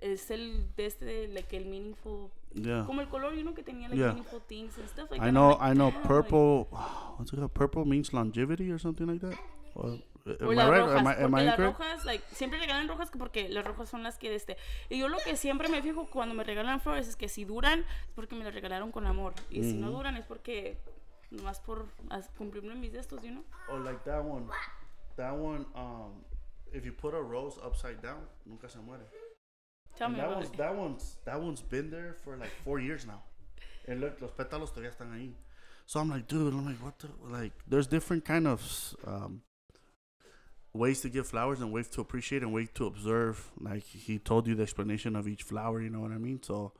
es 0.00 0.30
el 0.30 0.74
de 0.76 0.86
este, 0.86 1.28
like 1.28 1.56
el 1.56 1.66
meaningful, 1.66 2.30
Yeah. 2.54 2.84
como 2.86 3.00
el 3.02 3.08
color, 3.08 3.34
you 3.34 3.42
know, 3.42 3.54
que 3.54 3.62
tenía 3.62 3.88
like 3.88 3.98
Yeah. 4.00 4.08
meaningful 4.12 4.40
things 4.42 4.76
and 4.78 4.88
stuff 4.88 5.10
like 5.10 5.22
I 5.24 5.30
know, 5.30 5.50
like, 5.50 5.62
I 5.70 5.74
know. 5.74 5.90
like- 5.90 6.02
Purple, 6.06 6.68
what's 7.18 7.32
it 7.32 7.36
called? 7.38 7.52
Purple 7.52 7.84
means 7.84 8.12
longevity 8.12 8.70
or 8.72 8.78
something 8.78 9.06
like 9.06 9.20
that. 9.20 9.38
Or, 9.74 9.98
O 10.26 10.30
am 10.44 10.50
I 10.50 10.54
las 10.56 10.70
right? 10.70 10.80
rojas, 10.80 10.96
Am 11.00 11.06
I, 11.06 11.10
am 11.10 11.30
porque 11.30 11.42
I 11.42 11.44
las 11.46 11.58
incorrect? 11.58 11.78
rojas, 11.78 12.04
like, 12.04 12.24
siempre 12.32 12.58
regalan 12.58 12.88
rojas 12.88 13.10
porque 13.16 13.48
las 13.48 13.64
rojas 13.64 13.88
son 13.88 14.02
las 14.02 14.18
que 14.18 14.34
este. 14.34 14.56
Y 14.90 14.98
yo 14.98 15.08
lo 15.08 15.18
que 15.18 15.36
siempre 15.36 15.68
me 15.68 15.80
fijo 15.82 16.06
cuando 16.10 16.34
me 16.34 16.44
regalan 16.44 16.80
flores 16.80 17.08
es 17.08 17.16
que 17.16 17.28
si 17.28 17.44
duran 17.44 17.80
es 17.80 18.14
porque 18.14 18.34
me 18.34 18.44
las 18.44 18.52
regalaron 18.54 18.92
con 18.92 19.06
amor. 19.06 19.34
Y 19.50 19.62
si 19.62 19.74
no 19.74 19.90
duran 19.90 20.16
es 20.16 20.24
porque 20.26 20.78
nomás 21.30 21.60
por 21.60 21.86
cumplirme 22.36 22.74
mis 22.74 22.92
de 22.92 22.98
estos, 23.00 23.22
you 23.22 23.30
know? 23.30 23.44
Or 23.70 23.80
like 23.80 24.00
that 24.04 24.22
one, 24.24 24.46
that 25.16 25.34
one. 25.34 25.66
Um, 25.74 26.22
if 26.72 26.84
you 26.84 26.92
put 26.94 27.14
a 27.14 27.20
rose 27.20 27.58
upside 27.64 28.00
down, 28.02 28.26
nunca 28.44 28.68
se 28.68 28.78
muere. 28.80 29.04
Tell 29.98 30.08
me 30.08 30.16
that 30.16 30.26
about 30.26 30.36
one's 30.36 30.50
it. 30.50 30.56
that 30.56 30.76
one's 30.76 31.16
that 31.24 31.40
one's 31.42 31.60
been 31.60 31.90
there 31.90 32.14
for 32.22 32.36
like 32.36 32.50
four 32.64 32.78
years 32.78 33.04
now. 33.04 33.22
And 33.86 34.00
look, 34.00 34.20
los 34.20 34.30
pétalos 34.30 34.72
todavía 34.72 34.90
están 34.96 35.12
ahí. 35.12 35.32
So 35.86 35.98
I'm 35.98 36.08
like, 36.08 36.28
dude, 36.28 36.52
I'm 36.52 36.64
like, 36.66 36.76
what 36.82 36.98
the 37.00 37.08
like? 37.28 37.52
There's 37.66 37.86
different 37.88 38.24
kind 38.24 38.46
of 38.46 38.94
um, 39.06 39.42
ways 40.72 41.00
to 41.00 41.08
give 41.08 41.26
flowers 41.26 41.60
and 41.60 41.72
ways 41.72 41.88
to 41.88 42.00
appreciate 42.00 42.42
and 42.42 42.52
ways 42.52 42.68
to 42.74 42.86
observe. 42.86 43.50
Like 43.60 43.82
he 43.84 44.18
told 44.18 44.46
you 44.46 44.54
the 44.54 44.62
explanation 44.62 45.16
of 45.16 45.26
each 45.26 45.42
flower. 45.42 45.80
You 45.82 45.90
know 45.90 46.00
what 46.00 46.12
I 46.12 46.18
mean? 46.18 46.42
So, 46.42 46.72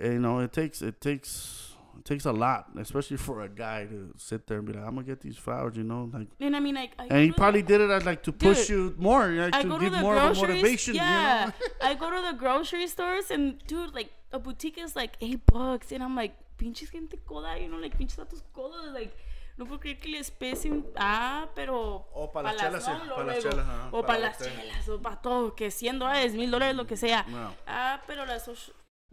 you 0.00 0.18
know, 0.18 0.40
it 0.40 0.52
takes 0.52 0.82
it 0.82 1.00
takes 1.00 1.71
it 1.98 2.04
takes 2.04 2.24
a 2.26 2.32
lot, 2.32 2.68
especially 2.78 3.16
for 3.16 3.42
a 3.42 3.48
guy 3.48 3.86
to 3.86 4.12
sit 4.16 4.46
there 4.46 4.58
and 4.58 4.66
be 4.66 4.72
like, 4.72 4.84
I'm 4.84 4.94
gonna 4.94 5.06
get 5.06 5.20
these 5.20 5.36
flowers. 5.36 5.76
You 5.76 5.84
know, 5.84 6.10
like. 6.12 6.28
And 6.40 6.54
I 6.56 6.60
mean, 6.60 6.74
like, 6.74 6.92
I 6.98 7.06
And 7.08 7.22
he 7.24 7.32
probably 7.32 7.62
the- 7.62 7.68
did 7.78 7.80
it 7.82 7.90
as 7.90 8.04
like 8.04 8.22
to 8.24 8.32
push 8.32 8.66
Dude, 8.66 8.68
you 8.70 8.94
more, 8.98 9.28
like 9.28 9.54
I 9.54 9.62
to 9.62 9.68
go 9.68 9.78
to 9.78 9.84
give 9.90 9.98
more 10.00 10.16
of 10.16 10.36
a 10.36 10.40
motivation. 10.40 10.94
yeah, 10.94 11.46
You 11.46 11.46
know? 11.46 11.52
I 11.90 11.94
go 11.94 12.10
to 12.10 12.22
the 12.32 12.36
grocery 12.38 12.86
stores 12.88 13.30
and 13.30 13.58
dude, 13.66 13.94
like 13.94 14.10
a 14.32 14.38
boutique 14.38 14.78
is 14.78 14.94
like 14.96 15.16
eight 15.20 15.44
bucks, 15.46 15.92
and 15.92 16.02
I'm 16.02 16.16
like, 16.16 16.34
pinches 16.56 16.90
gente 16.90 17.16
coda, 17.26 17.58
you 17.60 17.68
know, 17.68 17.76
like 17.78 17.96
pinches 17.98 18.16
datos 18.18 18.42
codos, 18.54 18.92
like. 18.94 19.12
No 19.58 19.66
puedo 19.66 19.80
creer 19.80 20.00
que 20.00 20.10
les 20.10 20.30
pese 20.30 20.70
un... 20.70 20.82
Ah, 20.96 21.46
pero... 21.54 22.06
O 22.14 22.32
pa' 22.32 22.40
las 22.42 22.56
chelas, 22.56 22.82
sí, 22.86 22.90
no, 23.06 23.14
pa' 23.14 23.22
las 23.22 23.44
luego. 23.44 23.50
chelas, 23.50 23.66
ajá, 23.68 23.88
O 23.88 24.00
para 24.00 24.06
para 24.06 24.18
la 24.18 24.26
las 24.28 24.38
botella. 24.38 24.60
chelas, 24.62 24.88
o 24.88 25.02
para 25.02 25.16
todo. 25.20 25.54
Que 25.54 25.70
100 25.70 25.98
dólares, 25.98 26.34
1000 26.34 26.50
dólares, 26.50 26.74
lo 26.74 26.86
que 26.86 26.96
sea. 26.96 27.26
No. 27.28 27.52
Ah, 27.66 28.00
pero 28.06 28.24
las 28.24 28.48
ocho... 28.48 28.72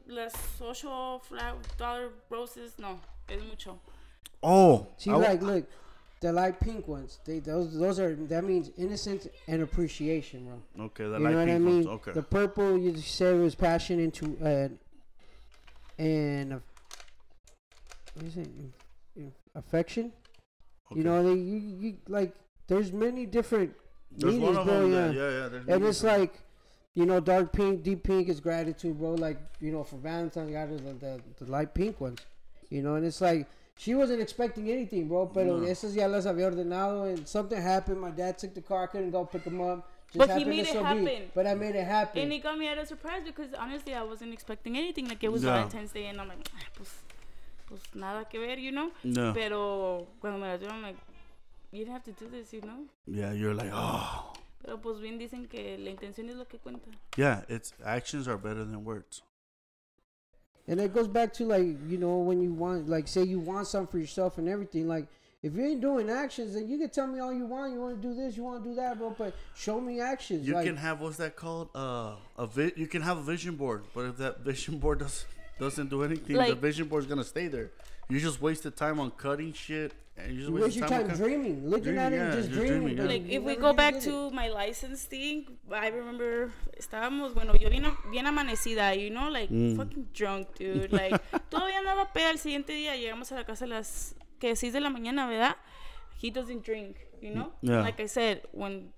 Las 0.10 0.34
ocho 0.60 1.20
flower, 1.20 1.55
dollar 1.78 2.10
roses, 2.30 2.74
no. 2.80 2.99
Es 3.30 3.41
mucho. 3.43 3.80
Oh, 4.41 4.88
See, 4.97 5.12
I 5.12 5.14
w- 5.14 5.30
like, 5.30 5.41
look, 5.43 5.66
the 6.22 6.34
light 6.34 6.60
pink 6.60 6.88
ones, 6.88 7.20
they 7.26 7.39
those 7.39 7.78
those 7.78 7.99
are 7.99 8.16
that 8.16 8.43
means 8.43 8.72
innocence 8.78 9.28
and 9.47 9.62
appreciation, 9.62 10.45
bro. 10.76 10.86
okay, 10.88 11.03
the 11.05 11.18
you 11.18 11.20
light 11.20 11.32
know 11.34 11.39
what 11.39 11.49
I 11.49 11.60
mean? 11.60 11.76
ones. 11.76 11.88
Okay. 11.88 12.12
The 12.14 12.24
purple 12.24 12.78
you 12.78 12.97
said 12.97 13.39
was 13.39 13.53
passion 13.55 13.99
into 13.99 14.36
uh, 14.43 14.70
and 16.01 16.53
uh, 16.53 16.60
what 18.16 18.26
is 18.26 18.38
it? 18.38 18.47
Affection. 19.55 20.12
Okay. 20.91 20.99
You 20.99 21.03
know, 21.03 21.24
they 21.24 21.34
you, 21.39 21.57
you 21.80 21.97
like. 22.07 22.34
There's 22.68 22.91
many 22.91 23.26
different 23.26 23.74
There's 24.12 24.34
meanings, 24.36 24.57
one 24.57 24.57
of 24.57 24.66
bro. 24.66 24.89
them. 24.89 24.91
yeah. 24.91 25.07
that- 25.07 25.14
yeah, 25.16 25.30
yeah. 25.43 25.47
there's 25.49 25.68
and 25.68 25.86
it's 25.86 25.99
of 26.03 26.10
them. 26.12 26.20
like, 26.22 26.34
you 26.95 27.05
know, 27.05 27.19
dark 27.19 27.51
pink, 27.53 27.83
deep 27.83 28.03
pink 28.03 28.27
is 28.29 28.39
gratitude, 28.39 28.97
bro. 28.99 29.13
Like, 29.15 29.37
you 29.61 29.71
know, 29.71 29.83
for 29.83 29.97
Valentine's, 29.97 30.51
got 30.51 30.69
the, 30.69 30.93
the 30.93 31.21
the 31.43 31.51
light 31.51 31.73
pink 31.73 31.99
ones. 32.01 32.19
You 32.69 32.81
know, 32.83 32.95
and 32.95 33.05
it's 33.05 33.21
like 33.21 33.47
she 33.77 33.95
wasn't 33.95 34.21
expecting 34.21 34.69
anything, 34.69 35.07
bro. 35.07 35.27
Pero 35.27 35.57
No. 35.57 35.65
esas 35.67 35.93
ya 35.95 36.07
las 36.07 36.25
había 36.25 36.47
ordenado, 36.51 37.03
and 37.09 37.27
something 37.27 37.61
happened. 37.61 37.99
My 38.01 38.11
dad 38.11 38.37
took 38.37 38.53
the 38.53 38.61
car, 38.61 38.87
couldn't 38.87 39.11
go 39.11 39.25
pick 39.25 39.43
him 39.43 39.61
up. 39.61 39.87
Just 40.11 40.17
But 40.27 40.37
he 40.39 40.43
made 40.43 40.61
it 40.61 40.73
so 40.73 40.79
be. 40.79 40.85
happen. 40.85 41.31
But 41.35 41.45
I 41.45 41.53
made 41.53 41.75
it 41.75 41.85
happen. 41.85 42.23
And 42.23 42.33
it 42.33 42.41
got 42.41 42.57
me 42.57 42.67
at 42.67 42.79
a 42.79 42.85
surprise 42.85 43.21
because 43.23 43.53
honestly, 43.53 43.93
I 43.93 44.01
wasn't 44.03 44.33
expecting 44.33 44.75
anything. 44.75 45.07
Like 45.07 45.23
it 45.23 45.31
was 45.31 45.43
Yeah. 45.43 45.53
Valentine's 45.55 45.91
Day, 45.91 46.07
and 46.07 46.19
I'm 46.19 46.27
like, 46.27 46.49
"Ah, 46.55 46.65
pues, 46.75 46.89
pues 47.67 47.79
nada 47.93 48.25
que 48.27 48.39
ver, 48.39 48.57
you 48.59 48.71
know. 48.71 48.89
No. 49.03 49.33
Pero 49.33 50.07
cuando 50.19 50.39
me 50.39 50.47
la 50.47 50.57
dieron, 50.57 50.77
I'm 50.77 50.81
like, 50.81 50.97
you 51.71 51.85
didn't 51.85 51.93
have 51.93 52.03
to 52.05 52.11
do 52.11 52.27
this, 52.27 52.51
you 52.51 52.61
know. 52.61 52.85
Yeah, 53.05 53.31
you're 53.33 53.53
like, 53.53 53.69
oh. 53.71 54.33
Pero 54.64 54.78
pues 54.78 54.99
bien 54.99 55.18
dicen 55.18 55.47
que 55.47 55.78
la 55.78 55.89
intención 55.89 56.30
es 56.30 56.36
lo 56.36 56.45
que 56.45 56.57
cuenta. 56.60 56.89
Yeah, 57.18 57.43
it's 57.47 57.74
actions 57.84 58.28
are 58.28 58.38
better 58.38 58.66
than 58.66 58.84
words. 58.84 59.22
And 60.68 60.80
it 60.80 60.93
goes 60.93 61.07
back 61.07 61.34
to 61.34 61.45
like 61.45 61.66
you 61.88 61.97
know 61.97 62.18
when 62.20 62.41
you 62.41 62.53
want 62.53 62.88
like 62.89 63.07
say 63.07 63.24
you 63.24 63.39
want 63.39 63.68
something 63.68 63.88
for 63.91 63.97
yourself 63.97 64.38
and 64.38 64.47
everything 64.47 64.88
like 64.88 65.07
if 65.41 65.55
you 65.55 65.66
ain't 65.66 65.82
doing 65.82 66.10
actions 66.12 66.53
then 66.53 66.68
you 66.70 66.78
can 66.78 66.89
tell 66.89 67.07
me 67.07 67.20
all 67.20 67.34
you 67.34 67.45
want 67.47 67.74
you 67.74 67.80
want 67.80 67.99
to 67.99 68.07
do 68.07 68.14
this 68.14 68.38
you 68.38 68.43
want 68.43 68.62
to 68.64 68.70
do 68.70 68.76
that 68.76 68.99
bro 68.99 69.16
but 69.18 69.34
show 69.55 69.82
me 69.82 69.99
actions 69.99 70.45
You 70.45 70.53
like 70.53 70.66
can 70.68 70.76
have 70.78 71.01
what's 71.01 71.18
that 71.18 71.36
called? 71.36 71.70
Uh, 71.74 72.18
a 72.38 72.45
vi- 72.45 72.74
You 72.76 72.86
can 72.86 73.01
have 73.01 73.18
a 73.18 73.22
vision 73.24 73.55
board, 73.55 73.84
but 73.95 74.05
if 74.05 74.18
that 74.18 74.41
vision 74.51 74.78
board 74.78 74.99
doesn't 74.99 75.26
doesn't 75.60 75.89
do 75.89 76.03
anything, 76.03 76.36
the 76.36 76.49
Like- 76.49 76.57
vision 76.60 76.88
board's 76.88 77.07
gonna 77.07 77.24
stay 77.24 77.47
there. 77.47 77.72
You 78.10 78.20
just 78.20 78.41
wasted 78.41 78.76
time 78.76 78.99
on 78.99 79.12
cutting 79.12 79.53
shit, 79.53 79.93
and 80.18 80.32
you 80.34 80.39
just 80.39 80.49
you 80.49 80.55
wasted 80.55 80.76
your 80.80 80.88
time. 80.88 81.01
time 81.01 81.12
on 81.12 81.18
cut- 81.18 81.18
dreaming 81.18 81.70
looking 81.70 81.97
at 81.97 82.12
it 82.12 82.18
Dreaming, 82.18 82.22
and 82.22 82.34
yeah, 82.34 82.36
just 82.36 82.49
just 82.49 82.60
dreaming, 82.60 82.95
dreaming, 82.95 82.97
yeah. 82.97 83.03
Like 83.05 83.32
if 83.38 83.43
we 83.43 83.55
go 83.55 83.72
back 83.74 83.99
to 84.01 84.32
my 84.32 84.49
license 84.49 85.03
thing, 85.03 85.45
I 85.72 85.88
remember 85.89 86.51
estábamos, 86.80 87.36
bueno, 87.36 87.53
yo 87.53 87.70
bien, 87.70 87.86
bien 88.12 88.26
amanecida, 88.26 88.95
you 88.99 89.10
know, 89.12 89.30
like 89.30 89.49
Mm. 89.51 89.78
fucking 89.78 90.07
drunk, 90.14 90.47
dude. 90.57 90.91
Like 90.99 91.22
todavía 91.51 91.78
andaba 91.80 92.12
peda 92.12 92.32
el 92.32 92.39
siguiente 92.39 92.74
día, 92.74 92.95
llegamos 92.97 93.32
a 93.32 93.36
la 93.36 93.43
casa 93.45 93.66
a 93.66 93.68
las 93.68 94.16
que 94.39 94.55
6 94.55 94.74
de 94.74 94.80
la 94.80 94.89
mañana, 94.89 95.28
¿verdad? 95.28 95.55
He 96.22 96.32
doesn't 96.32 96.64
drink, 96.66 96.97
you 97.22 97.34
know? 97.34 97.51
Yeah. 97.62 97.82
Like 97.82 97.99
I 98.01 98.07
said, 98.07 98.41
when 98.53 98.91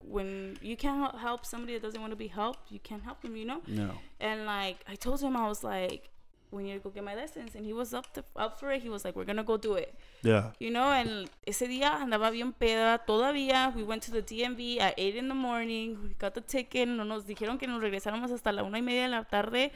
when 0.00 0.58
you 0.62 0.76
can't 0.76 1.14
help 1.18 1.44
somebody 1.44 1.72
that 1.74 1.82
doesn't 1.82 2.00
want 2.00 2.12
to 2.12 2.16
be 2.16 2.28
helped, 2.28 2.70
you 2.70 2.78
can't 2.80 3.02
help 3.02 3.20
them, 3.22 3.34
you 3.34 3.46
know? 3.46 3.62
No. 3.66 3.92
And 4.20 4.44
like 4.44 4.84
I 4.86 4.94
told 4.94 5.20
him, 5.22 5.36
I 5.36 5.48
was 5.48 5.64
like, 5.64 6.10
we 6.50 6.62
need 6.62 6.74
to 6.74 6.78
go 6.80 6.90
get 6.90 7.04
my 7.04 7.14
license, 7.14 7.54
and 7.54 7.64
he 7.66 7.72
was 7.72 7.92
up 7.92 8.12
to, 8.14 8.24
up 8.36 8.58
for 8.58 8.70
it. 8.72 8.82
He 8.82 8.88
was 8.88 9.04
like, 9.04 9.14
we're 9.16 9.24
gonna 9.24 9.44
go 9.44 9.56
do 9.56 9.74
it. 9.74 9.94
Yeah. 10.22 10.52
You 10.58 10.70
know, 10.70 10.90
and 10.90 11.28
ese 11.46 11.66
día 11.68 12.00
andaba 12.00 12.30
bien 12.30 12.52
peda 12.52 12.98
todavía. 13.06 13.74
We 13.74 13.82
went 13.82 14.02
to 14.04 14.10
the 14.10 14.22
DMV 14.22 14.80
at 14.80 14.94
8 14.96 15.16
in 15.16 15.28
the 15.28 15.34
morning. 15.34 15.98
We 16.02 16.14
got 16.18 16.34
the 16.34 16.40
ticket. 16.40 16.88
No 16.88 17.04
nos 17.04 17.24
dijeron 17.24 17.58
que 17.58 17.66
nos 17.66 17.82
regresáramos 17.82 18.30
hasta 18.30 18.50
la 18.52 18.62
una 18.62 18.78
y 18.78 18.82
media 18.82 19.02
de 19.02 19.08
la 19.08 19.24
tarde. 19.24 19.72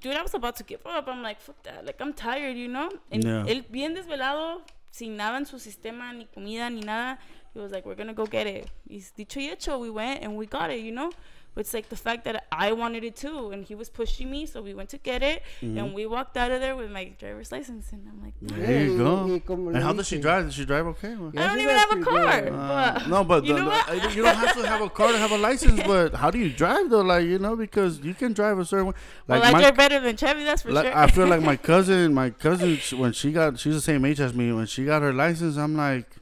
Dude, 0.00 0.14
I 0.16 0.22
was 0.22 0.34
about 0.34 0.56
to 0.56 0.64
give 0.64 0.80
up. 0.86 1.06
I'm 1.08 1.22
like, 1.22 1.40
fuck 1.40 1.60
that. 1.64 1.84
Like, 1.84 2.00
I'm 2.00 2.12
tired, 2.14 2.56
you 2.56 2.68
know? 2.68 2.88
And 3.10 3.22
Yeah. 3.24 3.44
él 3.46 3.64
bien 3.68 3.94
desvelado, 3.94 4.62
sin 4.90 5.16
nada 5.16 5.36
en 5.38 5.44
su 5.44 5.58
sistema, 5.58 6.12
ni 6.14 6.26
comida, 6.26 6.70
ni 6.70 6.80
nada. 6.80 7.18
He 7.52 7.60
was 7.60 7.72
like, 7.72 7.84
we're 7.84 7.96
gonna 7.96 8.14
go 8.14 8.24
get 8.24 8.46
it. 8.46 8.68
Y 8.88 9.02
dicho 9.16 9.38
y 9.40 9.50
hecho, 9.50 9.78
we 9.78 9.90
went 9.90 10.22
and 10.24 10.36
we 10.36 10.46
got 10.46 10.70
it, 10.70 10.82
you 10.82 10.92
know? 10.92 11.10
But 11.54 11.60
it's 11.62 11.74
like 11.74 11.90
the 11.90 11.96
fact 11.96 12.24
that 12.24 12.46
I 12.50 12.72
wanted 12.72 13.04
it 13.04 13.14
too, 13.14 13.50
and 13.50 13.62
he 13.62 13.74
was 13.74 13.90
pushing 13.90 14.30
me, 14.30 14.46
so 14.46 14.62
we 14.62 14.72
went 14.72 14.88
to 14.90 14.98
get 14.98 15.22
it, 15.22 15.42
and 15.60 15.92
we 15.92 16.06
walked 16.06 16.36
out 16.38 16.50
of 16.50 16.60
there 16.60 16.74
with 16.74 16.90
my 16.90 17.12
driver's 17.18 17.52
license, 17.52 17.92
and 17.92 18.06
I'm 18.08 18.22
like, 18.22 18.32
There 18.40 18.84
you 18.84 18.96
go. 18.96 19.42
And 19.68 19.76
how 19.76 19.92
does 19.92 20.08
she 20.08 20.18
drive? 20.18 20.46
Does 20.46 20.54
she 20.54 20.64
drive 20.64 20.86
okay? 20.86 21.10
Yeah, 21.10 21.44
I 21.44 21.46
don't 21.48 21.60
even 21.60 21.76
have 21.76 21.92
a 21.92 22.00
car. 22.00 22.48
Uh, 22.48 22.98
but 22.98 23.08
no, 23.08 23.24
but 23.24 23.44
you 23.44 23.54
the- 23.54 23.64
the- 23.64 24.12
you 24.14 24.22
don't 24.22 24.34
have 24.34 24.56
to 24.56 24.66
have 24.66 24.80
a 24.80 24.88
car 24.88 25.12
to 25.12 25.18
have 25.18 25.32
a 25.32 25.38
license. 25.38 25.80
But 25.86 26.14
how 26.14 26.30
do 26.30 26.38
you 26.38 26.48
drive 26.48 26.88
though? 26.88 27.02
Like 27.02 27.26
you 27.26 27.38
know, 27.38 27.54
because 27.54 28.00
you 28.00 28.14
can 28.14 28.32
drive 28.32 28.58
a 28.58 28.64
certain 28.64 28.86
way. 28.86 28.94
Like 29.28 29.42
well, 29.42 29.50
I 29.50 29.52
my, 29.52 29.60
drive 29.60 29.76
better 29.76 30.00
than 30.00 30.16
Chevy, 30.16 30.44
that's 30.44 30.62
for 30.62 30.72
like, 30.72 30.86
sure. 30.86 30.96
I 30.96 31.06
feel 31.08 31.26
like 31.26 31.42
my 31.42 31.56
cousin, 31.72 32.14
my 32.14 32.30
cousin, 32.30 32.78
when 32.98 33.12
she 33.12 33.30
got, 33.30 33.58
she's 33.58 33.74
the 33.74 33.80
same 33.80 34.04
age 34.06 34.20
as 34.20 34.32
me. 34.32 34.52
When 34.52 34.66
she 34.66 34.86
got 34.86 35.02
her 35.02 35.12
license, 35.12 35.56
I'm 35.58 35.76
like, 35.76 36.16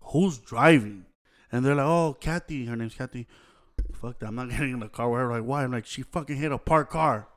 who's 0.00 0.36
driving? 0.38 1.06
And 1.50 1.64
they're 1.64 1.74
like, 1.74 1.86
oh, 1.86 2.16
Kathy. 2.20 2.66
Her 2.66 2.76
name's 2.76 2.94
Kathy. 2.94 3.26
Fuck 3.92 4.18
that. 4.20 4.26
I'm 4.26 4.34
not 4.34 4.50
getting 4.50 4.72
in 4.72 4.80
the 4.80 4.88
car 4.88 5.10
with 5.10 5.20
her. 5.20 5.30
Like, 5.30 5.44
why? 5.44 5.64
I'm 5.64 5.72
like, 5.72 5.86
she 5.86 6.02
fucking 6.02 6.36
hit 6.36 6.52
a 6.52 6.58
parked 6.58 6.92
car 6.92 7.28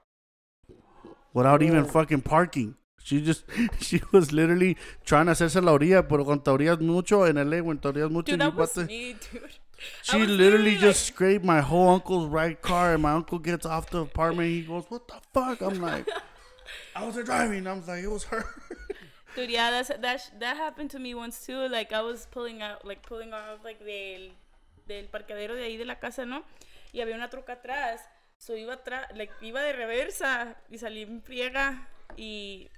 without 1.33 1.61
even 1.61 1.85
fucking 1.85 2.21
parking. 2.21 2.75
She 3.03 3.21
just, 3.21 3.45
she 3.79 4.01
was 4.11 4.31
literally 4.31 4.75
trying 5.05 5.27
to 5.27 5.31
hacerse 5.31 5.63
la 5.63 5.77
orilla, 5.77 6.07
pero 6.07 6.25
con 6.25 6.41
te 6.41 6.51
orillas 6.51 6.79
mucho 6.81 7.23
en 7.23 7.35
LA, 7.35 7.61
when 7.61 7.77
te 7.77 7.89
orillas 7.89 8.11
mucho, 8.11 8.31
dude, 8.31 8.41
that 8.41 8.55
was 8.55 8.75
me, 8.77 9.15
dude. 9.31 9.59
She 10.01 10.17
literally 10.17 10.37
literally, 10.37 10.77
just 10.77 11.05
scraped 11.05 11.45
my 11.45 11.61
whole 11.61 11.89
uncle's 11.89 12.27
right 12.27 12.59
car, 12.61 12.93
and 12.93 13.03
my 13.03 13.11
uncle 13.11 13.37
gets 13.37 13.65
off 13.65 13.89
the 13.91 13.99
apartment. 14.01 14.49
He 14.49 14.63
goes, 14.63 14.85
"What 14.89 15.07
the 15.07 15.21
fuck?" 15.33 15.61
I'm 15.61 15.79
like, 15.79 16.07
"I 16.95 17.05
was 17.05 17.15
driving." 17.23 17.67
I'm 17.67 17.85
like, 17.85 18.03
"It 18.03 18.09
was 18.09 18.23
her." 18.25 18.43
Dude, 19.35 19.51
yeah, 19.51 19.69
that's 19.69 19.89
that 19.89 20.31
that 20.39 20.57
happened 20.57 20.89
to 20.91 20.99
me 20.99 21.13
once 21.13 21.45
too. 21.45 21.67
Like 21.67 21.93
I 21.93 22.01
was 22.01 22.27
pulling 22.31 22.61
out, 22.63 22.85
like 22.85 23.03
pulling 23.03 23.33
off, 23.33 23.63
like 23.63 23.79
del 23.79 24.31
del 24.87 25.07
parqueadero 25.07 25.55
de 25.55 25.63
ahí 25.63 25.77
de 25.77 25.85
la 25.85 25.99
casa, 25.99 26.25
¿no? 26.25 26.43
Y 26.91 27.01
había 27.01 27.15
una 27.15 27.29
troca 27.29 27.53
atrás. 27.53 28.01
So 28.37 28.55
iba 28.55 28.73
atrás, 28.75 29.07
like 29.15 29.33
iba 29.41 29.61
de 29.61 29.73
reversa 29.73 30.55
y 30.69 30.77
salí 30.77 31.01
en 31.01 31.21
friega 31.23 31.87
y 32.15 32.69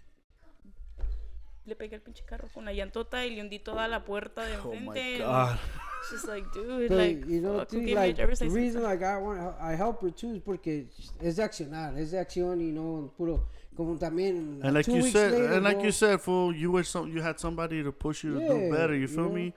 le 1.66 1.76
pegué 1.76 1.96
al 1.96 2.02
pinche 2.02 2.24
carro 2.26 2.48
con 2.54 2.66
la 2.66 2.74
llantota 2.74 3.26
y 3.26 3.36
le 3.36 3.42
hundí 3.42 3.60
toda 3.60 3.88
la 3.88 4.04
puerta 4.04 4.44
de 4.46 4.58
oh 4.58 4.74
enfrente. 4.74 5.18
my 5.20 5.24
and 5.24 5.24
god. 5.24 5.60
it's 6.02 6.12
Just 6.12 6.28
like, 6.28 6.48
dude, 6.54 6.88
But, 6.88 6.98
like, 6.98 7.26
you 7.28 7.42
know, 7.42 7.60
fuck, 7.60 7.70
dude, 7.70 7.90
like, 7.94 8.16
the 8.16 8.26
license? 8.26 8.54
reason 8.56 8.84
like 8.84 9.04
I 9.04 9.18
want 9.18 9.40
I 9.62 9.76
help 9.76 10.02
her 10.02 10.12
too 10.12 10.34
is 10.36 10.42
porque 10.42 10.88
es 11.22 11.36
de 11.36 11.44
accionar, 11.44 11.98
es 11.98 12.12
de 12.12 12.20
acción 12.20 12.62
y 12.62 12.72
no 12.72 13.14
puro 13.18 13.50
como 13.76 13.98
también 13.98 14.62
And 14.64 14.74
like 14.74 14.86
two 14.86 14.96
you 14.98 15.04
weeks 15.04 15.12
said, 15.14 15.32
later, 15.34 15.54
and 15.54 15.64
like 15.64 15.76
bro, 15.78 15.86
you 15.86 15.92
said, 15.92 16.20
fool, 16.22 16.56
you 16.56 16.72
wish 16.72 16.88
some, 16.88 17.12
you 17.12 17.22
had 17.22 17.38
somebody 17.38 17.84
to 17.84 17.92
push 17.92 18.24
you 18.24 18.34
to 18.36 18.40
do 18.40 18.60
Yeah, 18.60 18.72
better. 18.72 18.96
You 18.96 19.02
you 19.02 19.08
feel 19.08 19.26
know? 19.26 19.36
me? 19.36 19.54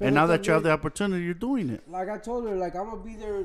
Pero 0.00 0.08
And 0.08 0.14
now 0.16 0.26
that 0.26 0.46
you 0.46 0.52
have 0.54 0.62
the 0.62 0.72
opportunity, 0.72 1.22
you're 1.24 1.34
doing 1.38 1.68
it. 1.70 1.86
like 1.88 2.08
I 2.08 2.18
told 2.18 2.48
her, 2.48 2.56
like 2.56 2.74
I'm 2.74 2.86
gonna 2.90 3.02
be 3.04 3.14
there, 3.16 3.44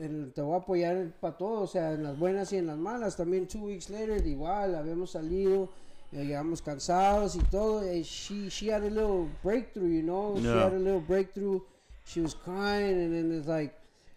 en- 0.00 0.30
te 0.34 0.40
voy 0.40 0.54
a 0.54 0.60
apoyar 0.60 1.12
para 1.20 1.36
todo, 1.36 1.62
o 1.62 1.66
sea, 1.66 1.92
en 1.94 2.04
las 2.04 2.16
buenas 2.16 2.52
y 2.52 2.58
en 2.58 2.68
las 2.68 2.78
malas. 2.78 3.16
También 3.16 3.48
two 3.48 3.64
weeks 3.66 3.90
later, 3.90 4.24
igual, 4.24 4.76
habíamos 4.76 5.10
salido, 5.10 5.68
eh, 6.12 6.24
llegamos 6.24 6.62
cansados 6.62 7.34
y 7.34 7.40
todo. 7.50 7.80
And 7.80 8.04
she 8.04 8.48
she 8.48 8.68
had 8.70 8.84
a 8.84 8.88
little 8.90 9.28
breakthrough, 9.42 9.88
you 9.90 10.02
know. 10.04 10.36
She 10.40 10.46
had 10.46 10.72
a 10.72 10.78
little 10.78 11.00
breakthrough. 11.00 11.60
She 12.04 12.20
was 12.20 12.34
crying, 12.34 13.02
and 13.02 13.12
then 13.12 13.32
it's 13.36 13.48
like, 13.48 13.74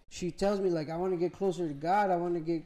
she 0.09 0.31
tells 0.31 0.59
me 0.59 0.69
like, 0.69 0.91
I 0.91 0.95
want 0.97 1.11
to 1.13 1.17
get 1.17 1.33
closer 1.33 1.67
to 1.67 1.73
God. 1.73 2.11
I 2.11 2.17
want 2.17 2.35
to 2.35 2.39
get, 2.39 2.61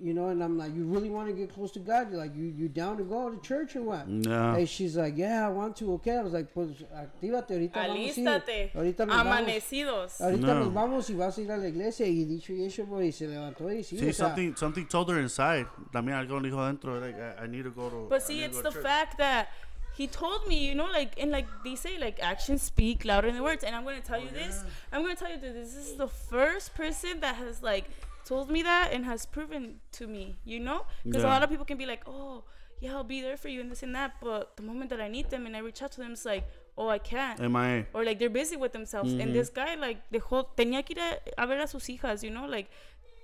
you 0.00 0.14
know, 0.14 0.28
and 0.28 0.42
I'm 0.42 0.56
like, 0.56 0.74
you 0.74 0.84
really 0.84 1.10
want 1.10 1.28
to 1.28 1.34
get 1.34 1.52
close 1.52 1.70
to 1.72 1.78
God? 1.80 2.10
You're 2.10 2.18
like, 2.18 2.34
you 2.36 2.52
you 2.56 2.68
down 2.68 2.96
to 2.98 3.04
go 3.04 3.30
to 3.30 3.40
church 3.40 3.76
or 3.76 3.82
what? 3.82 4.08
Yeah. 4.08 4.56
And 4.56 4.68
she's 4.68 4.96
like, 4.96 5.16
yeah, 5.16 5.46
I 5.46 5.50
want 5.50 5.76
to. 5.76 5.92
Okay, 5.94 6.16
I 6.16 6.22
was 6.22 6.32
like, 6.32 6.52
pues 6.52 6.68
actívate 6.94 7.50
ahorita. 7.50 7.74
vamos 7.74 7.96
a 7.96 7.98
ir. 7.98 8.28
Alístate. 8.28 8.70
Ahorita 8.74 9.06
nos 9.06 9.16
vamos. 9.16 9.32
Amanecidos. 9.32 10.20
Ahorita 10.20 10.46
No. 10.46 10.64
nos 10.64 10.72
vamos 10.74 11.10
y 11.10 11.14
vas 11.14 11.38
a 11.38 11.40
ir 11.42 11.50
a 11.50 11.56
la 11.56 11.68
iglesia 11.68 12.06
y 12.06 12.24
dicho 12.24 12.52
y 12.52 12.64
hecho, 12.64 12.86
bro, 12.86 13.02
y 13.02 13.12
se 13.12 13.26
levantó 13.26 13.70
y 13.72 13.82
sí, 13.82 13.98
See, 13.98 14.08
o 14.08 14.12
sea, 14.12 14.26
something, 14.28 14.54
something 14.56 14.86
told 14.86 15.10
her 15.10 15.18
inside. 15.18 15.66
También 15.92 16.16
algo 16.16 16.40
dijo 16.40 16.60
adentro. 16.60 17.00
Like, 17.00 17.16
I, 17.18 17.44
I 17.44 17.46
need 17.48 17.64
to 17.64 17.70
go 17.70 17.88
to. 17.88 18.06
But 18.08 18.22
I 18.22 18.24
see, 18.24 18.34
need 18.34 18.40
to 18.40 18.46
it's 18.46 18.56
go 18.58 18.62
the 18.62 18.68
to 18.70 18.74
church. 18.74 18.84
fact 18.84 19.18
that 19.18 19.48
he 19.96 20.06
told 20.06 20.46
me, 20.46 20.64
you 20.64 20.76
know, 20.76 20.86
like, 20.92 21.20
and 21.20 21.32
like 21.32 21.46
they 21.64 21.74
say, 21.74 21.98
like, 21.98 22.20
actions 22.22 22.62
speak 22.62 23.04
louder 23.04 23.32
than 23.32 23.42
words. 23.42 23.64
And 23.64 23.74
I'm 23.74 23.82
going 23.82 24.00
to 24.00 24.06
tell 24.06 24.20
oh, 24.20 24.22
you 24.22 24.30
this. 24.30 24.62
I'm 24.92 25.02
going 25.02 25.16
to 25.16 25.20
tell 25.20 25.32
you 25.32 25.40
that 25.40 25.54
this 25.54 25.74
is 25.74 25.96
the 25.96 26.06
first 26.06 26.74
person 26.76 27.18
that 27.20 27.34
has, 27.34 27.62
like, 27.64 27.86
told 28.28 28.46
me 28.50 28.60
that 28.62 28.86
and 28.92 29.04
has 29.12 29.20
proven 29.26 29.62
to 29.98 30.06
me, 30.06 30.24
you 30.44 30.60
know? 30.60 30.80
Because 31.04 31.22
Yeah. 31.22 31.30
a 31.30 31.32
lot 31.34 31.42
of 31.44 31.48
people 31.50 31.64
can 31.70 31.78
be 31.78 31.86
like, 31.86 32.02
oh, 32.06 32.44
yeah, 32.80 32.92
I'll 32.94 33.04
be 33.16 33.20
there 33.26 33.36
for 33.36 33.48
you 33.48 33.60
and 33.62 33.70
this 33.72 33.82
and 33.82 33.94
that. 33.94 34.10
But 34.20 34.56
the 34.56 34.62
moment 34.62 34.90
that 34.90 35.00
I 35.00 35.08
need 35.08 35.30
them 35.30 35.46
and 35.46 35.56
I 35.56 35.60
reach 35.60 35.80
out 35.82 35.92
to 35.92 36.00
them, 36.02 36.12
it's 36.12 36.24
like, 36.24 36.44
oh, 36.76 36.88
I 36.88 36.98
can't. 36.98 37.40
MIA. 37.40 37.86
or 37.94 38.04
like 38.04 38.18
they're 38.20 38.36
busy 38.42 38.56
with 38.56 38.72
themselves. 38.72 39.10
And 39.12 39.20
mm-hmm. 39.20 39.32
this 39.32 39.48
guy 39.50 39.74
like 39.86 39.98
dejó 40.12 40.46
tenía 40.56 40.84
que 40.84 40.94
ir 40.96 41.02
a, 41.02 41.42
a 41.42 41.46
ver 41.46 41.58
a 41.60 41.66
sus 41.66 41.86
hijas, 41.88 42.22
you 42.22 42.30
know, 42.30 42.46
like 42.46 42.68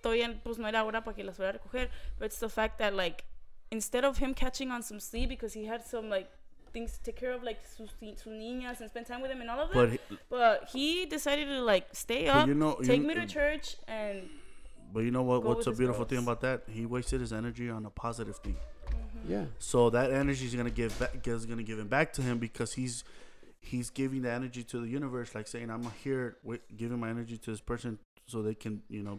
todavía 0.03 0.35
pues 0.43 0.59
no 0.59 0.67
era 0.67 0.83
hora 0.85 1.03
para 1.03 1.15
que 1.15 1.23
las 1.25 1.37
fuera 1.37 1.51
a 1.51 1.59
recoger. 1.59 1.89
But 2.19 2.27
it's 2.27 2.41
the 2.41 2.49
fact 2.49 2.79
that 2.79 2.95
like 2.95 3.25
instead 3.71 4.05
of 4.05 4.19
him 4.19 4.35
catching 4.35 4.71
on 4.73 4.83
some 4.83 4.99
sleep 5.01 5.29
because 5.29 5.53
he 5.55 5.67
had 5.67 5.85
some 5.87 6.09
like 6.11 6.29
things 6.73 6.99
to 6.99 7.03
take 7.05 7.17
care 7.17 7.33
of 7.33 7.43
like 7.45 7.61
sus, 7.65 7.91
sus 8.17 8.33
niñas 8.33 8.81
and 8.81 8.91
spend 8.91 9.07
time 9.07 9.21
with 9.23 9.31
them 9.31 9.41
and 9.41 9.49
all 9.51 9.61
of 9.61 9.71
that. 9.71 9.77
But 9.77 9.91
he- 9.91 10.19
But 10.29 10.69
he 10.73 11.07
decided 11.07 11.47
to 11.47 11.61
like 11.63 11.87
stay 11.93 12.27
up, 12.27 12.49
you 12.49 12.55
know- 12.55 12.75
take 12.83 13.03
kn- 13.03 13.07
me 13.07 13.15
to 13.15 13.27
church 13.27 13.77
and 13.87 14.29
But 14.95 15.01
you 15.01 15.11
know 15.11 15.23
what? 15.25 15.43
Go 15.43 15.49
What's 15.51 15.67
a 15.67 15.71
his 15.71 15.79
beautiful 15.81 16.05
thing 16.07 16.19
about 16.19 16.41
that? 16.43 16.63
He 16.71 16.87
wasted 16.87 17.21
his 17.21 17.33
energy 17.33 17.69
on 17.69 17.85
a 17.85 17.91
positive 17.91 18.37
thing. 18.39 18.57
Mm-hmm. 18.89 19.33
yeah. 19.33 19.45
So 19.59 19.91
that 19.91 20.13
energy 20.13 20.47
is 20.47 20.55
gonna 20.55 20.71
give 20.71 20.97
back, 20.99 21.27
is 21.27 21.47
gonna 21.47 21.65
give 21.71 21.79
him 21.81 21.89
back 21.89 22.13
to 22.15 22.23
him 22.23 22.39
because 22.39 22.75
he's 22.75 23.03
he's 23.61 23.91
giving 23.91 24.23
the 24.23 24.31
energy 24.31 24.63
to 24.63 24.79
the 24.81 24.89
universe, 24.89 25.35
like 25.35 25.49
saying, 25.49 25.71
"I'm 25.71 25.85
here, 26.05 26.37
with, 26.45 26.61
giving 26.77 26.99
my 27.01 27.11
energy 27.11 27.37
to 27.39 27.51
this 27.51 27.61
person, 27.61 27.99
so 28.27 28.41
they 28.43 28.55
can, 28.55 28.83
you 28.89 29.03
know, 29.03 29.19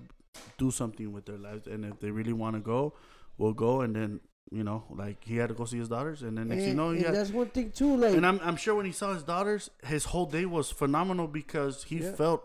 do 0.58 0.72
something 0.72 1.12
with 1.12 1.26
their 1.26 1.38
lives. 1.38 1.68
And 1.68 1.84
if 1.86 2.00
they 2.00 2.12
really 2.12 2.34
want 2.34 2.56
to 2.56 2.62
go, 2.62 2.94
we'll 3.38 3.54
go, 3.54 3.82
and 3.82 3.96
then 3.96 4.20
You 4.52 4.64
know, 4.64 4.84
like 4.92 5.18
he 5.26 5.38
had 5.38 5.50
to 5.50 5.56
go 5.56 5.66
see 5.66 5.80
his 5.80 5.90
daughters, 5.90 6.22
and 6.22 6.38
then 6.38 6.50
next 6.50 6.62
thing 6.62 6.70
you 6.70 6.76
know, 6.76 6.92
he 6.92 6.98
and 6.98 7.08
had, 7.08 7.16
that's 7.16 7.32
one 7.32 7.48
thing 7.50 7.72
too. 7.72 7.98
Like, 7.98 8.14
and 8.16 8.24
I'm 8.30 8.40
I'm 8.44 8.56
sure 8.56 8.76
when 8.76 8.86
he 8.86 8.92
saw 8.92 9.12
his 9.18 9.24
daughters, 9.24 9.72
his 9.94 10.06
whole 10.06 10.28
day 10.28 10.46
was 10.46 10.70
phenomenal 10.70 11.28
because 11.28 11.84
he 11.86 11.98
Yeah. 11.98 12.12
felt 12.14 12.44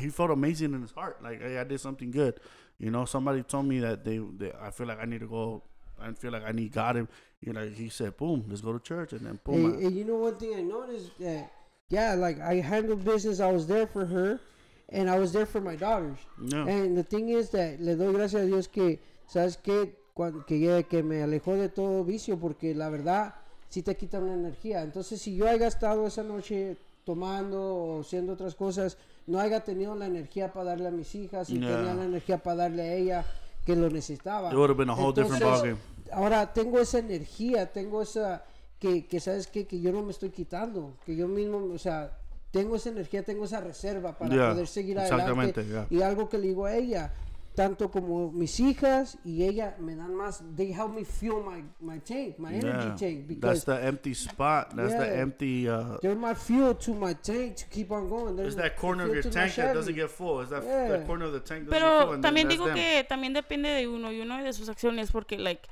he 0.00 0.08
felt 0.08 0.30
amazing 0.30 0.74
in 0.74 0.82
his 0.82 0.92
heart. 0.92 1.22
Like 1.22 1.40
hey, 1.40 1.58
I 1.58 1.64
did 1.64 1.80
something 1.80 2.10
good. 2.10 2.40
You 2.78 2.90
know, 2.90 3.04
somebody 3.04 3.42
told 3.42 3.66
me 3.66 3.78
that 3.80 4.04
they, 4.04 4.18
they 4.18 4.52
I 4.60 4.70
feel 4.70 4.86
like 4.86 5.00
I 5.00 5.04
need 5.04 5.20
to 5.20 5.28
go. 5.28 5.62
I 6.00 6.12
feel 6.12 6.32
like 6.32 6.44
I 6.44 6.52
need 6.52 6.72
God. 6.72 6.96
Him. 6.96 7.08
You 7.40 7.52
know, 7.52 7.66
he 7.68 7.88
said, 7.88 8.16
"Boom, 8.16 8.44
let's 8.48 8.60
go 8.60 8.72
to 8.72 8.78
church," 8.80 9.12
and 9.12 9.20
then 9.26 9.38
boom. 9.44 9.54
and, 9.66 9.76
I- 9.76 9.86
and 9.86 9.96
you 9.96 10.04
know 10.04 10.16
one 10.16 10.34
thing 10.36 10.54
I 10.56 10.62
noticed 10.62 11.10
that 11.20 11.50
yeah, 11.88 12.14
like 12.14 12.40
I 12.40 12.54
handled 12.56 13.04
business. 13.04 13.40
I 13.40 13.50
was 13.52 13.66
there 13.66 13.86
for 13.86 14.06
her, 14.06 14.40
and 14.88 15.10
I 15.10 15.18
was 15.18 15.32
there 15.32 15.46
for 15.46 15.60
my 15.60 15.76
daughters. 15.76 16.18
Yeah. 16.40 16.66
And 16.66 16.96
the 16.96 17.02
thing 17.02 17.28
is 17.28 17.50
that 17.50 17.80
le 17.80 17.94
doy 17.96 18.12
gracias 18.12 18.42
a 18.42 18.46
Dios 18.46 18.66
que 18.68 18.98
sabes 19.28 19.56
que 19.62 19.92
cuando 20.14 20.44
que, 20.44 20.84
que 20.88 21.02
me 21.02 21.22
alejó 21.22 21.54
de 21.56 21.68
todo 21.68 22.04
vicio 22.04 22.38
porque 22.38 22.74
la 22.74 22.88
verdad 22.88 23.34
sí 23.68 23.82
te 23.82 23.94
quita 23.96 24.18
una 24.18 24.34
energía. 24.34 24.82
Entonces 24.82 25.20
si 25.20 25.36
yo 25.36 25.48
haya 25.48 25.66
estado 25.66 26.06
esa 26.06 26.22
noche 26.22 26.76
tomando 27.04 27.60
o 27.62 28.00
haciendo 28.00 28.32
otras 28.34 28.54
cosas, 28.54 28.96
no 29.26 29.38
haya 29.40 29.60
tenido 29.60 29.94
la 29.94 30.06
energía 30.06 30.52
para 30.52 30.70
darle 30.70 30.88
a 30.88 30.90
mis 30.90 31.14
hijas 31.14 31.48
y 31.50 31.58
Yeah. 31.58 31.76
tenía 31.76 31.94
la 31.94 32.04
energía 32.04 32.38
para 32.38 32.56
darle 32.56 32.82
a 32.82 32.94
ella 32.94 33.24
que 33.64 33.76
lo 33.76 33.88
necesitaba. 33.90 34.50
It 34.50 34.56
would've 34.56 34.76
been 34.76 34.90
a 34.90 34.94
whole 34.94 35.12
different 35.12 35.42
Entonces. 35.42 35.76
Ahora 36.12 36.52
tengo 36.52 36.78
esa 36.80 36.98
energía, 36.98 37.72
tengo 37.72 38.02
esa 38.02 38.44
que, 38.78 39.06
que 39.06 39.20
sabes 39.20 39.46
qué? 39.46 39.66
que 39.66 39.80
yo 39.80 39.92
no 39.92 40.02
me 40.02 40.10
estoy 40.10 40.30
quitando, 40.30 40.94
que 41.06 41.14
yo 41.16 41.28
mismo, 41.28 41.58
o 41.72 41.78
sea, 41.78 42.18
tengo 42.50 42.76
esa 42.76 42.90
energía, 42.90 43.22
tengo 43.22 43.44
esa 43.44 43.60
reserva 43.60 44.18
para 44.18 44.34
Yeah, 44.34 44.50
poder 44.50 44.66
seguir 44.66 44.98
adelante. 44.98 45.64
yeah. 45.64 45.86
Y 45.88 46.02
algo 46.02 46.28
que 46.28 46.36
le 46.38 46.48
digo 46.48 46.66
a 46.66 46.74
ella, 46.74 47.12
tanto 47.54 47.90
como 47.90 48.30
mis 48.32 48.58
hijas 48.60 49.18
y 49.24 49.44
ella 49.44 49.76
me 49.78 49.94
dan 49.94 50.14
más, 50.14 50.42
they 50.56 50.72
help 50.72 50.94
me 50.94 51.04
fuel 51.04 51.42
my, 51.42 51.62
my 51.80 51.98
tank, 52.00 52.38
my 52.38 52.54
energy 52.54 52.88
yeah. 52.88 52.96
tank, 52.96 53.26
That's 53.28 53.28
because 53.28 53.64
the 53.64 53.84
empty 53.84 54.14
spot. 54.14 54.74
That's 54.74 54.94
the 54.94 55.06
Yeah. 55.06 55.20
empty. 55.20 55.68
Uh, 55.68 55.98
they're 56.00 56.14
my 56.14 56.34
fuel 56.34 56.74
to 56.74 56.94
my 56.94 57.12
tank 57.14 57.56
to 57.56 57.66
keep 57.66 57.90
on 57.92 58.08
going. 58.08 58.36
They're 58.36 58.46
It's 58.46 58.56
that 58.56 58.76
the 58.76 58.80
corner 58.80 59.04
of 59.04 59.12
your 59.12 59.22
to 59.22 59.30
tank 59.30 59.54
that 59.56 59.74
doesn't 59.74 59.94
get 59.94 60.10
full. 60.10 60.40
It's 60.40 60.50
that, 60.50 60.62
Yeah. 60.64 60.88
that 60.88 61.06
corner 61.06 61.26
of 61.26 61.32
the 61.32 61.40
tank 61.40 61.66
doesn't 61.66 61.72
get 61.72 61.80
full. 61.80 61.98
Pero 62.00 62.14
and 62.14 62.24
then 62.24 62.34
también 62.34 62.48
that's 62.48 62.60
digo 62.60 62.66
them. 62.66 62.74
que 62.74 63.04
también 63.08 63.34
depende 63.34 63.68
de 63.68 63.86
uno 63.86 64.10
y 64.10 64.20
uno 64.20 64.42
de 64.42 64.52
sus 64.52 64.68
acciones 64.68 65.10
porque 65.10 65.38
like 65.38 65.68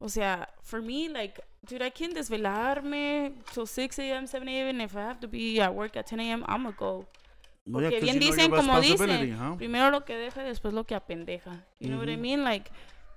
o 0.00 0.08
sea, 0.08 0.48
for 0.62 0.82
me 0.82 1.08
like 1.08 1.40
dude, 1.66 1.80
I 1.82 1.90
can 1.90 2.12
desvelarme 2.12 3.32
till 3.52 3.66
6 3.66 3.98
a.m., 3.98 4.26
7 4.26 4.46
a.m. 4.48 4.68
and 4.68 4.82
if 4.82 4.94
I 4.94 5.00
have 5.00 5.20
to 5.20 5.28
be 5.28 5.60
at 5.60 5.74
work 5.74 5.96
at 5.96 6.06
10 6.06 6.20
a.m., 6.20 6.44
I'm 6.46 6.64
gonna 6.64 6.76
go. 6.78 7.06
Yeah, 7.66 7.72
Porque 7.72 7.90
'cause 7.90 8.00
bien 8.02 8.14
you 8.20 8.20
dicen, 8.30 8.50
como 8.50 8.80
dicen, 8.80 9.38
huh? 9.40 9.56
primero 9.56 9.90
lo 9.90 10.04
que 10.04 10.14
deja 10.16 10.42
y 10.42 10.46
después 10.48 10.74
lo 10.74 10.84
que 10.84 10.94
apendeja. 10.94 11.64
You 11.80 11.88
know 11.88 11.98
what 11.98 12.08
I 12.10 12.16
mean? 12.18 12.44
Like, 12.44 12.70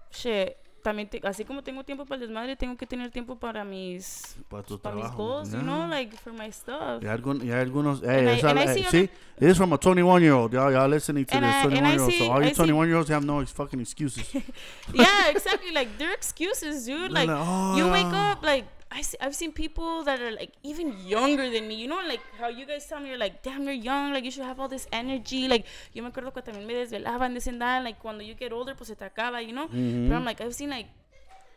shit, 0.09 0.53
también 0.83 1.09
te- 1.09 1.19
así 1.27 1.43
como 1.43 1.63
tengo 1.63 1.83
tiempo 1.83 2.05
para 2.05 2.15
el 2.21 2.29
desmadre, 2.29 2.55
tengo 2.55 2.77
que 2.77 2.87
tener 2.87 3.11
tiempo 3.11 3.37
para 3.37 3.65
mis, 3.65 4.37
Para 4.47 4.63
tu 4.63 4.79
para 4.79 4.95
mis 4.95 5.03
trabajo, 5.03 5.21
goals, 5.21 5.49
you 5.51 5.57
yeah. 5.57 5.63
know, 5.63 5.87
like 5.89 6.15
for 6.15 6.31
my 6.31 6.49
stuff. 6.49 7.03
Y, 7.03 7.07
algún, 7.07 7.45
y 7.45 7.51
algunos, 7.51 8.01
hey, 8.01 8.19
And 8.19 8.29
I- 8.29 8.31
esa- 8.37 8.49
and 8.51 8.59
I 8.59 8.63
eh, 8.63 8.73
see 8.73 8.83
see, 8.85 9.09
this 9.37 9.51
is 9.51 9.57
from 9.57 9.73
a 9.73 9.77
21 9.77 10.21
year 10.23 10.31
old. 10.31 10.53
Y'all, 10.53 10.71
y'all 10.71 10.87
listening 10.89 11.25
to 11.25 11.35
And 11.35 11.43
this 11.45 11.53
I- 11.53 11.59
and 11.63 11.69
21 11.71 11.85
I 11.85 11.91
year 11.91 12.01
old. 12.03 12.11
see- 12.13 12.19
So 12.19 12.31
all 12.31 12.41
I 12.41 12.43
you 12.45 12.49
see- 12.51 12.55
21 12.55 12.87
year 12.87 12.97
olds 12.97 13.09
have 13.09 13.25
no 13.25 13.45
fucking 13.45 13.81
excuses. 13.81 14.31
yeah, 14.93 15.27
exactly. 15.29 15.71
Like 15.73 15.89
they're 15.97 16.13
excuses, 16.13 16.85
dude. 16.85 17.11
Like 17.11 17.27
like, 17.27 17.37
"Oh, 17.37 17.75
you 17.75 17.91
wake 17.91 18.07
yeah." 18.09 18.31
up, 18.31 18.43
like 18.43 18.63
I 18.89 19.01
see, 19.01 19.17
I've 19.19 19.35
seen 19.35 19.51
people 19.51 20.03
that 20.05 20.21
are 20.21 20.31
like 20.31 20.53
even 20.63 20.95
younger 21.05 21.49
than 21.49 21.67
me. 21.67 21.75
You 21.75 21.87
know, 21.87 22.01
like 22.07 22.21
how 22.39 22.47
you 22.47 22.65
guys 22.65 22.85
tell 22.85 22.99
me 22.99 23.09
you're 23.09 23.17
like, 23.17 23.43
damn, 23.43 23.63
you're 23.63 23.73
young. 23.73 24.13
Like 24.13 24.23
you 24.23 24.31
should 24.31 24.45
have 24.45 24.59
all 24.59 24.67
this 24.67 24.87
energy. 24.91 25.47
Like 25.47 25.65
yo 25.93 26.03
me 26.03 26.09
acuerdo 26.09 26.33
que 26.33 26.41
también 26.41 26.65
me 26.65 26.73
desvelaban 26.73 27.33
this 27.33 27.47
and 27.47 27.61
that. 27.61 27.83
Like 27.83 27.99
cuando 27.99 28.23
you 28.23 28.33
get 28.35 28.53
older, 28.53 28.75
pues 28.75 28.87
se 28.87 28.95
te 28.95 29.05
acaba, 29.05 29.41
you 29.45 29.53
know. 29.53 29.67
Mm-hmm. 29.67 30.09
But 30.09 30.15
I'm 30.15 30.25
like, 30.25 30.41
I've 30.41 30.55
seen 30.55 30.69
like 30.69 30.87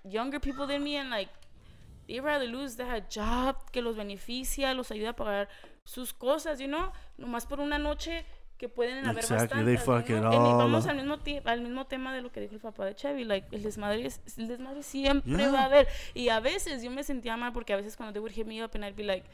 younger 0.05 0.41
people 0.41 0.67
than 0.67 0.83
me 0.83 0.97
and 0.97 1.11
like 1.11 1.29
they 2.09 2.19
rather 2.21 2.47
lose 2.47 2.75
that 2.77 3.09
job 3.09 3.57
que 3.71 3.81
los 3.81 3.97
beneficia, 3.97 4.75
los 4.75 4.91
ayuda 4.91 5.11
a 5.11 5.17
pagar 5.17 5.49
sus 5.85 6.13
cosas, 6.13 6.61
you 6.61 6.67
know, 6.67 6.93
nomás 7.19 7.47
por 7.47 7.61
una 7.61 7.79
noche 7.79 8.25
que 8.61 8.69
pueden 8.69 9.07
haber 9.07 9.25
Exactly, 9.25 9.65
they 9.65 9.75
bastantes, 9.77 9.85
fuck 9.85 10.09
you 10.11 10.17
it 10.17 10.21
know? 10.21 10.31
And 10.33 10.47
all 10.47 10.59
vamos 10.59 10.87
al 10.87 10.97
mismo, 10.97 11.17
al 11.47 11.61
mismo 11.63 11.87
tema 11.87 12.15
de 12.15 12.21
lo 12.21 12.31
que 12.31 12.41
dijo 12.43 12.55
el 12.55 12.61
papá 12.61 12.85
de 12.85 12.95
Chevy, 12.95 13.25
like, 13.25 13.49
el 13.57 13.63
desmadre, 13.63 14.05
es- 14.05 14.21
el 14.37 14.49
desmadre 14.49 14.83
siempre 14.83 15.33
Yeah. 15.37 15.51
va 15.51 15.61
a 15.61 15.65
haber. 15.65 15.89
Y 16.15 16.29
a 16.29 16.41
veces 16.41 16.83
yo 16.83 16.91
me 16.91 17.03
sentía 17.03 17.37
mal 17.39 17.53
porque 17.55 17.73
a 17.73 17.77
veces 17.77 17.97
cuando 17.97 18.13
they 18.13 18.21
would 18.21 18.35
hit 18.35 18.47
me 18.47 18.63
up 18.63 18.73
and 18.75 18.85
I'd 18.85 18.95
be 18.95 19.03
like, 19.03 19.25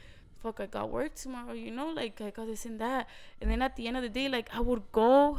fuck, 0.41 0.61
I 0.61 0.67
got 0.67 0.89
work 0.89 1.13
tomorrow, 1.15 1.53
you 1.53 1.71
know, 1.71 1.91
like, 1.93 2.23
I 2.23 2.31
got 2.31 2.45
this 2.47 2.65
and 2.65 2.79
that. 2.79 3.07
And 3.41 3.51
then 3.51 3.61
at 3.61 3.75
the 3.75 3.85
end 3.87 3.97
of 3.97 4.03
the 4.03 4.09
day, 4.09 4.29
like, 4.29 4.49
I 4.55 4.61
would 4.61 4.83
go 4.93 5.37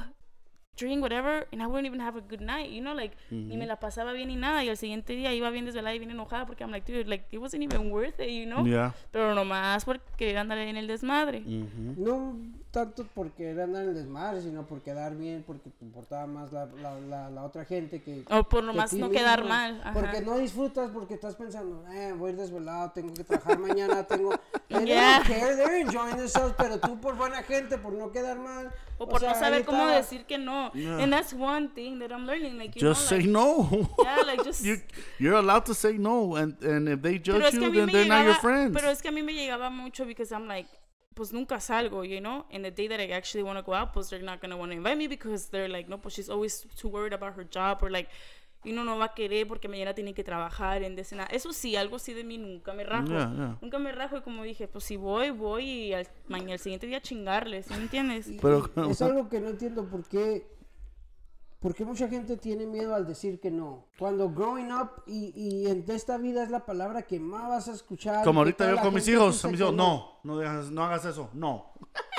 drink 0.76 1.02
whatever 1.02 1.44
and 1.50 1.60
I 1.60 1.66
wouldn't 1.66 1.86
even 1.86 1.98
have 1.98 2.14
a 2.16 2.20
good 2.20 2.40
night, 2.40 2.70
you 2.70 2.80
know, 2.80 2.94
like 2.94 3.16
ni 3.32 3.56
me 3.56 3.66
la 3.66 3.80
pasaba 3.80 4.12
bien 4.12 4.28
ni 4.28 4.36
nada 4.36 4.62
y 4.62 4.68
al 4.68 4.76
siguiente 4.76 5.12
día 5.16 5.34
iba 5.34 5.50
bien 5.50 5.64
desvelada 5.64 5.92
y 5.92 5.98
bien 5.98 6.12
enojada 6.12 6.46
porque 6.46 6.62
I'm 6.62 6.70
like, 6.70 6.86
dude, 6.86 7.08
like 7.08 7.24
it 7.32 7.38
wasn't 7.40 7.64
even 7.64 7.90
worth 7.90 8.20
it, 8.20 8.28
you 8.30 8.46
know. 8.46 8.64
Yeah. 8.64 8.94
Pero 9.10 9.34
nomás 9.34 9.84
por 9.84 9.98
querer 10.16 10.38
andar 10.38 10.56
en 10.58 10.76
el 10.76 10.86
desmadre. 10.86 11.40
Mm. 11.40 11.94
No 11.96 12.36
tanto 12.70 13.04
por 13.06 13.30
querer 13.32 13.60
andar 13.62 13.82
en 13.84 13.88
el 13.90 13.94
desmadre, 13.94 14.42
sino 14.42 14.66
por 14.66 14.82
quedar 14.82 15.16
bien, 15.16 15.42
porque 15.46 15.70
te 15.70 15.84
importaba 15.84 16.26
más 16.26 16.52
la, 16.52 16.66
la, 16.66 17.00
la, 17.00 17.30
la 17.30 17.42
otra 17.44 17.64
gente 17.64 18.02
que... 18.02 18.24
O 18.30 18.42
por 18.44 18.60
que 18.60 18.66
nomás 18.66 18.90
ti 18.90 18.98
no 18.98 19.08
quedar 19.10 19.40
mismo. 19.40 19.54
mal. 19.54 19.80
ajá. 19.82 19.92
Porque 19.94 20.20
no 20.20 20.36
disfrutas, 20.38 20.90
porque 20.90 21.14
estás 21.14 21.34
pensando, 21.34 21.82
eh, 21.92 22.12
voy 22.12 22.30
a 22.30 22.32
ir 22.34 22.38
desvelado, 22.38 22.90
tengo 22.92 23.14
que 23.14 23.24
trabajar 23.24 23.58
mañana, 23.58 24.02
tengo... 24.06 24.30
They 24.68 24.84
Yeah. 24.86 25.18
don't 25.18 25.26
care, 25.28 25.56
they're 25.56 25.80
enjoying 25.80 26.16
themselves, 26.16 26.54
pero 26.58 26.78
tú 26.78 27.00
por 27.00 27.16
buena 27.16 27.42
gente, 27.42 27.78
por 27.78 27.92
no 27.94 28.12
quedar 28.12 28.38
mal... 28.38 28.70
O 29.00 29.08
por 29.08 29.20
sea, 29.20 29.32
no 29.32 29.38
saber 29.38 29.64
cómo 29.64 29.78
estaba. 29.84 29.96
decir 29.96 30.26
que 30.26 30.38
no. 30.38 30.70
Yeah. 30.74 30.98
And 30.98 31.12
that's 31.12 31.32
one 31.32 31.68
thing 31.72 32.00
that 32.00 32.10
I'm 32.10 32.26
learning. 32.26 32.58
Like, 32.58 32.74
you 32.78 32.80
Just 32.88 33.02
know, 33.02 33.08
say 33.08 33.18
like, 33.20 33.30
no. 33.30 33.88
Yeah, 34.02 34.22
like, 34.26 34.42
just- 34.44 34.64
you, 34.64 34.76
you're 35.20 35.36
allowed 35.38 35.64
to 35.66 35.74
say 35.74 35.96
no, 35.96 36.34
and 36.34 36.60
and 36.64 36.88
if 36.88 37.00
they 37.00 37.18
judge 37.20 37.52
que 37.52 37.60
you, 37.60 37.70
then 37.70 37.86
they're 37.92 38.08
not 38.08 38.24
your 38.24 38.34
friends. 38.34 38.72
pero 38.74 38.90
es 38.90 39.00
que 39.00 39.08
a 39.08 39.12
mí 39.12 39.22
me 39.22 39.34
llegaba 39.34 39.70
mucho 39.70 40.04
because 40.04 40.32
I'm 40.32 40.48
like, 40.48 40.66
pues 41.18 41.32
nunca 41.32 41.58
salgo, 41.58 42.04
you 42.04 42.20
know? 42.20 42.46
And 42.52 42.64
the 42.64 42.70
day 42.70 42.86
that 42.86 43.00
I 43.00 43.10
actually 43.12 43.42
want 43.42 43.58
to 43.58 43.62
go 43.64 43.74
out, 43.74 43.92
pues 43.92 44.08
they're 44.08 44.22
not 44.22 44.40
going 44.40 44.52
to 44.52 44.56
want 44.56 44.70
to 44.70 44.76
invite 44.76 44.96
me 44.96 45.08
because 45.08 45.50
they're 45.50 45.68
like, 45.68 45.88
no, 45.88 45.98
pues 45.98 46.14
she's 46.14 46.30
always 46.30 46.64
too 46.80 46.88
worried 46.88 47.12
about 47.12 47.34
her 47.34 47.42
job 47.44 47.82
or 47.82 47.90
like, 47.90 48.08
you 48.64 48.72
know, 48.72 48.84
no 48.84 48.96
va 48.96 49.06
a 49.06 49.14
querer 49.14 49.46
porque 49.48 49.68
mañana 49.68 49.94
tiene 49.94 50.14
que 50.14 50.22
trabajar 50.22 50.84
en 50.84 50.94
that. 50.94 51.32
Eso 51.32 51.52
sí, 51.52 51.74
algo 51.74 51.98
sí 51.98 52.12
de 52.14 52.22
mí 52.22 52.38
nunca 52.38 52.72
me 52.72 52.84
rajo. 52.84 53.08
Yeah, 53.08 53.32
yeah. 53.36 53.58
Nunca 53.60 53.80
me 53.80 53.90
rajo 53.90 54.16
y 54.18 54.20
como 54.22 54.44
dije, 54.44 54.68
pues 54.68 54.84
si 54.84 54.96
voy, 54.96 55.30
voy 55.30 55.64
y 55.64 55.92
al, 55.92 56.06
mañana, 56.28 56.52
el 56.52 56.58
siguiente 56.60 56.86
día 56.86 57.00
chingarles, 57.00 57.66
¿sí 57.66 57.74
¿me 57.74 57.82
entiendes? 57.82 58.30
Pero- 58.40 58.70
Es 58.90 59.02
algo 59.02 59.28
que 59.28 59.40
no 59.40 59.48
entiendo 59.48 59.84
por 59.86 60.04
qué, 60.08 60.46
por 61.60 61.74
qué 61.74 61.84
mucha 61.84 62.08
gente 62.08 62.36
tiene 62.36 62.66
miedo 62.66 62.94
al 62.94 63.06
decir 63.06 63.40
que 63.40 63.50
no. 63.50 63.86
Cuando 63.98 64.30
growing 64.30 64.72
up 64.72 65.02
y, 65.06 65.32
y 65.34 65.66
en 65.66 65.84
esta 65.88 66.16
vida 66.16 66.42
es 66.42 66.50
la 66.50 66.64
palabra 66.64 67.02
que 67.02 67.18
más 67.18 67.48
vas 67.48 67.68
a 67.68 67.72
escuchar. 67.72 68.24
Como 68.24 68.40
ahorita 68.40 68.70
yo 68.70 68.80
con 68.80 68.94
mis 68.94 69.08
hijos, 69.08 69.34
dice 69.34 69.48
mis 69.48 69.60
hijos, 69.60 69.74
no, 69.74 70.20
no, 70.22 70.38
dejas, 70.38 70.70
no 70.70 70.84
hagas 70.84 71.04
eso, 71.04 71.30
no. 71.34 71.72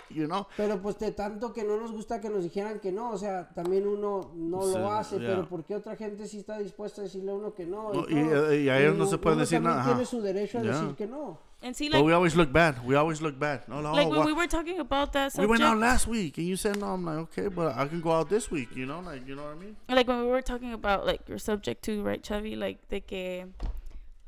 You 0.10 0.26
know? 0.27 0.48
Pero 0.57 0.81
pues 0.81 0.98
de 0.99 1.11
tanto 1.11 1.53
que 1.53 1.64
no 1.64 1.77
nos 1.77 1.91
gusta 1.91 2.19
que 2.22 2.30
nos 2.30 2.44
dijeran 2.44 2.80
que 2.80 2.91
no, 2.91 3.11
o 3.11 3.18
sea, 3.18 3.49
también 3.49 3.88
uno 3.88 4.31
no 4.36 4.61
Sí, 4.64 4.77
lo 4.77 4.91
hace, 4.91 5.19
yeah. 5.19 5.30
pero 5.30 5.48
¿por 5.48 5.64
qué 5.64 5.76
otra 5.76 5.95
gente 5.95 6.27
sí 6.27 6.40
está 6.40 6.57
dispuesta 6.60 7.02
a 7.02 7.03
decirle 7.06 7.31
a 7.31 7.36
uno 7.36 7.53
que 7.53 7.65
no? 7.65 7.94
No, 7.94 8.02
y, 8.10 8.23
todo? 8.23 8.52
eh, 8.52 8.61
y 8.64 8.69
a 8.69 8.80
ellos 8.80 8.95
no 8.98 9.06
se 9.06 9.18
puede 9.18 9.38
decir 9.38 9.61
nada, 9.61 9.84
tiene 9.86 10.06
su 10.06 10.22
derecho 10.22 10.60
a 10.60 10.61
Yeah. 10.64 10.72
decir 10.73 10.95
que 10.95 11.07
no. 11.07 11.38
And 11.61 11.76
see, 11.76 11.90
But 11.90 11.95
like, 11.95 12.06
we 12.06 12.14
always 12.14 12.36
look 12.38 12.53
bad. 12.53 12.76
We 12.86 12.95
always 12.95 13.22
look 13.22 13.38
bad. 13.38 13.68
No, 13.68 13.81
no, 13.81 13.91
like 13.91 14.07
when 14.10 14.19
wha- 14.19 14.26
we 14.27 14.31
were 14.34 14.48
talking 14.48 14.80
about 14.80 15.11
that 15.11 15.34
we 15.34 15.44
subject, 15.44 15.49
went 15.49 15.64
out 15.64 15.77
last 15.77 16.07
week, 16.07 16.38
and 16.38 16.48
you 16.48 16.56
said 16.56 16.77
no. 16.80 16.94
I'm 16.94 17.03
like, 17.06 17.18
okay, 17.18 17.49
but 17.49 17.76
I 17.76 17.86
can 17.86 17.99
go 17.99 18.14
out 18.14 18.30
this 18.30 18.49
week. 18.49 18.69
You 18.77 18.86
know, 18.86 19.02
like 19.02 19.27
you 19.27 19.36
know 19.36 19.44
what 19.44 19.57
I 19.57 19.60
mean? 19.60 19.76
like 19.90 20.07
when 20.07 20.22
we 20.22 20.27
were 20.27 20.41
talking 20.41 20.72
about 20.72 21.06
like 21.06 21.27
your 21.27 21.38
subject 21.38 21.84
too, 21.84 22.02
right, 22.02 22.23
Chevy? 22.26 22.56
Like 22.56 22.88
de 22.88 23.02
que, 23.02 23.48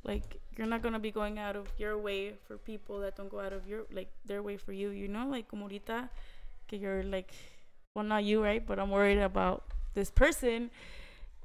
like 0.03 0.40
you're 0.61 0.69
not 0.69 0.83
gonna 0.83 0.99
be 0.99 1.09
going 1.09 1.39
out 1.39 1.55
of 1.55 1.65
your 1.79 1.97
way 1.97 2.33
for 2.45 2.55
people 2.55 2.99
that 2.99 3.15
don't 3.15 3.29
go 3.29 3.39
out 3.39 3.51
of 3.51 3.67
your 3.67 3.85
like 3.91 4.11
their 4.25 4.43
way 4.43 4.57
for 4.57 4.73
you. 4.73 4.91
You 4.91 5.07
know, 5.07 5.27
like 5.27 5.47
como 5.47 5.67
ahorita 5.67 6.07
que 6.67 6.77
you're 6.77 7.01
like, 7.01 7.33
well, 7.95 8.05
not 8.05 8.23
you, 8.23 8.43
right? 8.43 8.63
But 8.63 8.77
I'm 8.77 8.91
worried 8.91 9.17
about 9.17 9.63
this 9.95 10.11
person, 10.11 10.69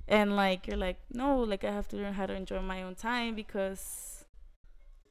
and 0.06 0.36
like 0.36 0.66
you're 0.66 0.76
like, 0.76 0.98
no, 1.10 1.38
like 1.38 1.64
I 1.64 1.70
have 1.70 1.88
to 1.88 1.96
learn 1.96 2.12
how 2.12 2.26
to 2.26 2.34
enjoy 2.34 2.60
my 2.60 2.82
own 2.82 2.94
time 2.94 3.34
because. 3.34 4.12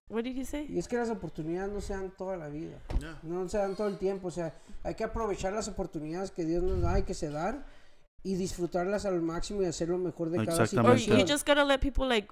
What 0.08 0.24
did 0.24 0.36
you 0.36 0.46
say? 0.46 0.68
Y 0.70 0.78
es 0.78 0.88
que 0.88 1.00
las 1.00 1.10
oportunidades 1.10 1.74
no 1.74 1.82
se 1.82 1.94
dan 1.94 2.12
toda 2.16 2.38
la 2.38 2.48
vida. 2.48 2.78
Yeah. 3.00 3.18
No 3.24 3.48
se 3.48 3.58
dan 3.58 3.76
todo 3.76 3.88
el 3.88 3.98
tiempo. 3.98 4.28
O 4.28 4.32
sea, 4.32 4.54
hay 4.84 4.94
que 4.94 5.04
aprovechar 5.04 5.52
las 5.52 5.68
oportunidades 5.68 6.30
que 6.30 6.46
Dios 6.46 6.62
nos 6.62 6.80
da, 6.80 6.94
hay 6.94 7.02
que 7.02 7.16
se 7.16 7.32
dar 7.32 7.66
y 8.22 8.36
disfrutarlas 8.36 9.08
al 9.08 9.20
máximo 9.24 9.64
y 9.64 9.66
hacer 9.66 9.90
lo 9.90 9.98
mejor 9.98 10.30
de 10.30 10.46
cada 10.46 10.62
or 10.62 10.68
situación. 10.68 11.18
you 11.18 11.26
just 11.26 11.44
gotta 11.44 11.64
let 11.66 11.80
people 11.80 12.08
like 12.08 12.28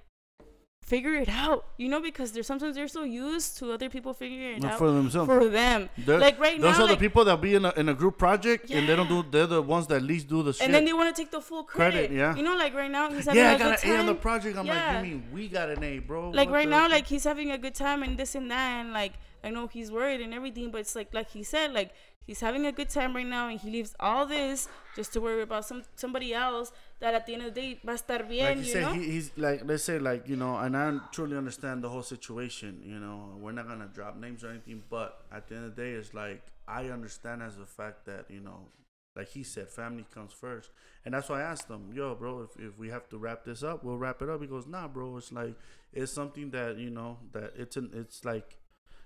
figure 0.86 1.16
it 1.16 1.30
out, 1.30 1.66
you 1.78 1.88
know, 1.88 2.02
because 2.02 2.32
they're 2.34 2.44
sometimes 2.44 2.76
they're 2.76 2.88
so 2.88 3.04
used 3.04 3.58
to 3.58 3.72
other 3.72 3.90
people 3.90 4.14
figuring 4.14 4.58
it 4.58 4.62
Not 4.62 4.74
out 4.74 4.78
for 4.80 4.92
themselves. 4.92 5.28
for 5.28 5.48
them. 5.50 5.90
They're- 5.98 6.20
like 6.20 6.38
right 6.40 6.60
those 6.60 6.74
now, 6.74 6.80
those 6.80 6.90
are 6.92 6.94
the 6.96 7.00
people 7.00 7.24
that 7.26 7.40
be 7.42 7.56
in 7.56 7.66
a, 7.66 7.72
in 7.78 7.88
a 7.90 7.94
group 7.94 8.18
project 8.18 8.70
and 8.70 8.88
they 8.88 8.96
don't 8.96 9.08
do. 9.08 9.24
They're 9.32 9.48
the 9.48 9.62
ones 9.62 9.88
that 9.88 10.02
least 10.04 10.28
do 10.28 10.44
the 10.44 10.54
shit. 10.54 10.66
and 10.66 10.74
then 10.74 10.86
they 10.86 10.94
want 10.94 11.16
to 11.16 11.20
take 11.22 11.32
the 11.32 11.42
full 11.42 11.64
credit. 11.64 12.10
Credit, 12.10 12.12
yeah. 12.12 12.36
You 12.36 12.44
know, 12.44 12.56
like 12.56 12.74
right 12.74 12.92
now 12.92 13.10
he's 13.12 13.26
having 13.26 13.42
yeah, 13.42 13.54
I 13.54 13.58
got 13.58 13.82
good 13.82 13.90
an 13.90 13.96
A 13.96 14.00
on 14.02 14.06
the 14.08 14.16
project. 14.16 14.58
I'm 14.58 14.66
like, 14.68 14.76
Yeah. 14.76 14.98
you 15.02 15.08
mean 15.08 15.24
we 15.34 15.48
got 15.48 15.70
an 15.70 15.84
A, 15.84 16.00
bro? 16.00 16.30
like 16.30 16.50
What 16.50 16.56
right 16.56 16.66
the 16.66 16.72
now, 16.72 16.90
like 16.90 17.08
he's 17.08 17.24
having 17.24 17.52
a 17.52 17.58
good 17.58 17.76
time 17.76 18.04
and 18.04 18.18
this 18.18 18.36
and 18.36 18.52
that, 18.52 18.80
and 18.82 18.92
like 18.94 19.14
I 19.44 19.50
know 19.50 19.68
he's 19.68 19.92
worried 19.92 20.22
and 20.22 20.34
everything, 20.34 20.72
but 20.72 20.82
it's 20.82 20.96
like 20.96 21.14
like 21.14 21.30
he 21.32 21.44
said, 21.44 21.74
like 21.74 21.92
he's 22.26 22.40
having 22.40 22.66
a 22.66 22.72
good 22.72 22.90
time 22.90 23.16
right 23.16 23.26
now, 23.26 23.48
and 23.50 23.60
he 23.60 23.70
leaves 23.70 23.96
all 24.00 24.26
this 24.26 24.68
just 24.96 25.14
to 25.14 25.22
worry 25.22 25.42
about 25.42 25.66
some 25.66 25.84
somebody 25.96 26.34
else 26.34 26.72
that 27.00 27.14
at 27.14 27.26
the 27.26 27.34
end 27.34 27.44
of 27.44 27.54
the 27.54 27.62
day 27.62 27.80
va 27.84 27.92
a 27.92 27.96
estar 27.96 28.28
bien, 28.28 28.46
like 28.46 28.58
you 28.58 28.64
you 28.64 28.72
said, 28.72 28.82
know. 28.82 28.94
he, 28.94 29.04
he's 29.12 29.32
like 29.38 29.62
let's 29.66 29.84
say 29.84 30.00
like 30.00 30.28
you 30.28 30.36
know, 30.36 30.58
and 30.58 30.76
I 30.78 30.98
truly 31.12 31.38
understand 31.38 31.84
the 31.84 31.90
whole 31.90 32.04
situation. 32.04 32.82
You 32.84 33.00
know, 33.00 33.38
we're 33.40 33.52
not 33.52 33.68
gonna 33.68 33.90
drop 33.94 34.18
names 34.18 34.44
or 34.44 34.50
anything, 34.50 34.84
but 34.90 35.26
at 35.32 35.48
the 35.48 35.56
end 35.56 35.66
of 35.66 35.76
the 35.76 35.82
day, 35.82 35.92
it's 35.92 36.14
like 36.14 36.42
I 36.68 36.86
understand 36.90 37.42
as 37.44 37.58
a 37.58 37.66
fact 37.66 38.06
that 38.06 38.26
you 38.30 38.40
know, 38.40 38.68
like 39.16 39.30
he 39.30 39.44
said, 39.44 39.70
family 39.70 40.06
comes 40.14 40.34
first, 40.34 40.72
and 41.06 41.14
that's 41.14 41.30
why 41.30 41.40
I 41.40 41.44
asked 41.44 41.68
him, 41.70 41.92
yo, 41.94 42.16
bro, 42.16 42.42
if, 42.44 42.60
if 42.60 42.80
we 42.80 42.90
have 42.90 43.10
to 43.10 43.18
wrap 43.18 43.44
this 43.44 43.64
up, 43.64 43.84
we'll 43.84 43.98
wrap 43.98 44.22
it 44.22 44.30
up. 44.30 44.42
He 44.42 44.48
goes, 44.48 44.66
nah, 44.68 44.88
bro, 44.88 45.18
it's 45.18 45.32
like 45.32 45.56
it's 45.92 46.12
something 46.12 46.52
that 46.52 46.78
you 46.78 46.90
know 46.90 47.18
that 47.34 47.54
it's 47.58 47.78
an 47.78 47.92
it's 47.94 48.24
like 48.26 48.58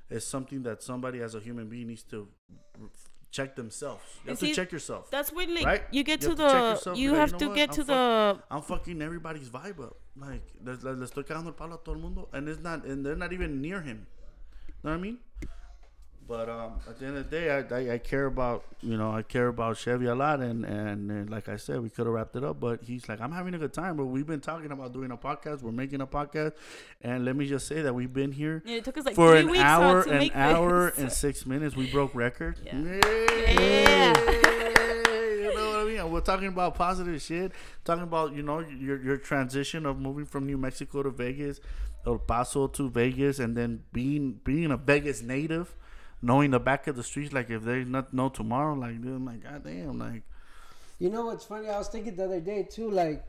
it's 0.10 0.26
something 0.26 0.64
that 0.64 0.82
somebody 0.84 1.22
as 1.22 1.36
a 1.36 1.40
human 1.40 1.68
being 1.70 1.88
needs 1.88 2.04
to 2.04 2.28
check 3.32 3.56
themselves. 3.56 4.04
You 4.24 4.30
have 4.32 4.40
see, 4.40 4.50
to 4.50 4.56
check 4.56 4.72
yourself. 4.72 5.10
That's 5.12 5.32
when 5.34 5.54
like 5.54 5.66
Right? 5.66 5.84
you 5.92 6.04
get 6.04 6.22
You 6.24 6.36
to 6.36 6.36
have 6.36 6.38
to 6.38 6.44
check 6.54 6.62
the 6.62 6.70
yourself, 6.70 6.98
you 6.98 7.12
like, 7.12 7.20
have 7.20 7.30
you 7.30 7.34
know 7.34 7.40
to 7.40 7.48
what? 7.48 7.56
get 7.56 7.70
I'm 7.70 7.76
to 7.76 7.84
fuck- 7.86 8.38
the 8.50 8.56
I'm 8.56 8.62
fucking 8.62 9.02
everybody's 9.02 9.50
vibe 9.50 9.80
up. 9.84 9.98
Like, 10.16 10.42
le, 10.64 10.72
le, 10.72 10.92
le 10.96 11.06
estoy 11.06 11.24
cagando 11.26 11.48
el 11.48 11.54
palo 11.54 11.76
a 11.76 11.78
todo 11.84 11.94
el 11.96 12.02
mundo, 12.02 12.28
and 12.34 12.48
it's 12.50 12.60
not, 12.62 12.86
and 12.86 13.06
they're 13.06 13.16
not 13.16 13.34
even 13.34 13.62
near 13.62 13.82
him. 13.82 14.08
You 14.68 14.74
Know 14.84 14.92
what 14.92 14.98
I 14.98 15.02
mean? 15.02 15.18
But 16.28 16.49
um, 16.49 16.74
at 16.90 16.99
the 16.99 17.06
end 17.06 17.18
of 17.18 17.30
the 17.30 17.38
day, 17.38 17.49
I, 17.49 17.60
I, 17.74 17.94
I 17.94 17.98
care 17.99 18.26
about 18.26 18.66
you 18.82 18.98
know 18.98 19.12
I 19.12 19.22
care 19.22 19.48
about 19.48 19.78
Chevy 19.78 20.08
a 20.08 20.16
lot, 20.16 20.41
and 20.41 20.66
and, 20.66 21.10
and 21.10 21.30
like 21.30 21.48
I 21.48 21.56
said, 21.56 21.82
we 21.82 21.90
could 21.90 22.06
have 22.06 22.14
wrapped 22.14 22.36
it 22.36 22.44
up, 22.44 22.60
but 22.60 22.84
he's 22.84 23.08
like, 23.08 23.22
I'm 23.22 23.32
having 23.32 23.54
a 23.54 23.58
good 23.58 23.72
time, 23.74 23.95
but 23.95 24.08
we've 24.08 24.28
been 24.28 24.41
talking 24.41 24.72
about 24.72 24.91
doing 24.91 25.12
a 25.12 25.18
podcast. 25.18 25.62
We're 25.62 25.72
making 25.72 26.02
a 26.02 26.08
podcast, 26.08 26.52
and 27.02 27.24
let 27.24 27.36
me 27.38 27.48
just 27.48 27.66
say 27.68 27.82
that 27.82 27.94
we've 27.95 28.12
been 28.12 28.34
here 28.34 28.62
Yeah, 28.66 28.78
it 28.78 28.84
took 28.84 28.98
us 28.98 29.06
like 29.06 29.16
for 29.16 29.32
three 29.32 29.40
an 29.41 29.48
weeks 29.48 29.60
hour, 29.64 30.02
an 30.02 30.32
hour 30.34 30.90
this. 30.91 30.99
and 30.99 31.12
six 31.12 31.45
minutes. 31.45 31.76
We 31.78 31.90
broke 31.90 32.14
record. 32.14 32.60
Yeah. 32.66 32.76
Yay! 32.78 34.14
you 35.41 35.54
know 35.54 35.70
what 35.70 35.80
I 35.80 35.86
mean? 35.86 36.12
We're 36.12 36.22
talking 36.22 36.48
about 36.48 36.76
positive 36.76 37.22
shit. 37.22 37.52
Talking 37.86 38.04
about 38.04 38.34
you 38.34 38.41
know 38.44 38.60
your 38.60 39.02
your 39.02 39.18
transition 39.18 39.86
of 39.86 39.98
moving 39.99 40.26
from 40.26 40.45
New 40.45 40.58
Mexico 40.58 41.04
to 41.04 41.10
Vegas, 41.10 41.60
El 42.06 42.18
Paso 42.20 42.68
to 42.68 42.90
Vegas, 42.90 43.40
and 43.40 43.56
then 43.56 43.84
being 43.94 44.40
being 44.44 44.72
a 44.72 44.78
Vegas 44.78 45.22
native, 45.22 45.76
knowing 46.22 46.52
the 46.52 46.60
back 46.60 46.88
of 46.88 46.95
the 46.95 47.03
streets. 47.03 47.34
Like 47.34 47.49
if 47.49 47.64
there's 47.64 47.88
not 47.88 48.14
no 48.14 48.30
tomorrow, 48.30 48.73
like 48.73 49.02
dude, 49.02 49.15
I'm 49.15 49.26
like 49.26 49.44
goddamn, 49.44 49.99
like 49.99 50.23
You 50.99 51.10
know 51.10 51.26
what's 51.26 51.45
funny? 51.45 51.69
I 51.69 51.77
was 51.77 51.88
thinking 51.89 52.15
the 52.15 52.26
other 52.26 52.39
day 52.39 52.64
too. 52.64 52.89
Like, 52.89 53.23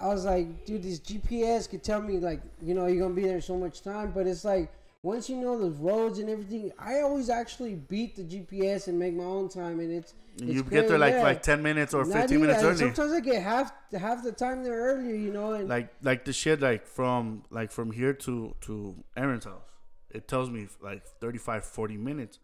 I 0.00 0.08
was 0.08 0.24
like, 0.24 0.64
dude, 0.64 0.82
this 0.82 1.00
GPS 1.00 1.68
could 1.68 1.82
tell 1.82 2.00
me 2.00 2.18
like, 2.18 2.40
you 2.62 2.74
know, 2.74 2.86
you're 2.86 3.02
gonna 3.02 3.14
be 3.14 3.22
there 3.22 3.40
so 3.40 3.56
much 3.56 3.82
time, 3.82 4.12
but 4.12 4.26
it's 4.26 4.44
like 4.44 4.72
once 5.02 5.28
you 5.28 5.36
know 5.36 5.58
the 5.58 5.70
roads 5.70 6.18
and 6.18 6.30
everything, 6.30 6.72
I 6.78 7.00
always 7.00 7.28
actually 7.28 7.74
beat 7.74 8.16
the 8.16 8.22
GPS 8.22 8.88
and 8.88 8.98
make 8.98 9.12
my 9.14 9.24
own 9.24 9.50
time, 9.50 9.78
and 9.80 9.92
it's, 9.92 10.14
it's 10.38 10.52
you 10.54 10.62
get 10.62 10.88
there 10.88 10.98
like 10.98 11.16
like 11.16 11.42
ten 11.42 11.62
minutes 11.62 11.92
or 11.92 12.04
Not 12.06 12.20
fifteen 12.20 12.40
minutes 12.40 12.62
early. 12.62 12.76
Sometimes 12.78 13.12
I 13.12 13.20
get 13.20 13.42
half 13.42 13.70
half 13.92 14.24
the 14.24 14.32
time 14.32 14.64
there 14.64 14.72
earlier, 14.72 15.14
you 15.14 15.30
know, 15.30 15.52
and 15.52 15.68
like 15.68 15.90
like 16.02 16.24
the 16.24 16.32
shit 16.32 16.62
like 16.62 16.86
from 16.86 17.44
like 17.50 17.70
from 17.70 17.92
here 17.92 18.14
to 18.14 18.56
to 18.62 18.96
Aaron's 19.14 19.44
house. 19.44 19.73
It 20.14 20.28
tells 20.28 20.48
me 20.50 20.68
like 20.80 21.04
35 21.20 21.64
40 21.64 21.96
minutes 21.96 22.38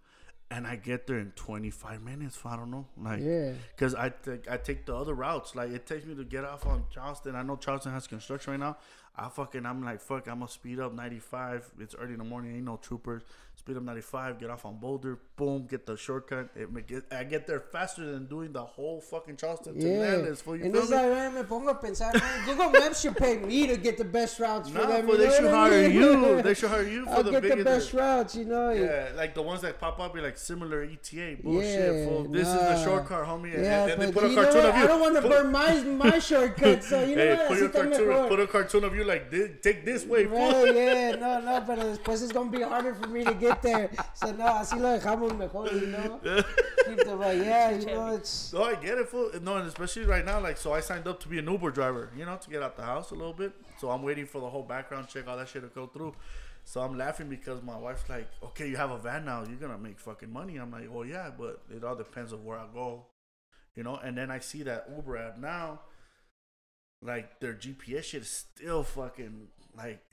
and 0.50 0.66
I 0.66 0.74
get 0.76 1.06
there 1.06 1.18
in 1.18 1.30
25 1.36 2.02
minutes. 2.02 2.38
I 2.44 2.56
don't 2.56 2.70
know. 2.70 2.86
Like 3.00 3.20
Yeah. 3.20 3.52
cuz 3.76 3.94
I 3.94 4.08
take 4.08 4.50
I 4.50 4.56
take 4.56 4.84
the 4.84 4.94
other 4.96 5.14
routes. 5.14 5.54
Like 5.54 5.70
it 5.70 5.86
takes 5.86 6.04
me 6.04 6.14
to 6.16 6.24
get 6.24 6.44
off 6.44 6.66
on 6.66 6.84
Charleston. 6.90 7.36
I 7.36 7.42
know 7.42 7.56
Charleston 7.56 7.92
has 7.92 8.06
construction 8.06 8.52
right 8.52 8.60
now. 8.60 8.76
I 9.16 9.28
fucking 9.28 9.64
I'm 9.64 9.84
like 9.84 10.00
fuck, 10.00 10.26
I'm 10.26 10.40
gonna 10.40 10.48
speed 10.48 10.80
up 10.80 10.92
95. 10.92 11.70
It's 11.78 11.94
early 11.94 12.12
in 12.12 12.18
the 12.18 12.24
morning, 12.24 12.56
ain't 12.56 12.64
no 12.64 12.76
troopers. 12.76 13.22
Speed 13.60 13.76
up 13.76 13.82
95, 13.82 14.40
get 14.40 14.48
off 14.48 14.64
on 14.64 14.78
Boulder, 14.78 15.18
boom, 15.36 15.66
get 15.66 15.84
the 15.84 15.94
shortcut. 15.94 16.48
It 16.56 16.86
get, 16.86 17.04
I 17.12 17.24
get 17.24 17.46
there 17.46 17.60
faster 17.60 18.10
than 18.10 18.24
doing 18.24 18.54
the 18.54 18.62
whole 18.64 19.02
fucking 19.02 19.36
Charleston 19.36 19.78
to 19.78 19.86
yeah. 19.86 19.98
Landis. 19.98 20.40
For 20.40 20.56
you 20.56 20.64
and 20.64 20.74
it's 20.74 20.88
me? 20.88 20.96
like, 20.96 21.06
man, 21.10 21.34
me 21.34 21.42
pongo 21.42 21.68
a 21.68 21.74
pensar, 21.74 22.18
man, 22.18 22.46
Google 22.46 22.70
Maps 22.70 23.02
should 23.02 23.18
pay 23.18 23.36
me 23.36 23.66
to 23.66 23.76
get 23.76 23.98
the 23.98 24.04
best 24.04 24.40
routes 24.40 24.70
for 24.70 24.78
them. 24.78 25.04
but 25.06 25.12
you 25.12 25.18
they 25.18 25.26
know 25.26 25.34
should 25.34 25.50
hire 25.50 25.88
mean? 25.88 25.92
you. 25.92 26.42
They 26.42 26.54
should 26.54 26.70
hire 26.70 26.88
you 26.88 27.04
for 27.04 27.10
I'll 27.10 27.22
the 27.22 27.32
get 27.32 27.58
the 27.58 27.62
best 27.62 27.92
routes, 27.92 28.34
you 28.34 28.46
know. 28.46 28.70
Yeah, 28.70 29.10
like 29.14 29.34
the 29.34 29.42
ones 29.42 29.60
that 29.60 29.78
pop 29.78 30.00
up 30.00 30.14
be 30.14 30.22
like 30.22 30.38
similar 30.38 30.82
ETA 30.82 31.42
bullshit. 31.42 31.96
Yeah, 31.96 32.06
fool. 32.06 32.24
This 32.30 32.48
is 32.48 32.54
the 32.54 32.82
shortcut, 32.82 33.26
homie. 33.26 33.54
And, 33.56 33.64
Yeah, 33.64 33.88
and 33.88 34.00
they 34.00 34.06
but 34.06 34.14
put 34.14 34.24
a 34.24 34.28
you 34.30 34.36
know 34.36 34.42
cartoon 34.44 34.62
what? 34.62 34.70
of 34.70 34.76
you. 34.78 34.84
I 34.84 34.86
don't 34.86 35.00
want 35.02 35.16
to 35.16 35.28
burn 35.28 35.52
my 35.52 35.82
my 35.82 36.18
shortcut, 36.18 36.82
so 36.82 37.04
you 37.04 37.14
know 37.16 37.22
hey, 37.22 37.36
what? 37.36 37.48
put 37.48 37.58
your 37.58 37.68
cartoon. 37.68 38.28
Put 38.28 38.40
a 38.40 38.46
cartoon 38.46 38.84
of 38.84 38.94
you 38.96 39.04
like 39.04 39.30
this, 39.30 39.50
take 39.60 39.84
this 39.84 40.06
way, 40.06 40.24
fool. 40.24 40.38
Right, 40.38 40.74
yeah, 40.74 41.10
no, 41.16 41.40
no, 41.40 41.60
después 41.90 42.22
it's 42.22 42.32
gonna 42.32 42.50
be 42.50 42.62
harder 42.62 42.94
for 42.94 43.08
me 43.08 43.24
to 43.24 43.34
get 43.34 43.49
there. 43.62 43.90
So 44.14 44.32
no, 44.32 44.44
así 44.44 44.78
lo 44.80 44.98
dejamos 44.98 45.36
mejor, 45.36 45.72
you 45.72 45.86
know. 45.86 46.20
Keep 46.86 47.04
the 47.04 47.16
right, 47.16 47.38
yeah, 47.38 47.70
you 47.70 47.86
know, 47.86 48.08
it's 48.08 48.52
No, 48.52 48.64
I 48.64 48.74
get 48.74 48.98
it, 48.98 49.08
fool. 49.08 49.30
No, 49.42 49.56
and 49.56 49.68
especially 49.68 50.04
right 50.04 50.24
now, 50.24 50.40
like, 50.40 50.56
so 50.56 50.72
I 50.72 50.80
signed 50.80 51.06
up 51.06 51.20
to 51.20 51.28
be 51.28 51.38
an 51.38 51.46
Uber 51.46 51.70
driver, 51.70 52.10
you 52.16 52.24
know, 52.24 52.36
to 52.36 52.50
get 52.50 52.62
out 52.62 52.76
the 52.76 52.82
house 52.82 53.10
a 53.10 53.14
little 53.14 53.32
bit. 53.32 53.52
So 53.78 53.90
I'm 53.90 54.02
waiting 54.02 54.26
for 54.26 54.40
the 54.40 54.48
whole 54.48 54.62
background 54.62 55.08
check, 55.08 55.28
all 55.28 55.36
that 55.36 55.48
shit 55.48 55.62
to 55.62 55.68
go 55.68 55.86
through. 55.86 56.14
So 56.64 56.80
I'm 56.80 56.96
laughing 56.96 57.28
because 57.28 57.62
my 57.62 57.76
wife's 57.76 58.08
like, 58.08 58.28
okay, 58.42 58.68
you 58.68 58.76
have 58.76 58.90
a 58.90 58.98
van 58.98 59.24
now, 59.24 59.44
you're 59.44 59.56
gonna 59.56 59.78
make 59.78 59.98
fucking 59.98 60.32
money. 60.32 60.56
I'm 60.56 60.70
like, 60.70 60.88
"Oh 60.94 61.02
yeah, 61.02 61.30
but 61.36 61.62
it 61.74 61.82
all 61.82 61.96
depends 61.96 62.32
on 62.32 62.44
where 62.44 62.58
I 62.58 62.66
go, 62.72 63.06
you 63.74 63.82
know. 63.82 63.96
And 63.96 64.16
then 64.16 64.30
I 64.30 64.38
see 64.38 64.62
that 64.64 64.86
Uber 64.94 65.16
app 65.16 65.38
now, 65.38 65.80
like 67.02 67.40
their 67.40 67.54
GPS 67.54 68.04
shit 68.04 68.22
is 68.22 68.30
still 68.30 68.84
fucking 68.84 69.48
like. 69.76 70.04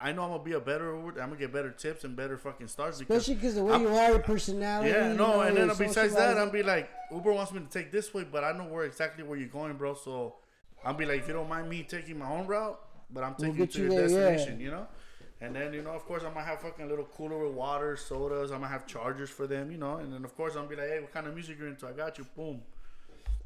I 0.00 0.12
know 0.12 0.22
I'm 0.22 0.30
gonna 0.30 0.42
be 0.44 0.52
a 0.52 0.60
better 0.60 0.94
I'm 0.94 1.14
gonna 1.14 1.36
get 1.36 1.52
better 1.52 1.70
tips 1.70 2.04
and 2.04 2.14
better 2.14 2.36
fucking 2.38 2.68
stars 2.68 2.98
because 3.00 3.16
especially 3.16 3.34
because 3.34 3.54
the 3.56 3.64
way 3.64 3.72
I'm- 3.72 3.82
you 3.82 3.88
are, 3.88 4.10
your 4.10 4.18
personality. 4.20 4.90
yeah, 4.90 5.12
no, 5.12 5.32
know, 5.32 5.40
and 5.40 5.56
then 5.56 5.68
besides 5.76 6.14
that. 6.14 6.38
I'll 6.38 6.50
be 6.50 6.62
like, 6.62 6.88
Uber 7.10 7.32
wants 7.32 7.52
me 7.52 7.60
to 7.60 7.66
take 7.66 7.90
this 7.90 8.14
way, 8.14 8.24
but 8.24 8.44
I 8.44 8.52
know 8.52 8.64
where 8.64 8.84
exactly 8.84 9.24
where 9.24 9.36
you're 9.36 9.48
going, 9.48 9.76
bro. 9.76 9.94
So 9.94 10.36
I'll 10.84 10.94
be 10.94 11.04
like, 11.04 11.20
if 11.20 11.26
you 11.26 11.34
don't 11.34 11.48
mind 11.48 11.68
me 11.68 11.82
taking 11.82 12.18
my 12.18 12.30
own 12.30 12.46
route, 12.46 12.78
but 13.10 13.24
I'm 13.24 13.34
taking 13.34 13.56
you 13.56 13.66
to 13.66 13.78
you 13.78 13.84
your 13.84 13.92
there, 13.94 14.08
yeah. 14.08 14.30
destination, 14.30 14.60
you 14.60 14.70
know. 14.70 14.86
And 15.40 15.54
then 15.54 15.72
you 15.72 15.82
know, 15.82 15.90
of 15.90 16.04
course, 16.04 16.22
I'm 16.24 16.32
gonna 16.32 16.46
have 16.46 16.60
fucking 16.60 16.88
little 16.88 17.04
cooler 17.04 17.44
with 17.44 17.54
water, 17.54 17.96
sodas. 17.96 18.52
I'm 18.52 18.60
gonna 18.60 18.72
have 18.72 18.86
chargers 18.86 19.30
for 19.30 19.46
them, 19.48 19.70
you 19.72 19.78
know. 19.78 19.96
And 19.96 20.12
then 20.12 20.24
of 20.24 20.36
course, 20.36 20.54
I'm 20.54 20.64
gonna 20.66 20.70
be 20.70 20.76
like, 20.76 20.90
hey, 20.90 21.00
what 21.00 21.12
kind 21.12 21.26
of 21.26 21.34
music 21.34 21.58
you're 21.58 21.68
into? 21.68 21.88
I 21.88 21.92
got 21.92 22.18
you, 22.18 22.26
boom. 22.36 22.62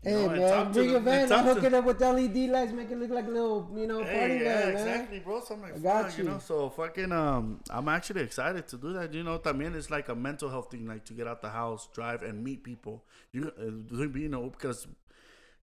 You 0.04 0.10
Hey 0.10 0.26
know, 0.26 0.28
man, 0.34 0.72
bring 0.72 0.90
your 0.90 1.00
van. 1.00 1.28
talk 1.28 1.38
I'll 1.46 1.54
hook 1.54 1.60
to- 1.60 1.66
it 1.68 1.74
up 1.74 1.84
with 1.84 2.02
LED 2.02 2.48
lights, 2.50 2.72
make 2.72 2.90
it 2.90 2.98
look 2.98 3.10
like 3.10 3.26
a 3.26 3.30
little, 3.30 3.70
you 3.76 3.86
know, 3.86 3.98
party 3.98 4.10
Hey, 4.10 4.42
yeah, 4.42 4.62
van, 4.62 4.74
man. 4.74 4.88
exactly, 4.88 5.18
bro. 5.20 5.40
So 5.40 5.54
I'm 5.54 5.62
like, 5.62 5.76
I 5.76 5.78
got 5.78 6.06
fuck, 6.06 6.18
you 6.18 6.24
you. 6.24 6.30
know. 6.30 6.38
So 6.40 6.70
fucking, 6.70 7.12
um, 7.12 7.60
I'm 7.70 7.88
actually 7.88 8.22
excited 8.22 8.66
to 8.68 8.76
do 8.78 8.92
that. 8.94 9.14
You 9.14 9.22
know, 9.22 9.38
también 9.38 9.76
it's 9.76 9.90
like 9.90 10.08
a 10.08 10.14
mental 10.16 10.50
health 10.50 10.72
thing, 10.72 10.86
like 10.86 11.04
to 11.04 11.12
get 11.12 11.28
out 11.28 11.40
the 11.40 11.50
house, 11.50 11.88
drive, 11.94 12.24
and 12.24 12.42
meet 12.42 12.64
people. 12.64 13.04
You 13.32 13.52
uh, 13.56 13.70
doing 13.94 14.10
being 14.10 14.30
because 14.50 14.88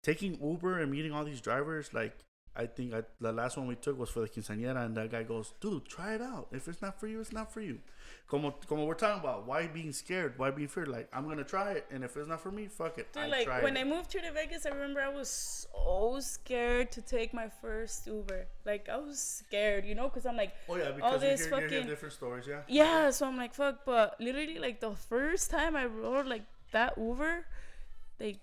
taking 0.03 0.39
Uber 0.41 0.79
and 0.79 0.93
meeting 0.93 1.11
all 1.11 1.25
these 1.25 1.41
drivers, 1.41 1.93
like 1.93 2.17
I 2.57 2.67
think 2.67 2.93
I, 2.93 3.03
the 3.21 3.33
last 3.33 3.57
one 3.57 3.67
we 3.67 3.77
took 3.77 3.99
was 3.99 4.11
for 4.11 4.21
the 4.21 4.29
quinceañera, 4.29 4.85
and 4.85 4.97
that 4.97 5.11
guy 5.11 5.23
goes, 5.23 5.53
"Dude, 5.61 5.87
try 5.87 6.15
it 6.15 6.21
out. 6.21 6.49
If 6.51 6.67
it's 6.69 6.83
not 6.83 6.99
for 6.99 7.07
you, 7.07 7.21
it's 7.21 7.33
not 7.33 7.53
for 7.53 7.61
you." 7.61 7.79
Como, 8.27 8.51
como 8.67 8.85
we're 8.85 8.95
talking 8.95 9.21
about, 9.21 9.47
why 9.47 9.67
being 9.67 9.93
scared? 9.93 10.35
Why 10.39 10.51
being 10.51 10.69
feared? 10.69 10.89
Like 10.89 11.09
I'm 11.13 11.29
gonna 11.29 11.45
try 11.45 11.73
it, 11.73 11.87
and 11.91 12.03
if 12.05 12.17
it's 12.17 12.29
not 12.29 12.41
for 12.41 12.51
me, 12.51 12.67
fuck 12.67 12.99
it. 12.99 13.13
Dude, 13.13 13.23
I 13.23 13.27
like 13.27 13.47
tried 13.47 13.63
when 13.63 13.77
it. 13.77 13.81
I 13.81 13.85
moved 13.85 14.13
here 14.13 14.23
to 14.23 14.33
Vegas, 14.33 14.67
I 14.67 14.71
remember 14.71 15.01
I 15.01 15.09
was 15.09 15.29
so 15.31 16.19
scared 16.21 16.91
to 16.93 17.01
take 17.01 17.33
my 17.33 17.49
first 17.49 18.07
Uber. 18.07 18.47
Like 18.67 18.89
I 18.89 18.97
was 18.97 19.21
scared, 19.21 19.85
you 19.85 19.95
know, 19.95 20.09
because 20.09 20.27
I'm 20.27 20.37
like, 20.37 20.53
oh 20.69 20.77
yeah, 20.77 20.89
all 20.89 20.93
because 20.93 21.23
you 21.23 21.29
this 21.29 21.47
hear, 21.47 21.61
fucking 21.61 21.87
different 21.87 22.15
stories, 22.15 22.47
yeah. 22.47 22.63
yeah. 22.69 23.11
So 23.11 23.27
I'm 23.27 23.37
like, 23.37 23.55
fuck. 23.55 23.85
But 23.87 24.21
literally, 24.21 24.59
like 24.59 24.81
the 24.81 24.93
first 24.93 25.51
time 25.51 25.77
I 25.77 25.87
rode 25.87 26.27
like 26.27 26.45
that 26.73 26.99
Uber, 26.99 27.47
like. 28.21 28.41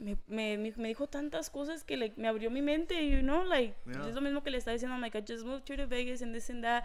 Me, 0.00 0.16
me, 0.56 0.88
dijo 0.88 1.06
tantas 1.06 1.50
cosas 1.50 1.84
que 1.84 1.96
like 1.96 2.18
me 2.18 2.26
abrió 2.26 2.50
mi 2.50 2.62
mente, 2.62 3.06
you 3.08 3.20
know, 3.20 3.44
like 3.44 3.74
Yeah. 3.86 4.08
es 4.08 4.14
lo 4.14 4.20
mismo 4.20 4.42
que 4.42 4.50
le 4.50 4.58
estaba 4.58 4.72
diciendo, 4.72 4.94
I'm 4.94 5.02
like 5.02 5.16
I 5.16 5.20
just 5.20 5.44
moved 5.44 5.68
here 5.68 5.76
to 5.76 5.86
Vegas 5.86 6.22
and 6.22 6.34
this 6.34 6.48
and 6.48 6.64
that, 6.64 6.84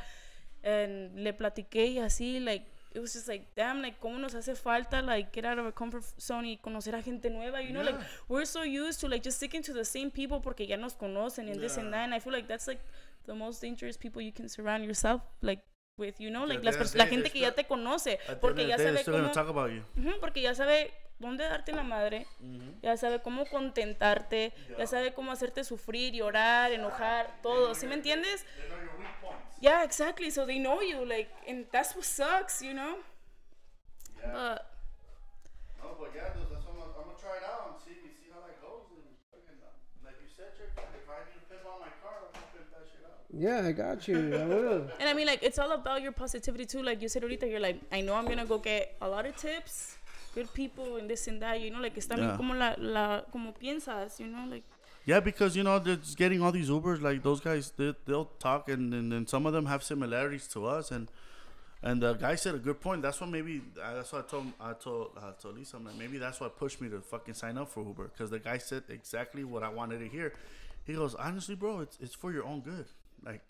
and 0.63 1.15
le 1.15 1.33
platiqué 1.33 1.87
y 1.87 1.99
así, 1.99 2.39
like 2.39 2.65
it 2.93 2.99
was 2.99 3.13
just 3.13 3.27
like 3.27 3.47
damn, 3.55 3.81
like 3.81 3.97
cómo 3.99 4.19
nos 4.19 4.35
hace 4.35 4.55
falta 4.55 5.01
like 5.01 5.31
get 5.33 5.45
out 5.45 5.57
of 5.57 5.65
our 5.65 5.73
comfort 5.73 6.03
zone 6.19 6.47
y 6.47 6.57
conocer 6.57 6.95
a 6.95 7.01
gente 7.01 7.29
nueva, 7.29 7.61
you 7.61 7.71
know, 7.71 7.83
like 7.83 7.97
we're 8.27 8.45
so 8.45 8.63
used 8.63 8.99
to 8.99 9.07
like 9.07 9.23
just 9.23 9.37
sticking 9.37 9.61
to 9.61 9.73
the 9.73 9.85
same 9.85 10.09
people 10.11 10.41
porque 10.41 10.67
ya 10.67 10.77
nos 10.77 10.95
conocen 10.95 11.49
and 11.49 11.61
this 11.61 11.77
and 11.77 11.91
that, 11.91 12.03
and 12.03 12.13
I 12.13 12.19
feel 12.19 12.33
like 12.33 12.47
that's 12.47 12.67
like 12.67 12.81
the 13.25 13.33
most 13.33 13.61
dangerous 13.61 13.97
people 13.97 14.21
you 14.21 14.31
can 14.31 14.49
surround 14.49 14.83
yourself 14.83 15.21
like 15.41 15.63
with, 15.97 16.19
you 16.19 16.29
know, 16.29 16.45
like 16.45 16.63
las 16.63 16.95
la 16.95 17.05
gente 17.05 17.29
que 17.29 17.41
ya 17.41 17.51
te 17.51 17.63
conoce, 17.63 18.19
porque 18.41 18.67
ya 18.67 18.77
sabe 18.77 19.03
cómo 19.05 19.31
porque 20.19 20.41
ya 20.41 20.53
sabe 20.53 20.91
dónde 21.19 21.43
darte 21.45 21.71
la 21.71 21.83
madre, 21.83 22.27
ya 22.81 22.97
sabe 22.97 23.21
cómo 23.21 23.45
contentarte, 23.45 24.53
ya 24.77 24.85
sabe 24.87 25.13
cómo 25.13 25.31
hacerte 25.31 25.63
sufrir, 25.63 26.13
llorar, 26.13 26.71
enojar, 26.71 27.39
todo. 27.41 27.73
¿Sí 27.75 27.87
me 27.87 27.95
entiendes? 27.95 28.45
Yeah, 29.61 29.83
exactly. 29.83 30.29
So 30.31 30.45
they 30.45 30.59
know 30.59 30.81
you, 30.81 31.05
like, 31.05 31.29
and 31.47 31.65
that's 31.71 31.95
what 31.95 32.05
sucks, 32.05 32.61
you 32.61 32.73
know. 32.73 32.97
But 34.21 34.65
No, 35.81 35.95
but 35.99 36.11
yeah, 36.15 36.33
dude, 36.33 36.49
that's 36.51 36.65
what 36.65 36.75
I'm, 36.75 36.91
I'm 36.97 37.05
gonna 37.07 37.17
try 37.17 37.37
it 37.37 37.45
out 37.45 37.71
and 37.71 37.77
see, 37.79 37.93
see 38.19 38.29
how 38.33 38.41
that 38.41 38.59
goes. 38.61 38.89
And 38.91 39.05
fucking, 39.31 39.59
uh, 39.61 39.69
like 40.03 40.17
you 40.21 40.27
said, 40.35 40.51
Chick, 40.57 40.73
if 40.75 41.07
I 41.07 41.23
need 41.29 41.39
to 41.39 41.45
pimp 41.47 41.61
out 41.65 41.79
my 41.79 41.93
car, 42.03 42.19
I'm 42.25 42.33
gonna 42.33 42.49
pimp 42.51 42.67
that 42.73 42.85
shit 42.89 43.05
out. 43.05 43.21
Yeah, 43.31 43.67
I 43.67 43.71
got 43.71 44.07
you. 44.07 44.17
I 44.35 44.45
will. 44.45 44.89
And 44.99 45.07
I 45.07 45.13
mean, 45.13 45.27
like, 45.27 45.41
it's 45.43 45.57
all 45.59 45.71
about 45.71 46.01
your 46.01 46.11
positivity 46.11 46.65
too. 46.65 46.81
Like 46.83 47.01
you 47.01 47.07
said, 47.07 47.23
ahorita, 47.23 47.47
you're 47.47 47.59
like, 47.61 47.79
I 47.91 48.01
know 48.01 48.15
I'm 48.15 48.25
gonna 48.25 48.45
go 48.45 48.57
get 48.57 48.97
a 49.01 49.07
lot 49.07 49.25
of 49.25 49.35
tips, 49.37 49.97
good 50.35 50.53
people, 50.53 50.97
and 50.97 51.09
this 51.09 51.27
and 51.27 51.41
that. 51.41 51.59
You 51.61 51.71
know, 51.71 51.79
like, 51.81 51.95
está 51.97 52.15
bien 52.15 52.29
Yeah. 52.29 52.37
como 52.37 52.53
la, 52.53 52.75
la, 52.77 53.21
como 53.31 53.53
piensas. 53.53 54.19
You 54.19 54.27
know, 54.27 54.45
like, 54.49 54.63
Yeah, 55.07 55.19
because 55.21 55.55
you 55.55 55.63
know 55.63 55.79
they're 55.79 55.97
just 55.97 56.17
getting 56.17 56.41
all 56.41 56.51
these 56.51 56.69
Ubers. 56.69 57.01
Like 57.01 57.23
those 57.23 57.39
guys, 57.39 57.71
they, 57.77 57.93
they'll 58.05 58.31
talk, 58.39 58.69
and, 58.69 58.93
and 58.93 59.13
and 59.13 59.29
some 59.29 59.45
of 59.45 59.53
them 59.53 59.65
have 59.67 59.83
similarities 59.83 60.47
to 60.49 60.65
us. 60.65 60.91
And 60.91 61.09
and 61.83 62.01
the 62.01 62.13
guy 62.13 62.35
said 62.35 62.55
a 62.55 62.57
good 62.57 62.79
point. 62.81 63.03
That's 63.03 63.21
what 63.21 63.29
maybe 63.29 63.61
uh, 63.81 63.93
that's 63.95 64.11
what 64.11 64.25
I 64.25 64.27
told 64.27 64.47
I 64.59 64.73
told 64.73 65.11
I 65.17 65.31
told 65.39 65.55
Lisa. 65.57 65.77
Like, 65.77 65.95
maybe 65.97 66.17
that's 66.17 66.39
what 66.39 66.57
pushed 66.57 66.81
me 66.81 66.89
to 66.89 67.01
fucking 67.01 67.35
sign 67.35 67.57
up 67.59 67.69
for 67.69 67.83
Uber 67.83 68.05
because 68.13 68.29
the 68.31 68.39
guy 68.39 68.57
said 68.57 68.83
exactly 68.89 69.43
what 69.43 69.61
I 69.63 69.69
wanted 69.69 69.99
to 69.99 70.07
hear. 70.07 70.33
He 70.85 70.93
goes, 70.93 71.13
honestly, 71.15 71.55
bro, 71.55 71.81
it's 71.81 71.97
it's 72.01 72.15
for 72.15 72.31
your 72.33 72.45
own 72.45 72.61
good. 72.61 72.85
Like 73.23 73.41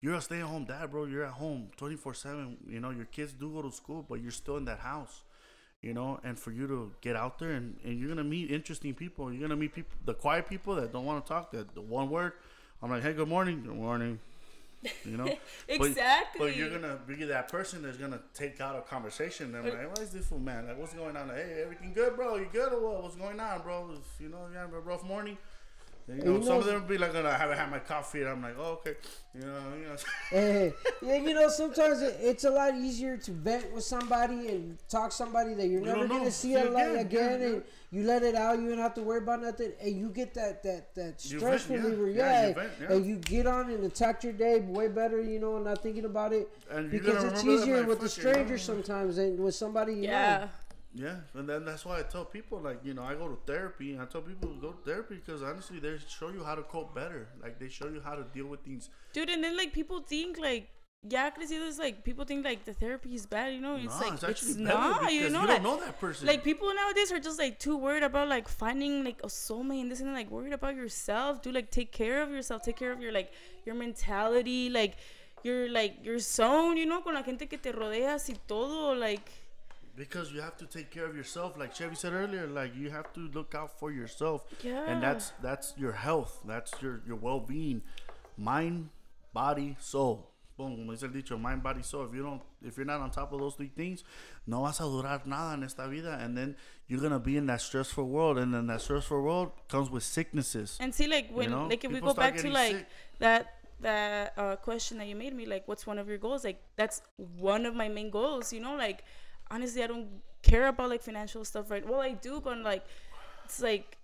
you're 0.00 0.14
a 0.14 0.20
stay-at-home 0.20 0.64
dad, 0.64 0.90
bro. 0.90 1.04
You're 1.04 1.24
at 1.24 1.34
home 1.34 1.70
24/7. 1.76 2.56
You 2.68 2.80
know 2.80 2.90
your 2.90 3.04
kids 3.06 3.32
do 3.32 3.52
go 3.52 3.62
to 3.62 3.70
school, 3.70 4.04
but 4.08 4.20
you're 4.20 4.32
still 4.32 4.56
in 4.56 4.64
that 4.64 4.80
house 4.80 5.22
you 5.82 5.92
know, 5.92 6.18
and 6.24 6.38
for 6.38 6.52
you 6.52 6.66
to 6.68 6.92
get 7.00 7.16
out 7.16 7.38
there 7.38 7.50
and, 7.52 7.76
and 7.84 7.98
you're 7.98 8.08
gonna 8.08 8.24
meet 8.24 8.50
interesting 8.50 8.94
people. 8.94 9.32
You're 9.32 9.42
gonna 9.42 9.60
meet 9.60 9.74
people, 9.74 9.90
the 10.04 10.14
quiet 10.14 10.48
people 10.48 10.76
that 10.76 10.92
don't 10.92 11.04
want 11.04 11.24
to 11.24 11.28
talk. 11.28 11.50
That 11.52 11.74
the 11.74 11.80
one 11.82 12.08
word, 12.08 12.32
I'm 12.82 12.90
like, 12.90 13.02
hey, 13.02 13.12
good 13.12 13.28
morning, 13.28 13.62
good 13.66 13.74
morning, 13.76 14.18
you 15.04 15.16
know. 15.16 15.24
But- 15.78 15.94
But, 16.38 16.56
you're 16.56 16.70
gonna 16.70 16.98
be 17.06 17.14
that 17.24 17.48
person 17.48 17.82
that's 17.82 17.96
gonna 17.96 18.20
take 18.34 18.60
out 18.60 18.76
a 18.76 18.82
conversation. 18.82 19.46
And 19.54 19.56
I'm 19.56 19.64
like, 19.78 19.88
what 19.90 19.98
is 20.00 20.10
this 20.10 20.26
fool, 20.26 20.38
man? 20.38 20.66
Like, 20.68 20.78
what's 20.78 20.94
going 20.94 21.16
on? 21.16 21.28
Like, 21.28 21.36
hey, 21.38 21.62
everything 21.64 21.92
good, 21.92 22.14
bro? 22.16 22.36
You 22.36 22.46
good 22.52 22.72
or 22.72 22.80
what? 22.80 23.02
What's 23.02 23.16
going 23.16 23.40
on, 23.40 23.62
bro? 23.62 23.90
You 24.20 24.28
know, 24.28 24.46
you 24.52 24.56
having 24.58 24.74
a 24.74 24.80
rough 24.80 25.04
morning. 25.04 25.36
And, 26.08 26.18
you 26.18 26.24
know, 26.24 26.36
you 26.38 26.42
some 26.44 26.58
of 26.58 26.64
them 26.64 26.86
be 26.86 26.98
like, 26.98 27.14
oh, 27.14 27.26
I 27.26 27.36
haven't 27.36 27.58
had 27.58 27.70
my 27.70 27.78
coffee, 27.78 28.20
and 28.20 28.30
I'm 28.30 28.42
like, 28.42 28.56
oh, 28.58 28.80
okay, 28.80 28.94
you 29.34 29.40
know, 29.42 29.60
you 29.78 29.86
know. 29.86 29.96
Hey, 30.30 30.72
yeah, 31.00 31.16
you 31.16 31.34
know, 31.34 31.48
sometimes 31.48 32.02
it, 32.02 32.16
it's 32.20 32.44
a 32.44 32.50
lot 32.50 32.74
easier 32.74 33.16
to 33.16 33.30
vent 33.30 33.72
with 33.72 33.84
somebody 33.84 34.48
and 34.48 34.78
talk 34.88 35.12
somebody 35.12 35.54
that 35.54 35.68
you're 35.68 35.80
You 35.80 35.86
never 35.86 36.06
don't 36.08 36.08
gonna 36.08 36.30
see 36.30 36.54
See 36.54 36.54
a 36.54 36.64
lot 36.70 36.90
again, 36.90 36.96
again, 36.96 37.40
yeah, 37.40 37.46
and 37.46 37.62
you 37.90 38.04
let 38.04 38.22
it 38.22 38.34
out. 38.34 38.58
You 38.60 38.68
don't 38.70 38.78
have 38.78 38.94
to 38.94 39.02
worry 39.02 39.18
about 39.18 39.42
nothing, 39.42 39.72
and 39.80 39.96
you 39.96 40.08
get 40.08 40.34
that 40.34 40.62
that 40.64 40.94
that 40.94 41.20
stress 41.20 41.64
vent, 41.64 41.82
reliever. 41.84 42.08
Yeah, 42.10 42.42
Yeah, 42.42 42.48
you 42.48 42.54
vent, 42.54 42.72
yeah. 42.80 42.92
and 42.92 43.06
you 43.06 43.16
get 43.16 43.46
on 43.46 43.70
and 43.70 43.84
attack 43.84 44.24
your 44.24 44.32
day 44.32 44.60
way 44.60 44.88
better. 44.88 45.20
You 45.20 45.38
know, 45.38 45.58
not 45.58 45.82
thinking 45.82 46.04
about 46.04 46.32
it 46.32 46.48
And 46.70 46.90
because 46.90 47.22
it's 47.24 47.44
easier 47.44 47.84
with 47.84 48.00
the 48.00 48.08
fuck 48.08 48.18
you 48.18 48.24
know, 48.24 48.32
stranger 48.32 48.58
sometimes 48.58 49.16
than 49.16 49.42
with 49.42 49.54
somebody 49.54 49.94
you 49.94 50.02
yeah. 50.04 50.38
know. 50.38 50.48
Yeah, 50.94 51.16
and 51.34 51.48
then 51.48 51.64
that's 51.64 51.86
why 51.86 52.00
I 52.00 52.02
tell 52.02 52.24
people 52.24 52.60
like 52.60 52.80
you 52.84 52.92
know 52.92 53.02
I 53.02 53.14
go 53.14 53.26
to 53.26 53.38
therapy 53.46 53.92
and 53.92 54.02
I 54.02 54.04
tell 54.04 54.20
people 54.20 54.50
to 54.50 54.60
go 54.60 54.72
to 54.72 54.82
therapy 54.84 55.14
because 55.24 55.42
honestly 55.42 55.78
they 55.78 55.96
show 56.06 56.28
you 56.30 56.44
how 56.44 56.54
to 56.54 56.62
cope 56.62 56.94
better. 56.94 57.28
Like 57.42 57.58
they 57.58 57.68
show 57.68 57.88
you 57.88 58.02
how 58.04 58.14
to 58.14 58.24
deal 58.34 58.46
with 58.46 58.60
things. 58.60 58.90
Dude, 59.14 59.30
and 59.30 59.42
then 59.42 59.56
like 59.56 59.72
people 59.72 60.00
think 60.00 60.38
like 60.38 60.68
ya 61.08 61.30
crecido 61.30 61.66
is 61.66 61.78
like 61.78 62.04
people 62.04 62.24
think 62.24 62.44
like 62.44 62.64
the 62.64 62.74
therapy 62.74 63.14
is 63.14 63.26
bad, 63.26 63.54
you 63.54 63.60
know? 63.60 63.76
It's 63.76 63.86
Nah, 63.86 64.06
like 64.06 64.22
it's 64.30 64.42
it's 64.42 64.56
not, 64.56 65.10
you 65.12 65.30
know. 65.30 65.40
you 65.42 65.48
like, 65.48 65.62
don't 65.62 65.62
know 65.62 65.80
that 65.84 65.98
person. 65.98 66.26
Like 66.26 66.44
people 66.44 66.72
nowadays 66.74 67.10
are 67.10 67.18
just 67.18 67.38
like 67.38 67.58
too 67.58 67.76
worried 67.76 68.02
about 68.02 68.28
like 68.28 68.46
finding 68.46 69.02
like 69.02 69.20
a 69.24 69.28
soulmate 69.28 69.80
and 69.80 69.90
this 69.90 70.00
and 70.00 70.10
that, 70.10 70.14
like 70.14 70.30
worried 70.30 70.52
about 70.52 70.76
yourself. 70.76 71.42
Do 71.42 71.50
like 71.52 71.70
take 71.70 71.90
care 71.90 72.22
of 72.22 72.30
yourself, 72.30 72.62
take 72.62 72.76
care 72.76 72.92
of 72.92 73.00
your 73.00 73.12
like 73.12 73.32
your 73.64 73.74
mentality, 73.74 74.68
like 74.68 74.96
your 75.42 75.70
like 75.70 76.04
your 76.04 76.18
zone, 76.18 76.76
you 76.76 76.86
know, 76.86 77.00
con 77.00 77.14
la 77.14 77.22
gente 77.22 77.46
que 77.46 77.58
te 77.58 77.72
rodeas 77.72 78.28
y 78.28 78.36
todo, 78.46 78.94
like 78.94 79.28
because 79.96 80.32
you 80.32 80.40
have 80.40 80.56
to 80.58 80.66
take 80.66 80.90
care 80.90 81.06
of 81.06 81.16
yourself. 81.16 81.58
Like 81.58 81.74
Chevy 81.74 81.94
said 81.94 82.12
earlier, 82.12 82.46
like 82.46 82.74
you 82.76 82.90
have 82.90 83.12
to 83.14 83.20
look 83.20 83.54
out 83.54 83.78
for 83.78 83.90
yourself. 83.90 84.44
Yeah. 84.62 84.84
And 84.86 85.02
that's 85.02 85.32
that's 85.42 85.74
your 85.76 85.92
health. 85.92 86.40
That's 86.46 86.72
your 86.80 87.02
your 87.06 87.16
well 87.16 87.40
being, 87.40 87.82
mind, 88.36 88.88
body, 89.32 89.76
soul. 89.80 90.28
Boom, 90.56 90.76
como 90.76 90.92
dice 90.92 91.04
el 91.04 91.08
dicho, 91.08 91.38
mind, 91.38 91.62
body, 91.62 91.82
soul. 91.82 92.06
If 92.06 92.14
you 92.14 92.22
don't, 92.22 92.42
if 92.62 92.76
you're 92.76 92.86
not 92.86 93.00
on 93.00 93.10
top 93.10 93.32
of 93.32 93.40
those 93.40 93.54
three 93.54 93.70
things, 93.74 94.04
no 94.46 94.62
vas 94.62 94.80
a 94.80 94.82
durar 94.82 95.24
nada 95.24 95.54
en 95.54 95.64
esta 95.64 95.88
vida. 95.88 96.18
And 96.20 96.36
then 96.36 96.56
you're 96.88 97.00
gonna 97.00 97.18
be 97.18 97.36
in 97.36 97.46
that 97.46 97.60
stressful 97.60 98.06
world, 98.06 98.38
and 98.38 98.52
then 98.52 98.66
that 98.66 98.82
stressful 98.82 99.22
world 99.22 99.52
comes 99.68 99.90
with 99.90 100.02
sicknesses. 100.02 100.76
And 100.78 100.94
see, 100.94 101.06
like 101.06 101.30
when, 101.32 101.50
know, 101.50 101.66
like 101.66 101.84
if 101.84 101.90
we 101.90 102.00
go 102.00 102.12
back 102.12 102.36
to 102.36 102.50
like 102.50 102.76
sick. 102.76 102.86
that 103.20 103.62
that 103.80 104.34
uh, 104.36 104.56
question 104.56 104.98
that 104.98 105.08
you 105.08 105.16
made 105.16 105.34
me, 105.34 105.46
like, 105.46 105.66
what's 105.66 105.86
one 105.86 105.98
of 105.98 106.08
your 106.08 106.18
goals? 106.18 106.44
Like, 106.44 106.62
that's 106.76 107.02
one 107.16 107.66
of 107.66 107.74
my 107.74 107.88
main 107.88 108.10
goals. 108.10 108.52
You 108.52 108.60
know, 108.60 108.76
like 108.76 109.04
honestly, 109.52 109.84
I 109.84 109.88
don't 109.88 110.08
care 110.42 110.66
about 110.68 110.90
like 110.90 111.02
financial 111.02 111.44
stuff, 111.44 111.70
right? 111.70 111.86
Well, 111.86 112.00
I 112.00 112.12
do, 112.14 112.40
but 112.40 112.58
like, 112.58 112.84
it's 113.44 113.60
like 113.62 113.98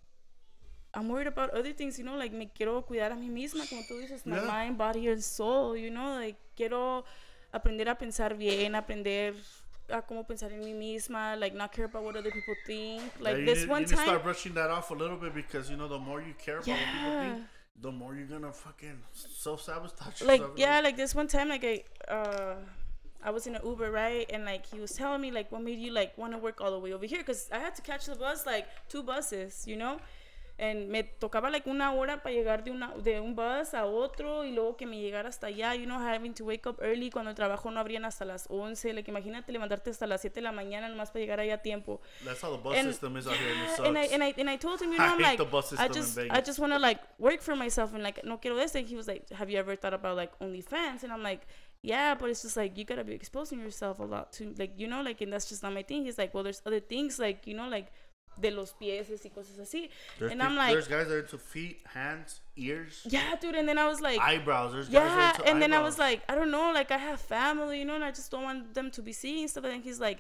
I'm 0.95 1.09
worried 1.09 1.27
about 1.27 1.51
other 1.51 1.73
things. 1.73 1.99
You 1.99 2.05
know, 2.05 2.17
like 2.17 2.33
me 2.33 2.51
quiero 2.55 2.83
cuidar 2.83 3.13
a 3.13 3.17
mí 3.17 3.31
misma, 3.31 3.69
como 3.69 3.83
tú 3.83 4.01
dices, 4.01 4.27
my 4.27 4.37
Yeah. 4.37 4.47
mind, 4.47 4.79
body, 4.79 5.09
and 5.09 5.23
soul. 5.23 5.77
You 5.77 5.91
know, 5.91 6.15
like 6.21 6.37
quiero 6.57 7.05
aprender 7.53 7.89
a 7.89 7.95
pensar 7.97 8.37
bien, 8.37 8.75
aprender 8.75 9.35
a 9.91 10.03
cómo 10.03 10.27
pensar 10.27 10.53
en 10.53 10.61
mí 10.61 10.75
misma, 10.75 11.37
like 11.39 11.55
not 11.55 11.73
care 11.73 11.87
about 11.87 12.05
what 12.05 12.17
other 12.17 12.31
people 12.31 12.55
think. 12.65 13.03
Like 13.21 13.37
Yeah, 13.39 13.45
this 13.45 13.61
need, 13.61 13.69
one 13.69 13.83
you 13.83 13.87
need 13.87 13.89
to 13.91 13.97
time. 13.97 14.09
start 14.09 14.23
brushing 14.23 14.55
that 14.55 14.71
off 14.71 14.91
a 14.91 14.95
little 14.95 15.17
bit 15.17 15.35
because 15.35 15.71
you 15.71 15.77
know 15.77 15.89
the 15.89 15.99
more 15.99 16.21
you 16.21 16.35
care 16.39 16.59
about 16.59 16.81
what 16.81 16.91
people 16.93 17.13
think, 17.13 17.39
the 17.81 17.93
more 17.93 18.15
you're 18.15 18.27
gonna 18.27 18.53
fucking 18.53 19.03
self 19.13 19.63
sabotage 19.63 20.21
like 20.23 20.43
yeah 20.57 20.81
like 20.81 20.97
this 20.97 21.15
one 21.15 21.29
time 21.29 21.49
like 21.49 21.65
i 21.65 21.83
uh 22.13 22.57
i 23.23 23.31
was 23.31 23.47
in 23.47 23.55
an 23.57 23.63
uber 23.65 23.91
right 23.91 24.31
and 24.33 24.45
like 24.45 24.67
he 24.67 24.81
was 24.81 24.93
telling 24.93 25.21
me 25.21 25.31
like 25.31 25.51
what 25.51 25.63
made 25.63 25.79
you 25.79 25.93
like 25.93 26.17
want 26.17 26.33
to 26.33 26.39
work 26.39 26.61
all 26.61 26.71
the 26.71 26.79
way 26.79 26.93
over 26.93 27.07
here 27.07 27.19
because 27.19 27.49
i 27.53 27.59
had 27.59 27.75
to 27.75 27.83
catch 27.83 28.07
the 28.07 28.15
bus 28.15 28.47
like 28.47 28.67
two 28.89 29.03
buses 29.03 29.67
you 29.67 29.77
know 29.77 29.99
and 30.61 30.89
me 30.89 31.05
tocaba 31.21 31.51
like 31.51 31.69
una 31.71 31.93
hora 31.93 32.21
para 32.21 32.35
llegar 32.35 32.65
de 32.65 32.73
una 32.73 32.93
de 32.97 33.21
un 33.21 33.37
bus 33.37 33.75
a 33.75 33.87
otro 33.87 34.45
y 34.45 34.51
luego 34.51 34.77
que 34.77 34.87
me 34.87 35.01
llegara 35.01 35.29
hasta 35.29 35.47
allá 35.47 35.75
you 35.77 35.87
know 35.87 36.01
having 36.01 36.35
to 36.35 36.45
wake 36.45 36.67
up 36.69 36.81
early 36.83 37.11
cuando 37.11 37.31
el 37.31 37.37
trabajo 37.37 37.71
no 37.71 37.79
abrían 37.79 38.05
hasta 38.05 38.25
las 38.25 38.47
11 38.51 38.93
like 38.93 39.09
imagínate 39.09 39.53
levantarte 39.53 39.91
hasta 39.91 40.07
las 40.09 40.21
7 40.21 40.35
de 40.35 40.43
la 40.43 40.51
mañana 40.51 40.89
nomás 40.89 41.11
para 41.13 41.21
llegar 41.21 41.39
allá 41.39 41.55
a 41.55 41.63
tiempo 41.63 42.01
That's 42.25 42.43
how 42.43 42.51
the 42.51 42.63
bus 42.63 42.77
and, 42.77 42.89
system 42.89 43.17
is 43.17 43.29
out 43.29 43.37
here, 43.37 43.53
and 43.53 43.63
it 43.63 43.77
sucks. 43.77 43.89
and 43.89 43.99
I 43.99 44.07
and 44.13 44.25
I 44.25 44.35
and 44.37 44.51
I 44.51 44.57
told 44.57 44.83
him, 44.83 44.91
you 44.91 44.99
know, 44.99 45.15
I 45.15 45.19
like, 45.19 45.39
the 45.39 45.45
bus 45.45 45.73
I 45.75 45.87
system 45.87 45.93
just 45.93 46.19
I 46.19 46.41
just 46.41 46.59
want 46.59 46.73
to 46.73 46.81
like 46.81 46.99
work 47.19 47.41
for 47.41 47.55
myself 47.55 47.95
and 47.95 48.03
like 48.03 48.25
no 48.25 48.39
quiero 48.39 48.57
this. 48.57 48.75
And 48.75 48.89
he 48.89 48.97
was 48.97 49.07
like, 49.07 49.31
Have 49.31 49.49
you 49.51 49.59
ever 49.59 49.77
thought 49.77 49.95
about 49.95 50.17
like 50.17 50.37
OnlyFans? 50.41 51.05
And 51.05 51.13
I'm 51.13 51.23
like, 51.23 51.47
Yeah, 51.83 52.15
but 52.15 52.31
it's 52.31 52.43
just 52.43 52.57
like 52.57 52.77
you 52.77 52.85
gotta 52.85 53.05
be 53.05 53.15
exposing 53.15 53.61
yourself 53.61 54.01
a 54.01 54.05
lot 54.05 54.33
to 54.35 54.55
like 54.59 54.73
you 54.77 54.89
know 54.89 55.03
like 55.03 55.21
and 55.21 55.33
that's 55.33 55.49
just 55.49 55.63
not 55.63 55.73
my 55.73 55.83
thing. 55.83 56.05
He's 56.05 56.19
like, 56.19 56.35
Well, 56.35 56.43
there's 56.43 56.63
other 56.67 56.81
things 56.81 57.19
like 57.19 57.47
you 57.47 57.55
know 57.55 57.69
like 57.69 57.93
de 58.41 58.51
los 58.51 58.73
pies 58.73 59.09
y 59.11 59.31
cosas 59.35 59.59
así. 59.59 59.91
There's, 60.19 60.33
and 60.33 60.43
I'm 60.43 60.57
like, 60.57 60.73
there's 60.73 60.89
guys 60.89 61.09
that 61.09 61.15
are 61.15 61.21
into 61.21 61.39
feet, 61.39 61.81
hands, 61.87 62.41
ears, 62.57 63.07
Yeah, 63.09 63.35
dude. 63.41 63.55
And 63.55 63.69
then 63.69 63.79
I 63.79 63.87
was 63.87 64.01
like, 64.01 64.21
eyebrows. 64.21 64.73
There's 64.73 64.89
guys 64.89 65.11
that 65.11 65.17
yeah, 65.17 65.27
are 65.27 65.31
into 65.31 65.51
and 65.51 65.63
then 65.63 65.73
I 65.73 65.81
was 65.81 65.99
like, 65.99 66.23
I 66.29 66.35
don't 66.35 66.51
know, 66.51 66.73
like 66.73 66.91
I 66.91 66.99
have 66.99 67.21
family, 67.21 67.79
you 67.81 67.85
know, 67.85 67.95
and 67.95 68.05
I 68.05 68.11
just 68.11 68.31
don't 68.31 68.43
want 68.45 68.75
them 68.75 68.91
to 68.93 69.03
be 69.03 69.13
seeing 69.13 69.49
stuff. 69.49 69.65
And 69.65 69.83
he's 69.83 70.01
like, 70.01 70.19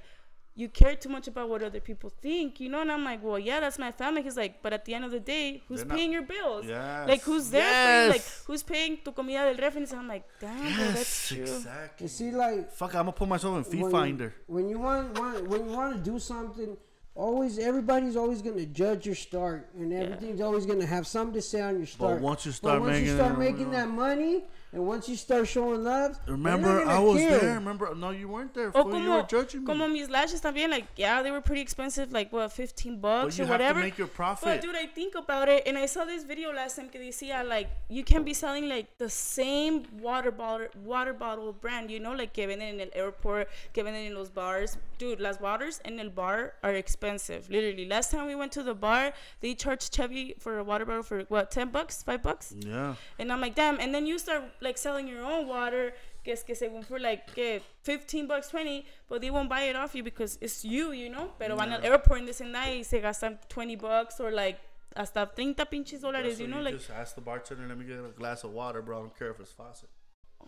you 0.60 0.68
care 0.68 0.94
too 1.02 1.08
much 1.16 1.26
about 1.32 1.46
what 1.52 1.62
other 1.68 1.78
people 1.88 2.10
think, 2.26 2.48
you 2.62 2.68
know? 2.72 2.80
And 2.84 2.90
I'm 2.94 3.04
like, 3.10 3.20
well, 3.22 3.38
yeah, 3.38 3.58
that's 3.60 3.78
my 3.78 3.92
family. 3.92 4.22
He's 4.26 4.36
like, 4.44 4.54
but 4.64 4.72
at 4.78 4.84
the 4.86 4.92
end 4.96 5.04
of 5.08 5.12
the 5.16 5.20
day, 5.36 5.62
who's 5.68 5.80
They're 5.80 5.86
not- 5.88 5.96
paying 5.96 6.12
your 6.16 6.26
bills? 6.34 6.64
Yes. 6.66 7.08
Like 7.12 7.22
who's 7.28 7.46
there 7.56 7.72
for 7.86 7.92
you? 8.02 8.08
Like 8.16 8.24
Yes. 8.26 8.42
who's 8.46 8.62
paying 8.64 8.92
tu 9.04 9.10
comida 9.12 9.42
del 9.48 9.58
ref? 9.64 9.76
And 9.76 9.86
I'm 10.00 10.08
like, 10.14 10.24
damn, 10.40 10.58
bro, 10.76 10.84
that's 10.98 10.98
yes, 10.98 11.28
true. 11.28 11.42
exactly. 11.58 12.04
You 12.04 12.08
see, 12.08 12.30
like 12.44 12.72
Fuck, 12.72 12.94
I'm 12.96 13.02
gonna 13.06 13.12
put 13.12 13.28
myself 13.28 13.56
in 13.58 13.64
Fee 13.72 13.82
when, 13.84 13.92
Finder. 13.92 14.34
when 14.48 14.68
you 14.68 14.78
want, 14.80 15.16
want 15.18 15.48
when 15.48 15.60
you 15.68 15.72
want 15.80 15.90
to 15.96 16.10
do 16.12 16.18
something, 16.18 16.76
always 17.14 17.58
everybody's 17.58 18.16
always 18.16 18.42
gonna 18.42 18.66
judge 18.66 19.06
your 19.06 19.14
start, 19.14 19.68
and 19.78 19.92
everything's 19.92 20.40
always 20.40 20.66
gonna 20.66 20.86
have 20.86 21.06
something 21.06 21.34
to 21.34 21.42
say 21.42 21.60
on 21.60 21.76
your 21.78 21.86
start. 21.86 22.20
once 22.20 22.46
you 22.46 22.52
But 22.52 22.56
start 22.56 22.80
once 22.82 22.98
you 23.00 23.14
start 23.14 23.34
it, 23.34 23.38
making 23.38 23.70
that 23.78 23.88
money, 23.88 24.44
and 24.72 24.86
once 24.86 25.08
you 25.08 25.16
start 25.16 25.48
showing 25.48 25.82
love, 25.82 26.18
they're 26.26 26.36
not 26.36 26.52
Remember, 26.60 26.84
gonna 26.84 26.90
I 26.96 26.98
was 26.98 27.18
care. 27.20 27.38
there. 27.38 27.54
Remember, 27.54 27.94
no, 27.94 28.10
you 28.10 28.28
weren't 28.28 28.52
there. 28.54 28.70
Oh, 28.74 28.82
fool. 28.82 28.92
you 28.92 29.06
como, 29.06 29.16
were 29.16 29.22
judging 29.26 29.60
me. 29.60 29.66
como 29.66 29.88
mis 29.88 30.08
lashes 30.10 30.40
también, 30.40 30.70
like, 30.70 30.86
yeah, 30.96 31.22
they 31.22 31.30
were 31.30 31.40
pretty 31.40 31.62
expensive, 31.62 32.12
like, 32.12 32.32
what, 32.32 32.52
15 32.52 33.00
bucks 33.00 33.38
you 33.38 33.44
or 33.44 33.46
have 33.46 33.58
to 33.58 33.64
whatever. 33.64 33.80
make 33.80 33.96
your 33.98 34.06
profit. 34.08 34.44
But, 34.44 34.60
dude, 34.62 34.76
I 34.76 34.86
think 34.86 35.14
about 35.14 35.48
it, 35.48 35.62
and 35.66 35.78
I 35.78 35.86
saw 35.86 36.04
this 36.04 36.24
video 36.24 36.52
last 36.52 36.76
time 36.76 36.88
que 36.88 37.00
decía, 37.00 37.46
like, 37.48 37.68
you 37.88 38.04
can 38.04 38.24
be 38.24 38.34
selling, 38.34 38.68
like, 38.68 38.98
the 38.98 39.08
same 39.08 39.84
water 40.00 40.30
bottle, 40.30 40.68
water 40.84 41.12
bottle 41.12 41.52
brand, 41.52 41.90
you 41.90 41.98
know, 41.98 42.12
like, 42.12 42.32
que 42.32 42.46
venden 42.46 42.74
en 42.74 42.80
el 42.80 42.90
airport, 42.94 43.48
que 43.72 43.82
venden 43.82 44.06
en 44.06 44.14
los 44.14 44.28
bars. 44.30 44.76
Dude, 44.98 45.20
las 45.20 45.40
waters 45.40 45.80
in 45.84 45.98
el 46.00 46.10
bar 46.10 46.54
are 46.62 46.74
expensive, 46.74 47.48
literally. 47.48 47.86
Last 47.86 48.10
time 48.10 48.26
we 48.26 48.34
went 48.34 48.52
to 48.52 48.62
the 48.62 48.74
bar, 48.74 49.12
they 49.40 49.54
charged 49.54 49.94
Chevy 49.94 50.34
for 50.38 50.58
a 50.58 50.64
water 50.64 50.84
bottle 50.84 51.02
for, 51.02 51.22
what, 51.28 51.50
10 51.50 51.70
bucks, 51.70 52.02
5 52.02 52.22
bucks? 52.22 52.54
yeah. 52.58 52.94
And 53.18 53.32
I'm 53.32 53.40
like, 53.40 53.54
damn. 53.54 53.78
And 53.80 53.94
then 53.94 54.04
you 54.06 54.18
start 54.18 54.42
like 54.60 54.78
selling 54.78 55.08
your 55.08 55.24
own 55.24 55.46
water, 55.46 55.92
que 56.24 56.32
es 56.32 56.42
que 56.42 56.54
según 56.54 56.84
for 56.84 56.98
like 56.98 57.32
que 57.34 57.60
15 57.84 58.26
bucks, 58.26 58.48
20, 58.48 58.84
but 59.08 59.20
they 59.20 59.30
won't 59.30 59.48
buy 59.48 59.62
it 59.62 59.76
off 59.76 59.94
you 59.94 60.02
because 60.02 60.38
it's 60.40 60.64
you, 60.64 60.92
you 60.92 61.08
know. 61.08 61.32
Pero 61.38 61.56
van 61.56 61.72
al 61.72 61.84
airport 61.84 62.20
and 62.20 62.28
this 62.28 62.40
and 62.40 62.54
that 62.54 62.68
y 62.68 62.82
se 62.82 63.00
gastan 63.00 63.38
20 63.48 63.76
bucks 63.76 64.20
or 64.20 64.30
like 64.30 64.58
hasta 64.96 65.26
30 65.26 65.64
pinches 65.66 66.02
dólares, 66.02 66.36
So 66.36 66.42
you 66.42 66.48
know, 66.48 66.58
you 66.58 66.64
like 66.64 66.74
just 66.74 66.90
ask 66.90 67.14
the 67.14 67.20
bartender, 67.20 67.66
let 67.68 67.78
me 67.78 67.84
get 67.84 67.98
a 67.98 68.10
glass 68.16 68.44
of 68.44 68.52
water, 68.52 68.82
bro. 68.82 68.98
I 68.98 69.00
don't 69.02 69.18
care 69.18 69.30
if 69.30 69.40
it's 69.40 69.52
faucet. 69.52 69.88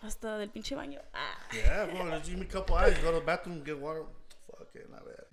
hasta 0.02 0.38
del 0.38 0.48
pinche 0.48 0.74
baño. 0.76 1.00
Ah. 1.14 1.36
Yeah, 1.54 1.86
bro. 1.86 2.10
Just 2.10 2.30
give 2.30 2.38
me 2.38 2.46
a 2.46 2.48
couple 2.48 2.76
eyes. 2.76 2.96
Go 2.98 3.12
to 3.12 3.18
the 3.18 3.24
bathroom, 3.24 3.62
get 3.62 3.78
water. 3.78 4.04
Fuck 4.46 4.68
it, 4.74 4.90
not 4.90 5.04
bad. 5.04 5.26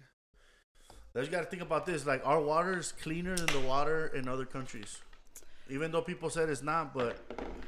Now 1.16 1.22
you 1.22 1.28
gotta 1.30 1.46
think 1.46 1.62
about 1.62 1.86
this. 1.86 2.06
Like 2.06 2.22
our 2.26 2.40
water 2.42 2.78
is 2.78 2.92
cleaner 2.92 3.36
than 3.36 3.48
the 3.48 3.68
water 3.68 4.08
in 4.08 4.28
other 4.28 4.46
countries, 4.46 5.02
even 5.70 5.92
though 5.92 6.02
people 6.02 6.30
said 6.30 6.50
it's 6.50 6.64
not, 6.64 6.94
but 6.94 7.20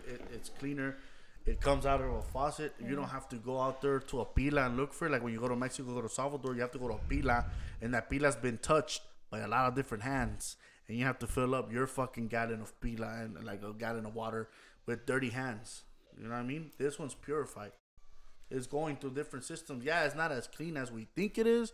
it, 0.08 0.22
it's 0.34 0.50
cleaner. 0.50 0.98
It 1.46 1.62
comes 1.62 1.86
out 1.86 2.02
of 2.02 2.12
a 2.12 2.22
faucet. 2.22 2.76
You 2.86 2.96
don't 2.96 3.08
have 3.10 3.28
to 3.30 3.38
go 3.38 3.60
out 3.60 3.82
there 3.82 4.00
to 4.00 4.22
a 4.22 4.26
pila 4.26 4.66
and 4.66 4.78
look 4.78 4.94
for 4.94 5.08
it. 5.08 5.12
Like 5.12 5.24
when 5.24 5.34
you 5.34 5.40
go 5.40 5.48
to 5.48 5.56
Mexico, 5.56 5.94
go 5.94 6.02
to 6.02 6.10
Salvador, 6.10 6.54
you 6.54 6.62
have 6.62 6.72
to 6.72 6.78
go 6.78 6.88
to 6.90 6.96
a 6.96 7.00
pila, 7.10 7.46
and 7.82 7.94
that 7.94 8.10
pila's 8.10 8.36
been 8.36 8.58
touched 8.58 9.02
by 9.32 9.40
a 9.40 9.48
lot 9.48 9.68
of 9.68 9.76
different 9.76 10.04
hands, 10.04 10.58
and 10.88 10.98
you 10.98 11.06
have 11.06 11.20
to 11.20 11.28
fill 11.28 11.56
up 11.56 11.72
your 11.72 11.88
fucking 11.88 12.28
gallon 12.28 12.62
of 12.62 12.80
pila 12.82 13.22
and 13.22 13.44
like 13.44 13.64
a 13.64 13.74
gallon 13.74 14.06
of 14.06 14.16
water 14.16 14.50
with 14.86 15.06
dirty 15.06 15.30
hands. 15.30 15.84
You 16.18 16.26
know 16.26 16.32
what 16.32 16.42
I 16.42 16.44
mean? 16.44 16.72
This 16.78 17.00
one's 17.00 17.16
purified. 17.16 17.72
It's 18.52 18.68
going 18.68 18.98
through 18.98 19.12
different 19.12 19.46
systems. 19.46 19.86
Yeah, 19.86 20.06
it's 20.06 20.16
not 20.16 20.32
as 20.32 20.48
clean 20.48 20.76
as 20.76 20.92
we 20.92 21.08
think 21.16 21.38
it 21.38 21.48
is, 21.48 21.72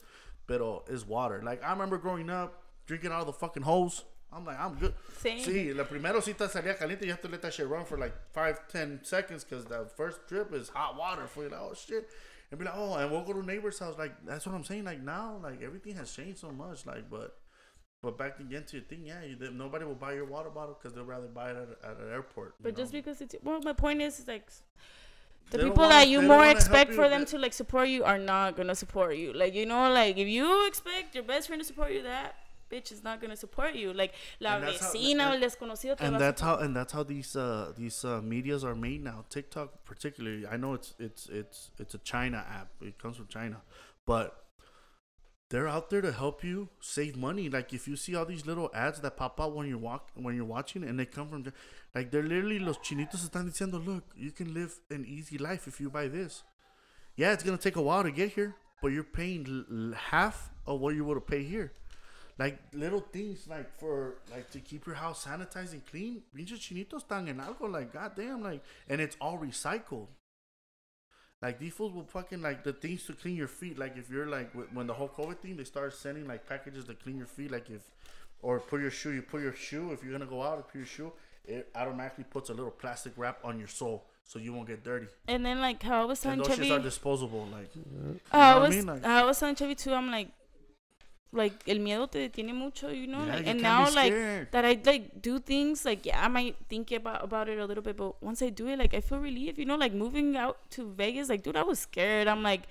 but 0.47 0.61
it's 0.87 1.07
water. 1.07 1.41
Like 1.43 1.63
I 1.63 1.71
remember 1.71 1.97
growing 1.97 2.29
up 2.29 2.61
drinking 2.85 3.11
out 3.11 3.21
of 3.21 3.27
the 3.27 3.33
fucking 3.33 3.63
hose. 3.63 4.03
I'm 4.35 4.45
like, 4.45 4.59
I'm 4.59 4.75
good. 4.75 4.93
Same. 5.17 5.75
La 5.77 5.83
primero 5.85 6.19
sí 6.21 6.35
te 6.37 6.45
salía 6.47 6.77
caliente. 6.77 7.03
You 7.05 7.11
have 7.11 7.21
to 7.21 7.27
let 7.29 7.41
that 7.41 7.53
shit 7.53 7.67
run 7.67 7.85
for 7.85 7.97
like 7.97 8.13
five, 8.33 8.67
ten 8.67 8.99
seconds 9.03 9.43
because 9.43 9.65
the 9.65 9.87
first 9.95 10.27
drip 10.27 10.53
is 10.53 10.69
hot 10.69 10.97
water 10.97 11.25
for 11.27 11.43
you. 11.43 11.49
Like, 11.49 11.61
oh 11.61 11.73
shit. 11.73 12.09
And 12.51 12.59
be 12.59 12.65
like, 12.65 12.75
oh, 12.77 12.95
and 12.95 13.09
we'll 13.11 13.23
go 13.23 13.33
to 13.33 13.43
neighbor's 13.45 13.79
house. 13.79 13.97
Like, 13.97 14.13
that's 14.25 14.45
what 14.45 14.53
I'm 14.53 14.63
saying. 14.63 14.83
Like 14.83 15.01
now, 15.01 15.39
like 15.41 15.61
everything 15.63 15.95
has 15.95 16.11
changed 16.11 16.39
so 16.39 16.51
much. 16.51 16.85
Like, 16.85 17.09
but, 17.09 17.37
but 18.03 18.17
back 18.17 18.39
again 18.39 18.65
to 18.67 18.77
your 18.77 18.85
thing, 18.85 19.03
yeah, 19.05 19.23
you, 19.23 19.35
nobody 19.51 19.85
will 19.85 19.95
buy 19.95 20.13
your 20.13 20.25
water 20.25 20.49
bottle 20.49 20.77
because 20.79 20.93
they'll 20.93 21.05
rather 21.05 21.27
buy 21.27 21.49
it 21.51 21.57
at, 21.57 21.91
at 21.91 21.97
an 21.97 22.11
airport. 22.11 22.55
But 22.61 22.75
just 22.75 22.91
because 22.91 23.21
it's 23.21 23.35
well, 23.43 23.59
my 23.63 23.73
point 23.73 24.01
is, 24.01 24.19
is 24.19 24.27
like 24.27 24.47
the 25.49 25.57
They 25.57 25.63
people 25.63 25.77
wanna- 25.83 25.95
that 25.95 26.07
you 26.07 26.21
more 26.21 26.45
expect 26.45 26.93
for 26.93 27.09
them 27.09 27.25
to 27.25 27.39
like 27.39 27.53
support 27.53 27.87
you 27.87 28.03
are 28.03 28.19
not 28.19 28.55
gonna 28.57 28.75
support 28.75 29.15
you. 29.15 29.33
Like 29.33 29.55
you 29.55 29.65
know, 29.65 29.91
like 29.91 30.17
if 30.17 30.27
you 30.27 30.67
expect 30.67 31.15
your 31.15 31.23
best 31.23 31.47
friend 31.47 31.61
to 31.61 31.65
support 31.65 31.91
you, 31.93 32.03
that 32.03 32.35
bitch 32.71 32.91
is 32.91 33.03
not 33.03 33.21
gonna 33.21 33.35
support 33.35 33.75
you. 33.75 33.93
Like 33.93 34.13
la 34.39 34.59
vecina 34.59 35.27
el 35.27 35.33
and- 35.33 35.43
desconocido 35.43 35.95
te 35.97 36.05
and 36.05 36.19
that's 36.19 36.41
how 36.41 36.55
and 36.57 36.75
that's 36.75 36.93
how 36.93 37.03
these 37.03 37.35
uh 37.35 37.73
these 37.77 38.03
uh 38.05 38.21
medias 38.21 38.63
are 38.63 38.75
made 38.75 39.03
now. 39.03 39.25
Tiktok 39.29 39.83
particularly 39.85 40.45
i 40.47 40.57
know 40.57 40.73
it's 40.73 40.93
it's 40.99 41.27
it's 41.29 41.71
it's 41.79 41.93
a 41.93 41.99
china 41.99 42.37
app. 42.49 42.69
It 42.81 42.97
comes 42.97 43.17
from 43.17 43.27
china. 43.27 43.61
But 44.05 44.41
they're 45.49 45.67
out 45.67 45.89
there 45.91 46.01
to 46.01 46.11
help 46.11 46.43
you 46.43 46.69
save 46.79 47.15
money. 47.15 47.49
Like 47.49 47.71
if 47.71 47.87
you 47.87 47.95
see 47.95 48.15
all 48.15 48.25
these 48.25 48.45
little 48.47 48.71
ads 48.73 48.99
that 49.01 49.15
pop 49.15 49.39
out 49.39 49.55
when 49.55 49.67
you're 49.67 49.77
walk 49.77 50.09
when 50.15 50.35
you're 50.35 50.43
watching 50.45 50.83
and 50.83 50.99
they 50.99 51.05
come 51.05 51.27
from 51.29 51.45
like 51.93 52.09
they're 52.11 52.23
literally 52.23 52.59
los 52.59 52.77
chinitos 52.79 53.23
están 53.23 53.45
diciendo 53.49 53.83
look 53.85 54.03
you 54.15 54.31
can 54.31 54.53
live 54.53 54.73
an 54.89 55.05
easy 55.05 55.37
life 55.37 55.67
if 55.67 55.79
you 55.79 55.89
buy 55.89 56.07
this. 56.07 56.43
Yeah 57.15 57.31
it's 57.31 57.43
gonna 57.43 57.57
take 57.57 57.75
a 57.75 57.81
while 57.81 58.03
to 58.03 58.11
get 58.11 58.31
here 58.31 58.55
but 58.81 58.89
you're 58.91 59.03
paying 59.03 59.45
l- 59.47 59.93
half 60.09 60.49
of 60.65 60.79
what 60.81 60.95
you 60.95 61.05
would 61.05 61.15
have 61.15 61.27
paid 61.27 61.45
here 61.45 61.71
like 62.37 62.59
little 62.73 62.99
things 62.99 63.47
like 63.47 63.77
for 63.79 64.15
like 64.31 64.49
to 64.51 64.59
keep 64.59 64.85
your 64.85 64.95
house 64.95 65.25
sanitized 65.25 65.71
and 65.73 65.85
clean. 65.85 66.21
Pinches 66.35 66.59
chinitos 66.59 67.03
están 67.03 67.27
en 67.29 67.37
algo 67.39 67.71
like 67.71 67.93
goddamn 67.93 68.43
like 68.43 68.61
and 68.89 68.99
it's 68.99 69.15
all 69.21 69.37
recycled. 69.37 70.07
Like 71.41 71.59
these 71.59 71.73
fools 71.73 71.93
will 71.93 72.03
fucking 72.05 72.41
like 72.41 72.63
the 72.63 72.73
things 72.73 73.05
to 73.05 73.13
clean 73.13 73.35
your 73.35 73.47
feet. 73.47 73.77
Like 73.77 73.97
if 73.97 74.09
you're 74.09 74.27
like 74.27 74.51
when 74.73 74.87
the 74.87 74.93
whole 74.93 75.09
COVID 75.09 75.39
thing, 75.39 75.57
they 75.57 75.63
started 75.63 75.95
sending 75.95 76.27
like 76.27 76.47
packages 76.47 76.85
to 76.85 76.93
clean 76.93 77.17
your 77.17 77.27
feet. 77.27 77.51
Like 77.51 77.69
if 77.69 77.81
or 78.41 78.59
put 78.59 78.81
your 78.81 78.91
shoe, 78.91 79.11
you 79.11 79.21
put 79.21 79.41
your 79.41 79.53
shoe. 79.53 79.91
If 79.91 80.03
you're 80.03 80.11
gonna 80.11 80.25
go 80.29 80.41
out, 80.41 80.67
put 80.67 80.75
your 80.75 80.85
shoe. 80.85 81.13
It 81.45 81.69
automatically 81.75 82.25
puts 82.29 82.49
a 82.49 82.53
little 82.53 82.71
plastic 82.71 83.13
wrap 83.15 83.39
on 83.43 83.59
your 83.59 83.67
sole 83.67 84.05
so 84.23 84.39
you 84.39 84.51
won't 84.53 84.67
get 84.67 84.83
dirty. 84.83 85.07
And 85.27 85.45
then 85.45 85.61
like 85.61 85.83
how 85.83 86.01
I 86.01 86.05
was 86.05 86.25
And 86.25 86.43
telling 86.43 86.49
those 86.49 86.57
Chevy, 86.57 86.71
are 86.71 86.79
disposable. 86.83 87.47
Like 87.51 87.69
how 88.31 88.39
I 88.39 88.51
know 88.51 88.57
I 88.57 88.67
was 88.67 88.75
mean? 88.75 88.85
Like- 88.87 89.05
I 89.05 89.23
was 89.23 89.39
telling 89.39 89.55
Chevy 89.55 89.75
too. 89.75 89.93
I'm 89.93 90.11
like. 90.11 90.29
Like 91.35 91.67
el 91.67 91.79
miedo 91.79 92.09
te 92.09 92.19
detiene 92.29 92.53
mucho, 92.53 92.89
you 92.89 93.07
know. 93.07 93.25
Yeah, 93.25 93.35
like, 93.35 93.45
you 93.45 93.51
and 93.51 93.61
now, 93.61 93.83
like 93.93 94.13
that, 94.51 94.63
I 94.65 94.79
like 94.85 95.21
do 95.21 95.39
things. 95.39 95.83
Like, 95.83 96.05
yeah, 96.05 96.23
I 96.23 96.29
might 96.29 96.55
think 96.69 96.91
about 96.93 97.23
about 97.23 97.49
it 97.49 97.59
a 97.59 97.65
little 97.65 97.83
bit, 97.83 97.97
but 97.97 98.23
once 98.23 98.41
I 98.41 98.49
do 98.49 98.67
it, 98.69 98.79
like 98.79 98.93
I 98.93 99.01
feel 99.01 99.19
relief. 99.19 99.57
You 99.57 99.65
know, 99.65 99.75
like 99.75 99.93
moving 99.93 100.37
out 100.37 100.57
to 100.71 100.87
Vegas. 100.91 101.27
Like, 101.29 101.43
dude, 101.43 101.57
I 101.57 101.63
was 101.63 101.79
scared. 101.79 102.27
I'm 102.29 102.41
like, 102.41 102.61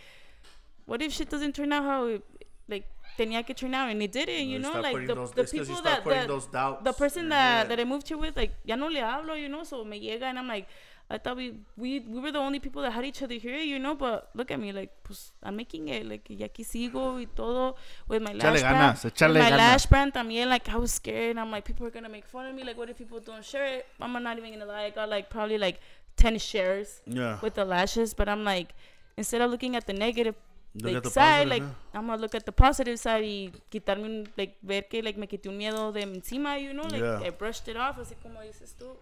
what 0.86 1.02
if 1.02 1.12
shit 1.12 1.28
doesn't 1.30 1.54
turn 1.54 1.72
out 1.72 1.84
how 1.84 2.06
it, 2.06 2.22
like 2.68 2.86
tenía 3.18 3.44
que 3.46 3.54
turn 3.54 3.74
out, 3.74 3.90
and 3.90 4.02
it 4.02 4.12
didn't. 4.12 4.48
You 4.48 4.54
You 4.54 4.58
know, 4.60 4.80
like 4.80 5.06
the, 5.06 5.14
those- 5.14 5.32
the 5.32 5.42
it's 5.42 5.52
'cause 5.52 5.68
you 5.68 5.74
people 5.76 5.82
that 5.82 6.02
putting 6.04 6.18
that 6.20 6.28
those 6.28 6.46
doubts 6.46 6.84
the 6.84 6.92
person 6.94 7.28
that 7.28 7.68
that 7.68 7.78
I 7.80 7.84
moved 7.84 8.08
here 8.08 8.16
with, 8.18 8.36
like, 8.36 8.52
ya 8.64 8.76
no 8.76 8.86
le 8.88 9.00
hablo, 9.00 9.38
you 9.40 9.48
know. 9.48 9.62
So 9.64 9.84
me 9.84 10.00
llega, 10.00 10.22
and 10.22 10.38
I'm 10.38 10.48
like. 10.48 10.66
I 11.14 11.18
thought 11.18 11.36
we, 11.36 11.54
we 11.76 12.00
we 12.00 12.20
were 12.20 12.32
the 12.32 12.40
only 12.40 12.58
people 12.58 12.82
that 12.82 12.92
had 12.92 13.04
each 13.04 13.22
other 13.22 13.36
here, 13.36 13.58
you 13.58 13.78
know. 13.78 13.94
But 13.94 14.30
look 14.34 14.50
at 14.50 14.58
me, 14.58 14.72
like, 14.72 14.90
pues, 15.04 15.32
I'm 15.42 15.56
making 15.56 15.88
it, 15.88 16.04
like, 16.06 16.28
y 16.28 16.42
aquí 16.42 16.64
sigo 16.64 17.20
y 17.20 17.26
todo 17.34 17.76
with 18.08 18.22
my 18.22 18.32
lash 18.32 18.60
brand. 18.60 18.74
ganas, 18.74 19.04
échale 19.04 19.34
with 19.34 19.42
my 19.42 19.50
ganas. 19.50 19.58
lash 19.58 19.86
brand 19.86 20.12
también, 20.12 20.48
like, 20.48 20.68
I 20.68 20.76
was 20.76 20.92
scared. 20.92 21.38
I'm 21.38 21.50
like, 21.50 21.64
people 21.64 21.86
are 21.86 21.90
gonna 21.90 22.08
make 22.08 22.26
fun 22.26 22.46
of 22.46 22.54
me. 22.54 22.64
Like, 22.64 22.76
what 22.76 22.90
if 22.90 22.98
people 22.98 23.20
don't 23.20 23.44
share 23.44 23.66
it? 23.66 23.86
I'm 24.00 24.12
not 24.22 24.38
even 24.38 24.52
gonna 24.52 24.66
lie. 24.66 24.86
I 24.86 24.90
got 24.90 25.08
like 25.08 25.30
probably 25.30 25.58
like 25.58 25.80
ten 26.16 26.38
shares 26.38 27.00
yeah. 27.06 27.38
with 27.40 27.54
the 27.54 27.64
lashes, 27.64 28.14
but 28.14 28.28
I'm 28.28 28.44
like, 28.44 28.74
instead 29.16 29.40
of 29.40 29.50
looking 29.50 29.76
at 29.76 29.86
the 29.86 29.92
negative 29.92 30.34
like 30.82 30.96
at 30.96 31.04
the 31.04 31.10
side, 31.10 31.48
positive, 31.48 31.50
like 31.50 31.62
yeah. 31.62 31.98
I'm 31.98 32.06
gonna 32.06 32.20
look 32.20 32.34
at 32.34 32.44
the 32.44 32.52
positive 32.52 32.98
side 32.98 33.22
y 33.22 33.52
quitarme 33.70 34.04
un, 34.06 34.28
like 34.36 34.56
ver 34.62 34.82
que 34.82 35.02
like 35.02 35.16
me 35.16 35.28
quité 35.28 35.48
un 35.48 35.56
miedo 35.56 35.92
de 35.92 36.02
encima, 36.02 36.58
you 36.58 36.72
know, 36.72 36.82
like 36.82 37.00
Yeah. 37.00 37.20
I 37.22 37.30
brushed 37.30 37.68
it 37.68 37.76
off, 37.76 37.98
así 37.98 38.16
como 38.20 38.40
dices 38.40 38.74
tú. 38.76 38.96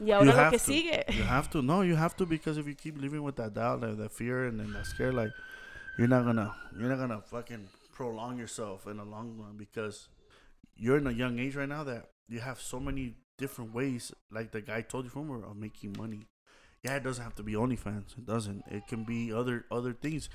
Y 0.00 0.12
ahora 0.12 0.44
lo 0.44 0.50
que 0.50 0.58
sigue. 0.58 1.04
You 1.08 1.24
have 1.24 1.50
to. 1.50 1.62
No, 1.62 1.82
you 1.82 1.94
have 1.94 2.16
to 2.16 2.26
because 2.26 2.56
if 2.56 2.66
you 2.66 2.74
keep 2.74 3.00
living 3.00 3.22
with 3.22 3.36
that 3.36 3.54
doubt, 3.54 3.82
like 3.82 3.98
that 3.98 4.12
fear, 4.12 4.46
and 4.46 4.58
then 4.58 4.72
that 4.72 4.86
scare, 4.86 5.12
like 5.12 5.30
you're 5.98 6.08
not 6.08 6.24
gonna, 6.24 6.54
you're 6.78 6.88
not 6.88 6.98
gonna 6.98 7.20
fucking 7.20 7.68
prolong 7.92 8.38
yourself 8.38 8.86
in 8.86 8.96
the 8.96 9.04
long 9.04 9.36
run 9.38 9.56
because 9.58 10.08
you're 10.76 10.96
in 10.96 11.06
a 11.06 11.12
young 11.12 11.38
age 11.38 11.54
right 11.54 11.68
now 11.68 11.84
that 11.84 12.06
you 12.28 12.40
have 12.40 12.60
so 12.60 12.80
many 12.80 13.14
different 13.36 13.74
ways, 13.74 14.12
like 14.30 14.52
the 14.52 14.62
guy 14.62 14.80
told 14.80 15.04
you 15.04 15.10
from, 15.10 15.30
of 15.30 15.56
making 15.56 15.94
money. 15.98 16.26
Yeah, 16.82 16.96
it 16.96 17.04
doesn't 17.04 17.22
have 17.22 17.34
to 17.34 17.42
be 17.42 17.52
OnlyFans. 17.52 18.16
It 18.16 18.26
doesn't. 18.26 18.64
It 18.70 18.86
can 18.88 19.04
be 19.04 19.32
other 19.32 19.66
other 19.70 19.92
things. 19.92 20.30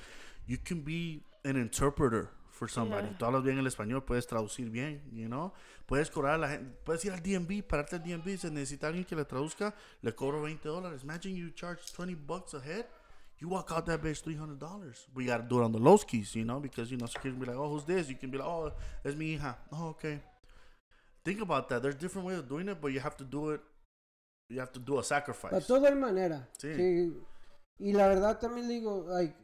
You 0.46 0.58
can 0.58 0.82
be 0.82 1.22
an 1.44 1.56
interpreter 1.56 2.30
for 2.56 2.68
somebody. 2.68 3.08
Yeah. 3.08 3.18
Tú 3.18 3.26
hablas 3.26 3.42
bien 3.42 3.58
el 3.58 3.66
español, 3.66 4.02
puedes 4.04 4.26
traducir 4.26 4.70
bien, 4.70 5.02
you 5.12 5.28
know. 5.28 5.52
Puedes 5.86 6.10
cobrar 6.10 6.34
a 6.34 6.38
la 6.38 6.48
gente, 6.48 6.76
puedes 6.84 7.04
ir 7.04 7.12
al 7.12 7.22
DMV, 7.22 7.62
pararte 7.62 7.96
al 7.96 8.02
DMV, 8.02 8.38
se 8.38 8.50
necesita 8.50 8.88
alguien 8.88 9.04
que 9.04 9.14
le 9.14 9.24
traduzca, 9.24 9.74
le 10.02 10.12
cobro 10.14 10.42
20 10.42 10.68
dólares. 10.68 11.02
Imagine 11.04 11.36
you 11.36 11.50
charge 11.50 11.92
20 11.92 12.14
bucks 12.14 12.54
a 12.54 12.60
head, 12.60 12.86
you 13.38 13.48
walk 13.48 13.70
out 13.70 13.84
that 13.86 14.00
bitch 14.02 14.22
$300. 14.22 14.58
But 15.14 15.20
you 15.20 15.26
gotta 15.28 15.44
do 15.44 15.60
it 15.60 15.64
on 15.64 15.72
the 15.72 15.78
low 15.78 15.98
keys, 15.98 16.34
you 16.34 16.44
know, 16.44 16.58
because, 16.58 16.90
you 16.90 16.96
know, 16.96 17.06
security 17.06 17.38
can 17.38 17.46
be 17.46 17.52
like, 17.52 17.56
oh, 17.56 17.68
who's 17.68 17.84
this? 17.84 18.08
You 18.08 18.16
can 18.16 18.30
be 18.30 18.38
like, 18.38 18.48
oh, 18.48 18.72
it's 19.04 19.14
mi 19.14 19.36
hija. 19.36 19.56
Oh, 19.72 19.88
okay. 19.90 20.20
Think 21.24 21.42
about 21.42 21.68
that. 21.68 21.82
There's 21.82 21.96
different 21.96 22.26
ways 22.26 22.38
of 22.38 22.48
doing 22.48 22.68
it, 22.68 22.80
but 22.80 22.92
you 22.92 23.00
have 23.00 23.16
to 23.18 23.24
do 23.24 23.50
it, 23.50 23.60
you 24.48 24.58
have 24.60 24.72
to 24.72 24.80
do 24.80 24.98
a 24.98 25.04
sacrifice. 25.04 25.50
Para 25.50 25.64
todo 25.64 25.84
hay 25.86 25.94
manera. 25.94 26.48
Sí. 26.58 26.74
Sí. 26.74 27.12
Y 27.78 27.92
la 27.92 28.08
verdad 28.08 28.40
también 28.40 28.66
digo, 28.68 29.04
like, 29.06 29.36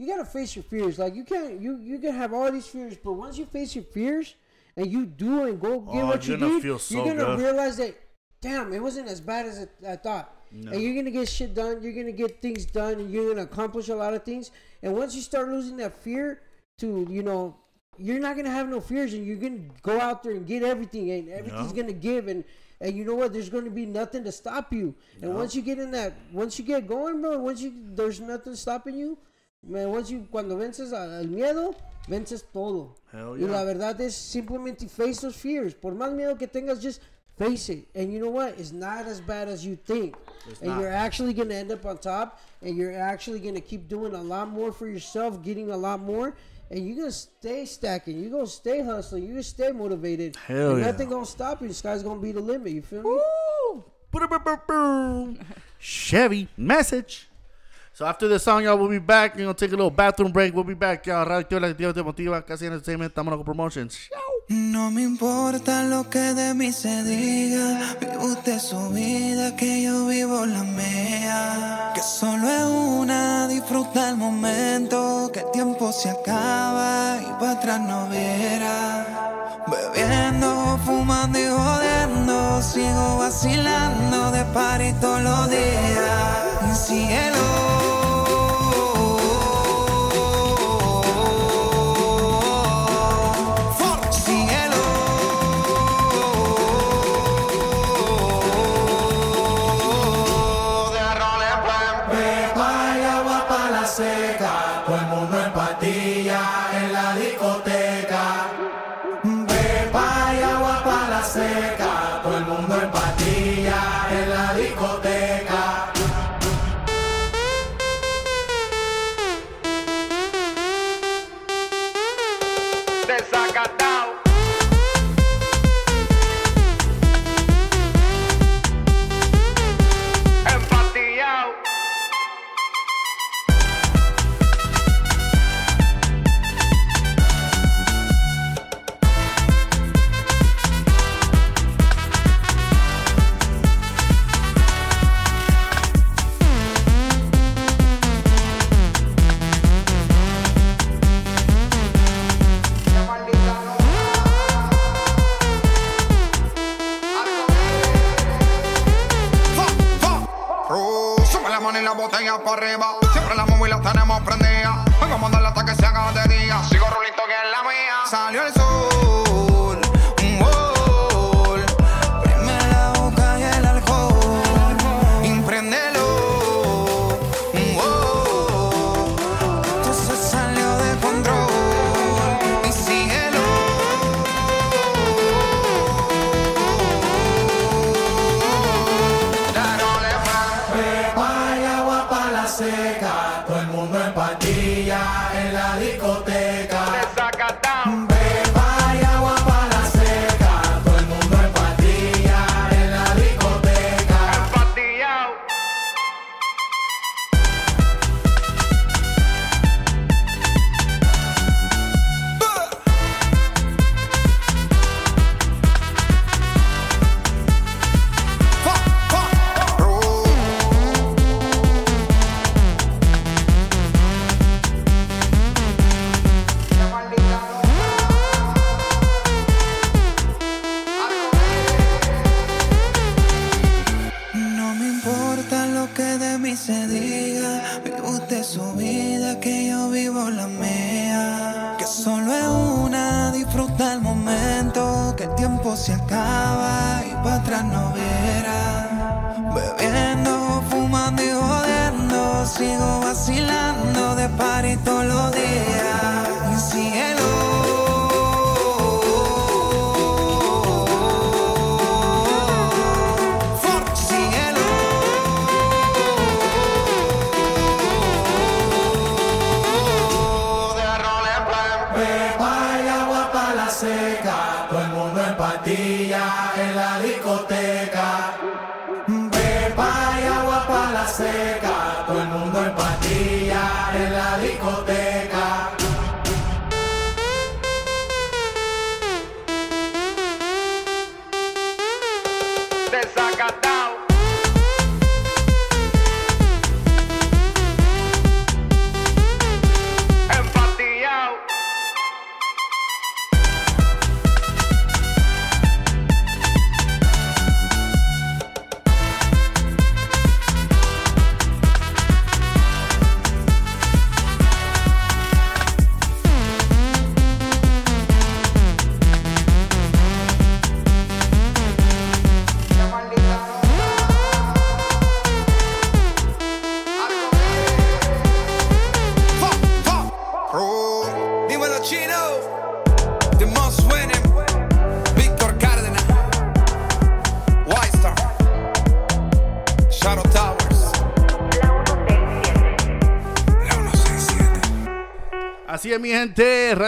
you 0.00 0.06
gotta 0.06 0.24
face 0.24 0.56
your 0.56 0.62
fears. 0.62 0.98
Like, 0.98 1.14
you 1.14 1.24
can't, 1.24 1.60
you 1.60 1.76
you 1.78 1.98
can 1.98 2.14
have 2.14 2.32
all 2.32 2.50
these 2.50 2.66
fears, 2.66 2.96
but 3.04 3.12
once 3.12 3.36
you 3.36 3.44
face 3.44 3.74
your 3.74 3.84
fears 3.84 4.34
and 4.76 4.86
you 4.90 5.04
do 5.04 5.44
and 5.44 5.60
go 5.60 5.80
get 5.80 6.02
Oh, 6.02 6.06
what 6.06 6.26
you 6.26 6.36
need, 6.38 6.62
feel 6.62 6.78
so 6.78 6.94
you're 6.94 7.04
gonna 7.14 7.36
good. 7.36 7.38
realize 7.40 7.76
that, 7.76 7.94
damn, 8.40 8.72
it 8.72 8.80
wasn't 8.82 9.08
as 9.08 9.20
bad 9.20 9.44
as 9.46 9.66
I 9.86 9.96
thought. 9.96 10.34
No. 10.52 10.72
And 10.72 10.80
you're 10.82 10.94
gonna 10.94 11.10
get 11.10 11.28
shit 11.28 11.54
done. 11.54 11.82
You're 11.82 11.92
gonna 11.92 12.12
get 12.12 12.40
things 12.40 12.64
done, 12.64 12.94
and 12.94 13.10
you're 13.10 13.28
gonna 13.28 13.42
accomplish 13.42 13.88
a 13.88 13.94
lot 13.94 14.14
of 14.14 14.22
things. 14.24 14.50
And 14.82 14.94
once 14.96 15.14
you 15.14 15.20
start 15.20 15.48
losing 15.48 15.76
that 15.76 15.92
fear, 16.02 16.40
to 16.78 17.06
you 17.10 17.22
know, 17.22 17.54
you're 17.98 18.20
not 18.20 18.36
gonna 18.36 18.50
have 18.50 18.68
no 18.70 18.80
fears, 18.80 19.12
and 19.12 19.26
you're 19.26 19.36
gonna 19.36 19.60
go 19.82 20.00
out 20.00 20.22
there 20.22 20.32
and 20.32 20.46
get 20.46 20.62
everything, 20.62 21.10
and 21.10 21.28
everything's 21.28 21.72
Yeah. 21.72 21.82
gonna 21.82 21.92
give, 21.92 22.26
and 22.28 22.42
and 22.82 22.96
you 22.96 23.04
know 23.04 23.14
what? 23.14 23.34
There's 23.34 23.50
gonna 23.50 23.68
be 23.68 23.84
nothing 23.84 24.24
to 24.24 24.32
stop 24.32 24.72
you. 24.72 24.94
And 25.20 25.32
Yeah. 25.32 25.36
once 25.36 25.54
you 25.54 25.60
get 25.60 25.78
in 25.78 25.90
that, 25.90 26.14
once 26.32 26.58
you 26.58 26.64
get 26.64 26.86
going, 26.86 27.20
bro, 27.20 27.38
once 27.38 27.60
you 27.60 27.70
there's 27.94 28.20
nothing 28.20 28.56
stopping 28.56 28.96
you, 28.96 29.18
man. 29.66 29.90
Once 29.90 30.10
you 30.10 30.26
cuando 30.30 30.56
vences 30.56 30.92
al 30.92 31.26
miedo, 31.28 31.74
vences 32.08 32.44
todo. 32.52 32.94
Hell 33.12 33.36
Y 33.38 33.46
la 33.46 33.64
verdad 33.64 34.00
es 34.00 34.14
simplemente 34.14 34.88
face 34.88 35.20
those 35.20 35.36
fears. 35.36 35.74
Por 35.74 35.94
más 35.94 36.12
miedo 36.12 36.38
que 36.38 36.46
tengas, 36.46 36.80
just 36.80 37.00
face 37.36 37.70
it. 37.70 37.88
And 37.94 38.12
you 38.12 38.20
know 38.20 38.30
what? 38.30 38.58
It's 38.58 38.72
not 38.72 39.06
as 39.06 39.20
bad 39.20 39.48
as 39.48 39.64
you 39.64 39.76
think. 39.76 40.16
It's 40.48 40.60
and 40.60 40.70
not. 40.70 40.80
you're 40.80 40.92
actually 40.92 41.32
gonna 41.32 41.54
end 41.54 41.72
up 41.72 41.84
on 41.86 41.98
top, 41.98 42.40
and 42.62 42.76
you're 42.76 42.96
actually 42.96 43.40
gonna 43.40 43.60
keep 43.60 43.88
doing 43.88 44.14
a 44.14 44.22
lot 44.22 44.48
more 44.48 44.72
for 44.72 44.86
yourself, 44.88 45.42
getting 45.42 45.70
a 45.70 45.76
lot 45.76 46.00
more. 46.00 46.34
And 46.70 46.86
you're 46.86 46.96
gonna 46.96 47.10
stay 47.10 47.64
stacking. 47.64 48.20
You're 48.20 48.30
gonna 48.30 48.46
stay 48.46 48.82
hustling. 48.82 49.24
You're 49.24 49.32
gonna 49.32 49.42
stay 49.42 49.72
motivated. 49.72 50.36
Hell 50.36 50.72
and 50.72 50.80
yeah. 50.80 50.90
nothing 50.90 51.08
gonna 51.08 51.26
stop 51.26 51.60
you. 51.62 51.68
The 51.68 51.74
sky's 51.74 52.02
gonna 52.02 52.20
be 52.20 52.32
the 52.32 52.40
limit. 52.40 52.72
You 52.72 52.82
feel 52.82 53.02
me? 53.02 53.10
Woo! 53.10 53.84
Chevy 55.78 56.48
message. 56.56 57.29
So 58.00 58.06
after 58.06 58.28
the 58.28 58.38
song, 58.38 58.64
y'all, 58.64 58.78
we'll 58.78 58.88
be 58.88 58.98
back. 58.98 59.36
We're 59.36 59.44
going 59.44 59.54
to 59.54 59.60
take 59.60 59.74
a 59.74 59.76
little 59.76 59.90
bathroom 59.90 60.32
break. 60.32 60.54
We'll 60.54 60.64
be 60.64 60.72
back, 60.72 61.04
y'all. 61.04 61.26
Radio 61.26 61.60
la 61.60 61.66
actividad 61.66 61.92
te 61.92 62.02
motiva. 62.02 62.42
Casi 62.46 62.64
Entertainment, 62.64 63.10
estamos 63.10 63.36
con 63.36 63.44
promotions. 63.44 64.08
No 64.48 64.90
me 64.90 65.02
importa 65.02 65.82
lo 65.82 66.08
que 66.08 66.32
de 66.32 66.54
mí 66.54 66.72
se 66.72 67.04
diga. 67.04 67.94
Vive 68.00 68.16
usted 68.16 68.58
su 68.58 68.88
vida, 68.88 69.54
que 69.54 69.82
yo 69.82 70.06
vivo 70.06 70.46
la 70.46 70.62
mía. 70.62 71.92
Que 71.94 72.00
solo 72.00 72.48
es 72.48 72.64
una, 72.64 73.46
disfruta 73.48 74.08
el 74.08 74.16
momento. 74.16 75.30
Que 75.30 75.40
el 75.40 75.50
tiempo 75.50 75.92
se 75.92 76.08
acaba 76.08 77.18
y 77.20 77.30
para 77.38 77.52
atrás 77.52 77.80
no 77.80 78.08
viera. 78.08 79.60
Bebiendo, 79.66 80.78
fumando 80.86 81.38
y 81.38 81.46
jodiendo. 81.46 82.62
Sigo 82.62 83.18
vacilando 83.18 84.30
de 84.30 84.44
par 84.54 84.80
todos 85.02 85.22
los 85.22 85.50
días. 85.50 86.86
Cielo. 86.86 87.79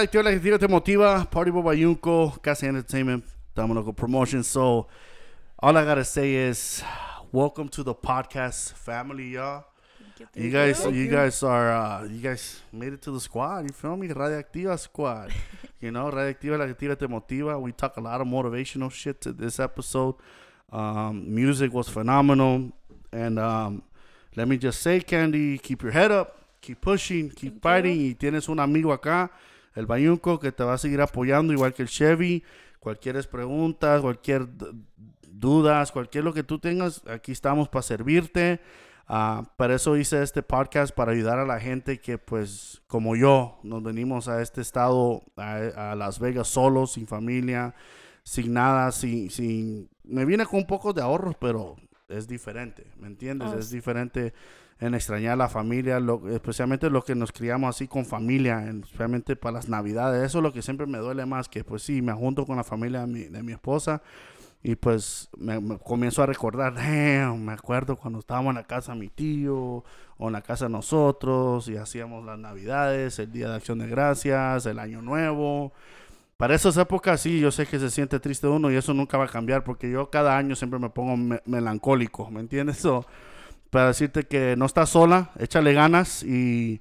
activa 0.03 0.23
la 0.25 0.59
te 0.59 0.69
motiva. 0.69 1.25
Party 1.31 1.51
Boy 1.51 1.63
Bayunco, 1.63 2.39
Casa 2.43 2.67
Entertainment, 2.67 3.25
Dominico 3.55 3.93
Promotion. 3.93 4.43
So, 4.43 4.89
all 5.59 5.77
I 5.77 5.85
gotta 5.85 6.05
say 6.05 6.35
is, 6.35 6.83
welcome 7.31 7.69
to 7.69 7.85
the 7.85 7.95
podcast 7.95 8.73
family, 8.73 9.35
y'all. 9.35 9.65
You, 10.35 10.51
guys, 10.51 10.85
you. 10.85 10.91
you 10.91 11.09
guys 11.09 11.43
are, 11.43 11.73
uh, 11.73 12.05
you 12.05 12.21
guys 12.21 12.61
made 12.73 12.93
it 12.93 13.03
to 13.03 13.13
the 13.13 13.21
squad. 13.21 13.65
You 13.65 13.73
feel 13.73 13.97
me? 13.97 14.09
Radioactiva 14.09 14.79
squad. 14.79 15.33
you 15.81 15.91
know, 15.91 16.11
Radioactiva 16.11 16.59
la 16.59 16.67
gestión 16.67 16.99
te 16.99 17.07
motiva. 17.07 17.61
We 17.61 17.73
talk 17.73 17.97
a 17.97 18.01
lot 18.01 18.21
of 18.21 18.27
motivational 18.27 18.91
shit 18.91 19.21
to 19.23 19.33
this 19.33 19.61
episode. 19.61 20.17
Um, 20.73 21.33
music 21.33 21.73
was 21.73 21.89
phenomenal, 21.89 22.73
and 23.13 23.39
um, 23.39 23.83
let 24.35 24.49
me 24.49 24.57
just 24.57 24.81
say, 24.81 25.01
Candy, 25.01 25.59
keep 25.59 25.83
your 25.83 25.93
head 25.93 26.11
up. 26.11 26.43
keep 26.63 26.81
pushing, 26.81 27.29
keep 27.29 27.55
Thank 27.55 27.63
fighting. 27.63 28.01
You. 28.01 28.07
Y 28.11 28.15
tienes 28.15 28.49
un 28.49 28.61
amigo 28.61 28.93
acá 28.93 29.31
el 29.75 29.87
Bayunco, 29.87 30.39
que 30.39 30.53
te 30.53 30.65
va 30.65 30.75
a 30.75 30.79
seguir 30.79 31.01
apoyando, 31.01 31.53
igual 31.53 31.75
que 31.75 31.83
el 31.83 31.89
Chevy. 31.89 32.45
Cualquier 32.79 33.27
pregunta, 33.29 34.01
cualquier 34.01 34.49
dudas, 35.29 35.93
cualquier 35.93 36.25
lo 36.25 36.35
que 36.35 36.43
tú 36.43 36.59
tengas, 36.59 37.03
aquí 37.07 37.33
estamos 37.33 37.69
para 37.69 37.83
servirte. 37.83 38.61
Ah, 39.07 39.53
para 39.57 39.75
eso 39.75 39.97
hice 39.97 40.23
este 40.23 40.43
podcast, 40.43 40.95
para 40.95 41.13
ayudar 41.13 41.39
a 41.39 41.45
la 41.45 41.61
gente 41.61 42.01
que, 42.01 42.19
pues, 42.19 42.83
como 42.87 43.17
yo, 43.17 43.59
nos 43.63 43.83
venimos 43.83 44.29
a 44.29 44.41
este 44.41 44.61
estado, 44.61 45.23
a, 45.37 45.95
Las 45.97 46.19
Vegas 46.19 46.49
solos, 46.49 46.93
sin 46.93 47.07
familia, 47.07 47.75
sin 48.23 48.53
nada, 48.53 48.93
sin, 48.93 49.31
sin... 49.31 49.91
Me 50.05 50.25
viene 50.25 50.47
con 50.47 50.61
un 50.61 50.67
poco 50.67 50.93
de 50.93 51.03
ahorros, 51.03 51.35
pero 51.39 51.77
es 52.09 52.29
diferente, 52.29 52.87
¿me 52.97 53.09
entiendes? 53.09 53.51
Oh, 53.53 53.59
es 53.59 53.71
diferente 53.71 54.33
en 54.83 54.95
extrañar 54.95 55.35
a 55.35 55.37
la 55.37 55.49
familia, 55.49 56.01
especialmente 56.33 56.91
los 56.91 57.05
que 57.05 57.15
nos 57.15 57.31
criamos 57.33 57.75
así 57.77 57.87
con 57.89 58.05
familia, 58.05 58.67
en- 58.69 58.83
especialmente 58.83 59.37
para 59.37 59.55
las 59.55 59.69
navidades. 59.69 60.25
Eso 60.27 60.39
es 60.39 60.43
lo 60.43 60.53
que 60.53 60.63
siempre 60.63 60.87
me 60.87 60.99
duele 60.99 61.25
más, 61.27 61.49
que 61.49 61.65
pues 61.65 61.83
sí, 61.83 62.03
me 62.03 62.13
junto 62.13 62.45
con 62.47 62.57
la 62.57 62.65
familia 62.65 63.03
de 63.03 63.07
mi, 63.07 63.21
de 63.25 63.43
mi 63.43 63.53
esposa 63.53 64.03
y 64.63 64.77
pues 64.77 65.29
me, 65.37 65.79
comienzo 65.79 66.23
a 66.23 66.27
recordar, 66.27 66.75
"Damn, 66.75 67.45
me 67.45 67.53
acuerdo 67.53 67.97
cuando 67.97 68.21
estábamos 68.21 68.51
en 68.51 68.57
la 68.57 68.65
casa 68.65 68.93
de 68.93 69.01
mi 69.01 69.09
tío 69.09 69.85
o 70.19 70.27
en 70.29 70.33
la 70.33 70.43
casa 70.43 70.67
de 70.67 70.71
nosotros 70.73 71.69
y 71.69 71.77
hacíamos 71.77 72.25
las 72.25 72.39
navidades, 72.39 73.19
el 73.19 73.33
Día 73.33 73.49
de 73.51 73.57
Acción 73.57 73.79
de 73.81 73.89
Gracias, 73.89 74.67
el 74.67 74.79
Año 74.79 75.03
Nuevo. 75.03 75.73
Para 76.37 76.55
esas 76.57 76.77
épocas 76.77 77.21
sí, 77.21 77.41
yo 77.41 77.51
sé 77.53 77.67
que 77.67 77.79
se 77.79 77.91
siente 77.91 78.21
triste 78.21 78.47
uno 78.49 78.71
y 78.71 78.77
eso 78.77 78.95
nunca 78.95 79.19
va 79.19 79.25
a 79.27 79.29
cambiar 79.29 79.65
porque 79.65 79.91
yo 79.91 80.11
cada 80.11 80.37
año 80.37 80.57
siempre 80.57 80.79
me 80.81 80.91
pongo 80.91 81.17
me- 81.17 81.43
melancólico, 81.47 82.31
¿me 82.31 82.41
entiendes? 82.41 82.85
para 83.73 83.89
decirte 83.89 84.25
que 84.25 84.55
no 84.57 84.67
estás 84.67 84.91
sola, 84.91 85.33
échale 85.41 85.73
ganas 85.73 86.23
y, 86.23 86.81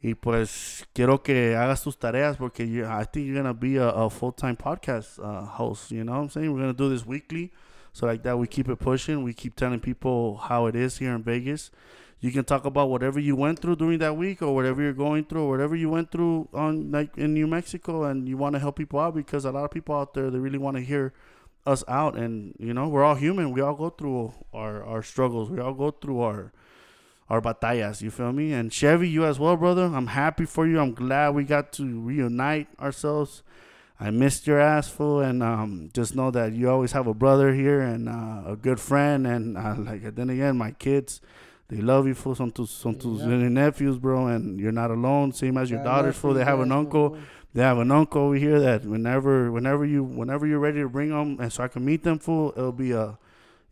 y 0.00 0.14
pues 0.14 0.86
quiero 0.94 1.22
que 1.22 1.56
hagas 1.56 1.82
tus 1.82 1.98
tareas 1.98 2.36
porque 2.36 2.66
you- 2.70 2.86
I 2.86 3.04
think 3.12 3.26
you're 3.26 3.34
going 3.42 3.52
to 3.52 3.54
be 3.54 3.76
a, 3.78 3.88
a 3.90 4.08
full-time 4.08 4.56
podcast 4.56 5.18
uh, 5.18 5.44
host, 5.44 5.90
you 5.90 6.04
know 6.04 6.12
what 6.12 6.20
I'm 6.22 6.30
saying? 6.30 6.52
We're 6.52 6.62
going 6.62 6.74
to 6.74 6.82
do 6.84 6.88
this 6.88 7.04
weekly 7.04 7.50
so 7.92 8.06
like 8.06 8.22
that 8.22 8.38
we 8.38 8.46
keep 8.46 8.68
it 8.68 8.78
pushing, 8.78 9.24
we 9.24 9.34
keep 9.34 9.56
telling 9.56 9.80
people 9.80 10.36
how 10.36 10.66
it 10.66 10.76
is 10.76 10.98
here 10.98 11.12
in 11.14 11.22
Vegas. 11.24 11.72
You 12.20 12.30
can 12.32 12.44
talk 12.44 12.64
about 12.64 12.88
whatever 12.90 13.18
you 13.20 13.34
went 13.36 13.58
through 13.60 13.76
during 13.76 13.98
that 13.98 14.16
week 14.16 14.40
or 14.42 14.54
whatever 14.54 14.80
you're 14.82 14.92
going 14.92 15.24
through 15.24 15.42
or 15.42 15.50
whatever 15.50 15.74
you 15.76 15.88
went 15.90 16.10
through 16.12 16.48
on 16.54 16.92
like 16.92 17.16
in 17.18 17.34
New 17.34 17.46
Mexico 17.48 18.04
and 18.04 18.28
you 18.28 18.36
want 18.36 18.54
to 18.54 18.60
help 18.60 18.76
people 18.76 19.00
out 19.00 19.14
because 19.16 19.44
a 19.44 19.50
lot 19.52 19.64
of 19.64 19.70
people 19.72 19.94
out 19.96 20.14
there 20.14 20.30
they 20.30 20.38
really 20.38 20.58
want 20.58 20.76
to 20.76 20.82
hear 20.82 21.12
us 21.68 21.84
out 21.86 22.16
and 22.16 22.54
you 22.58 22.72
know 22.72 22.88
we're 22.88 23.04
all 23.04 23.14
human. 23.26 23.52
We 23.52 23.60
all 23.60 23.74
go 23.74 23.90
through 23.90 24.32
our 24.52 24.82
our 24.82 25.02
struggles. 25.02 25.50
We 25.50 25.60
all 25.60 25.74
go 25.74 25.90
through 25.90 26.20
our 26.20 26.52
our 27.30 27.40
batallas. 27.42 28.00
You 28.02 28.10
feel 28.10 28.32
me? 28.32 28.52
And 28.52 28.72
chevy 28.72 29.08
you 29.08 29.24
as 29.26 29.38
well 29.38 29.56
brother. 29.56 29.84
I'm 29.84 30.08
happy 30.08 30.46
for 30.46 30.66
you. 30.66 30.80
I'm 30.80 30.94
glad 30.94 31.34
we 31.34 31.44
got 31.44 31.72
to 31.74 31.84
reunite 32.10 32.68
ourselves. 32.80 33.42
I 34.00 34.10
missed 34.10 34.46
your 34.46 34.60
ass 34.60 34.88
fool. 34.88 35.20
And 35.20 35.42
um 35.42 35.90
just 35.92 36.14
know 36.16 36.30
that 36.30 36.52
you 36.54 36.70
always 36.70 36.92
have 36.92 37.06
a 37.06 37.14
brother 37.14 37.52
here 37.52 37.80
and 37.82 38.08
uh, 38.08 38.52
a 38.52 38.56
good 38.56 38.80
friend. 38.80 39.26
And 39.26 39.58
uh, 39.58 39.74
like 39.78 40.14
then 40.14 40.30
again 40.30 40.56
my 40.56 40.70
kids 40.72 41.20
they 41.68 41.82
love 41.82 42.06
you 42.06 42.14
fool. 42.14 42.34
Some 42.34 42.50
tus 42.50 42.70
some 42.70 42.94
tus 42.94 43.20
Yeah. 43.20 43.48
nephews 43.62 43.98
bro. 43.98 44.28
And 44.28 44.58
you're 44.58 44.72
not 44.82 44.90
alone. 44.90 45.32
Same 45.32 45.58
as 45.58 45.70
your 45.70 45.84
daughters 45.84 46.16
fool. 46.16 46.32
they 46.32 46.44
have 46.44 46.60
an 46.60 46.72
uncle. 46.72 47.10
bro. 47.10 47.18
They 47.58 47.64
have 47.64 47.78
an 47.78 47.90
uncle 47.90 48.22
over 48.22 48.36
here 48.36 48.60
that 48.60 48.84
whenever 48.84 49.50
whenever 49.50 49.84
you 49.84 50.04
whenever 50.04 50.46
you're 50.46 50.60
ready 50.60 50.80
to 50.80 50.88
bring 50.88 51.08
them 51.10 51.38
and 51.40 51.52
so 51.52 51.64
I 51.64 51.68
can 51.68 51.84
meet 51.84 52.04
them 52.04 52.18
fool 52.20 52.52
it'll 52.56 52.70
be 52.70 52.92
a 52.92 53.18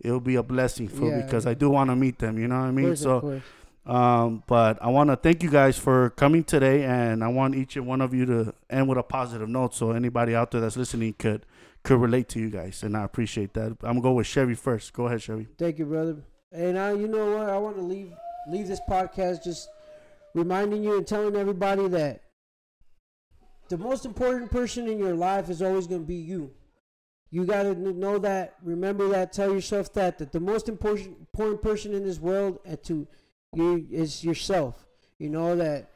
it'll 0.01 0.19
be 0.19 0.35
a 0.35 0.43
blessing 0.43 0.89
fool 0.89 1.11
Yeah, 1.11 1.23
because. 1.23 1.47
I 1.47 1.55
do 1.55 1.71
want 1.71 1.91
to 1.91 1.97
meet 1.97 2.19
them 2.19 2.37
you 2.37 2.49
know 2.49 2.59
what 2.59 2.67
I 2.67 2.71
mean 2.73 2.87
course, 2.87 3.03
so 3.03 3.41
um 3.87 4.43
but 4.49 4.83
I 4.83 4.89
want 4.89 5.11
to 5.11 5.17
thank 5.17 5.43
you 5.45 5.51
guys 5.51 5.79
for 5.79 6.11
coming 6.11 6.43
today 6.43 6.83
and 6.83 7.23
I 7.23 7.29
want 7.29 7.55
each 7.55 7.77
and 7.77 7.87
one 7.87 8.01
of 8.01 8.13
you 8.13 8.27
to 8.27 8.55
end 8.69 8.89
with 8.89 8.99
a 8.99 9.05
positive 9.05 9.49
note 9.49 9.73
so 9.75 9.93
anybody 9.93 10.35
out 10.35 10.51
there 10.51 10.61
that's 10.61 10.77
listening 10.77 11.15
could 11.17 11.47
could 11.85 12.01
relate 12.01 12.29
to 12.31 12.41
you 12.41 12.51
guys 12.51 12.83
and 12.83 12.97
I 12.97 13.05
appreciate 13.05 13.55
that 13.55 13.69
I'm 13.85 14.01
gonna 14.01 14.01
go 14.01 14.13
with 14.15 14.27
Chevy 14.27 14.55
first 14.55 14.93
go 14.95 15.07
ahead 15.07 15.23
Chevy 15.23 15.47
Thank 15.57 15.79
you, 15.79 15.87
brother. 15.87 16.17
And 16.51 16.79
I, 16.79 16.93
you 16.93 17.07
know 17.07 17.37
what? 17.37 17.49
I 17.51 17.59
want 17.59 17.77
to 17.77 17.83
leave 17.83 18.13
leave 18.49 18.67
this 18.67 18.81
podcast 18.89 19.45
just 19.45 19.69
reminding 20.35 20.83
you 20.83 20.97
and 20.99 21.07
telling 21.07 21.37
everybody 21.37 21.87
that 21.89 22.23
the 23.69 23.79
most 23.79 24.05
important 24.05 24.51
person 24.51 24.89
in 24.89 24.99
your 24.99 25.15
life 25.15 25.51
is 25.51 25.63
always 25.63 25.87
going 25.87 26.03
to 26.03 26.07
be 26.07 26.17
you. 26.17 26.51
You 27.31 27.45
got 27.45 27.65
to 27.65 27.75
know 27.75 28.19
that. 28.19 28.55
Remember 28.63 29.09
that. 29.09 29.33
Tell 29.33 29.53
yourself 29.53 29.93
that 29.95 30.19
that 30.19 30.33
the 30.33 30.41
most 30.41 30.69
important 30.69 31.17
important 31.35 31.63
person 31.63 31.95
in 31.95 32.05
this 32.05 32.21
world 32.21 32.61
and 32.65 32.83
to 32.85 33.07
you 33.55 33.87
is 33.91 34.25
yourself. 34.25 34.87
You 35.19 35.31
know 35.31 35.57
that 35.57 35.91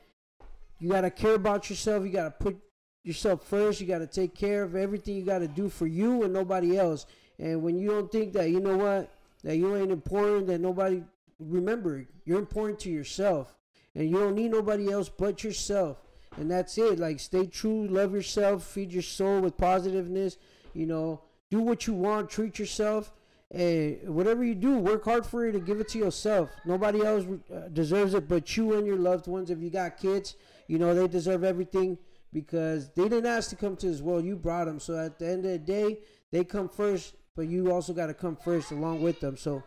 you 0.78 0.90
got 0.90 1.02
to 1.02 1.10
care 1.10 1.34
about 1.34 1.70
yourself. 1.70 2.04
You 2.04 2.10
got 2.10 2.24
to 2.24 2.44
put 2.44 2.58
yourself 3.04 3.44
first. 3.44 3.80
You 3.80 3.86
got 3.86 3.98
to 3.98 4.06
take 4.06 4.34
care 4.34 4.62
of 4.62 4.74
everything 4.74 5.16
you 5.16 5.24
got 5.24 5.38
to 5.38 5.48
do 5.48 5.68
for 5.68 5.86
you 5.86 6.24
and 6.24 6.32
nobody 6.32 6.76
else. 6.76 7.06
And 7.38 7.62
when 7.62 7.78
you 7.78 7.88
don't 7.88 8.10
think 8.10 8.32
that, 8.34 8.50
you 8.50 8.60
know 8.60 8.76
what, 8.76 9.10
that 9.44 9.56
you 9.56 9.74
ain't 9.76 9.92
important, 9.92 10.46
that 10.48 10.60
nobody, 10.60 11.02
remember, 11.38 12.06
you're 12.24 12.38
important 12.38 12.78
to 12.80 12.90
yourself. 12.90 13.56
And 13.94 14.08
you 14.10 14.18
don't 14.18 14.34
need 14.34 14.50
nobody 14.50 14.92
else 14.92 15.08
but 15.08 15.42
yourself. 15.42 15.98
And 16.40 16.50
that's 16.50 16.78
it. 16.78 16.98
Like, 16.98 17.20
stay 17.20 17.46
true, 17.46 17.86
love 17.86 18.14
yourself, 18.14 18.64
feed 18.64 18.92
your 18.92 19.02
soul 19.02 19.40
with 19.40 19.58
positiveness. 19.58 20.38
You 20.72 20.86
know, 20.86 21.22
do 21.50 21.60
what 21.60 21.86
you 21.86 21.92
want, 21.92 22.30
treat 22.30 22.58
yourself. 22.58 23.12
And 23.50 24.08
whatever 24.08 24.42
you 24.42 24.54
do, 24.54 24.78
work 24.78 25.04
hard 25.04 25.26
for 25.26 25.46
it 25.46 25.54
and 25.54 25.66
give 25.66 25.80
it 25.80 25.88
to 25.88 25.98
yourself. 25.98 26.50
Nobody 26.64 27.04
else 27.04 27.26
uh, 27.54 27.68
deserves 27.72 28.14
it 28.14 28.26
but 28.28 28.56
you 28.56 28.74
and 28.74 28.86
your 28.86 28.96
loved 28.96 29.26
ones. 29.26 29.50
If 29.50 29.60
you 29.60 29.70
got 29.70 29.98
kids, 29.98 30.36
you 30.66 30.78
know, 30.78 30.94
they 30.94 31.08
deserve 31.08 31.44
everything 31.44 31.98
because 32.32 32.90
they 32.90 33.08
didn't 33.08 33.26
ask 33.26 33.50
to 33.50 33.56
come 33.56 33.76
to 33.76 33.86
this 33.88 34.00
world. 34.00 34.24
You 34.24 34.36
brought 34.36 34.66
them. 34.66 34.80
So 34.80 34.96
at 34.96 35.18
the 35.18 35.28
end 35.28 35.44
of 35.44 35.52
the 35.52 35.58
day, 35.58 35.98
they 36.30 36.44
come 36.44 36.68
first, 36.68 37.16
but 37.36 37.48
you 37.48 37.72
also 37.72 37.92
got 37.92 38.06
to 38.06 38.14
come 38.14 38.36
first 38.36 38.70
along 38.70 39.02
with 39.02 39.20
them. 39.20 39.36
So 39.36 39.62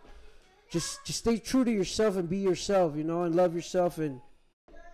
just 0.72 1.06
just 1.06 1.20
stay 1.20 1.38
true 1.38 1.66
to 1.66 1.72
yourself 1.72 2.16
and 2.16 2.28
be 2.28 2.38
yourself, 2.38 2.96
you 2.96 3.04
know, 3.04 3.24
and 3.24 3.36
love 3.36 3.54
yourself. 3.54 3.98
And 3.98 4.22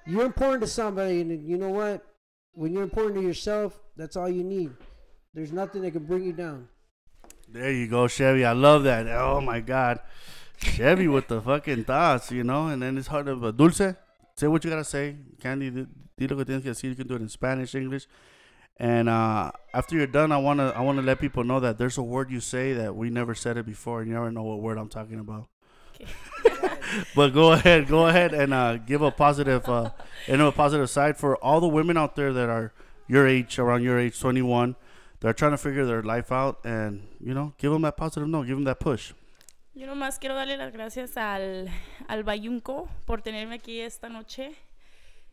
you're 0.06 0.26
important 0.26 0.62
to 0.62 0.68
somebody. 0.68 1.22
And 1.22 1.48
you 1.48 1.58
know 1.58 1.70
what? 1.70 2.06
When 2.54 2.74
you're 2.74 2.84
important 2.84 3.16
to 3.16 3.22
yourself, 3.22 3.80
that's 3.96 4.16
all 4.16 4.30
you 4.30 4.44
need. 4.44 4.72
There's 5.34 5.52
nothing 5.52 5.82
that 5.84 5.92
can 5.92 6.06
bring 6.06 6.24
you 6.24 6.34
down. 6.34 6.68
There 7.48 7.72
you 7.72 7.88
go, 7.88 8.08
Chevy. 8.08 8.46
I 8.46 8.52
love 8.54 8.84
that. 8.84 9.08
Oh 9.08 9.42
my 9.42 9.60
God, 9.60 10.00
Chevy 10.58 11.08
with 11.08 11.28
the 11.28 11.42
fucking 11.42 11.86
thoughts, 11.86 12.32
you 12.32 12.44
know. 12.44 12.68
And 12.68 12.82
then 12.82 12.98
it's 12.98 13.08
hard 13.08 13.26
to 13.28 13.36
but 13.36 13.58
Dulce. 13.58 13.96
Say 14.36 14.48
what 14.48 14.64
you 14.64 14.70
gotta 14.70 14.84
say, 14.84 15.16
Candy. 15.42 15.70
di- 15.70 15.88
Di 16.18 16.28
lo 16.28 16.36
que 16.36 16.46
tienes 16.46 16.62
que 16.64 16.72
decir. 16.72 16.90
You 16.90 16.96
can 16.96 17.08
do 17.08 17.16
it 17.16 17.22
in 17.22 17.30
Spanish, 17.30 17.74
English. 17.76 18.08
And 18.78 19.08
uh, 19.10 19.52
after 19.74 19.96
you're 19.96 20.08
done, 20.08 20.32
I 20.32 20.38
wanna 20.38 20.74
I 20.76 20.82
wanna 20.82 21.02
let 21.02 21.20
people 21.20 21.44
know 21.44 21.60
that 21.60 21.78
there's 21.78 21.98
a 21.98 22.04
word 22.04 22.30
you 22.30 22.40
say 22.40 22.74
that 22.74 22.96
we 22.96 23.10
never 23.10 23.34
said 23.36 23.58
it 23.58 23.66
before, 23.66 24.02
and 24.02 24.10
you 24.10 24.14
never 24.16 24.32
know 24.32 24.44
what 24.44 24.60
word 24.62 24.78
I'm 24.78 24.90
talking 24.90 25.20
about. 25.20 25.48
but 27.16 27.34
go 27.34 27.52
ahead, 27.53 27.88
go 27.88 28.07
ahead, 28.07 28.34
and 28.34 28.53
uh, 28.53 28.78
give 28.78 29.02
a 29.02 29.11
positive, 29.11 29.68
uh, 29.68 29.91
know, 30.28 30.48
a 30.48 30.52
positive 30.52 30.90
side 30.90 31.18
for 31.18 31.36
all 31.38 31.60
the 31.60 31.68
women 31.68 31.98
out 31.98 32.16
there 32.16 32.34
that 32.34 32.49
are 32.49 32.74
your 33.07 33.28
age, 33.28 33.60
around 33.60 33.84
your 33.84 33.99
age, 33.99 34.20
21. 34.20 34.76
They're 35.20 35.34
trying 35.34 35.52
to 35.52 35.57
figure 35.57 35.86
their 35.86 36.03
life 36.03 36.32
out, 36.32 36.60
and 36.64 37.07
you 37.20 37.34
know, 37.34 37.53
give 37.57 37.72
them 37.72 37.82
that 37.82 37.98
positive 37.98 38.28
note, 38.28 38.48
give 38.48 38.56
them 38.56 38.66
that 38.66 38.80
push. 38.80 39.14
Yo 39.74 39.88
nomás 39.88 40.20
quiero 40.20 40.36
darle 40.36 40.57
las 40.57 40.74
gracias 40.74 41.16
al, 41.16 41.70
al 42.07 42.24
Bayunco 42.24 42.90
por 43.06 43.22
tenerme 43.22 43.56
aquí 43.56 43.80
esta 43.80 44.10
noche. 44.10 44.56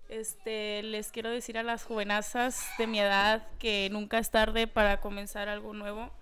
Este, 0.08 0.84
les 0.84 1.10
quiero 1.10 1.30
decir 1.30 1.58
a 1.58 1.64
las 1.64 1.82
jovenazas 1.82 2.64
de 2.78 2.86
mi 2.86 3.00
edad 3.00 3.42
que 3.58 3.88
nunca 3.90 4.18
es 4.18 4.30
tarde 4.30 4.68
para 4.68 5.00
comenzar 5.00 5.48
algo 5.48 5.72
nuevo 5.72 6.12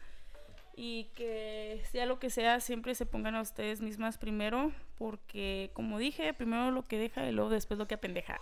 y 0.76 1.04
que 1.14 1.82
sea 1.90 2.06
lo 2.06 2.18
que 2.18 2.30
sea, 2.30 2.60
siempre 2.60 2.94
se 2.94 3.06
pongan 3.06 3.34
a 3.34 3.40
ustedes 3.40 3.80
mismas 3.80 4.18
primero, 4.18 4.72
porque 4.98 5.70
como 5.72 5.98
dije, 5.98 6.34
primero 6.34 6.70
lo 6.70 6.82
que 6.82 6.98
deja 6.98 7.26
y 7.28 7.32
luego 7.32 7.50
después 7.50 7.78
lo 7.78 7.86
que 7.86 7.94
apendeja. 7.94 8.40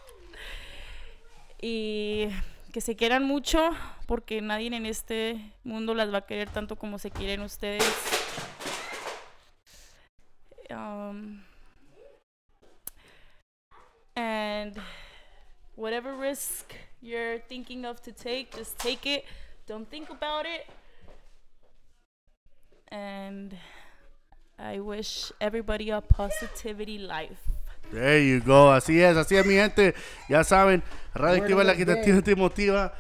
Y 1.61 2.29
que 2.73 2.81
se 2.81 2.97
quieran 2.97 3.25
mucho, 3.25 3.71
porque 4.07 4.41
nadie 4.41 4.69
en 4.69 4.87
este 4.87 5.53
mundo 5.63 5.95
las 5.95 6.13
va 6.13 6.19
a 6.19 6.27
querer 6.27 6.49
tanto 6.49 6.77
como 6.77 6.99
se 6.99 7.11
quieren 7.11 7.43
ustedes. 7.43 7.85
Um, 10.71 11.43
and 14.17 14.79
whatever 15.77 16.17
risk 16.17 16.73
you're 17.03 17.41
thinking 17.41 17.85
of 17.85 18.01
to 18.03 18.13
take, 18.13 18.49
just 18.57 18.79
take 18.79 19.07
it. 19.07 19.25
Don't 19.67 19.89
think 19.89 20.09
about 20.09 20.47
it. 20.47 20.67
And 22.93 23.57
I 24.59 24.79
wish 24.81 25.33
everybody 25.41 25.89
a 25.89 26.03
positivity 26.03 26.99
life. 26.99 27.41
There 27.91 28.21
you 28.21 28.41
go. 28.41 28.71
Así 28.71 29.01
es, 29.01 29.17
así 29.17 29.35
es, 29.35 29.47
mi 29.47 29.55
gente. 29.55 29.95
Ya 30.29 30.45
saben, 30.45 30.83
Radio 31.15 31.43
Activa 31.43 31.57
Word 31.57 31.67
la 31.67 31.73
of 31.73 31.79
que 31.79 31.87
the 31.87 31.95
te 31.95 32.01
day. 32.01 32.05
tiene, 32.05 32.23
te 32.23 32.35
motiva. 32.35 32.93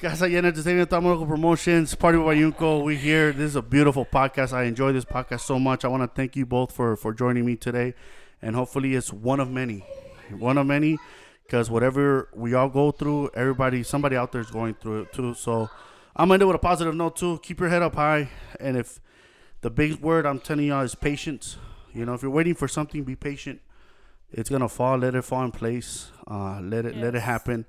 Casa 0.00 0.26
Llena 0.26 0.48
Entertainment, 0.48 0.90
Estamos 0.90 1.12
Local 1.12 1.28
Promotions, 1.28 1.94
Party 1.94 2.18
with 2.18 2.26
Bayunco. 2.26 2.82
We 2.82 2.96
here. 2.96 3.32
This 3.32 3.50
is 3.50 3.56
a 3.56 3.62
beautiful 3.62 4.04
podcast. 4.04 4.52
I 4.52 4.64
enjoy 4.64 4.92
this 4.92 5.04
podcast 5.04 5.42
so 5.42 5.60
much. 5.60 5.84
I 5.84 5.88
want 5.88 6.02
to 6.02 6.08
thank 6.08 6.34
you 6.34 6.44
both 6.44 6.72
for 6.72 6.96
for 6.96 7.14
joining 7.14 7.46
me 7.46 7.54
today, 7.54 7.94
and 8.42 8.56
hopefully 8.56 8.96
it's 8.96 9.12
one 9.12 9.38
of 9.38 9.48
many, 9.48 9.84
one 10.38 10.58
of 10.58 10.66
many, 10.66 10.98
because 11.44 11.70
whatever 11.70 12.28
we 12.34 12.52
all 12.54 12.68
go 12.68 12.90
through, 12.90 13.30
everybody, 13.34 13.84
somebody 13.84 14.16
out 14.16 14.32
there 14.32 14.40
is 14.40 14.50
going 14.50 14.74
through 14.74 15.02
it 15.02 15.12
too. 15.12 15.34
So 15.34 15.70
I'm 16.16 16.28
gonna 16.28 16.34
end 16.34 16.42
it 16.42 16.46
with 16.46 16.56
a 16.56 16.58
positive 16.58 16.96
note 16.96 17.14
too. 17.14 17.38
Keep 17.44 17.60
your 17.60 17.68
head 17.68 17.82
up 17.82 17.94
high, 17.94 18.28
and 18.60 18.76
if 18.76 19.00
the 19.66 19.70
big 19.70 19.96
word 19.96 20.26
I'm 20.26 20.38
telling 20.38 20.66
y'all 20.66 20.84
is 20.84 20.94
patience. 20.94 21.56
You 21.92 22.04
know, 22.06 22.14
if 22.14 22.22
you're 22.22 22.30
waiting 22.30 22.54
for 22.54 22.68
something, 22.68 23.02
be 23.02 23.16
patient. 23.16 23.60
it's 24.30 24.48
gonna 24.48 24.68
fall. 24.68 24.96
Let 24.96 25.16
it 25.16 25.22
fall 25.22 25.42
in 25.42 25.50
place. 25.50 26.12
Uh, 26.30 26.60
let 26.60 26.86
it 26.86 26.96
let 26.96 27.16
it 27.16 27.22
happen. 27.22 27.66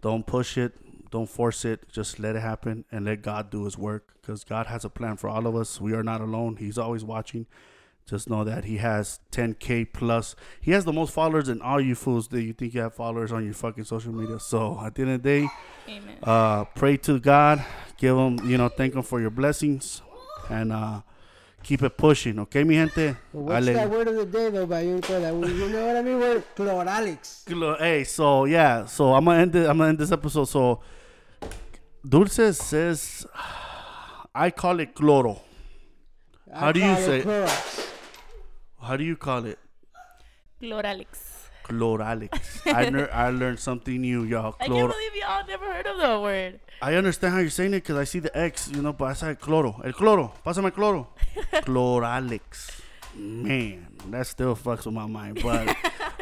Don't 0.00 0.26
push 0.26 0.56
it. 0.56 0.72
Don't 1.10 1.28
force 1.28 1.66
it. 1.66 1.86
Just 1.92 2.18
let 2.18 2.34
it 2.34 2.40
happen 2.40 2.86
and 2.90 3.04
let 3.04 3.20
God 3.20 3.50
do 3.50 3.66
His 3.66 3.76
work. 3.76 4.14
Because 4.14 4.42
God 4.42 4.68
has 4.68 4.86
a 4.86 4.88
plan 4.88 5.18
for 5.18 5.28
all 5.28 5.46
of 5.46 5.54
us. 5.54 5.78
We 5.78 5.92
are 5.92 6.02
not 6.02 6.22
alone. 6.22 6.56
He's 6.56 6.78
always 6.78 7.04
watching. 7.04 7.44
Just 8.06 8.30
know 8.30 8.42
that 8.44 8.64
He 8.64 8.78
has 8.78 9.20
10k 9.30 9.92
plus. 9.92 10.34
He 10.62 10.70
has 10.70 10.86
the 10.86 10.94
most 10.94 11.12
followers 11.12 11.48
than 11.48 11.60
all 11.60 11.78
you 11.78 11.94
fools 11.94 12.28
that 12.28 12.42
you 12.42 12.54
think 12.54 12.72
you 12.72 12.80
have 12.80 12.94
followers 12.94 13.32
on 13.32 13.44
your 13.44 13.52
fucking 13.52 13.84
social 13.84 14.14
media. 14.14 14.40
So 14.40 14.80
at 14.82 14.94
the 14.94 15.02
end 15.02 15.10
of 15.10 15.22
the 15.22 15.28
day, 15.28 15.48
Amen. 15.90 16.18
uh, 16.22 16.64
pray 16.64 16.96
to 16.96 17.20
God. 17.20 17.62
Give 17.98 18.16
Him, 18.16 18.50
you 18.50 18.56
know, 18.56 18.70
thank 18.70 18.94
Him 18.94 19.02
for 19.02 19.20
your 19.20 19.28
blessings, 19.28 20.00
and 20.48 20.72
uh, 20.72 21.02
keep 21.62 21.82
it 21.82 21.96
pushing. 21.96 22.38
Okay, 22.40 22.64
mi 22.64 22.74
gente. 22.74 23.16
But 23.32 23.40
what's 23.40 23.66
Ale- 23.66 23.74
that 23.74 23.90
word 23.90 24.08
of 24.08 24.16
the 24.16 24.26
day 24.26 24.50
though, 24.50 24.66
Bayunco? 24.66 25.20
That 25.20 25.34
we, 25.34 25.48
you 25.52 25.68
know 25.68 25.86
what 25.86 25.96
I 25.96 26.02
mean? 26.02 26.18
We're 26.18 26.42
chloralix. 26.56 27.44
Glo- 27.46 27.76
Hey, 27.78 28.04
so 28.04 28.44
yeah, 28.46 28.86
so 28.86 29.14
I'm 29.14 29.24
gonna 29.24 29.40
end 29.42 29.54
it. 29.56 29.68
I'm 29.68 29.76
gonna 29.78 29.90
end 29.90 29.98
this 29.98 30.12
episode. 30.12 30.44
So 30.46 30.80
Dulce 32.06 32.56
says, 32.56 33.26
I 34.34 34.50
call 34.50 34.80
it 34.80 34.94
cloro. 34.94 35.40
How 36.52 36.68
I 36.68 36.72
do 36.72 36.80
you 36.80 36.86
call 36.86 36.96
it 37.02 37.04
say- 37.06 37.22
Clorox. 37.22 37.90
How 38.80 38.96
do 38.96 39.04
you 39.04 39.16
call 39.16 39.44
it? 39.44 39.58
Chloralix. 40.62 41.27
Chloralix. 41.68 42.30
I 42.66 42.90
ner- 42.90 43.10
I 43.12 43.30
learned 43.30 43.58
something 43.60 44.00
new, 44.00 44.24
y'all. 44.24 44.56
I 44.60 44.66
can't 44.66 44.90
believe 44.90 45.14
y'all 45.16 45.46
never 45.46 45.66
heard 45.66 45.86
of 45.86 45.98
the 45.98 46.20
word. 46.20 46.60
I 46.80 46.94
understand 46.94 47.34
how 47.34 47.40
you're 47.40 47.50
saying 47.50 47.74
it 47.74 47.82
because 47.82 47.96
I 47.96 48.04
see 48.04 48.20
the 48.20 48.36
X, 48.36 48.70
you 48.72 48.80
know, 48.82 48.92
but 48.92 49.06
I 49.06 49.12
say 49.14 49.34
cloro. 49.34 49.84
El 49.84 49.92
cloro. 49.92 50.32
Pásame 50.44 50.66
el 50.66 50.70
cloro. 50.72 51.08
Chloralix. 51.64 52.70
Man, 53.16 53.86
that 54.10 54.26
still 54.28 54.54
fucks 54.54 54.86
with 54.86 54.94
my 54.94 55.06
mind. 55.06 55.40
But 55.42 55.74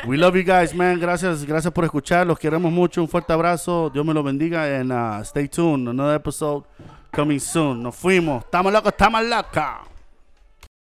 we 0.06 0.16
love 0.16 0.34
you 0.34 0.42
guys, 0.42 0.72
man. 0.72 0.98
Gracias, 0.98 1.44
gracias 1.44 1.72
por 1.72 1.84
escuchar. 1.84 2.26
Los 2.26 2.38
queremos 2.38 2.72
mucho. 2.72 3.02
Un 3.02 3.08
fuerte 3.08 3.32
abrazo. 3.34 3.90
Dios 3.92 4.04
me 4.04 4.14
lo 4.14 4.22
bendiga. 4.22 4.80
And 4.80 4.92
uh, 4.92 5.22
stay 5.22 5.46
tuned. 5.46 5.88
Another 5.88 6.14
episode 6.14 6.64
coming 7.12 7.38
soon. 7.38 7.82
Nos 7.82 7.94
fuimos. 7.96 8.44
Estamos 8.44 8.72
locos, 8.72 8.92
estamos 8.92 9.22
locos. 9.28 9.95